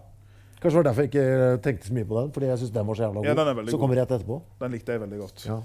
Kanskje 0.63 0.71
det 0.71 0.79
var 0.79 0.83
derfor 0.93 1.03
jeg 1.03 1.11
ikke 1.11 1.63
tenkte 1.63 1.87
så 1.89 1.95
mye 1.95 2.05
på 2.07 2.21
den. 2.21 2.33
Fordi 2.33 2.47
jeg 2.47 2.59
synes 2.59 2.71
den 2.73 2.87
var 2.87 2.95
så 2.95 3.03
jævla 3.03 3.15
god. 3.21 3.27
Ja, 3.27 3.35
den 3.35 3.49
er 3.49 3.55
veldig 3.59 3.71
så 3.75 3.79
kommer 3.83 3.97
rett 3.99 4.11
etterpå. 4.15 4.41
Den 4.61 4.71
likte 4.77 4.93
jeg 4.93 5.01
veldig 5.03 5.19
godt. 5.19 5.47
Ja. 5.49 5.59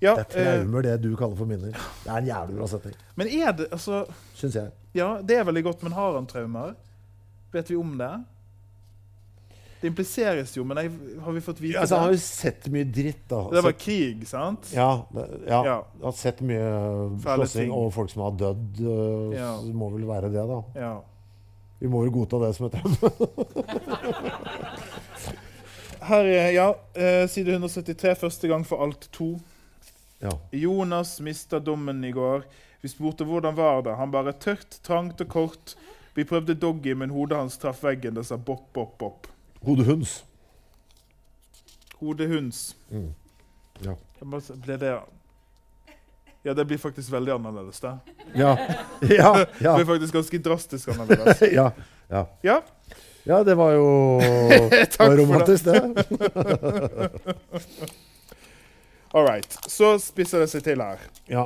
Ja, 0.00 0.14
Det 0.14 0.24
er 0.36 0.40
eh, 0.40 0.60
traumer, 0.62 0.82
det 0.82 0.96
du 1.02 1.16
kaller 1.16 1.36
for 1.36 1.44
minner. 1.50 1.72
Det 1.74 2.08
er 2.12 2.16
en 2.20 2.26
jævlig 2.30 2.56
bra 2.56 2.66
setning. 2.70 2.94
men 3.16 3.26
er 3.28 3.52
det 3.52 3.66
altså 3.72 4.04
Syns 4.34 4.54
jeg. 4.54 4.70
Ja, 4.94 5.20
det 5.22 5.36
er 5.36 5.44
veldig 5.44 5.64
godt, 5.64 5.82
men 5.82 5.92
har 5.92 6.14
han 6.14 6.26
traumer? 6.26 6.74
Vet 7.52 7.70
vi 7.70 7.76
om 7.76 7.96
det? 7.98 8.12
Det 9.80 9.86
impliseres 9.92 10.56
jo, 10.56 10.64
men 10.66 10.76
jeg, 10.82 10.90
har 11.22 11.32
vi 11.36 11.40
fått 11.40 11.60
vite 11.62 11.74
ja, 11.76 11.80
Altså, 11.84 11.94
han 12.00 12.08
har 12.08 12.10
det? 12.10 12.18
jo 12.18 12.24
sett 12.26 12.64
mye 12.74 12.84
dritt, 12.90 13.20
da. 13.30 13.42
Det 13.52 13.62
var 13.62 13.70
Sett- 13.72 13.82
krig, 13.84 14.24
sant? 14.26 14.70
ja, 14.74 14.88
det, 15.14 15.26
ja. 15.46 15.60
Ja. 15.68 15.76
Har 16.02 16.12
sett 16.18 16.40
mye 16.42 16.70
slåssing 17.22 17.70
og 17.72 17.92
folk 17.94 18.10
som 18.10 18.22
har 18.26 18.32
dødd. 18.40 18.80
øh, 18.82 19.36
Ja. 19.36 19.52
Så 19.60 19.66
det 19.68 19.74
må 19.78 19.90
vel 19.94 20.06
være 20.08 20.32
det, 20.34 20.46
da. 20.50 20.62
Ja. 20.74 20.94
Vi 21.78 21.86
må 21.86 22.00
vel 22.02 22.10
godta 22.10 22.40
det 22.42 22.54
som 22.56 22.66
et. 22.66 22.74
Her 26.08 26.24
er 26.24 26.50
ja, 26.54 26.68
eh, 26.94 27.26
side 27.28 27.52
173, 27.52 28.14
første 28.18 28.48
gang 28.48 28.64
for 28.66 28.82
alt 28.84 29.08
to. 29.12 29.34
Ja. 30.22 30.32
Jonas 30.52 31.20
mista 31.20 31.58
dommen 31.62 32.02
i 32.04 32.10
går. 32.14 32.42
Vi 32.82 32.88
spurte 32.90 33.24
hvordan 33.26 33.54
var 33.58 33.82
det. 33.86 33.96
Han 33.98 34.10
bare 34.14 34.32
tørt, 34.32 34.78
trangt 34.86 35.20
og 35.20 35.28
kort. 35.28 35.74
Vi 36.14 36.24
prøvde 36.26 36.54
doggy, 36.58 36.94
men 36.98 37.10
hodet 37.14 37.38
hans 37.38 37.58
traff 37.58 37.82
veggen. 37.84 38.14
Det 38.18 38.24
sa 38.26 38.36
bopp, 38.36 38.72
bopp, 38.74 38.96
bopp. 38.98 39.26
Hodehunds. 39.60 40.24
Hodehunds. 41.98 42.76
Mm. 42.90 43.14
Ja. 43.84 43.96
Ble 44.20 44.76
det 44.76 45.00
Ja, 46.42 46.54
det 46.54 46.64
blir 46.64 46.78
faktisk 46.78 47.10
veldig 47.10 47.32
annerledes, 47.32 47.80
det. 47.80 47.98
Ja. 48.34 48.58
Ja. 49.00 49.46
Ja. 49.60 49.76
Det 49.78 49.84
blir 49.84 49.84
faktisk 49.84 50.14
ganske 50.14 50.38
drastisk 50.38 50.88
annerledes. 50.88 51.42
ja. 51.52 51.72
ja. 52.08 52.26
Ja, 52.42 52.62
ja, 53.24 53.44
det 53.44 53.54
var 53.54 53.72
jo 53.72 54.20
Takk 54.70 54.98
var 54.98 55.16
romantisk, 55.16 55.64
det. 55.64 55.82
all 59.12 59.26
right. 59.26 59.58
Så 59.66 59.98
spisser 59.98 60.40
det 60.40 60.48
seg 60.48 60.64
til 60.64 60.80
her. 60.80 61.02
Ja. 61.28 61.44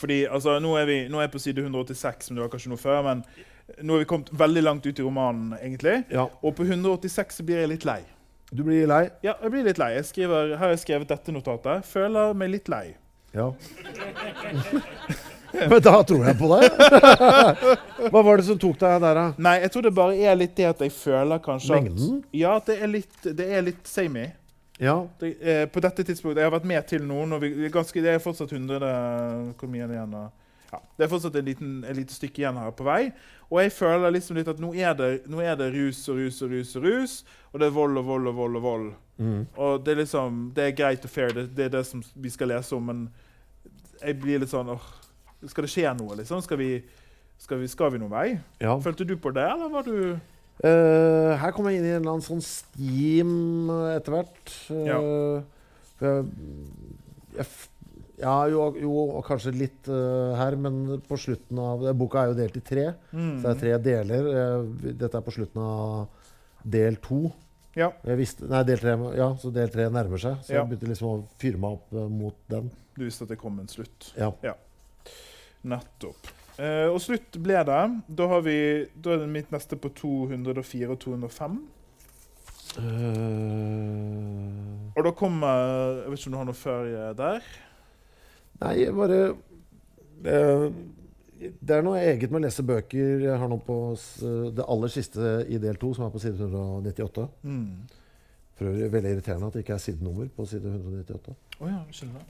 Fordi 0.00 0.24
altså, 0.24 0.58
nå 0.62 0.72
er, 0.78 0.86
vi, 0.88 0.98
nå 1.12 1.18
er 1.18 1.26
jeg 1.26 1.34
på 1.34 1.42
side 1.42 1.60
186, 1.60 2.30
men 2.30 2.38
det 2.38 2.44
var 2.46 2.52
kanskje 2.54 2.72
noe 2.72 2.80
før. 2.80 3.02
Men 3.04 3.24
nå 3.82 3.94
er 3.96 4.04
vi 4.04 4.08
kommet 4.10 4.30
veldig 4.32 4.62
langt 4.66 4.86
ut 4.86 4.98
i 4.98 5.02
romanen, 5.02 5.52
egentlig. 5.60 6.02
ja. 6.10 6.28
Og 6.42 6.56
på 6.56 6.64
186 6.66 7.42
blir 7.46 7.62
jeg 7.62 7.68
litt 7.74 7.84
lei. 7.88 8.00
Du 8.50 8.64
blir 8.66 8.86
lei? 8.90 9.04
Ja, 9.22 9.36
jeg 9.42 9.50
blir 9.54 9.64
litt 9.68 9.78
lei. 9.78 9.92
Jeg 9.94 10.08
skriver, 10.08 10.56
her 10.56 10.64
har 10.64 10.72
jeg 10.74 10.82
skrevet 10.82 11.08
dette 11.12 11.32
notatet. 11.32 11.84
Føler 11.86 12.32
meg 12.34 12.50
litt 12.50 12.68
lei. 12.72 12.96
Ja. 13.34 13.52
Men 15.52 15.80
da 15.82 15.96
tror 16.06 16.26
jeg 16.26 16.38
på 16.38 16.48
deg. 16.50 16.66
Hva 18.12 18.22
var 18.26 18.38
det 18.40 18.46
som 18.46 18.58
tok 18.60 18.78
deg 18.80 19.00
der, 19.02 19.18
da? 19.18 19.24
Nei, 19.42 19.56
jeg 19.64 19.72
tror 19.74 19.86
det 19.86 19.92
bare 19.96 20.18
er 20.18 20.38
litt 20.38 20.54
det 20.58 20.66
at 20.68 20.82
jeg 20.84 20.94
føler 20.94 21.42
kanskje 21.42 21.78
Mengden? 21.78 22.20
at 22.22 22.36
Ja, 22.42 22.52
at 22.60 22.70
det 22.70 22.76
er 22.82 22.90
litt, 22.90 23.16
det 23.24 23.48
er 23.58 23.64
litt 23.66 23.90
samey. 23.90 24.28
Ja. 24.80 24.96
Det, 25.20 25.34
eh, 25.42 25.64
på 25.68 25.82
dette 25.84 26.04
tidspunktet 26.08 26.40
Jeg 26.40 26.48
har 26.48 26.54
vært 26.54 26.68
med 26.70 26.86
til 26.88 27.02
noen, 27.04 27.34
og 27.36 27.42
vi, 27.42 27.68
ganske, 27.72 28.00
det 28.00 28.14
er 28.14 28.22
fortsatt 28.22 28.54
100 28.56 28.78
Hvor 29.60 29.68
mye 29.68 29.82
er 29.84 29.90
det 29.90 29.98
igjen? 29.98 30.14
da? 30.14 30.22
Ja, 30.72 30.78
det 30.98 31.04
er 31.04 31.10
fortsatt 31.10 31.34
et 31.40 31.48
lite 31.50 32.14
stykke 32.14 32.42
igjen 32.44 32.58
her 32.60 32.70
på 32.78 32.84
vei. 32.86 33.12
Og 33.50 33.58
jeg 33.62 33.72
føler 33.74 34.12
liksom 34.14 34.36
litt 34.38 34.48
at 34.52 34.60
nå 34.62 34.70
er, 34.78 34.92
det, 34.94 35.08
nå 35.26 35.40
er 35.42 35.56
det 35.58 35.72
rus 35.74 36.04
og 36.12 36.20
rus 36.20 36.36
og 36.46 36.52
rus 36.54 36.76
og 36.78 36.84
rus. 36.86 37.14
Og 37.50 37.58
det 37.58 37.66
er 37.66 37.74
vold 37.74 37.98
og 37.98 38.06
vold 38.06 38.28
og 38.30 38.36
vold 38.38 38.56
og 38.60 38.62
vold. 38.62 38.86
Mm. 39.18 39.40
Og 39.58 39.82
det 39.84 39.92
er 39.96 40.00
liksom, 40.04 40.38
det 40.54 40.64
er 40.68 40.76
greit 40.78 41.04
og 41.04 41.10
fair, 41.10 41.32
det, 41.34 41.48
det 41.58 41.64
er 41.66 41.72
det 41.74 41.82
som 41.88 42.02
vi 42.14 42.30
skal 42.30 42.52
lese 42.54 42.76
om, 42.78 42.86
men 42.86 43.02
jeg 44.00 44.14
blir 44.22 44.38
litt 44.40 44.52
sånn 44.54 44.70
åh, 44.72 44.86
Skal 45.50 45.66
det 45.66 45.72
skje 45.74 45.90
noe, 45.98 46.14
liksom? 46.22 46.40
Skal 46.46 46.56
vi, 46.60 46.70
skal 47.40 47.58
vi, 47.60 47.66
skal 47.68 47.90
vi 47.92 47.98
noen 48.00 48.12
vei? 48.14 48.28
ja. 48.62 48.76
Følte 48.80 49.04
du 49.08 49.16
på 49.20 49.32
det, 49.36 49.44
eller 49.50 49.68
var 49.74 49.84
du 49.88 49.96
uh, 50.64 51.34
her 51.40 51.52
kom 51.56 51.66
jeg 51.68 51.80
inn 51.80 51.86
i 51.88 51.92
en 51.96 52.02
eller 52.02 52.14
annen 52.14 52.24
sånn 52.24 52.42
steam 52.44 53.70
eh, 53.74 53.96
etter 53.98 54.14
hvert. 54.18 54.54
Uh, 54.70 54.86
Ja. 54.86 55.00
jeg, 56.00 56.30
jeg, 57.36 57.44
f- 57.46 57.69
ja, 58.20 58.34
jo, 58.52 58.64
jo, 58.80 58.92
og 59.16 59.22
kanskje 59.26 59.52
litt 59.56 59.88
uh, 59.88 60.36
her, 60.38 60.56
men 60.60 61.00
på 61.08 61.16
slutten 61.20 61.58
av 61.62 61.84
Boka 61.98 62.22
er 62.22 62.32
jo 62.32 62.38
delt 62.38 62.58
i 62.60 62.64
tre. 62.64 62.86
Mm. 63.12 63.38
Så 63.40 63.46
det 63.46 63.52
er 63.52 63.60
tre 63.62 63.76
deler. 63.84 64.28
Eh, 64.40 64.90
dette 65.00 65.16
er 65.16 65.24
på 65.24 65.34
slutten 65.34 65.62
av 65.64 66.08
del 66.62 66.98
to. 67.02 67.30
Ja. 67.78 67.88
Visste, 68.18 68.48
nei, 68.50 68.62
del 68.68 68.80
tre, 68.82 68.96
ja, 69.16 69.30
så 69.40 69.52
del 69.54 69.70
tre 69.72 69.86
nærmer 69.92 70.20
seg. 70.20 70.42
Så 70.44 70.52
Ja. 70.52 70.60
jeg 70.60 70.68
begynte 70.72 70.90
liksom 70.90 71.08
å 71.08 71.24
fyre 71.40 71.58
meg 71.62 71.78
opp 71.78 71.94
uh, 71.96 72.08
mot 72.10 72.36
den. 72.50 72.70
Du 72.98 73.04
visste 73.06 73.24
at 73.24 73.32
det 73.32 73.40
kom 73.40 73.58
en 73.62 73.70
slutt. 73.70 74.12
Ja. 74.18 74.32
ja. 74.44 74.54
Nettopp. 75.62 76.32
Uh, 76.60 76.92
og 76.92 77.00
slutt 77.00 77.38
ble 77.40 77.64
det. 77.64 77.82
Da, 78.08 78.26
har 78.34 78.44
vi, 78.44 78.58
da 78.94 79.14
er 79.14 79.18
det 79.24 79.30
mitt 79.32 79.50
neste 79.54 79.78
på 79.80 79.88
204 79.96 80.90
og 80.92 81.00
205. 81.00 81.60
Uh... 82.78 82.84
Og 84.94 85.02
da 85.02 85.10
kommer 85.18 85.48
Jeg 86.04 86.10
vet 86.12 86.20
ikke 86.20 86.28
om 86.28 86.34
du 86.34 86.38
har 86.38 86.46
noe 86.46 86.58
før 86.58 87.14
der? 87.18 87.42
Nei, 88.60 88.74
jeg 88.82 88.96
bare 88.96 89.20
det, 90.20 90.40
Det 91.40 91.76
er 91.76 91.84
noe 91.86 92.00
eget 92.02 92.28
med 92.30 92.42
å 92.42 92.44
lese 92.44 92.64
bøker. 92.66 93.22
Jeg 93.24 93.38
har 93.40 93.48
nå 93.48 93.56
på 93.64 93.78
det 94.56 94.66
aller 94.66 94.92
siste 94.92 95.38
i 95.48 95.60
del 95.62 95.80
to, 95.80 95.94
som 95.96 96.06
er 96.06 96.12
på 96.12 96.20
side 96.22 96.36
198. 96.36 97.26
Mm. 97.48 98.00
For 98.60 98.68
øvrig 98.68 98.90
veldig 98.92 99.14
irriterende 99.14 99.48
at 99.48 99.54
det 99.56 99.62
ikke 99.64 99.78
er 99.78 99.80
sidenummer 99.80 100.28
på 100.36 100.44
side 100.48 100.68
198. 100.68 101.36
Oh, 101.60 101.68
ja, 101.68 101.80
skjønner 101.92 102.26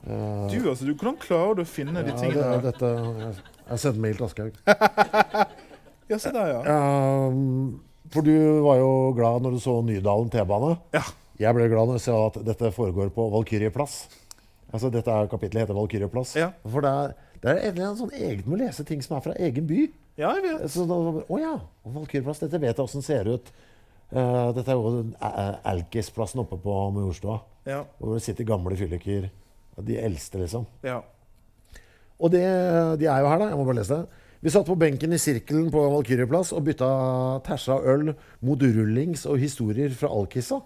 Du, 0.51 0.57
altså, 0.69 0.85
du, 0.87 0.93
hvordan 0.93 1.17
klarer 1.19 1.59
du 1.59 1.65
å 1.65 1.67
finne 1.67 2.03
de 2.07 2.13
tingene? 2.15 2.39
det, 2.39 2.71
dette, 2.71 2.91
jeg, 3.19 3.35
jeg 3.67 3.83
sender 3.83 4.05
mail 4.05 4.19
til 4.19 4.29
Aschehoug. 4.29 4.63
Ja, 6.11 6.17
se 6.19 6.31
der, 6.35 6.49
ja. 6.51 6.77
Um, 7.31 7.77
for 8.11 8.25
du 8.27 8.33
var 8.65 8.81
jo 8.81 8.87
glad 9.15 9.45
når 9.45 9.53
du 9.55 9.59
så 9.63 9.77
Nydalen 9.87 10.27
T-bane. 10.33 10.73
Ja. 10.91 11.05
Jeg 11.39 11.55
ble 11.55 11.69
glad 11.71 11.87
når 11.87 12.01
jeg 12.01 12.03
så 12.09 12.17
at 12.25 12.39
dette 12.43 12.71
foregår 12.75 13.13
på 13.15 13.29
Valkyrie 13.31 13.71
plass. 13.71 14.01
Altså, 14.71 14.89
dette 14.93 15.11
er 15.11 15.29
Kapittelet 15.31 15.65
heter 15.65 15.77
Valkyrjeplass. 15.77 16.35
Ja. 16.39 16.51
For 16.63 16.83
det 16.85 16.91
er, 16.91 17.15
det 17.43 17.55
er 17.57 17.81
en 17.89 17.99
sånn 17.99 18.13
eget 18.15 18.47
med 18.47 18.59
å 18.59 18.61
lese 18.63 18.85
ting 18.87 19.03
som 19.03 19.17
er 19.17 19.25
fra 19.25 19.35
egen 19.35 19.67
by. 19.69 19.85
Ja, 20.19 20.31
vet. 20.43 20.63
Så 20.71 20.85
å 20.87 21.39
ja, 21.41 21.57
Valkyrjeplass. 21.83 22.43
Dette 22.43 22.61
vet 22.61 22.73
jeg 22.73 22.83
åssen 22.83 23.05
ser 23.05 23.29
ut. 23.31 23.51
Uh, 24.11 24.51
dette 24.55 24.67
er 24.67 24.75
jo 24.75 24.89
Alkisplassen 24.91 25.71
Alkis-plassen 25.71 26.43
oppe 26.43 26.59
på 26.59 26.77
Majorstua. 26.95 27.39
Ja, 27.67 27.83
Hvor 27.99 28.17
det 28.17 28.25
sitter 28.25 28.47
gamle 28.47 28.75
fylliker. 28.79 29.29
De 29.81 29.95
eldste, 29.97 30.41
liksom. 30.41 30.65
ja. 30.83 30.99
Og 32.21 32.29
det, 32.29 32.43
de 33.01 33.07
er 33.09 33.23
jo 33.23 33.29
her, 33.31 33.39
da. 33.41 33.47
Jeg 33.49 33.57
må 33.57 33.63
bare 33.65 33.79
lese 33.79 33.97
det. 33.97 34.19
Vi 34.41 34.51
satt 34.53 34.67
på 34.67 34.75
benken 34.77 35.13
i 35.13 35.19
sirkelen 35.21 35.71
på 35.73 35.81
Valkyrieplass 35.93 36.51
og 36.57 36.65
bytta 36.65 36.89
tersa 37.45 37.79
øl 37.93 38.11
mot 38.45 38.61
rullings 38.61 39.27
og 39.29 39.41
historier 39.41 39.93
fra 39.97 40.09
Alkissa. 40.13 40.59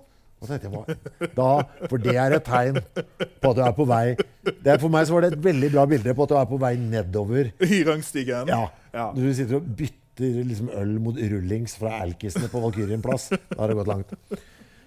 Og 0.44 0.50
tenkte 0.50 0.70
jeg 0.70 1.30
da, 1.38 1.50
For 1.90 2.02
det 2.02 2.16
er 2.20 2.36
et 2.38 2.46
tegn 2.46 2.80
på 2.84 3.52
at 3.52 3.58
du 3.58 3.62
er 3.64 3.76
på 3.78 3.86
vei 3.88 4.04
det 4.16 4.74
er, 4.74 4.80
For 4.82 4.92
meg 4.94 5.08
så 5.08 5.16
var 5.16 5.24
det 5.26 5.32
et 5.34 5.46
veldig 5.46 5.70
bra 5.74 5.86
bilde 5.90 6.16
på 6.18 6.26
at 6.26 6.34
du 6.34 6.36
er 6.38 6.50
på 6.50 6.60
vei 6.62 6.74
nedover. 6.82 7.54
I 7.78 7.84
rangstigen. 7.88 8.52
Ja, 8.52 8.66
Ja. 8.96 9.10
Du 9.16 9.24
sitter 9.36 9.58
og 9.62 9.72
bytter 9.80 10.44
liksom 10.48 10.70
øl 10.76 10.94
mot 11.04 11.18
rullings 11.20 11.74
fra 11.80 11.98
Alkisene 12.04 12.48
på 12.52 12.62
Valkyrien-plass. 12.64 13.30
Da 13.52 13.58
har 13.60 13.72
det 13.72 13.80
gått 13.80 13.90
langt. 13.92 14.14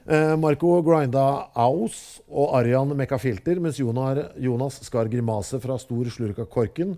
Eh, 0.09 0.34
Marco 0.40 0.70
grinda 0.86 1.24
Aus 1.61 1.99
og 2.30 2.55
Arian 2.57 2.94
mekka 2.96 3.18
filter, 3.20 3.59
mens 3.61 3.76
Jonas, 3.76 4.30
Jonas 4.40 4.78
skar 4.86 5.11
grimase 5.12 5.61
fra 5.61 5.76
stor 5.82 6.09
slurk 6.14 6.38
av 6.40 6.49
korken. 6.53 6.94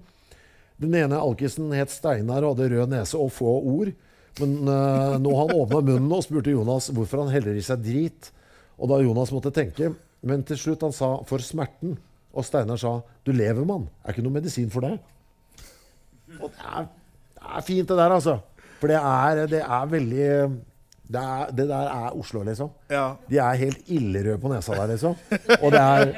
Den 0.80 0.94
ene 0.94 1.18
alkisen 1.18 1.72
het 1.74 1.90
Steinar 1.90 2.46
og 2.46 2.54
hadde 2.54 2.70
rød 2.76 2.92
nese 2.94 3.18
og 3.18 3.32
få 3.34 3.56
ord. 3.58 3.90
Men 4.38 4.54
eh, 4.70 5.16
nå 5.24 5.32
han 5.40 5.50
åpna 5.56 5.80
munnen 5.88 6.14
og 6.14 6.22
spurte 6.24 6.54
Jonas 6.54 6.86
hvorfor 6.94 7.24
han 7.24 7.34
heller 7.34 7.58
i 7.58 7.64
seg 7.66 7.82
drit. 7.82 8.30
Og 8.80 8.88
da 8.88 9.00
Jonas 9.04 9.32
måtte 9.34 9.52
tenke, 9.52 9.92
men 10.24 10.44
til 10.48 10.58
slutt 10.58 10.82
han 10.86 10.92
sa 10.92 11.16
'for 11.24 11.38
smerten'. 11.38 11.98
Og 12.32 12.44
Steinar 12.44 12.76
sa 12.76 13.02
'du 13.24 13.32
lever, 13.32 13.64
mann'. 13.64 13.88
Er 14.04 14.12
ikke 14.12 14.22
noe 14.22 14.32
medisin 14.32 14.70
for 14.70 14.80
det. 14.80 14.98
Og 16.40 16.50
det 16.50 16.64
er, 16.64 16.86
det 17.34 17.42
er 17.56 17.60
fint, 17.60 17.88
det 17.88 17.96
der, 17.96 18.10
altså. 18.10 18.38
For 18.80 18.86
det 18.86 18.96
er, 18.96 19.46
det 19.46 19.60
er 19.60 19.86
veldig 19.86 20.60
det, 21.10 21.20
er, 21.20 21.50
det 21.58 21.64
der 21.66 21.88
er 21.90 22.14
Oslo, 22.18 22.42
liksom. 22.46 22.68
Ja. 22.90 23.16
De 23.28 23.38
er 23.42 23.56
helt 23.58 23.88
ildrøde 23.90 24.36
på 24.42 24.50
nesa 24.52 24.76
der, 24.78 24.92
liksom. 24.92 25.16
Og, 25.60 25.72
det 25.74 25.80
er, 25.80 26.12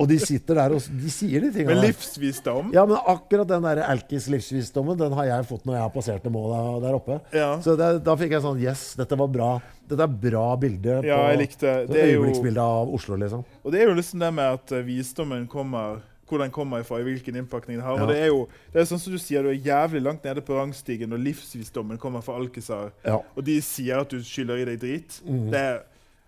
og 0.00 0.06
de 0.08 0.16
sitter 0.22 0.56
der 0.56 0.74
og 0.76 0.86
de 1.02 1.10
sier 1.12 1.44
de 1.44 1.50
tingene 1.52 1.74
Med 1.76 1.84
livsvisdom. 1.90 2.70
Ja, 2.72 2.86
men 2.88 2.96
akkurat 3.12 3.50
den 3.50 3.66
der 3.66 3.82
Alkis 3.84 4.28
livsvisdommen 4.32 4.96
Den 5.00 5.12
har 5.18 5.28
jeg 5.28 5.48
fått 5.50 5.66
når 5.68 5.76
jeg 5.76 5.84
har 5.84 5.92
passert 5.94 6.24
det 6.24 6.32
målet 6.32 6.80
der 6.86 6.96
oppe. 6.96 7.18
Ja. 7.36 7.50
Så 7.64 7.76
det, 7.76 7.90
da 8.06 8.16
fikk 8.20 8.32
jeg 8.38 8.44
sånn 8.46 8.62
Yes, 8.62 8.86
dette 8.98 9.18
var 9.20 9.28
bra. 9.32 9.50
Dette 9.92 10.06
er 10.06 10.14
bra 10.24 10.46
bilde 10.56 11.00
Ja, 11.04 11.18
jeg 11.32 11.42
likte 11.42 11.66
det. 11.66 11.90
sånn 11.90 12.00
er 12.00 12.12
jo- 12.14 12.56
av 12.62 12.94
Oslo, 12.96 13.16
liksom. 13.20 13.44
Og 13.64 13.72
det 13.72 13.82
er 13.82 13.88
jo 13.90 13.94
liksom 13.98 14.20
det 14.22 14.32
med 14.34 14.56
at 14.56 14.72
visdommen 14.86 15.46
kommer, 15.50 16.00
hvor 16.32 16.42
den 16.42 16.52
kommer 16.54 16.80
ifra, 16.82 16.98
i 17.02 17.06
hvilken 17.06 17.36
innpakning 17.42 17.78
den 17.78 17.84
har. 17.84 18.00
Ja. 18.00 18.06
Og 18.06 18.12
det 18.12 18.18
er 18.18 18.30
jo 18.32 18.42
det 18.72 18.82
er 18.82 18.88
sånn 18.88 19.00
som 19.02 19.14
du 19.14 19.20
sier, 19.20 19.44
du 19.44 19.52
er 19.52 19.60
jævlig 19.60 20.02
langt 20.08 20.24
nede 20.24 20.44
på 20.44 20.56
rangstigen 20.56 21.12
når 21.12 21.24
livsvisdommen 21.28 22.00
kommer 22.00 22.24
fra 22.24 22.38
alkiser, 22.40 22.92
Ja. 23.04 23.20
og 23.20 23.44
de 23.44 23.60
sier 23.62 24.00
at 24.00 24.10
du 24.10 24.22
skyller 24.24 24.64
i 24.64 24.68
deg 24.72 24.80
drit. 24.80 25.20
Mm. 25.28 25.48
Det 25.52 25.64
er 25.70 25.80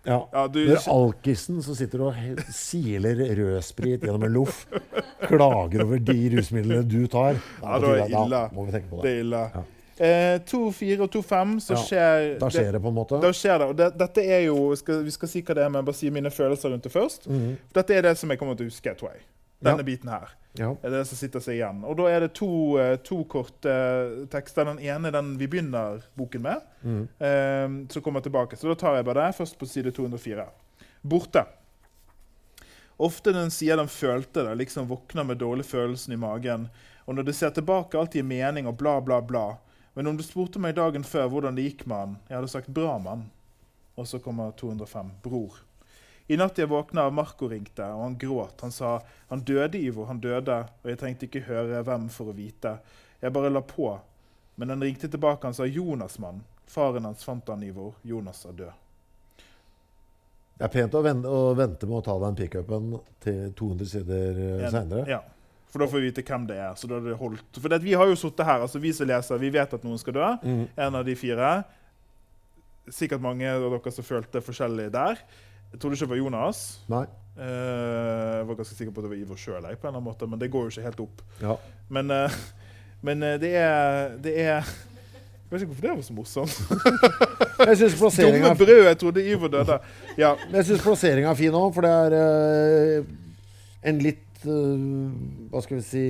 ja. 0.05 0.19
Ja, 0.31 0.47
du 0.47 0.59
Når 0.69 0.85
alkisen 0.85 1.63
som 1.65 1.75
sitter 1.75 2.03
og 2.05 2.41
siler 2.53 3.17
rødsprit 3.39 4.03
gjennom 4.05 4.27
en 4.27 4.35
loff, 4.35 4.67
klager 5.25 5.81
over 5.81 5.97
de 5.97 6.17
rusmidlene 6.35 6.85
du 6.85 7.07
tar 7.09 7.39
Ja, 7.39 7.79
da 7.81 7.95
er 7.95 8.03
det 8.03 8.19
ille. 8.19 8.43
Det 8.53 8.83
det. 9.01 9.15
er 9.15 9.23
ille. 9.23 9.41
Ja. 9.55 9.63
Eh, 9.95 10.41
2-4 10.43 10.99
og 11.05 11.09
2-5, 11.09 11.59
så 11.63 11.73
Ja, 11.73 11.83
skjer 11.87 12.39
Da 12.39 12.49
skjer 12.51 12.73
det 12.75 12.81
på 12.83 12.91
en 12.91 12.97
måte. 12.97 13.19
Da 13.23 13.31
skjer 13.31 13.61
det. 13.61 13.67
Og 13.71 13.77
det, 13.79 13.93
dette 13.97 14.25
er 14.27 14.41
jo 14.49 14.75
skal, 14.75 15.03
Vi 15.07 15.13
skal 15.15 15.31
si 15.31 15.41
hva 15.41 15.55
det 15.55 15.63
er, 15.63 15.69
men 15.71 15.87
bare 15.87 15.95
si 15.95 16.09
mine 16.11 16.31
følelser 16.31 16.73
rundt 16.73 16.83
det 16.83 16.91
først. 16.91 17.29
Mm 17.29 17.39
-hmm. 17.39 17.55
dette 17.73 17.95
er 17.95 18.01
det 18.01 18.17
som 18.17 18.29
jeg 18.29 18.39
kommer 18.39 18.55
til 18.55 18.65
å 18.65 18.69
huske, 18.69 18.93
tror 18.99 19.09
jeg. 19.13 19.21
Denne 19.63 19.83
Ja. 19.83 19.83
biten 19.83 20.09
her. 20.09 20.29
Ja. 20.57 20.75
er 20.83 20.89
det 20.89 21.05
som 21.07 21.17
sitter 21.17 21.39
seg 21.43 21.57
igjen. 21.57 21.83
Og 21.83 21.97
da 21.97 22.03
er 22.07 22.19
det 22.23 22.33
to, 22.33 22.77
eh, 22.79 22.95
to 23.03 23.23
korte 23.27 23.67
eh, 23.67 24.25
tekster. 24.31 24.65
Den 24.65 24.79
ene 24.79 25.11
den 25.11 25.37
vi 25.37 25.47
begynner 25.47 26.03
boken 26.15 26.41
med, 26.41 26.61
mm. 26.81 27.07
eh, 27.19 27.91
som 27.91 28.01
kommer 28.01 28.21
tilbake. 28.21 28.55
Så 28.55 28.67
da 28.71 28.75
tar 28.75 28.95
jeg 28.95 29.05
bare 29.05 29.25
det. 29.25 29.35
Først 29.35 29.59
på 29.59 29.67
side 29.67 29.91
204. 29.91 30.47
Borte. 31.03 31.45
Ofte 32.97 33.33
den 33.35 33.51
sier 33.51 33.75
den 33.75 33.91
følte 33.91 34.45
det, 34.47 34.55
liksom 34.55 34.87
våkner 34.87 35.25
med 35.27 35.37
dårlig 35.37 35.65
følelsen 35.67 36.13
i 36.13 36.19
magen. 36.19 36.69
Og 37.05 37.15
når 37.15 37.27
du 37.27 37.33
ser 37.33 37.51
tilbake, 37.51 37.99
alt 37.99 38.15
gir 38.15 38.23
mening 38.23 38.69
og 38.71 38.77
bla, 38.79 39.01
bla, 39.03 39.19
bla. 39.21 39.57
Men 39.95 40.07
om 40.07 40.17
du 40.17 40.23
spurte 40.23 40.59
meg 40.63 40.77
dagen 40.79 41.03
før 41.03 41.27
hvordan 41.31 41.55
det 41.55 41.67
gikk 41.67 41.85
med 41.87 41.97
han, 41.97 42.15
jeg 42.29 42.37
hadde 42.37 42.51
sagt 42.51 42.71
'bra, 42.71 42.97
mann'. 42.99 43.27
Og 43.97 44.07
så 44.07 44.19
kommer 44.19 44.51
205. 44.51 45.11
Bror. 45.23 45.59
I 46.27 46.37
natt 46.37 46.57
jeg 46.57 46.69
våkna 46.71 47.09
Marco 47.13 47.47
ringte, 47.49 47.85
og 47.93 48.01
han 48.01 48.17
gråt. 48.17 48.61
Han 48.61 48.71
sa 48.71 49.01
'han 49.29 49.43
døde, 49.45 49.77
Ivo, 49.77 50.05
han 50.05 50.19
døde', 50.21 50.65
og 50.83 50.89
jeg 50.89 50.97
trengte 50.97 51.27
ikke 51.27 51.45
høre 51.45 51.83
hvem 51.83 52.09
for 52.09 52.25
å 52.31 52.35
vite. 52.35 52.79
Jeg 53.21 53.33
bare 53.33 53.49
la 53.49 53.61
på. 53.61 53.99
Men 54.57 54.69
han 54.69 54.81
ringte 54.81 55.07
tilbake, 55.07 55.43
han 55.43 55.53
sa 55.53 55.63
'Jonas, 55.63 56.17
mann'. 56.17 56.41
Faren 56.67 57.03
hans 57.05 57.23
fant 57.23 57.47
han, 57.47 57.63
Ivo. 57.63 57.93
Jonas 58.03 58.45
er 58.45 58.51
død. 58.53 58.71
Det 60.57 60.63
er 60.63 60.67
pent 60.71 60.93
å 60.93 61.01
vente, 61.03 61.85
med 61.85 61.97
å 61.97 62.03
ta 62.03 62.19
den 62.19 62.35
pickupen 62.35 62.99
til 63.19 63.53
200 63.53 63.85
sider 63.85 64.65
En- 64.65 64.71
seinere. 64.71 65.07
Ja. 65.07 65.21
For 65.67 65.79
da 65.79 65.87
får 65.87 65.99
vi 65.99 66.09
vite 66.11 66.23
hvem 66.23 66.47
det 66.47 66.55
er. 66.55 66.73
Så 66.75 66.87
da 66.87 66.95
er 66.95 67.01
det 67.01 67.17
holdt. 67.19 67.59
For 67.59 67.67
det, 67.67 67.81
vi 67.83 67.91
har 67.93 68.07
jo 68.07 68.15
sittet 68.15 68.45
her, 68.45 68.61
altså 68.61 68.79
vi 68.79 68.93
som 68.93 69.07
leser, 69.07 69.37
vi 69.37 69.49
vet 69.49 69.73
at 69.73 69.83
noen 69.83 69.99
skal 69.99 70.13
dø. 70.13 70.37
Mm. 70.41 70.67
En 70.77 70.95
av 70.95 71.03
de 71.05 71.15
fire. 71.15 71.65
Sikkert 72.87 73.19
mange 73.19 73.43
av 73.49 73.61
dere 73.61 73.91
som 73.91 74.03
følte 74.05 74.41
forskjellig 74.41 74.91
der. 74.93 75.19
Jeg 75.75 75.81
trodde 75.83 75.97
ikke 75.97 76.05
det 76.05 76.13
var 76.13 76.19
Jonas. 76.21 76.59
Nei. 76.87 77.03
Eh, 77.35 78.35
jeg 78.39 78.43
var 78.47 78.55
ganske 78.55 78.77
sikker 78.77 78.93
på 78.95 79.01
at 79.01 79.05
det 79.05 79.09
var 79.11 79.19
Ivor 79.19 79.39
sjøl, 79.39 79.65
men 80.31 80.39
det 80.39 80.47
går 80.53 80.61
jo 80.69 80.71
ikke 80.71 80.85
helt 80.85 81.01
opp. 81.03 81.23
Ja. 81.41 81.55
Men, 81.91 82.11
eh, 82.15 82.37
men 83.07 83.23
eh, 83.27 83.35
det 83.41 83.49
er 83.59 84.15
Det 84.23 84.35
er 84.39 84.61
Jeg 84.63 85.51
vet 85.51 85.65
ikke 85.65 85.73
hvorfor 85.73 85.83
det 85.83 85.91
var 85.97 86.05
så 86.07 86.15
morsomt. 86.15 86.55
Jeg 87.67 87.91
Dumme 87.99 88.55
brød! 88.55 88.85
Jeg 88.87 88.97
trodde 88.97 89.25
Ivor 89.31 89.51
døde. 89.51 89.79
Ja. 90.17 90.31
Jeg 90.53 90.65
synes 90.65 90.81
plasseringa 90.81 91.29
er 91.29 91.35
fin 91.35 91.59
òg, 91.59 91.73
for 91.75 91.83
det 91.83 91.91
er 91.91 93.03
en 93.83 93.99
litt 93.99 94.23
Hva 94.45 95.61
skal 95.63 95.77
vi 95.77 95.83
si 95.85 96.05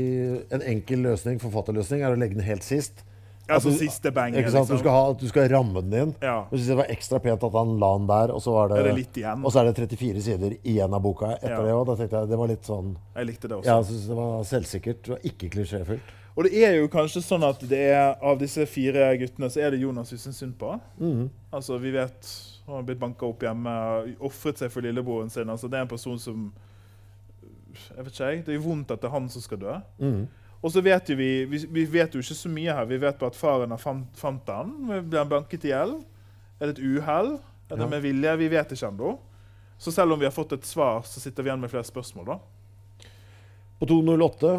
En 0.53 0.61
enkel 0.61 1.01
løsning, 1.09 1.41
forfatterløsning, 1.41 2.05
er 2.05 2.13
å 2.13 2.21
legge 2.21 2.37
den 2.37 2.45
helt 2.45 2.63
sist. 2.63 3.01
Altså 3.49 3.69
du- 3.69 3.77
siste 3.77 4.11
banget, 4.11 4.39
Ikke 4.39 4.51
sant? 4.51 4.67
Du 4.67 4.73
liksom. 4.73 4.79
skal, 4.79 4.91
ha, 4.91 5.13
du 5.13 5.27
skal 5.27 5.49
ramme 5.49 5.81
den 5.81 5.93
inn. 6.01 6.15
Ja. 6.21 6.45
Synes 6.49 6.67
det 6.67 6.77
var 6.77 6.85
ekstra 6.89 7.19
pent 7.21 7.43
at 7.43 7.51
han 7.53 7.77
la 7.79 7.97
den 7.97 8.07
der, 8.07 8.33
og 8.33 8.41
så 8.41 8.51
var 8.55 8.67
det, 8.69 8.79
Er 8.79 8.83
det 8.89 8.95
litt 8.95 9.13
igjen? 9.21 9.45
og 9.45 9.51
så 9.51 9.59
er 9.61 9.71
det 9.71 9.75
34 9.89 10.21
sider 10.21 10.55
igjen 10.63 10.93
av 10.93 11.01
boka 11.01 11.33
etter 11.35 11.49
Ja. 11.49 11.61
det 11.61 11.71
òg. 11.73 11.85
Da 11.85 11.95
tenkte 11.95 12.19
jeg 12.21 12.29
det 12.29 12.37
var 12.37 12.47
litt 12.47 12.63
sånn 12.65 12.95
Jeg 13.15 13.25
likte 13.27 13.47
det 13.47 13.57
også. 13.57 13.65
Ja, 13.65 13.75
jeg 13.77 13.85
synes 13.85 14.07
det 14.07 14.15
var 14.15 14.43
selvsikkert 14.43 15.09
og 15.11 15.19
ikke 15.23 15.49
klisjéfylt. 15.49 16.01
Og 16.37 16.43
det 16.43 16.53
er 16.65 16.73
jo 16.81 16.87
kanskje 16.89 17.21
sånn 17.23 17.43
at 17.47 17.59
det 17.59 17.79
er 17.93 18.17
av 18.21 18.37
disse 18.39 18.65
fire 18.67 19.15
guttene 19.17 19.47
så 19.49 19.61
er 19.61 19.71
det 19.71 19.79
Jonas 19.79 20.11
vi 20.11 20.17
syns 20.17 20.35
synd 20.37 20.57
på. 20.57 20.73
Mm. 20.99 21.29
Altså, 21.53 21.77
vi 21.79 21.91
vet 21.91 22.51
Han 22.65 22.75
har 22.77 22.83
blitt 22.83 22.99
banka 22.99 23.27
opp 23.27 23.39
hjemme, 23.41 24.15
ofret 24.19 24.57
seg 24.57 24.71
for 24.71 24.81
lillebroren 24.81 25.29
sin. 25.29 25.47
Altså, 25.47 25.69
det 25.69 25.77
er 25.77 25.81
en 25.83 25.87
person 25.87 26.17
som 26.17 26.51
Jeg 27.75 28.05
vet 28.05 28.13
ikke, 28.13 28.29
jeg. 28.31 28.45
Det 28.45 28.55
er 28.55 28.59
vondt 28.63 28.91
at 28.91 29.01
det 29.01 29.07
er 29.09 29.11
han 29.11 29.29
som 29.29 29.41
skal 29.41 29.57
dø. 29.57 29.73
Mhm. 29.99 30.27
Og 30.65 30.73
så 30.73 30.81
vet 30.81 31.11
jo 31.11 31.17
vi, 31.19 31.29
vi 31.45 31.61
Vi 31.69 31.85
vet 31.99 32.15
jo 32.15 32.23
ikke 32.23 32.37
så 32.37 32.49
mye 32.49 32.73
her. 32.73 32.87
Vi 32.89 32.97
vet 32.97 33.19
bare 33.19 33.33
at 33.33 33.37
faren 33.37 33.73
har 33.73 33.81
fant, 33.81 34.07
fant 34.17 34.41
den. 34.47 34.73
Ble 35.05 35.21
han 35.21 35.29
banket 35.29 35.67
i 35.67 35.71
hjel? 35.71 35.99
Er 36.57 36.71
det 36.71 36.77
et 36.77 36.85
uhell? 36.85 37.35
Er 37.69 37.77
det 37.81 37.89
med 37.91 38.01
vilje? 38.01 38.33
Vi 38.41 38.49
vet 38.49 38.73
ikke 38.73 38.89
ennå. 38.89 39.15
Så 39.77 39.91
selv 39.93 40.15
om 40.15 40.19
vi 40.19 40.25
har 40.25 40.33
fått 40.33 40.55
et 40.55 40.65
svar, 40.65 41.03
så 41.05 41.21
sitter 41.21 41.43
vi 41.43 41.51
igjen 41.51 41.61
med 41.61 41.69
flere 41.69 41.85
spørsmål. 41.85 42.33
da. 42.33 42.39
På 43.79 43.87
208 43.91 44.55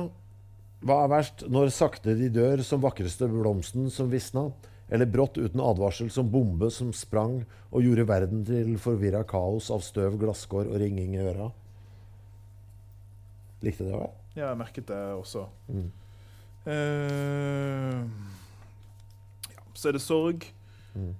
Hva 0.87 0.97
er 1.03 1.11
verst? 1.11 1.47
Når 1.51 1.73
sakte 1.75 2.15
de 2.15 2.29
dør 2.31 2.63
som 2.63 2.83
vakreste 2.83 3.27
blomsten 3.31 3.89
som 3.91 4.11
visna, 4.13 4.51
eller 4.93 5.09
brått 5.11 5.41
uten 5.41 5.63
advarsel 5.65 6.13
som 6.15 6.29
bombe 6.31 6.69
som 6.71 6.93
sprang 6.95 7.41
og 7.73 7.83
gjorde 7.83 8.07
verden 8.07 8.45
til 8.47 8.77
forvirra 8.79 9.25
kaos 9.27 9.73
av 9.75 9.83
støv, 9.83 10.21
glasskår 10.21 10.69
og 10.69 10.79
ringing 10.85 11.17
i 11.17 11.25
øra? 11.25 11.49
Likte 13.65 13.89
det 13.89 13.97
òg? 13.97 14.26
Ja, 14.37 14.51
jeg 14.51 14.59
merket 14.61 14.87
det 14.91 14.97
også. 15.16 15.47
Mm. 15.72 15.87
Uh, 16.66 18.03
ja, 19.55 19.62
så 19.74 19.89
er 19.89 19.97
det 19.97 20.03
sorg. 20.05 20.45
Mm. 20.97 21.12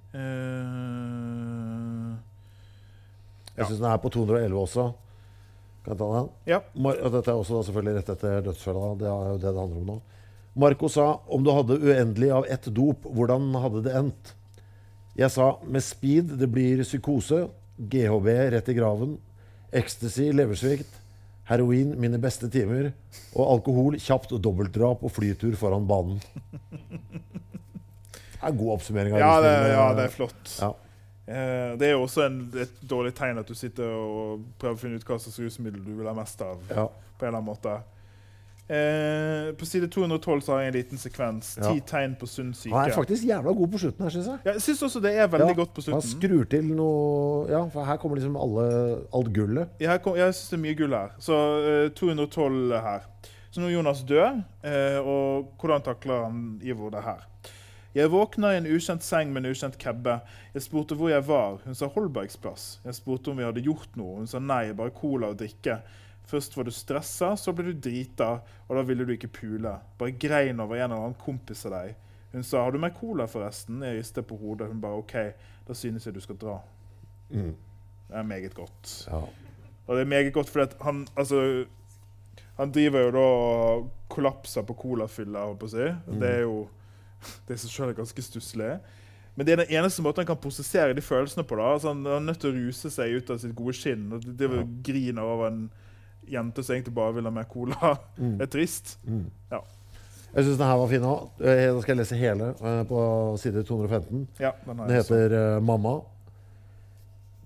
Jeg 3.57 3.63
Ja. 3.63 3.65
syns 3.65 3.79
den 3.81 3.89
er 3.89 3.97
på 3.97 4.09
211 4.13 4.59
også. 4.61 4.91
Kan 5.83 5.93
jeg 5.93 5.97
ta 5.97 6.07
den? 6.19 6.29
ja. 6.45 6.59
Og 6.75 7.11
dette 7.13 7.31
er 7.31 7.37
også 7.39 7.57
da 7.57 7.63
selvfølgelig 7.63 7.95
rett 7.97 8.09
etter 8.13 8.41
dødsfella. 8.45 8.95
Det 8.99 9.07
er 9.07 9.29
jo 9.31 9.37
det 9.37 9.41
det 9.53 9.61
handler 9.61 9.77
om 9.81 9.85
nå. 9.85 10.01
Marco 10.57 10.87
sa 10.89 11.19
om 11.29 11.43
du 11.43 11.51
hadde 11.53 11.77
uendelig 11.79 12.31
av 12.33 12.45
ett 12.49 12.65
dop, 12.73 13.03
hvordan 13.05 13.53
hadde 13.61 13.83
det 13.85 13.93
endt? 13.95 14.33
Jeg 15.17 15.31
sa 15.31 15.57
med 15.65 15.81
speed 15.81 16.37
det 16.39 16.49
blir 16.51 16.81
psykose, 16.83 17.47
GHB 17.79 18.27
rett 18.53 18.69
i 18.69 18.73
graven, 18.73 19.17
ecstasy, 19.71 20.31
leversvikt, 20.33 20.89
heroin 21.47 21.93
mine 21.99 22.19
beste 22.21 22.49
timer, 22.51 22.91
og 23.33 23.53
alkohol 23.57 23.97
kjapt 24.01 24.33
dobbeltdrap 24.43 25.03
og 25.07 25.13
flytur 25.15 25.55
foran 25.59 25.87
banen. 25.89 26.19
Det 28.37 28.43
er 28.43 28.51
en 28.51 28.59
god 28.59 28.73
oppsummering 28.77 29.15
av 29.15 29.21
Ja, 29.23 29.31
det, 29.41 29.53
ja, 29.73 29.85
det 29.97 30.03
er 30.07 30.13
flott. 30.13 30.51
Ja. 30.61 30.69
Eh, 31.27 31.71
det 31.79 31.89
er 31.89 31.95
jo 31.95 32.03
også 32.05 32.23
en, 32.27 32.37
et 32.55 32.77
dårlig 32.87 33.15
tegn 33.17 33.41
at 33.41 33.49
du 33.49 33.55
sitter 33.57 33.89
og 33.91 34.45
prøver 34.61 34.77
å 34.77 34.79
finne 34.79 34.99
ut 34.99 35.07
hva 35.09 35.17
slags 35.19 35.39
rusmiddel 35.41 35.81
du 35.83 35.93
vil 35.97 36.07
ha 36.07 36.13
mest 36.15 36.43
av. 36.45 36.61
Ja. 36.69 36.85
på 37.17 37.25
en 37.25 37.31
eller 37.31 37.41
annen 37.41 37.49
måte. 37.49 37.73
Eh, 38.67 39.53
på 39.55 39.65
side 39.65 39.87
212 39.87 40.41
så 40.43 40.51
har 40.53 40.65
jeg 40.65 40.71
en 40.73 40.75
liten 40.75 40.99
sekvens. 40.99 41.53
Ja. 41.55 41.69
Ti 41.71 41.83
tegn 41.87 42.17
på 42.19 42.27
sunn 42.27 42.49
syke. 42.57 42.73
Han 42.75 42.89
er 42.89 42.95
faktisk 42.97 43.23
jævla 43.29 43.53
god 43.55 43.71
på 43.71 43.79
slutten 43.79 44.03
her, 44.03 44.11
syns 44.11 44.27
jeg. 44.27 44.39
Ja, 44.43 44.55
jeg 44.57 44.63
syns 44.65 44.81
også 44.89 45.01
det 45.05 45.13
er 45.15 45.29
veldig 45.31 45.53
Ja, 45.53 45.59
godt 45.61 45.73
på 45.77 45.85
slutten. 45.85 46.01
Han 46.01 46.09
skrur 46.11 46.49
til 46.51 46.67
noe 46.75 47.45
Ja, 47.47 47.61
for 47.71 47.87
her 47.87 47.99
kommer 48.01 48.19
liksom 48.19 48.35
alle, 48.35 48.65
alt 49.15 49.31
gullet. 49.35 49.71
Jeg, 49.79 50.01
kom, 50.03 50.17
jeg 50.19 50.35
syns 50.35 50.49
det 50.51 50.57
er 50.59 50.63
mye 50.65 50.79
gull 50.81 50.97
her. 50.97 51.13
Så 51.23 51.37
eh, 51.63 51.89
212 51.95 52.75
her. 52.89 53.07
Så 53.47 53.63
nå 53.63 53.69
er 53.69 53.77
Jonas 53.77 54.03
død, 54.03 54.41
eh, 54.67 54.97
og 54.99 55.53
hvordan 55.61 55.85
takler 55.85 56.25
han 56.27 56.41
Ivo 56.61 56.91
det 56.91 57.05
her? 57.05 57.23
Jeg 57.95 58.11
våkna 58.11 58.51
i 58.53 58.57
en 58.59 58.67
ukjent 58.69 59.01
seng 59.01 59.31
med 59.33 59.45
en 59.45 59.55
ukjent 59.55 59.77
kebbe. 59.81 60.19
Jeg 60.53 60.65
spurte 60.67 60.93
hvor 60.99 61.09
jeg 61.09 61.23
var. 61.25 61.55
Hun 61.63 61.73
sa 61.73 61.87
Holbergs 61.89 62.35
plass. 62.37 62.65
Jeg 62.83 62.93
spurte 62.99 63.31
om 63.31 63.39
vi 63.39 63.47
hadde 63.47 63.63
gjort 63.65 63.95
noe. 63.97 64.19
Hun 64.19 64.27
sa 64.29 64.43
nei, 64.43 64.67
bare 64.77 64.93
cola 64.93 65.31
og 65.31 65.39
drikke. 65.39 65.79
Først 66.27 66.57
var 66.57 66.67
du 66.67 66.71
stressa, 66.71 67.35
så 67.39 67.53
ble 67.55 67.71
du 67.71 67.79
drita, 67.79 68.41
og 68.67 68.75
da 68.75 68.83
ville 68.83 69.05
du 69.07 69.13
ikke 69.15 69.31
pule. 69.31 69.71
Bare 69.97 70.11
grein 70.11 70.59
over 70.59 70.75
en 70.75 70.89
eller 70.89 70.99
annen 71.05 71.21
kompis 71.21 71.65
av 71.65 71.71
deg. 71.71 71.95
Hun 72.33 72.43
sa 72.43 72.63
'Har 72.63 72.71
du 72.71 72.77
mer 72.77 72.89
cola, 72.89 73.25
forresten?' 73.25 73.81
Jeg 73.81 73.97
ristet 73.97 74.27
på 74.27 74.37
hodet. 74.37 74.67
Hun 74.67 74.81
bare 74.81 74.97
'OK, 74.97 75.33
da 75.67 75.73
synes 75.73 76.05
jeg 76.05 76.13
du 76.13 76.19
skal 76.19 76.35
dra'. 76.35 76.61
Mm. 77.29 77.55
Det 78.09 78.15
er 78.15 78.23
meget 78.23 78.53
godt. 78.53 79.07
Ja. 79.07 79.21
Og 79.87 79.95
det 79.95 80.01
er 80.01 80.05
meget 80.05 80.33
godt 80.33 80.49
fordi 80.49 80.75
han 80.81 81.07
altså 81.17 81.65
Han 82.57 82.71
driver 82.71 82.99
jo 82.99 83.11
da 83.11 83.17
og 83.17 83.91
kollapser 84.09 84.61
på 84.61 84.73
colafylla, 84.73 85.45
holdt 85.45 85.59
på 85.59 85.65
å 85.65 85.69
si. 85.69 85.91
Mm. 86.07 86.19
Det 86.19 86.29
er 86.29 86.39
jo 86.41 86.67
Det 87.47 87.53
i 87.53 87.57
seg 87.57 87.89
er 87.89 87.93
ganske 87.93 88.21
stusslig. 88.21 88.79
Men 89.35 89.45
det 89.45 89.53
er 89.53 89.65
den 89.65 89.75
eneste 89.77 90.01
måten 90.01 90.17
han 90.17 90.25
kan 90.25 90.37
prosessere 90.41 90.93
de 90.93 91.01
følelsene 91.01 91.43
på. 91.43 91.55
da. 91.55 91.73
Altså, 91.73 91.87
han 91.93 92.05
er 92.05 92.19
nødt 92.19 92.39
til 92.39 92.51
å 92.51 92.57
ruse 92.67 92.89
seg 92.89 93.17
ut 93.17 93.29
av 93.29 93.37
sitt 93.37 93.55
gode 93.55 93.73
skinn. 93.73 94.13
og 94.13 94.21
Det 94.37 94.49
Ja. 94.51 94.63
griner 94.83 95.21
over 95.21 95.47
en 95.47 95.71
jente 96.31 96.63
som 96.63 96.75
egentlig 96.75 96.93
bare 96.97 97.17
vil 97.17 97.29
ha 97.29 97.33
mer 97.33 97.47
cola. 97.51 97.95
Mm. 98.17 98.35
Er 98.43 98.51
trist. 98.51 98.97
Mm. 99.07 99.25
Ja. 99.51 99.61
Jeg 100.33 100.45
syns 100.45 100.59
den 100.59 100.67
her 100.67 100.77
var 100.77 100.91
fin 100.91 101.07
òg. 101.07 101.29
Da 101.39 101.79
skal 101.81 101.93
jeg 101.93 102.01
lese 102.01 102.19
hele 102.19 102.51
eh, 102.53 102.81
på 102.89 102.99
side 103.41 103.63
215. 103.65 104.27
Ja, 104.43 104.51
den 104.65 104.83
Den 104.83 104.95
heter 104.99 105.33
så. 105.33 105.43
Mamma. 105.65 105.95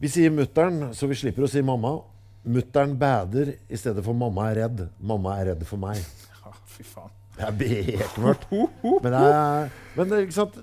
Vi 0.01 0.09
sier 0.09 0.33
mutter'n, 0.33 0.89
så 0.97 1.07
vi 1.07 1.15
slipper 1.19 1.45
å 1.45 1.49
si 1.51 1.61
mamma. 1.61 1.99
Mutter'n 2.41 2.95
bader 2.97 3.53
i 3.69 3.77
stedet 3.77 4.01
for 4.03 4.17
mamma 4.17 4.47
er 4.49 4.63
redd. 4.63 4.87
Mamma 4.97 5.37
er 5.39 5.53
redd 5.53 5.65
for 5.69 5.81
meg. 5.81 6.01
Ja, 6.41 6.55
fy 6.65 6.83
faen. 6.83 7.11
Det 7.37 7.45
er 7.47 7.53
bekmørkt. 7.55 8.47
Men, 9.03 9.13
det 9.13 9.19
er, 9.21 9.69
men 9.95 10.09
det, 10.09 10.17
er 10.17 10.25
ikke 10.25 10.35
sant? 10.35 10.57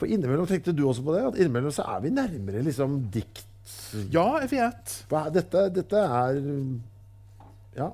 For 0.00 0.08
innimellom 0.08 0.46
tenkte 0.48 0.72
du 0.72 0.84
også 0.88 1.02
på 1.04 1.12
det. 1.12 1.24
At 1.28 1.36
innimellom 1.42 1.74
så 1.74 1.84
er 1.92 2.00
vi 2.06 2.12
nærmere 2.14 2.62
liksom 2.64 2.94
dikt. 3.12 3.42
Ja, 4.14 4.38
jeg 4.40 4.52
vet. 4.54 4.94
Dette, 5.34 5.66
dette 5.74 6.00
er 6.06 6.38
Ja. 7.76 7.90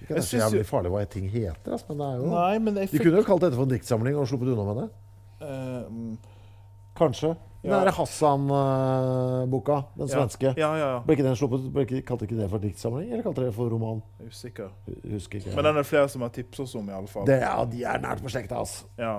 Ikke 0.00 0.14
at 0.14 0.16
det 0.16 0.22
er 0.22 0.26
så 0.28 0.40
jævlig 0.40 0.64
farlig 0.66 0.90
hva 0.94 1.04
ting 1.12 1.28
heter, 1.30 1.72
altså, 1.74 1.86
men 1.90 1.98
det 2.00 2.06
er 2.08 2.16
jo 2.20 2.30
Nei, 2.32 2.58
men 2.58 2.78
fikk... 2.86 2.92
De 2.96 3.04
kunne 3.04 3.20
jo 3.20 3.26
kalt 3.28 3.42
dette 3.44 3.56
for 3.58 3.68
en 3.68 3.72
diktsamling 3.74 4.16
og 4.16 4.26
sluppet 4.30 4.52
unna 4.54 4.64
med 4.70 4.80
det. 4.82 4.88
mm, 5.92 6.18
Kanskje. 7.00 7.34
Ja. 7.60 7.82
Den 7.84 7.92
Hassan-boka, 7.92 9.82
den 10.00 10.08
svenske. 10.08 10.54
Ja, 10.56 10.70
ja, 10.80 10.86
ja. 10.94 11.00
Ble 11.04 11.16
ikke 11.18 11.26
den 11.26 11.36
sluppet, 11.36 11.66
ikke, 11.84 12.00
Kalte 12.08 12.24
ikke 12.24 12.38
det 12.38 12.48
for 12.52 12.62
diktsamling, 12.62 13.10
eller 13.12 13.24
kalte 13.26 13.44
det 13.44 13.52
for 13.56 13.68
roman? 13.72 14.00
Er 14.20 14.30
usikker. 14.32 14.70
Husker 15.12 15.42
ikke. 15.42 15.52
Men 15.58 15.68
den 15.68 15.80
er 15.82 15.86
flere 15.88 16.08
som 16.08 16.24
har 16.24 16.32
tipset 16.34 16.64
oss 16.64 16.74
om, 16.80 16.88
i 16.88 16.94
alle 16.96 17.10
fall. 17.12 17.26
det, 17.28 17.40
ja, 17.44 17.52
de 17.68 17.84
er 17.84 18.00
nært 18.00 18.22
beslekta, 18.24 18.62
altså. 18.64 18.88
Ja. 19.00 19.18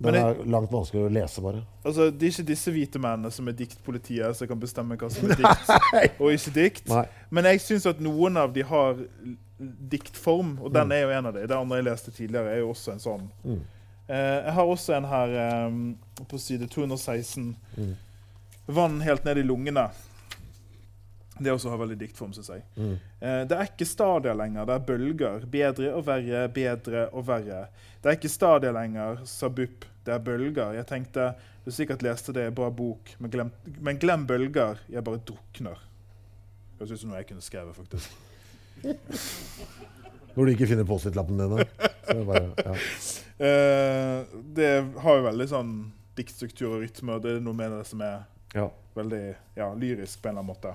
Den 0.00 0.14
jeg- 0.14 0.36
er 0.38 0.44
langt 0.44 0.70
vanskeligere 0.72 1.10
å 1.10 1.12
lese, 1.12 1.40
bare. 1.42 1.62
Altså, 1.84 2.10
Det 2.10 2.22
er 2.22 2.30
ikke 2.32 2.46
disse 2.46 2.70
hvite 2.70 2.98
mennene 3.02 3.30
som 3.32 3.48
er 3.48 3.52
diktpolitiet, 3.52 4.36
som 4.36 4.46
kan 4.48 4.60
bestemme 4.60 4.96
hva 4.96 5.10
som 5.10 5.30
er 5.30 5.34
dikt 5.42 6.20
og 6.20 6.30
ikke 6.32 6.54
dikt. 6.54 6.88
Nei. 6.88 7.04
Men 7.30 7.44
jeg 7.44 7.60
syns 7.60 7.86
at 7.86 8.00
noen 8.00 8.36
av 8.36 8.52
de 8.54 8.62
har 8.62 8.96
diktform, 9.90 10.58
og 10.62 10.72
den 10.72 10.92
er 10.92 11.00
jo 11.02 11.10
en 11.10 11.26
av 11.26 11.34
de. 11.34 11.46
Det 11.50 11.56
andre 11.56 11.76
jeg 11.80 11.84
leste 11.88 12.10
tidligere, 12.14 12.52
er 12.54 12.60
jo 12.62 12.70
også 12.72 12.92
en 12.94 13.02
sånn. 13.02 13.24
Mm. 13.44 13.60
Eh, 14.08 14.44
jeg 14.44 14.52
har 14.54 14.64
også 14.72 14.94
en 14.96 15.04
her 15.10 15.34
eh, 15.44 16.24
på 16.30 16.38
side 16.40 16.68
216. 16.70 17.56
Mm. 17.76 17.96
Vann 18.68 19.00
helt 19.00 19.24
ned 19.24 19.38
i 19.38 19.42
lungene. 19.42 19.88
Det 21.40 21.52
også 21.52 21.70
har 21.72 21.80
veldig 21.80 21.98
diktform, 22.00 22.32
syns 22.36 22.50
jeg. 22.52 22.64
Mm. 22.76 22.94
Eh, 23.20 23.42
det 23.50 23.56
er 23.58 23.68
ikke 23.70 23.86
stadier 23.88 24.34
lenger, 24.38 24.66
det 24.68 24.74
er 24.78 24.86
bølger. 24.88 25.46
Bedre 25.52 25.92
og 25.94 26.06
verre, 26.06 26.44
bedre 26.54 27.04
og 27.12 27.26
verre. 27.28 27.60
Det 28.02 28.10
er 28.12 28.18
ikke 28.18 28.32
stadier 28.32 28.74
lenger, 28.76 29.22
sa 29.28 29.48
BUP. 29.48 29.86
Det 30.06 30.14
er 30.14 30.24
bølger. 30.24 30.72
Jeg 30.78 30.86
tenkte 30.88 31.32
du 31.66 31.72
sikkert 31.74 32.00
leste 32.06 32.32
det 32.32 32.46
i 32.48 32.54
bra 32.54 32.70
bok, 32.72 33.10
men 33.20 33.30
glem, 33.30 33.50
men 33.84 33.98
glem 34.00 34.24
bølger. 34.26 34.78
Jeg 34.88 35.04
bare 35.04 35.20
drukner. 35.28 35.82
Høres 36.78 36.94
ut 36.94 37.02
som 37.02 37.10
noe 37.10 37.20
jeg 37.20 37.28
kunne 37.28 37.44
skrevet, 37.44 37.76
faktisk. 37.76 38.08
Når 40.38 40.44
du 40.46 40.52
ikke 40.54 40.68
finner 40.70 40.86
Post-It-lappen 40.86 41.40
din, 41.40 41.56
det 41.58 41.66
ja. 42.64 42.74
Eh, 43.38 44.20
det 44.54 44.70
har 45.02 45.18
jo 45.18 45.24
veldig 45.26 45.46
sånn 45.50 45.72
diktstruktur 46.18 46.76
og 46.76 46.82
rytme, 46.82 47.16
og 47.18 47.24
det 47.24 47.36
er 47.36 47.42
noe 47.44 47.54
med 47.58 47.74
det 47.74 47.84
som 47.86 48.00
er 48.02 48.24
Ja. 48.54 48.68
veldig 48.96 49.22
ja, 49.58 49.68
lyrisk 49.74 50.22
på 50.22 50.30
en 50.30 50.38
eller 50.38 50.42
annen 50.42 50.54
måte. 50.54 50.72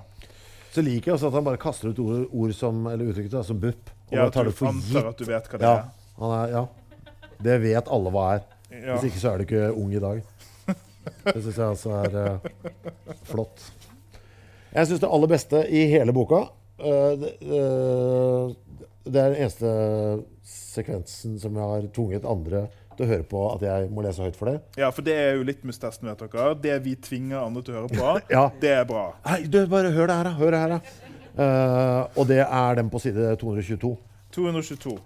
Så 0.74 0.82
liker 0.82 1.12
jeg 1.12 1.14
også 1.14 1.30
at 1.30 1.36
han 1.38 1.46
bare 1.46 1.60
kaster 1.62 1.92
ut 1.92 2.00
ord, 2.02 2.24
ord 2.34 2.54
som, 2.56 2.80
eller 2.90 3.12
uttrykket 3.12 3.36
da, 3.36 3.44
som 3.46 3.60
BUP. 3.62 3.92
Og 4.10 4.16
ja, 4.18 4.26
tar 4.34 4.48
det 4.48 4.54
for 4.58 4.74
gitt. 4.74 5.06
at 5.06 5.20
du 5.20 5.28
vet 5.28 5.46
hva 5.52 5.60
det 5.60 5.70
Ja, 5.70 5.76
han 6.18 6.34
er, 6.40 6.54
ja. 6.54 6.64
Det 7.44 7.58
vet 7.62 7.90
alle 7.94 8.12
hva 8.14 8.24
er. 8.34 8.44
Ja. 8.72 8.96
Hvis 8.96 9.12
ikke 9.12 9.22
så 9.22 9.30
er 9.30 9.38
du 9.38 9.46
ikke 9.46 9.68
ung 9.70 9.92
i 9.94 10.02
dag. 10.02 10.22
Det 11.04 11.36
syns 11.36 11.58
jeg 11.60 11.66
altså 11.68 11.94
er 12.00 12.14
uh, 12.16 12.82
flott. 13.28 13.64
Jeg 14.74 14.88
syns 14.88 15.02
det 15.04 15.10
aller 15.16 15.30
beste 15.30 15.60
i 15.70 15.84
hele 15.92 16.14
boka 16.16 16.40
uh, 16.48 17.12
det, 17.20 17.34
uh, 17.44 18.50
det 19.04 19.20
er 19.20 19.34
den 19.34 19.42
eneste 19.44 19.74
sekvensen 20.48 21.36
som 21.38 21.58
jeg 21.60 21.70
har 21.74 21.90
tvunget 21.94 22.26
andre 22.26 22.64
til 22.98 23.06
å 23.06 23.10
høre 23.10 23.26
på 23.28 23.42
at 23.52 23.62
jeg 23.66 23.88
må 23.94 24.02
lese 24.04 24.22
høyt 24.24 24.36
for 24.38 24.50
det. 24.50 24.56
ja, 24.80 24.90
for 24.94 25.02
det 25.06 25.14
er 25.18 25.36
jo 25.38 25.44
litmus-testen, 25.48 26.08
vet 26.10 26.22
dere. 26.24 26.54
Det 26.64 26.76
vi 26.84 26.94
tvinger 26.96 27.42
andre 27.44 27.62
til 27.66 27.74
å 27.74 27.82
høre 27.82 27.92
på, 27.94 28.14
Ja. 28.36 28.44
det 28.60 28.72
er 28.80 28.84
bra. 28.88 29.04
Nei, 29.26 29.40
du, 29.50 29.60
bare 29.70 29.90
hør 29.94 30.06
det 30.10 30.16
her, 30.20 30.30
da. 30.30 30.34
Hør 30.40 30.54
det 30.56 30.62
her, 30.64 30.74
da. 30.76 30.80
Uh, 31.34 32.00
og 32.20 32.28
det 32.30 32.40
er 32.46 32.76
den 32.78 32.90
på 32.92 33.00
side 33.02 33.32
222. 33.40 33.94
222. 34.36 34.96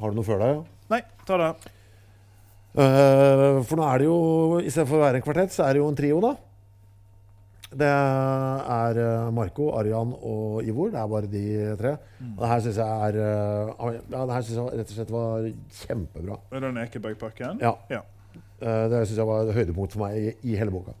Har 0.00 0.10
du 0.12 0.18
noe 0.20 0.26
før 0.26 0.42
deg? 0.44 0.62
Nei, 0.92 1.02
ta 1.28 1.38
det. 1.40 1.50
Uh, 2.70 3.58
for 3.66 3.80
nå 3.80 3.86
er 3.88 3.98
det 4.02 4.06
jo, 4.06 4.18
i 4.62 4.70
stedet 4.70 4.86
for 4.88 5.00
å 5.00 5.04
være 5.06 5.18
en 5.20 5.24
kvartett, 5.24 5.52
så 5.54 5.64
er 5.66 5.74
det 5.74 5.80
jo 5.82 5.88
en 5.90 5.96
trio, 5.98 6.20
da. 6.22 6.34
Det 7.70 7.86
er 7.86 8.98
eh, 8.98 9.28
Marco, 9.30 9.68
Arian 9.78 10.10
og 10.16 10.66
Ivor. 10.66 10.90
Det 10.90 10.98
er 10.98 11.10
bare 11.12 11.28
de 11.30 11.42
tre. 11.78 11.92
Og 12.32 12.40
det 12.40 12.48
her 12.50 12.64
syns 12.64 12.80
jeg 12.82 13.10
er 13.10 13.18
eh, 13.22 14.00
ja, 14.10 14.24
det 14.26 14.34
her 14.34 14.46
synes 14.46 14.56
jeg 14.56 14.80
rett 14.80 14.90
og 14.90 14.96
slett 14.96 15.12
var 15.14 15.46
kjempebra. 15.84 16.40
Er 16.50 16.64
den 16.66 16.80
Ekebergpakken? 16.82 17.62
Ja. 17.62 17.76
Ja. 17.92 18.02
Eh, 18.34 18.86
det 18.90 19.04
syns 19.06 19.20
jeg 19.22 19.30
var 19.30 19.52
høydepunkt 19.54 19.94
for 19.94 20.02
meg 20.02 20.18
i, 20.18 20.34
i 20.50 20.58
hele 20.58 20.74
boka. 20.74 20.96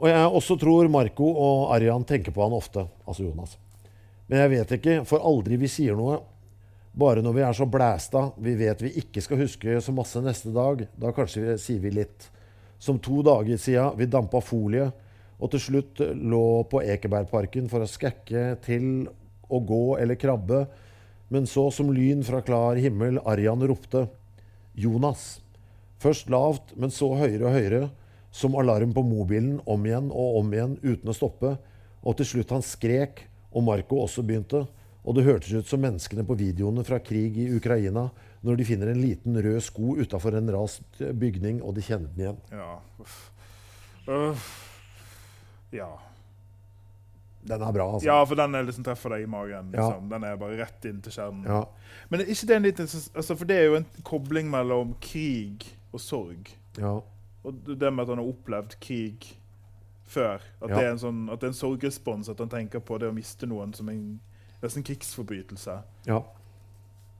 Og 0.00 0.08
jeg 0.10 0.32
også 0.40 0.56
tror 0.60 0.88
Marco 0.92 1.28
og 1.28 1.74
Arian 1.76 2.08
tenker 2.08 2.32
på 2.34 2.42
han 2.42 2.56
ofte, 2.56 2.86
altså 3.04 3.28
Jonas. 3.28 3.58
Men 4.26 4.40
jeg 4.40 4.54
vet 4.56 4.72
ikke, 4.78 4.96
for 5.08 5.24
aldri 5.28 5.60
vi 5.60 5.68
sier 5.70 5.96
noe. 5.98 6.22
Bare 6.94 7.22
når 7.24 7.34
vi 7.36 7.42
er 7.42 7.56
så 7.58 7.66
blæsta, 7.66 8.28
vi 8.38 8.54
vet 8.58 8.82
vi 8.84 8.96
ikke 9.00 9.22
skal 9.22 9.40
huske 9.42 9.80
så 9.82 9.92
masse 9.92 10.20
neste 10.22 10.52
dag, 10.54 10.86
da 10.96 11.10
kanskje 11.12 11.42
vi, 11.42 11.54
sier 11.60 11.80
vi 11.82 11.90
litt. 12.00 12.28
Som 12.78 13.00
to 13.02 13.20
dager 13.26 13.58
siden 13.60 13.96
vi 13.98 14.08
dampa 14.10 14.40
folie, 14.44 14.88
og 15.40 15.50
til 15.52 15.62
slutt 15.62 16.00
lå 16.14 16.46
på 16.70 16.82
Ekebergparken 16.84 17.66
for 17.70 17.84
å 17.84 17.90
skakke 17.90 18.54
til 18.64 19.06
å 19.50 19.60
gå 19.60 19.96
eller 20.00 20.18
krabbe. 20.20 20.64
Men 21.32 21.48
så 21.50 21.66
som 21.74 21.90
lyn 21.92 22.22
fra 22.26 22.42
klar 22.44 22.78
himmel 22.80 23.18
Arian 23.26 23.64
ropte. 23.66 24.06
Jonas. 24.74 25.40
Først 26.02 26.30
lavt, 26.30 26.74
men 26.76 26.92
så 26.94 27.10
høyere 27.18 27.48
og 27.48 27.56
høyere. 27.56 27.82
Som 28.34 28.56
alarm 28.58 28.94
på 28.94 29.04
mobilen 29.06 29.60
om 29.70 29.84
igjen 29.86 30.10
og 30.10 30.40
om 30.40 30.54
igjen 30.54 30.78
uten 30.82 31.10
å 31.10 31.16
stoppe. 31.16 31.54
Og 32.04 32.18
til 32.18 32.30
slutt 32.30 32.54
han 32.54 32.64
skrek, 32.66 33.26
og 33.54 33.66
Marco 33.66 34.00
også 34.02 34.24
begynte. 34.26 34.64
Og 35.04 35.16
det 35.16 35.26
hørtes 35.26 35.52
ut 35.52 35.68
som 35.68 35.82
menneskene 35.84 36.24
på 36.26 36.36
videoene 36.40 36.84
fra 36.86 36.98
krig 37.04 37.36
i 37.38 37.50
Ukraina 37.54 38.08
når 38.44 38.60
de 38.60 38.66
finner 38.68 38.90
en 38.92 39.00
liten 39.00 39.36
rød 39.40 39.62
sko 39.64 39.96
utafor 40.00 40.36
en 40.36 40.50
rast 40.52 41.00
bygning, 41.00 41.62
og 41.64 41.76
de 41.76 41.84
kjenner 41.84 42.12
den 42.12 42.24
igjen. 42.26 42.42
Ja. 42.52 42.78
Uff. 43.00 43.18
Uff. 44.04 44.63
Ja. 45.74 45.90
Den 47.44 47.60
er 47.60 47.72
bra, 47.76 47.84
altså. 47.92 48.06
ja, 48.08 48.16
for 48.24 48.38
den 48.40 48.54
liksom 48.64 48.84
treffer 48.86 49.12
deg 49.12 49.26
i 49.26 49.28
magen. 49.28 49.72
Ja. 49.74 49.82
Liksom. 49.90 50.06
Den 50.08 50.24
er 50.24 50.36
bare 50.40 50.56
rett 50.62 50.84
inn 50.88 51.02
til 51.04 51.12
kjernen. 51.12 51.44
Ja. 51.44 51.58
Men 52.08 52.22
er 52.22 52.30
ikke 52.32 52.48
det 52.48 52.56
en 52.56 52.64
liten 52.64 52.88
altså, 52.88 53.36
For 53.36 53.44
det 53.50 53.58
er 53.60 53.66
jo 53.68 53.74
en 53.82 53.86
kobling 54.08 54.48
mellom 54.52 54.94
krig 55.04 55.66
og 55.92 56.00
sorg. 56.00 56.54
ja. 56.80 57.00
Og 57.44 57.52
det 57.68 57.90
med 57.92 58.06
at 58.06 58.08
han 58.08 58.22
har 58.22 58.28
opplevd 58.30 58.78
krig 58.80 59.26
før. 60.08 60.40
At, 60.62 60.70
Ja. 60.70 60.76
det, 60.78 60.84
er 60.86 60.90
en 60.94 60.98
sånn, 61.02 61.18
at 61.28 61.40
det 61.42 61.50
er 61.50 61.52
en 61.52 61.58
sorgrespons. 61.58 62.30
At 62.32 62.38
han 62.40 62.48
tenker 62.48 62.80
på 62.80 62.96
det 62.98 63.10
å 63.10 63.12
miste 63.12 63.44
noen 63.46 63.74
som 63.76 63.88
en 63.92 64.20
nesten 64.62 64.82
krigsforbrytelse. 64.86 65.74
ja. 66.08 66.22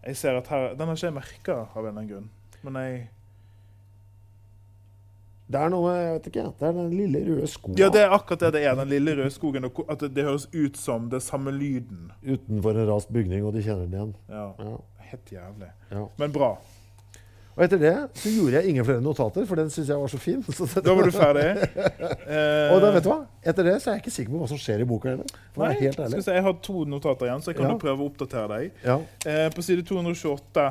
Jeg 0.07 0.17
ser 0.17 0.37
at 0.37 0.49
her, 0.49 0.75
Den 0.75 0.89
har 0.89 0.97
ikke 0.97 1.07
jeg 1.07 1.15
merka 1.15 1.53
av 1.75 1.77
en 1.77 1.87
eller 1.87 1.91
annen 2.01 2.09
grunn. 2.09 2.31
Men 2.63 2.75
jeg 2.83 3.09
Det 5.47 5.61
er 5.61 5.69
noe 5.69 5.91
Jeg 5.93 6.13
vet 6.15 6.27
ikke. 6.31 6.45
Det 6.59 6.69
er 6.69 6.73
den 6.73 6.91
lille 6.97 7.21
røde 7.27 7.47
skogen. 7.53 7.77
Ja, 7.79 7.89
det 7.93 8.01
er 8.01 8.15
akkurat 8.17 8.41
det 8.47 8.53
det 8.57 8.63
er. 8.65 8.75
Den 8.81 8.89
lille 8.89 9.17
røde 9.19 9.31
skogen. 9.35 9.65
og 9.69 9.83
At 9.93 10.01
det, 10.01 10.15
det 10.17 10.25
høres 10.25 10.47
ut 10.55 10.77
som 10.81 11.11
det 11.13 11.23
samme 11.23 11.53
lyden. 11.53 12.11
utenfor 12.25 12.71
en 12.81 12.89
rast 12.89 13.13
bygning, 13.13 13.45
og 13.45 13.53
de 13.53 13.63
kjenner 13.63 13.85
den 13.85 13.93
igjen. 13.99 14.15
Ja, 14.29 14.47
Ja. 14.59 14.77
Helt 15.11 15.31
jævlig. 15.31 15.69
Ja. 15.93 16.07
Men 16.19 16.33
bra. 16.33 16.57
Og 17.57 17.63
etter 17.63 17.79
det 17.79 17.93
så 18.19 18.31
gjorde 18.35 18.57
jeg 18.57 18.67
ingen 18.73 18.85
flere 18.85 19.01
notater, 19.05 19.45
for 19.47 19.55
den 19.55 19.69
syns 19.71 19.87
jeg 19.93 19.97
var 20.01 20.09
så 20.11 20.19
fin. 20.19 20.41
Så 20.57 20.65
det- 20.75 20.83
Da 20.85 20.95
var 20.95 21.05
du 21.05 21.11
ferdig. 21.15 21.45
Og 22.73 22.81
da, 22.83 22.91
vet 22.97 23.05
du 23.05 23.11
hva? 23.13 23.21
Etter 23.45 23.63
det 23.69 23.77
så 23.83 23.91
er 23.93 23.95
jeg 23.99 24.03
ikke 24.03 24.15
sikker 24.17 24.33
på 24.33 24.41
hva 24.41 24.49
som 24.51 24.59
skjer 24.59 24.81
i 24.83 24.85
boka 24.89 25.09
heller. 25.13 25.29
Nei, 25.61 25.75
skal 25.93 26.09
jeg 26.17 26.25
si, 26.25 26.31
jeg 26.35 26.43
har 26.43 26.57
to 26.65 26.85
notater 26.89 27.29
igjen, 27.29 27.45
så 27.45 27.53
jeg 27.53 27.61
kan 27.61 27.71
Ja. 27.71 27.77
prøve 27.79 28.01
å 28.03 28.09
oppdatere 28.11 28.49
deg. 28.57 28.73
Ja. 28.83 28.97
Eh, 29.27 29.51
på 29.55 29.63
side 29.63 29.85
228 29.87 30.67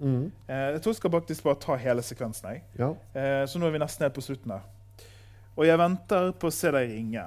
Mm. 0.00 0.30
eh, 0.48 0.72
Jeg 0.72 0.82
tror 0.82 0.92
jeg 0.92 0.96
skal 1.00 1.10
faktisk 1.10 1.42
bare 1.44 1.60
ta 1.60 1.76
hele 1.76 2.02
sekvensen. 2.02 2.50
Jeg. 2.52 2.62
ja. 2.78 2.90
Eh, 3.14 3.46
så 3.46 3.58
nå 3.58 3.66
er 3.66 3.70
vi 3.76 3.78
nesten 3.82 4.04
helt 4.04 4.14
på 4.14 4.24
slutten 4.24 4.52
her. 4.52 4.62
Og 5.56 5.64
jeg 5.64 5.78
venter 5.80 6.32
på 6.36 6.48
å 6.50 6.52
se 6.52 6.70
deg 6.70 6.90
ringe. 6.90 7.24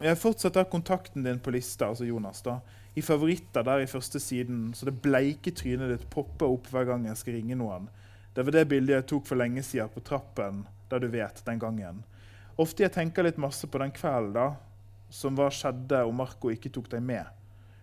Jeg 0.00 0.18
fortsetter 0.20 0.64
kontakten 0.70 1.24
din 1.24 1.38
på 1.40 1.50
lista, 1.50 1.88
altså 1.88 2.04
Jonas, 2.04 2.42
da. 2.42 2.58
I 2.96 3.02
favoritter 3.02 3.62
der 3.64 3.80
i 3.82 3.86
første 3.90 4.20
siden, 4.20 4.72
så 4.74 4.86
det 4.88 5.00
bleike 5.02 5.50
trynet 5.56 5.90
ditt 5.90 6.04
popper 6.12 6.46
opp 6.52 6.68
hver 6.72 6.84
gang 6.88 7.06
jeg 7.08 7.16
skal 7.16 7.34
ringe 7.38 7.56
noen. 7.56 7.88
Det 8.36 8.44
var 8.44 8.52
det 8.52 8.66
bildet 8.68 8.94
jeg 9.00 9.06
tok 9.08 9.26
for 9.26 9.36
lenge 9.40 9.62
siden 9.64 9.88
på 9.92 10.00
trappen, 10.04 10.66
der 10.90 11.00
du 11.00 11.08
vet, 11.08 11.42
den 11.46 11.58
gangen. 11.58 12.04
Ofte 12.60 12.84
jeg 12.84 12.92
tenker 12.92 13.24
litt 13.24 13.36
masse 13.40 13.66
på 13.68 13.80
den 13.82 13.90
kvelden, 13.92 14.32
da. 14.36 14.46
Som 15.10 15.36
hva 15.38 15.48
skjedde 15.52 16.04
om 16.08 16.16
Marco 16.16 16.50
ikke 16.52 16.70
tok 16.72 16.88
deg 16.92 17.02
med. 17.02 17.24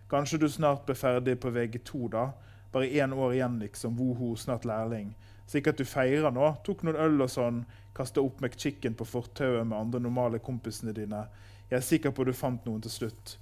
Kanskje 0.10 0.40
du 0.42 0.48
snart 0.50 0.86
ble 0.86 0.96
ferdig 0.96 1.38
på 1.42 1.50
VG2, 1.54 2.10
da. 2.14 2.28
Bare 2.74 2.90
én 2.90 3.14
år 3.14 3.36
igjen, 3.38 3.60
liksom. 3.62 3.96
Woho, 4.00 4.34
snart 4.36 4.66
lærling. 4.66 5.14
Sikkert 5.46 5.78
du 5.78 5.86
feirer 5.86 6.34
nå. 6.34 6.50
Tok 6.66 6.84
noen 6.84 6.98
øl 6.98 7.22
og 7.22 7.30
sånn. 7.30 7.64
Kasta 7.94 8.24
opp 8.24 8.42
McChicken 8.42 8.96
på 8.98 9.06
fortauet 9.06 9.68
med 9.68 9.78
andre 9.78 10.02
normale 10.02 10.42
kompisene 10.42 10.96
dine. 10.98 11.28
Jeg 11.70 11.78
er 11.78 11.86
sikker 11.86 12.14
på 12.16 12.26
du 12.26 12.34
fant 12.34 12.66
noen 12.66 12.82
til 12.82 12.92
slutt. 12.94 13.38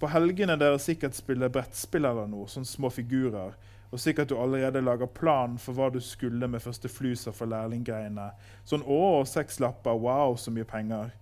På 0.00 0.10
helgene 0.12 0.58
dere 0.60 0.80
sikkert 0.82 1.16
spiller 1.16 1.52
brettspill 1.52 2.04
eller 2.04 2.28
noe, 2.28 2.48
sånne 2.50 2.68
små 2.68 2.90
figurer. 2.92 3.54
Og 3.94 4.00
sikkert 4.02 4.28
du 4.28 4.36
allerede 4.36 4.82
lager 4.82 5.06
plan 5.06 5.54
for 5.60 5.78
hva 5.78 5.86
du 5.94 6.00
skulle 6.02 6.48
med 6.50 6.60
første 6.60 6.90
fluser 6.90 7.32
for 7.32 7.48
lærlinggreiene. 7.48 8.30
Sånn 8.66 8.82
'Å, 8.82 9.24
sekslapper. 9.24 9.94
Wow, 9.94 10.36
så 10.36 10.50
mye 10.50 10.64
penger'. 10.64 11.12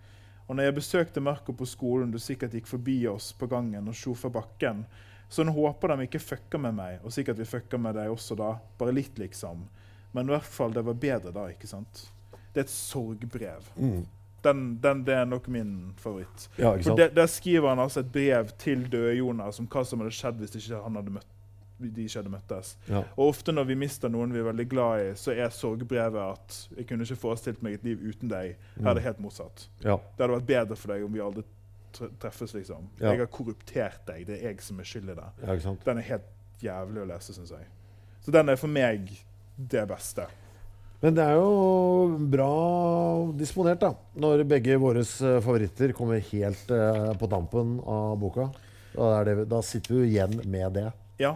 Og 0.48 0.56
når 0.56 0.64
jeg 0.64 0.74
besøkte 0.74 1.20
Marco 1.20 1.52
på 1.52 1.66
skolen, 1.66 2.10
du 2.10 2.18
sikkert 2.18 2.52
gikk 2.52 2.66
forbi 2.66 3.06
oss 3.06 3.32
på 3.32 3.46
gangen 3.46 3.88
og 3.88 3.94
sjofa 3.94 4.28
bakken, 4.28 4.86
sånn 5.32 5.52
håper 5.52 5.94
de 5.94 6.08
ikke 6.08 6.20
fucker 6.22 6.60
med 6.60 6.76
meg, 6.76 6.98
og 7.02 7.14
sikkert 7.14 7.40
vi 7.40 7.48
fucker 7.48 7.80
med 7.80 7.96
deg 7.96 8.12
også 8.12 8.36
da. 8.38 8.54
Bare 8.78 8.94
litt, 8.94 9.16
liksom. 9.20 9.64
Men 10.12 10.28
i 10.28 10.34
hvert 10.34 10.48
fall, 10.58 10.74
det 10.76 10.84
var 10.84 10.98
bedre 11.00 11.32
da, 11.32 11.46
ikke 11.52 11.70
sant? 11.70 12.06
Det 12.52 12.60
er 12.60 12.66
et 12.66 12.74
sorgbrev. 12.74 13.70
Mm. 13.76 14.02
Den, 14.42 14.64
den, 14.82 15.04
det 15.06 15.14
er 15.14 15.28
nok 15.28 15.46
min 15.48 15.92
favoritt. 16.02 16.48
ja, 16.58 16.74
For 16.82 16.98
de, 16.98 17.06
der, 17.14 17.28
skriver 17.30 17.68
han 17.68 17.78
altså 17.78 18.02
et 18.02 18.10
brev 18.12 18.50
til 18.58 18.88
døde 18.90 19.14
Jonas 19.14 19.60
om 19.62 19.68
hva 19.70 19.84
som 19.86 20.02
hadde 20.02 20.14
skjedd 20.16 20.42
hvis 20.42 20.58
ikke 20.58 20.80
han 20.82 20.98
hadde 20.98 21.14
møtt, 21.14 21.28
de 21.78 22.04
ikke 22.04 22.18
hadde 22.18 22.32
møttes. 22.32 22.74
Ja. 22.90 23.04
Og 23.14 23.30
ofte 23.30 23.54
når 23.54 23.70
vi 23.70 23.78
mister 23.78 24.10
noen 24.12 24.34
vi 24.34 24.42
er 24.42 24.48
veldig 24.50 24.66
glad 24.70 25.04
i, 25.04 25.08
så 25.18 25.32
er 25.32 25.54
sorgbrevet 25.54 26.20
at 26.26 26.58
jeg 26.76 26.88
kunne 26.90 27.06
ikke 27.06 27.22
forestilt 27.22 27.62
meg 27.62 27.78
et 27.78 27.86
liv 27.86 28.02
uten 28.02 28.30
deg. 28.30 28.58
Her 28.80 28.92
er 28.92 28.98
det 28.98 29.06
helt 29.06 29.22
motsatt. 29.22 29.68
Ja. 29.80 29.96
Det 29.96 30.26
hadde 30.26 30.36
vært 30.40 30.50
bedre 30.50 30.78
for 30.78 30.94
deg 30.94 31.06
om 31.06 31.14
vi 31.14 31.22
aldri 31.24 31.46
treffes, 31.92 32.54
liksom. 32.56 32.88
Ja. 33.00 33.12
Jeg 33.12 33.24
har 33.24 33.32
korruptert 33.32 34.04
deg. 34.08 34.26
Det 34.28 34.38
er 34.38 34.50
jeg 34.50 34.64
som 34.64 34.80
er 34.80 34.88
skyld 34.88 35.12
i 35.12 35.18
det. 35.18 35.28
ja? 35.42 35.74
Den 35.84 36.00
er 36.02 36.08
helt 36.08 36.30
jævlig 36.62 37.02
å 37.02 37.08
lese, 37.10 37.34
syns 37.36 37.52
jeg. 37.54 37.66
Så 38.22 38.34
den 38.34 38.52
er 38.52 38.60
for 38.60 38.70
meg 38.70 39.10
det 39.56 39.82
beste. 39.90 40.28
Men 41.02 41.16
det 41.16 41.24
er 41.26 41.34
jo 41.34 42.18
bra 42.30 42.50
disponert, 43.34 43.80
da. 43.82 43.90
Når 44.22 44.44
begge 44.46 44.76
våre 44.78 45.02
eh, 45.02 45.40
favoritter 45.42 45.94
kommer 45.98 46.22
helt 46.28 46.70
uh, 46.70 47.10
på 47.18 47.26
tampen 47.30 47.80
av 47.82 48.14
boka. 48.22 48.46
Da, 48.92 49.08
det, 49.26 49.34
da 49.50 49.58
sitter 49.66 49.96
vi 49.96 50.12
igjen 50.12 50.38
med 50.46 50.76
det. 50.78 50.86
Ja. 51.18 51.34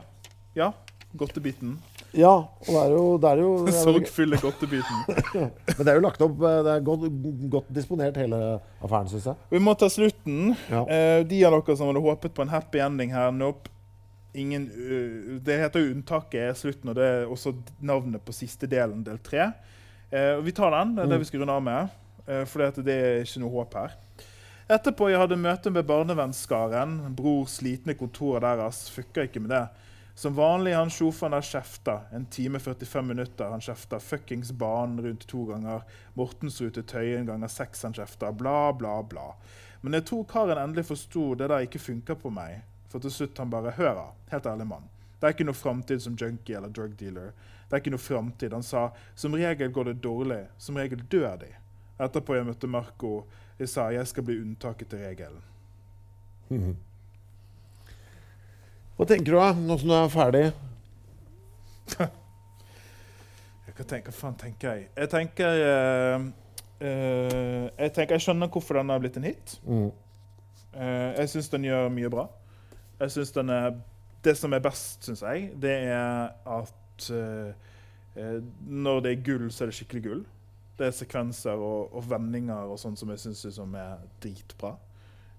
Ja. 0.55 0.71
Godtebiten. 1.19 1.81
Ja, 2.17 2.33
og 2.33 2.67
det 2.73 2.81
er 2.81 2.93
jo, 2.95 3.05
det 3.21 3.31
er 3.31 3.41
jo 3.43 3.51
det 3.67 3.73
er 3.75 3.77
jo- 3.77 3.85
Sorgfulle 3.91 4.39
godtebiten. 4.41 5.03
Men 5.77 5.83
det 5.83 5.93
er 5.93 5.99
jo 5.99 6.05
lagt 6.07 6.23
opp 6.25 6.41
eh, 6.41 6.59
Det 6.65 6.75
er 6.75 6.85
godt, 6.87 7.07
godt 7.53 7.71
disponert, 7.77 8.17
hele 8.21 8.39
affæren, 8.81 9.11
syns 9.13 9.29
jeg. 9.31 9.37
Vi 9.53 9.61
må 9.63 9.75
ta 9.79 9.89
slutten. 9.93 10.55
Ja. 10.73 10.83
Eh, 10.89 11.21
de 11.29 11.43
av 11.45 11.57
dere 11.59 11.77
som 11.77 11.91
hadde 11.91 12.05
håpet 12.07 12.35
på 12.37 12.47
en 12.47 12.53
happy 12.55 12.81
ending 12.85 13.13
her, 13.17 13.31
nope. 13.37 13.73
Ingen, 14.37 14.67
uh, 14.69 15.37
det 15.41 15.55
heter 15.63 15.81
jo 15.81 15.95
'Unntaket 15.95 16.43
er 16.51 16.57
slutten', 16.59 16.91
og 16.93 16.97
det 16.99 17.05
er 17.09 17.23
også 17.25 17.55
navnet 17.81 18.21
på 18.21 18.35
siste 18.37 18.69
delen, 18.69 19.01
del 19.05 19.17
tre. 19.25 19.47
Eh, 20.13 20.37
vi 20.45 20.53
tar 20.53 20.71
den. 20.75 20.93
Det 20.97 21.05
er 21.07 21.09
det 21.15 21.19
vi 21.23 21.29
skal 21.31 21.41
runde 21.41 21.55
av 21.57 21.63
med. 21.65 21.95
Uh, 22.29 22.43
for 22.45 22.61
det 22.85 22.93
er 22.93 23.23
ikke 23.25 23.41
noe 23.41 23.55
håp 23.55 23.75
her. 23.81 23.95
Etterpå 24.69 25.09
jeg 25.09 25.21
hadde 25.23 25.39
møte 25.39 25.71
med 25.71 25.87
barnevennsskaren. 25.87 26.99
Bror 27.17 27.47
slitne 27.49 27.95
kontoret 27.95 28.43
deres. 28.43 28.91
Fucka 28.91 29.25
ikke 29.25 29.41
med 29.41 29.55
det. 29.55 29.65
Som 30.17 30.35
vanlig 30.35 30.73
han 30.73 30.91
sjoferen 30.91 31.35
der 31.37 31.45
kjefta. 31.45 32.01
En 32.17 32.27
time 32.27 32.59
45 32.59 33.07
minutter 33.07 33.51
han 33.53 33.61
kjefta. 33.61 33.99
Fuckings 34.01 34.53
banen 34.53 35.03
rundt 35.05 35.27
to 35.29 35.43
ganger. 35.45 35.83
Mortensrud 36.15 36.73
til 36.73 36.87
Tøyen 36.89 37.27
ganger 37.29 37.53
seks 37.53 37.85
han 37.85 37.93
kjefta. 37.93 38.31
Bla, 38.33 38.73
bla, 38.73 39.03
bla. 39.03 39.27
Men 39.85 39.99
jeg 39.99 40.07
tror 40.09 40.25
karen 40.25 40.63
endelig 40.63 40.87
forsto 40.89 41.35
det 41.37 41.51
der 41.53 41.67
ikke 41.69 41.83
funka 41.85 42.17
på 42.17 42.33
meg. 42.33 42.63
For 42.89 43.05
til 43.05 43.13
slutt 43.13 43.39
han 43.39 43.53
bare 43.53 43.75
Høra, 43.77 44.07
helt 44.33 44.49
ærlig 44.49 44.67
mann. 44.73 44.89
Det 45.21 45.29
er 45.29 45.37
ikke 45.37 45.49
noe 45.51 45.61
framtid 45.61 46.01
som 46.01 46.17
junkie 46.17 46.57
eller 46.57 46.73
drug 46.73 46.97
dealer. 46.97 47.37
Det 47.69 47.77
er 47.77 47.85
ikke 47.85 47.93
noe 47.93 48.07
framtid. 48.07 48.57
Han 48.57 48.65
sa 48.65 48.87
som 49.15 49.37
regel 49.37 49.69
går 49.69 49.91
det 49.91 49.99
dårlig. 50.01 50.47
Som 50.57 50.81
regel 50.81 51.05
dør 51.13 51.37
de. 51.45 51.53
Etterpå 52.01 52.41
jeg 52.41 52.49
møtte 52.49 52.73
Marco, 52.73 53.27
jeg 53.61 53.69
sa 53.69 53.91
jeg 53.93 54.09
skal 54.09 54.25
bli 54.25 54.41
unntaket 54.41 54.89
til 54.89 55.05
regelen. 55.05 55.45
Hva 58.97 59.05
tenker 59.05 59.35
du, 59.35 59.37
da, 59.37 59.51
nå 59.53 59.77
som 59.77 59.91
du 59.91 59.95
er 59.97 60.09
ferdig? 60.13 60.47
Hva, 63.77 63.85
tenker, 63.85 64.15
faen 64.17 64.39
tenker 64.41 64.73
jeg? 64.73 64.87
Jeg 64.97 65.11
tenker 65.13 65.59
uh, 65.61 66.23
uh, 66.81 67.67
Jeg 67.77 67.93
tenker 67.93 68.17
jeg 68.17 68.25
skjønner 68.25 68.49
hvorfor 68.49 68.81
den 68.81 68.93
har 68.95 69.03
blitt 69.03 69.19
en 69.21 69.29
hit. 69.29 69.59
Mm. 69.69 69.91
Uh, 70.73 71.11
jeg 71.19 71.35
syns 71.35 71.53
den 71.53 71.69
gjør 71.69 71.93
mye 71.93 72.13
bra. 72.15 72.25
Jeg 73.03 73.13
synes 73.19 73.35
den 73.37 73.53
er, 73.53 73.77
Det 74.25 74.33
som 74.41 74.57
er 74.57 74.65
best, 74.65 75.05
syns 75.05 75.21
jeg, 75.23 75.51
det 75.61 75.77
er 75.93 76.33
at 76.49 76.73
når 78.17 79.01
det 79.05 79.11
er 79.13 79.21
gull, 79.21 79.51
så 79.53 79.65
er 79.65 79.69
det 79.69 79.77
skikkelig 79.77 80.03
gull. 80.07 80.23
Det 80.79 80.87
er 80.89 80.95
sekvenser 80.97 81.61
og, 81.61 81.93
og 81.93 82.05
vendinger 82.09 82.73
og 82.73 82.79
sånt 82.81 82.97
som 82.97 83.13
jeg 83.13 83.21
syns 83.21 83.59
er 83.61 84.01
dritbra. 84.25 84.73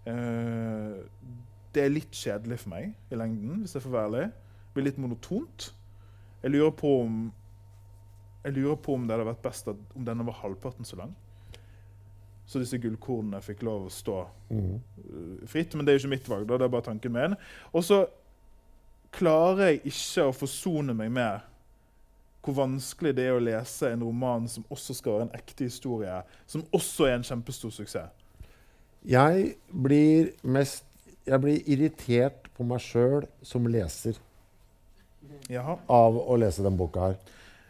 Eh, 0.08 1.00
det 1.78 1.84
er 1.86 1.94
litt 1.94 2.14
kjedelig 2.18 2.58
for 2.64 2.74
meg 2.74 2.92
i 3.14 3.18
lengden, 3.20 3.62
hvis 3.64 3.78
jeg 3.78 3.84
får 3.86 3.94
være 3.94 4.10
ærlig. 4.10 4.26
Det 4.32 4.74
blir 4.78 4.88
litt 4.90 5.00
monotont. 5.02 5.70
Jeg 6.44 6.54
lurer 6.54 6.74
på 6.78 6.96
om 7.06 7.22
jeg 8.48 8.54
lurer 8.56 8.78
på 8.80 8.94
om 8.96 9.08
det 9.08 9.12
hadde 9.18 9.26
vært 9.28 9.42
best 9.44 9.68
at, 9.68 9.80
om 9.98 10.06
denne 10.08 10.24
var 10.28 10.38
halvparten 10.40 10.86
så 10.88 10.96
lang. 11.02 11.10
Så 12.48 12.62
disse 12.62 12.78
gullkornene 12.80 13.42
fikk 13.44 13.66
lov 13.68 13.90
å 13.90 13.92
stå 13.92 14.22
Mm. 14.50 14.78
fritt. 15.52 15.76
Men 15.76 15.84
det 15.86 15.92
er 15.92 15.98
jo 15.98 16.04
ikke 16.06 16.14
mitt 16.14 16.30
valg. 16.32 16.48
da, 16.48 16.58
det 16.58 16.64
er 16.64 16.72
bare 16.72 16.86
tanken 16.86 17.12
min. 17.12 17.36
Og 17.74 17.84
så 17.84 18.06
klarer 19.12 19.74
jeg 19.74 19.82
ikke 19.92 20.28
å 20.30 20.36
forsone 20.36 20.96
meg 20.96 21.12
med 21.12 21.42
hvor 22.48 22.56
vanskelig 22.62 23.12
det 23.18 23.26
er 23.28 23.36
å 23.36 23.44
lese 23.44 23.90
en 23.92 24.06
roman 24.08 24.48
som 24.48 24.64
også 24.72 24.96
skal 24.96 25.18
være 25.18 25.26
en 25.28 25.36
ekte 25.36 25.68
historie, 25.68 26.22
som 26.48 26.64
også 26.72 27.10
er 27.10 27.18
en 27.18 27.28
kjempestor 27.28 27.74
suksess. 27.76 28.14
Jeg 29.04 29.58
blir 29.72 30.32
mest 30.48 30.87
Jeg 31.28 31.44
blir 31.44 31.70
irritert 31.70 32.48
på 32.56 32.66
meg 32.68 32.82
sjøl 32.84 33.26
som 33.46 33.68
leser 33.70 34.16
Jaha. 35.52 35.78
av 35.92 36.18
å 36.18 36.38
lese 36.40 36.64
den 36.66 36.78
boka 36.80 37.10
her. 37.10 37.18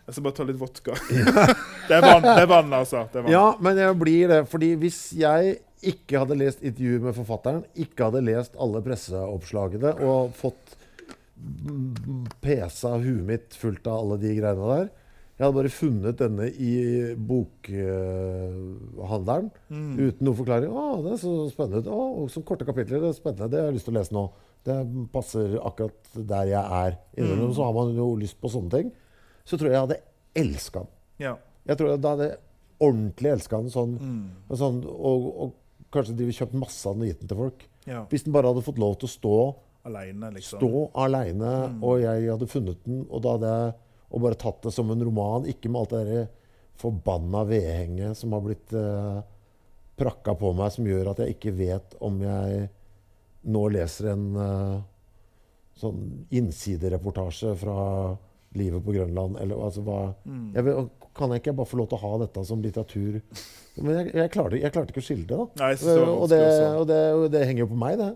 Jeg 0.08 0.16
skal 0.16 0.24
bare 0.24 0.38
ta 0.38 0.46
litt 0.48 0.60
vodka. 0.60 0.94
det, 1.90 1.98
er 1.98 2.06
vann, 2.06 2.24
det 2.24 2.44
er 2.46 2.48
vann, 2.48 2.70
altså. 2.78 3.02
Det 3.12 3.20
er 3.20 3.26
vann. 3.26 3.34
Ja, 3.34 3.48
men 3.60 3.80
jeg 3.82 3.98
blir 4.00 4.30
det. 4.32 4.38
Fordi 4.48 4.70
hvis 4.80 5.02
jeg 5.20 5.58
ikke 5.92 6.22
hadde 6.22 6.38
lest 6.40 6.64
intervjuet 6.64 7.04
med 7.10 7.18
forfatteren, 7.18 7.66
ikke 7.76 8.08
hadde 8.08 8.24
lest 8.24 8.56
alle 8.62 8.80
presseoppslagene 8.86 9.92
og 10.08 10.32
fått 10.38 10.78
pesa 12.42 12.96
huet 13.02 13.26
mitt 13.28 13.58
fullt 13.60 13.86
av 13.90 14.00
alle 14.06 14.18
de 14.24 14.32
greiene 14.40 14.72
der 14.72 14.88
Jeg 15.38 15.46
hadde 15.46 15.58
bare 15.60 15.70
funnet 15.70 16.18
denne 16.18 16.48
i 16.50 16.72
bokhandelen 17.30 19.52
uten 19.70 20.26
noe 20.26 20.34
forklaring. 20.38 20.72
'Å, 20.74 20.86
det 21.06 21.12
er 21.14 21.20
så 21.22 21.34
spennende. 21.52 21.92
Å, 21.94 22.26
så 22.32 22.42
korte 22.46 22.66
kapitler. 22.66 23.02
Det 23.04 23.10
er 23.12 23.18
spennende. 23.18 23.50
Det 23.52 23.60
har 23.62 23.68
jeg 23.70 23.78
lyst 23.78 23.88
til 23.90 23.96
å 23.96 24.00
lese 24.00 24.16
nå.' 24.18 24.32
Det 24.68 24.76
passer 25.14 25.54
akkurat 25.64 26.00
der 26.28 26.46
jeg 26.50 26.66
er. 26.82 26.98
Innimellom 27.16 27.54
så 27.56 27.64
har 27.64 27.74
man 27.78 27.94
jo 27.96 28.08
lyst 28.20 28.36
på 28.42 28.50
sånne 28.52 28.72
ting. 28.74 28.88
Så 29.48 29.56
tror 29.56 29.70
jeg 29.70 29.78
jeg 29.78 29.86
hadde 29.86 30.02
elska 30.42 30.80
den. 30.84 30.92
Ja. 31.24 31.34
Jeg 31.70 31.78
tror 31.78 31.88
jeg 31.94 32.02
hadde 32.04 32.28
ordentlig 32.84 33.30
elska 33.32 33.62
den 33.62 33.72
sånn, 33.72 33.94
med 34.50 34.58
sånn 34.60 34.82
og, 34.86 35.20
og 35.46 35.54
kanskje 35.94 36.18
de 36.20 36.28
kjøpt 36.36 36.58
masse 36.60 36.84
av 36.90 36.98
den 36.98 37.06
og 37.06 37.10
gitt 37.14 37.22
den 37.24 37.32
til 37.32 37.40
folk. 37.46 37.60
ja. 37.88 38.02
Hvis 38.12 38.26
den 38.26 38.34
bare 38.36 38.50
hadde 38.52 38.66
fått 38.66 38.82
lov 38.82 38.94
til 39.00 39.08
å 39.08 39.14
stå, 39.14 39.36
Aleine, 39.88 40.34
liksom. 40.36 40.60
stå 40.60 40.72
aleine, 41.00 41.52
og 41.80 42.02
jeg 42.04 42.28
hadde 42.28 42.50
funnet 42.52 42.80
den, 42.84 43.06
og 43.08 43.24
da 43.24 43.38
hadde 43.38 43.52
jeg 43.54 43.72
og 44.08 44.24
bare 44.24 44.40
tatt 44.40 44.62
det 44.64 44.74
som 44.76 44.92
en 44.94 45.04
roman, 45.04 45.48
ikke 45.50 45.72
med 45.72 45.82
alt 45.82 45.96
det 45.96 46.04
der 46.08 46.28
forbanna 46.78 47.42
vedhenget 47.50 48.18
som 48.18 48.36
har 48.36 48.44
blitt 48.46 48.74
eh, 48.78 49.18
prakka 49.98 50.36
på 50.38 50.54
meg, 50.58 50.72
som 50.74 50.88
gjør 50.88 51.12
at 51.12 51.24
jeg 51.24 51.36
ikke 51.38 51.56
vet 51.58 51.98
om 52.06 52.20
jeg 52.22 52.68
nå 53.48 53.64
leser 53.74 54.12
en 54.14 54.28
eh, 54.44 54.78
sånn 55.78 56.04
innsidereportasje 56.34 57.56
fra 57.58 57.80
livet 58.58 58.82
på 58.86 58.94
Grønland, 58.96 59.38
eller 59.42 59.60
altså 59.68 59.84
hva 59.86 60.00
jeg 60.56 60.64
vil, 60.66 60.88
Kan 61.18 61.34
jeg 61.34 61.42
ikke 61.42 61.54
bare 61.58 61.70
få 61.70 61.78
lov 61.82 61.90
til 61.92 61.98
å 61.98 62.04
ha 62.06 62.18
dette 62.24 62.44
som 62.46 62.62
litteratur? 62.62 63.20
Men 63.82 63.92
jeg, 64.00 64.12
jeg, 64.16 64.32
klarte, 64.34 64.60
jeg 64.62 64.74
klarte 64.74 64.94
ikke 64.94 65.02
å 65.02 65.06
skille 65.06 65.26
det, 65.30 65.38
da. 65.38 65.48
Nei, 65.64 65.72
det 65.82 65.96
og, 65.98 66.26
det, 66.30 66.42
og, 66.78 66.86
det, 66.90 67.00
og 67.18 67.26
det 67.34 67.42
henger 67.50 67.64
jo 67.66 67.70
på 67.74 67.80
meg, 67.82 67.98
det. 68.02 68.12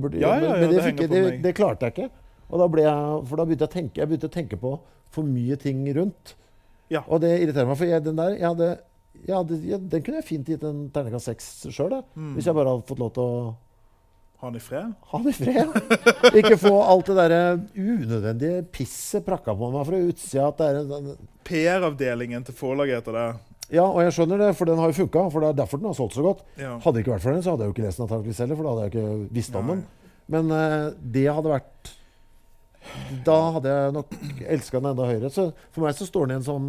Burde, 0.00 0.20
Ja, 0.20 0.34
ja, 0.40 0.48
ja, 0.48 0.56
men 0.56 0.72
det 0.72 0.84
fikk, 0.86 1.02
det 1.44 1.52
klarte 1.56 1.88
jeg 1.88 1.94
ikke. 1.94 2.08
Og 2.48 2.60
da 2.62 2.82
jeg, 2.82 3.22
for 3.28 3.36
da 3.36 3.44
begynte 3.44 3.66
jeg 3.68 3.74
tenke, 3.76 4.00
jeg 4.00 4.08
begynte 4.08 4.28
å 4.30 4.34
tenke 4.38 4.56
på 4.60 4.74
for 5.12 5.24
mye 5.24 5.56
ting 5.60 5.82
rundt. 5.96 6.34
Ja. 6.92 7.02
Og 7.08 7.20
det 7.20 7.34
irriterer 7.42 7.68
meg, 7.68 7.76
for 7.76 7.88
jeg, 7.88 8.04
den 8.04 8.16
der 8.16 8.36
jeg 8.38 8.48
hadde, 8.48 8.68
hadde, 9.28 9.78
Den 9.92 10.02
kunne 10.04 10.20
jeg 10.22 10.28
fint 10.28 10.48
gitt 10.48 10.62
en 10.64 10.86
terningkast 10.94 11.28
seks 11.28 11.48
sjøl, 11.74 11.98
Mm. 12.16 12.34
hvis 12.36 12.46
jeg 12.48 12.54
bare 12.56 12.72
hadde 12.72 12.86
fått 12.88 13.02
lov 13.02 13.12
til 13.16 13.22
å 13.22 13.56
Ha 14.38 14.46
den 14.52 14.56
i 14.60 14.62
fred? 14.62 14.92
ha 15.10 15.18
den 15.18 15.28
i 15.28 15.34
fred. 15.34 16.34
Ikke 16.38 16.56
få 16.62 16.70
alt 16.86 17.06
det 17.10 17.16
der 17.18 17.58
unødvendige 17.74 18.62
pisset 18.70 19.24
prakka 19.26 19.50
på 19.58 19.70
meg 19.74 19.86
fra 19.88 19.98
utsida. 19.98 20.48
At 20.52 20.58
det 20.62 20.68
en, 20.94 21.16
PR-avdelingen 21.48 22.44
til 22.46 22.54
forlaget 22.54 23.00
heter 23.00 23.16
det. 23.18 23.26
ja, 23.74 23.82
og 23.84 23.98
jeg 24.04 24.14
skjønner 24.14 24.38
det, 24.38 24.52
for 24.56 24.64
den 24.70 24.78
har 24.78 24.92
jo 24.92 24.96
funka. 25.02 25.24
For 25.34 25.40
det 25.42 25.48
er 25.50 25.58
derfor 25.58 25.82
den 25.82 25.90
har 25.90 25.98
solgt 25.98 26.14
så 26.14 26.22
godt. 26.22 26.44
Ja. 26.56 26.76
Hadde 26.78 26.94
det 26.94 27.02
ikke 27.04 27.16
vært 27.16 27.26
for 27.26 27.34
den, 27.34 27.42
så 27.42 27.50
hadde 27.56 27.66
jeg 27.66 27.72
jo 27.72 27.74
ikke 27.76 27.86
lest 27.88 27.98
den 27.98 28.06
antakeligvis 28.06 28.42
heller, 28.44 28.56
for 28.60 28.68
da 28.68 28.74
hadde 28.76 28.86
jeg 28.86 28.94
ikke 28.94 29.34
visst 29.40 29.58
om 29.58 29.72
den. 29.74 29.82
Men 30.28 30.52
uh, 30.54 30.94
det 31.18 31.26
hadde 31.34 31.52
vært 31.58 31.90
Da 33.24 33.36
hadde 33.56 33.72
jeg 33.72 33.92
nok 33.96 34.14
elska 34.48 34.80
den 34.80 34.90
enda 34.92 35.06
høyere. 35.08 35.30
Så 35.32 35.48
for 35.72 35.84
meg 35.86 35.94
så 35.98 36.06
står 36.08 36.26
den 36.28 36.36
i 36.36 36.40
en 36.40 36.46
sånn 36.46 36.68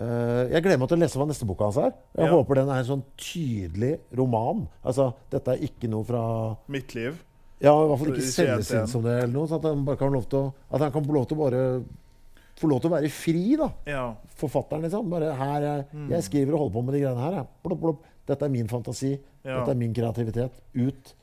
eh, 0.00 0.52
Jeg 0.52 0.62
gleder 0.64 0.78
meg 0.82 0.88
til 0.90 0.98
å 0.98 1.02
lese 1.02 1.18
hva 1.20 1.26
neste 1.28 1.48
boka 1.48 1.68
hans 1.68 1.78
er. 1.82 1.92
Jeg 2.16 2.26
Ja. 2.28 2.32
håper 2.36 2.54
den 2.60 2.68
er 2.70 2.78
en 2.82 2.88
sånn 2.90 3.04
tydelig 3.16 3.98
roman. 4.16 4.66
Altså, 4.84 5.12
dette 5.30 5.48
er 5.54 5.58
ikke 5.68 5.88
noe 5.90 6.04
fra 6.04 6.22
Mitt 6.68 6.94
liv. 6.94 7.18
Ja, 7.62 7.72
i 7.84 7.88
hvert 7.88 7.98
fall 7.98 8.08
ikke 8.16 8.26
selges 8.32 8.72
inn 8.74 8.86
som 8.90 9.02
det, 9.02 9.22
eller 9.22 9.32
noe. 9.32 9.46
Så 9.46 9.54
at 9.60 9.62
han, 9.68 9.84
bare 9.84 9.96
kan 9.96 10.10
lov 10.12 10.28
til 10.28 10.38
å, 10.40 10.52
at 10.72 10.80
han 10.80 10.90
kan 10.92 11.04
få 11.04 11.12
lov 11.14 11.28
til 11.28 11.36
å 11.38 11.44
bare 11.48 11.84
Få 12.60 12.68
lov 12.68 12.82
til 12.82 12.90
å 12.90 12.94
være 13.00 13.08
fri, 13.10 13.56
da. 13.56 13.70
Ja. 13.88 14.14
Forfatteren, 14.36 14.82
liksom. 14.84 15.08
Bare 15.10 15.32
her 15.34 15.62
er, 15.62 15.84
Jeg 16.10 16.22
skriver 16.22 16.52
og 16.54 16.58
holder 16.60 16.74
på 16.74 16.82
med 16.84 16.94
de 16.94 17.00
greiene 17.00 17.22
her. 17.24 17.32
jeg. 17.38 17.46
Plopp, 17.64 17.80
plopp. 17.80 18.02
Dette 18.28 18.42
er 18.44 18.48
min 18.50 18.68
fantasi. 18.68 19.18
Ja. 19.42 19.56
Dette 19.64 19.70
er 19.70 19.74
min 19.80 19.94
kreativitet. 19.94 20.52
Ut. 20.76 21.14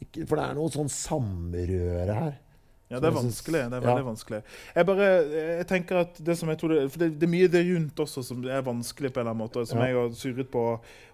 Ikke, 0.00 0.26
for 0.26 0.36
det 0.40 0.44
er 0.48 0.54
noe 0.54 0.68
sånn 0.72 0.88
samrøre 0.88 2.14
her. 2.16 2.38
Ja, 2.88 3.00
det 3.02 3.08
er 3.08 3.16
vanskelig. 3.16 3.60
Det 3.70 3.78
er 3.78 3.82
ja. 3.82 3.88
veldig 3.88 4.06
vanskelig. 4.06 4.42
Jeg 4.76 4.86
bare, 4.86 5.06
jeg 5.58 5.66
tenker 5.66 5.96
at 6.04 6.18
det 6.26 6.36
som 6.38 6.50
jeg 6.52 6.58
tror 6.60 6.74
det, 6.74 6.82
for 6.94 7.02
det, 7.02 7.08
det 7.18 7.26
er 7.26 7.32
mye 7.32 7.48
det 7.50 7.64
rundt 7.66 8.02
også 8.04 8.22
som 8.22 8.44
er 8.46 8.62
vanskelig 8.62 9.10
på 9.12 9.20
en 9.20 9.24
eller 9.24 9.34
annen 9.34 9.42
måte, 9.42 9.64
som 9.66 9.80
Ja. 9.82 9.88
jeg 9.90 9.96
har 9.98 10.12
surret 10.14 10.50
på. 10.52 10.62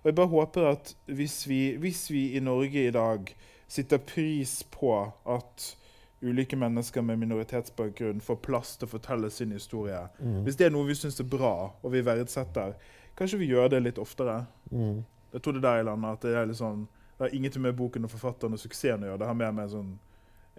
Og 0.02 0.10
jeg 0.10 0.14
bare 0.14 0.32
håper 0.34 0.66
at 0.74 0.94
hvis 1.06 1.48
vi, 1.48 1.62
hvis 1.80 2.10
vi 2.10 2.26
i 2.36 2.40
Norge 2.44 2.88
i 2.88 2.90
dag 2.92 3.32
sitter 3.72 3.98
pris 3.98 4.62
på 4.68 4.92
at 5.24 5.76
ulike 6.22 6.56
mennesker 6.56 7.02
med 7.02 7.18
minoritetsbakgrunn 7.18 8.20
får 8.20 8.36
plass 8.44 8.76
til 8.76 8.86
å 8.86 8.92
fortelle 8.92 9.30
sin 9.30 9.50
historie. 9.56 10.04
Mm. 10.20 10.42
Hvis 10.44 10.56
det 10.60 10.68
er 10.68 10.74
noe 10.74 10.86
vi 10.86 10.94
syns 10.94 11.18
er 11.20 11.24
bra, 11.26 11.72
og 11.82 11.92
vi 11.92 12.04
verdsetter, 12.04 12.76
kanskje 13.18 13.40
vi 13.40 13.48
gjør 13.50 13.72
det 13.72 13.80
litt 13.82 13.98
oftere. 13.98 14.44
Mm. 14.70 15.02
Jeg 15.32 15.42
tror 15.42 15.56
det 15.56 15.64
er 15.64 15.68
der 15.70 15.80
i 15.80 15.88
landet 15.88 16.12
at 16.12 16.22
Det 16.22 16.36
er 16.36 16.46
litt 16.46 16.60
sånn, 16.60 16.86
det 17.16 17.24
har 17.26 17.34
ingenting 17.34 17.62
med 17.62 17.74
boken 17.76 18.04
og 18.04 18.12
forfatteren 18.12 18.52
og 18.52 18.60
suksessen 18.60 19.02
å 19.02 19.08
gjøre. 19.10 19.18
Det 19.24 19.26
har 19.32 19.34
mer 19.40 19.52
med 19.56 19.72
sånn 19.72 19.92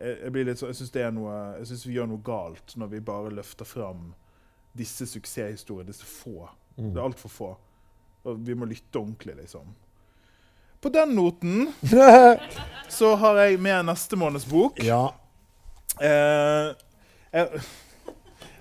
Jeg, 0.03 0.33
jeg 0.35 0.57
så, 0.59 0.69
jeg 0.73 1.67
syns 1.69 1.85
vi 1.87 1.95
gjør 1.95 2.09
noe 2.11 2.23
galt 2.25 2.75
når 2.79 2.91
vi 2.91 2.99
bare 3.07 3.31
løfter 3.31 3.67
fram 3.67 4.09
disse 4.75 5.07
suksesshistoriene, 5.07 5.93
disse 5.93 6.07
få. 6.07 6.49
Mm. 6.75 6.89
Det 6.91 6.99
er 6.99 7.05
altfor 7.05 7.31
få. 7.31 7.51
Og 8.27 8.41
vi 8.47 8.55
må 8.57 8.67
lytte 8.67 8.99
ordentlig, 8.99 9.35
liksom. 9.37 9.69
På 10.83 10.91
den 10.91 11.13
noten 11.15 11.69
så 12.97 13.13
har 13.21 13.39
jeg 13.45 13.61
med 13.63 13.87
neste 13.87 14.19
måneds 14.19 14.47
bok. 14.49 14.83
ja. 14.83 15.05
Eh, 16.01 16.73
jeg 17.33 17.61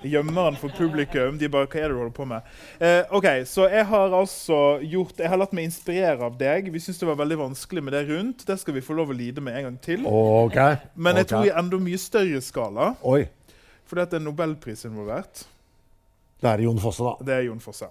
gjemmer 0.04 0.50
den 0.50 0.58
for 0.60 0.72
publikum. 0.76 1.38
De 1.38 1.48
bare 1.48 1.66
'Hva 1.66 1.78
er 1.80 1.88
det 1.88 1.94
du 1.94 1.98
holder 1.98 2.16
på 2.16 2.24
med?' 2.24 2.42
Eh, 2.80 3.04
ok, 3.10 3.46
Så 3.46 3.68
jeg 3.70 3.86
har 3.86 4.10
altså 4.10 4.80
gjort 4.82 5.18
Jeg 5.18 5.28
har 5.28 5.36
latt 5.36 5.52
meg 5.52 5.64
inspirere 5.64 6.20
av 6.22 6.38
deg. 6.38 6.72
Vi 6.72 6.78
syns 6.78 6.98
det 6.98 7.06
var 7.06 7.16
veldig 7.16 7.38
vanskelig 7.38 7.82
med 7.82 7.92
det 7.92 8.08
rundt. 8.08 8.46
Det 8.46 8.58
skal 8.58 8.74
vi 8.74 8.80
få 8.80 8.94
lov 8.94 9.10
å 9.10 9.16
lide 9.16 9.40
med 9.40 9.56
en 9.56 9.64
gang 9.64 9.80
til. 9.80 10.06
Okay. 10.06 10.76
Men 10.96 11.16
jeg 11.16 11.24
okay. 11.24 11.36
tror 11.36 11.44
i 11.46 11.58
enda 11.58 11.78
mye 11.78 11.98
større 11.98 12.40
skala, 12.40 12.96
Oi. 13.02 13.28
fordi 13.86 14.02
at 14.02 14.10
det 14.10 14.20
er 14.20 14.24
Nobelpris 14.24 14.84
involvert. 14.84 15.46
Det 16.40 16.50
er 16.50 16.58
Jon 16.58 16.78
Fosse, 16.78 17.02
da. 17.04 17.14
Det 17.24 17.34
er 17.34 17.42
Jon 17.46 17.60
Fosse. 17.60 17.86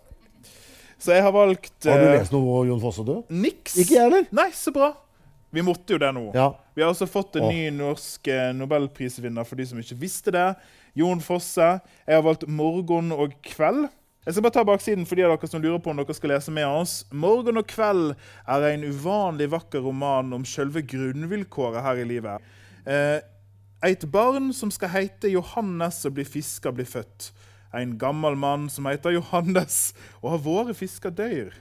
Så 1.00 1.14
jeg 1.16 1.24
har 1.24 1.32
valgt 1.32 1.86
Har 1.86 1.98
du 1.98 2.06
eh, 2.10 2.20
lest 2.20 2.34
noe 2.34 2.66
Jon 2.68 2.82
Fosse, 2.82 3.06
du? 3.06 3.24
Niks. 3.30 3.78
Ikke 3.78 3.96
jeg 3.96 4.04
heller. 4.04 4.28
Nei, 4.32 4.52
så 4.54 4.74
bra. 4.76 4.92
Vi 5.52 5.64
måtte 5.66 5.96
jo 5.96 6.00
det 6.00 6.12
nå. 6.16 6.30
Ja. 6.36 6.52
Vi 6.76 6.84
har 6.84 6.94
også 6.94 7.08
fått 7.12 7.36
en 7.40 7.50
ny 7.52 7.66
norsk 7.76 8.28
eh, 8.32 8.52
nobelprisvinner 8.56 9.48
for 9.48 9.60
de 9.60 9.66
som 9.68 9.80
ikke 9.82 9.98
visste 10.00 10.32
det. 10.36 10.46
Jon 10.96 11.22
Fosse. 11.22 11.80
Jeg 12.08 12.16
har 12.16 12.22
valgt 12.22 12.48
'Morgen 12.48 13.12
og 13.12 13.34
kveld'. 13.44 13.90
Jeg 14.26 14.34
skal 14.34 14.44
bare 14.44 14.54
ta 14.54 14.64
baksiden 14.64 15.06
for 15.06 15.16
de 15.16 15.24
av 15.26 15.32
dere 15.34 15.48
som 15.50 15.62
lurer 15.62 15.80
på 15.80 15.90
om 15.90 15.98
dere 15.98 16.14
skal 16.14 16.30
lese 16.30 16.52
med 16.52 16.66
oss. 16.66 17.06
'Morgen 17.12 17.58
og 17.58 17.68
kveld' 17.68 18.16
er 18.48 18.68
en 18.68 18.84
uvanlig 18.84 19.52
vakker 19.52 19.80
roman 19.80 20.34
om 20.34 20.46
selve 20.46 20.82
grunnvilkåret 20.82 21.82
her 21.82 21.96
i 21.96 22.04
livet. 22.04 22.42
Eh, 22.86 23.20
et 23.84 24.12
barn 24.12 24.54
som 24.54 24.72
skal 24.72 24.90
heite 24.90 25.32
Johannes 25.32 26.06
og 26.06 26.14
bli 26.14 26.24
fisker, 26.24 26.72
blir 26.72 26.86
født. 26.86 27.32
En 27.74 27.98
gammel 27.98 28.36
mann 28.36 28.70
som 28.70 28.86
heter 28.86 29.16
Johannes 29.16 29.94
og 30.22 30.32
har 30.32 30.44
vært 30.46 30.76
fisker, 30.76 31.10
dør. 31.10 31.54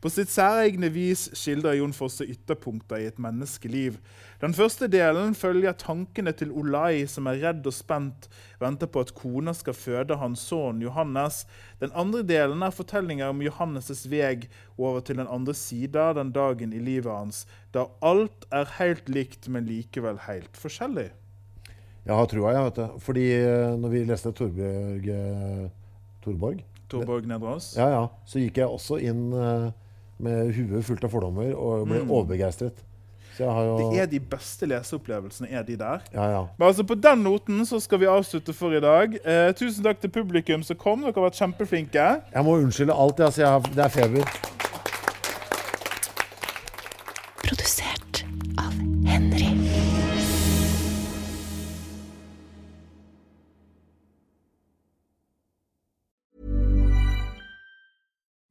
På 0.00 0.10
sitt 0.12 0.30
særegne 0.32 0.88
vis 0.94 1.26
skildrer 1.36 1.78
Jon 1.78 1.94
Fosse 1.96 2.26
ytterpunkter 2.28 3.02
i 3.02 3.08
et 3.10 3.20
menneskeliv. 3.22 3.98
Den 4.40 4.54
første 4.56 4.88
delen 4.88 5.34
følger 5.36 5.76
tankene 5.76 6.32
til 6.32 6.52
Olai, 6.56 7.04
som 7.10 7.28
er 7.28 7.42
redd 7.42 7.66
og 7.68 7.76
spent, 7.76 8.30
venter 8.60 8.88
på 8.88 9.04
at 9.04 9.12
kona 9.18 9.52
skal 9.56 9.76
føde 9.76 10.16
hans 10.20 10.46
sønn 10.48 10.80
Johannes. 10.84 11.42
Den 11.82 11.92
andre 11.92 12.22
delen 12.24 12.64
er 12.64 12.74
fortellinger 12.74 13.32
om 13.34 13.44
Johannes' 13.44 14.06
veg 14.08 14.48
over 14.78 15.04
til 15.04 15.20
den 15.20 15.28
andre 15.28 15.54
sida 15.54 16.10
den 16.16 16.32
dagen 16.32 16.72
i 16.72 16.80
livet 16.80 17.12
hans, 17.12 17.44
da 17.74 17.86
alt 18.00 18.48
er 18.50 18.70
helt 18.78 19.08
likt, 19.12 19.48
men 19.52 19.68
likevel 19.68 20.22
helt 20.26 20.56
forskjellig. 20.56 21.10
Jeg 22.06 22.16
har 22.16 22.28
trua, 22.32 22.54
jeg, 22.54 22.64
vet 22.64 22.78
du. 22.80 23.00
Fordi 23.04 23.26
eh, 23.36 23.76
når 23.78 23.92
vi 23.92 24.04
leste 24.08 24.32
Torbjørg 24.34 25.08
eh, 25.14 25.66
Torborg, 26.24 26.62
Torborg 26.90 27.26
Nedreås. 27.30 27.72
ja, 27.76 27.88
ja, 27.94 28.04
så 28.26 28.38
gikk 28.42 28.56
jeg 28.62 28.66
også 28.68 28.98
inn 29.02 29.32
eh, 29.32 29.70
med 30.20 30.52
huet 30.54 30.84
fullt 30.84 31.04
av 31.04 31.10
fordommer 31.10 31.54
og 31.56 31.86
ble 31.88 32.02
Mm. 32.04 32.10
overbegeistret. 32.10 32.82
Så 33.36 33.44
jeg 33.46 33.52
har 33.54 33.64
jo 33.64 33.90
Det 33.92 34.00
er 34.02 34.06
de 34.10 34.18
beste 34.20 34.66
leseopplevelsene, 34.66 35.48
er 35.50 35.62
de 35.62 35.76
der. 35.76 36.00
Ja, 36.12 36.24
ja. 36.30 36.40
Men 36.58 36.68
altså 36.68 36.82
På 36.84 36.94
den 37.00 37.22
noten 37.24 37.62
så 37.64 37.78
skal 37.80 37.98
vi 38.02 38.06
avslutte 38.10 38.52
for 38.52 38.74
i 38.74 38.80
dag. 38.80 39.14
Eh, 39.24 39.52
tusen 39.56 39.84
takk 39.84 40.00
til 40.02 40.10
publikum 40.10 40.62
som 40.66 40.76
kom. 40.76 41.00
Dere 41.00 41.12
har 41.14 41.30
vært 41.30 41.38
kjempeflinke. 41.40 42.08
Jeg 42.34 42.44
må 42.44 42.58
unnskylde 42.60 42.92
alt, 42.92 43.20
altså, 43.20 43.40
jeg 43.40 43.48
har, 43.48 43.60
det 43.60 43.84
er 43.84 43.88
feber. 43.88 44.24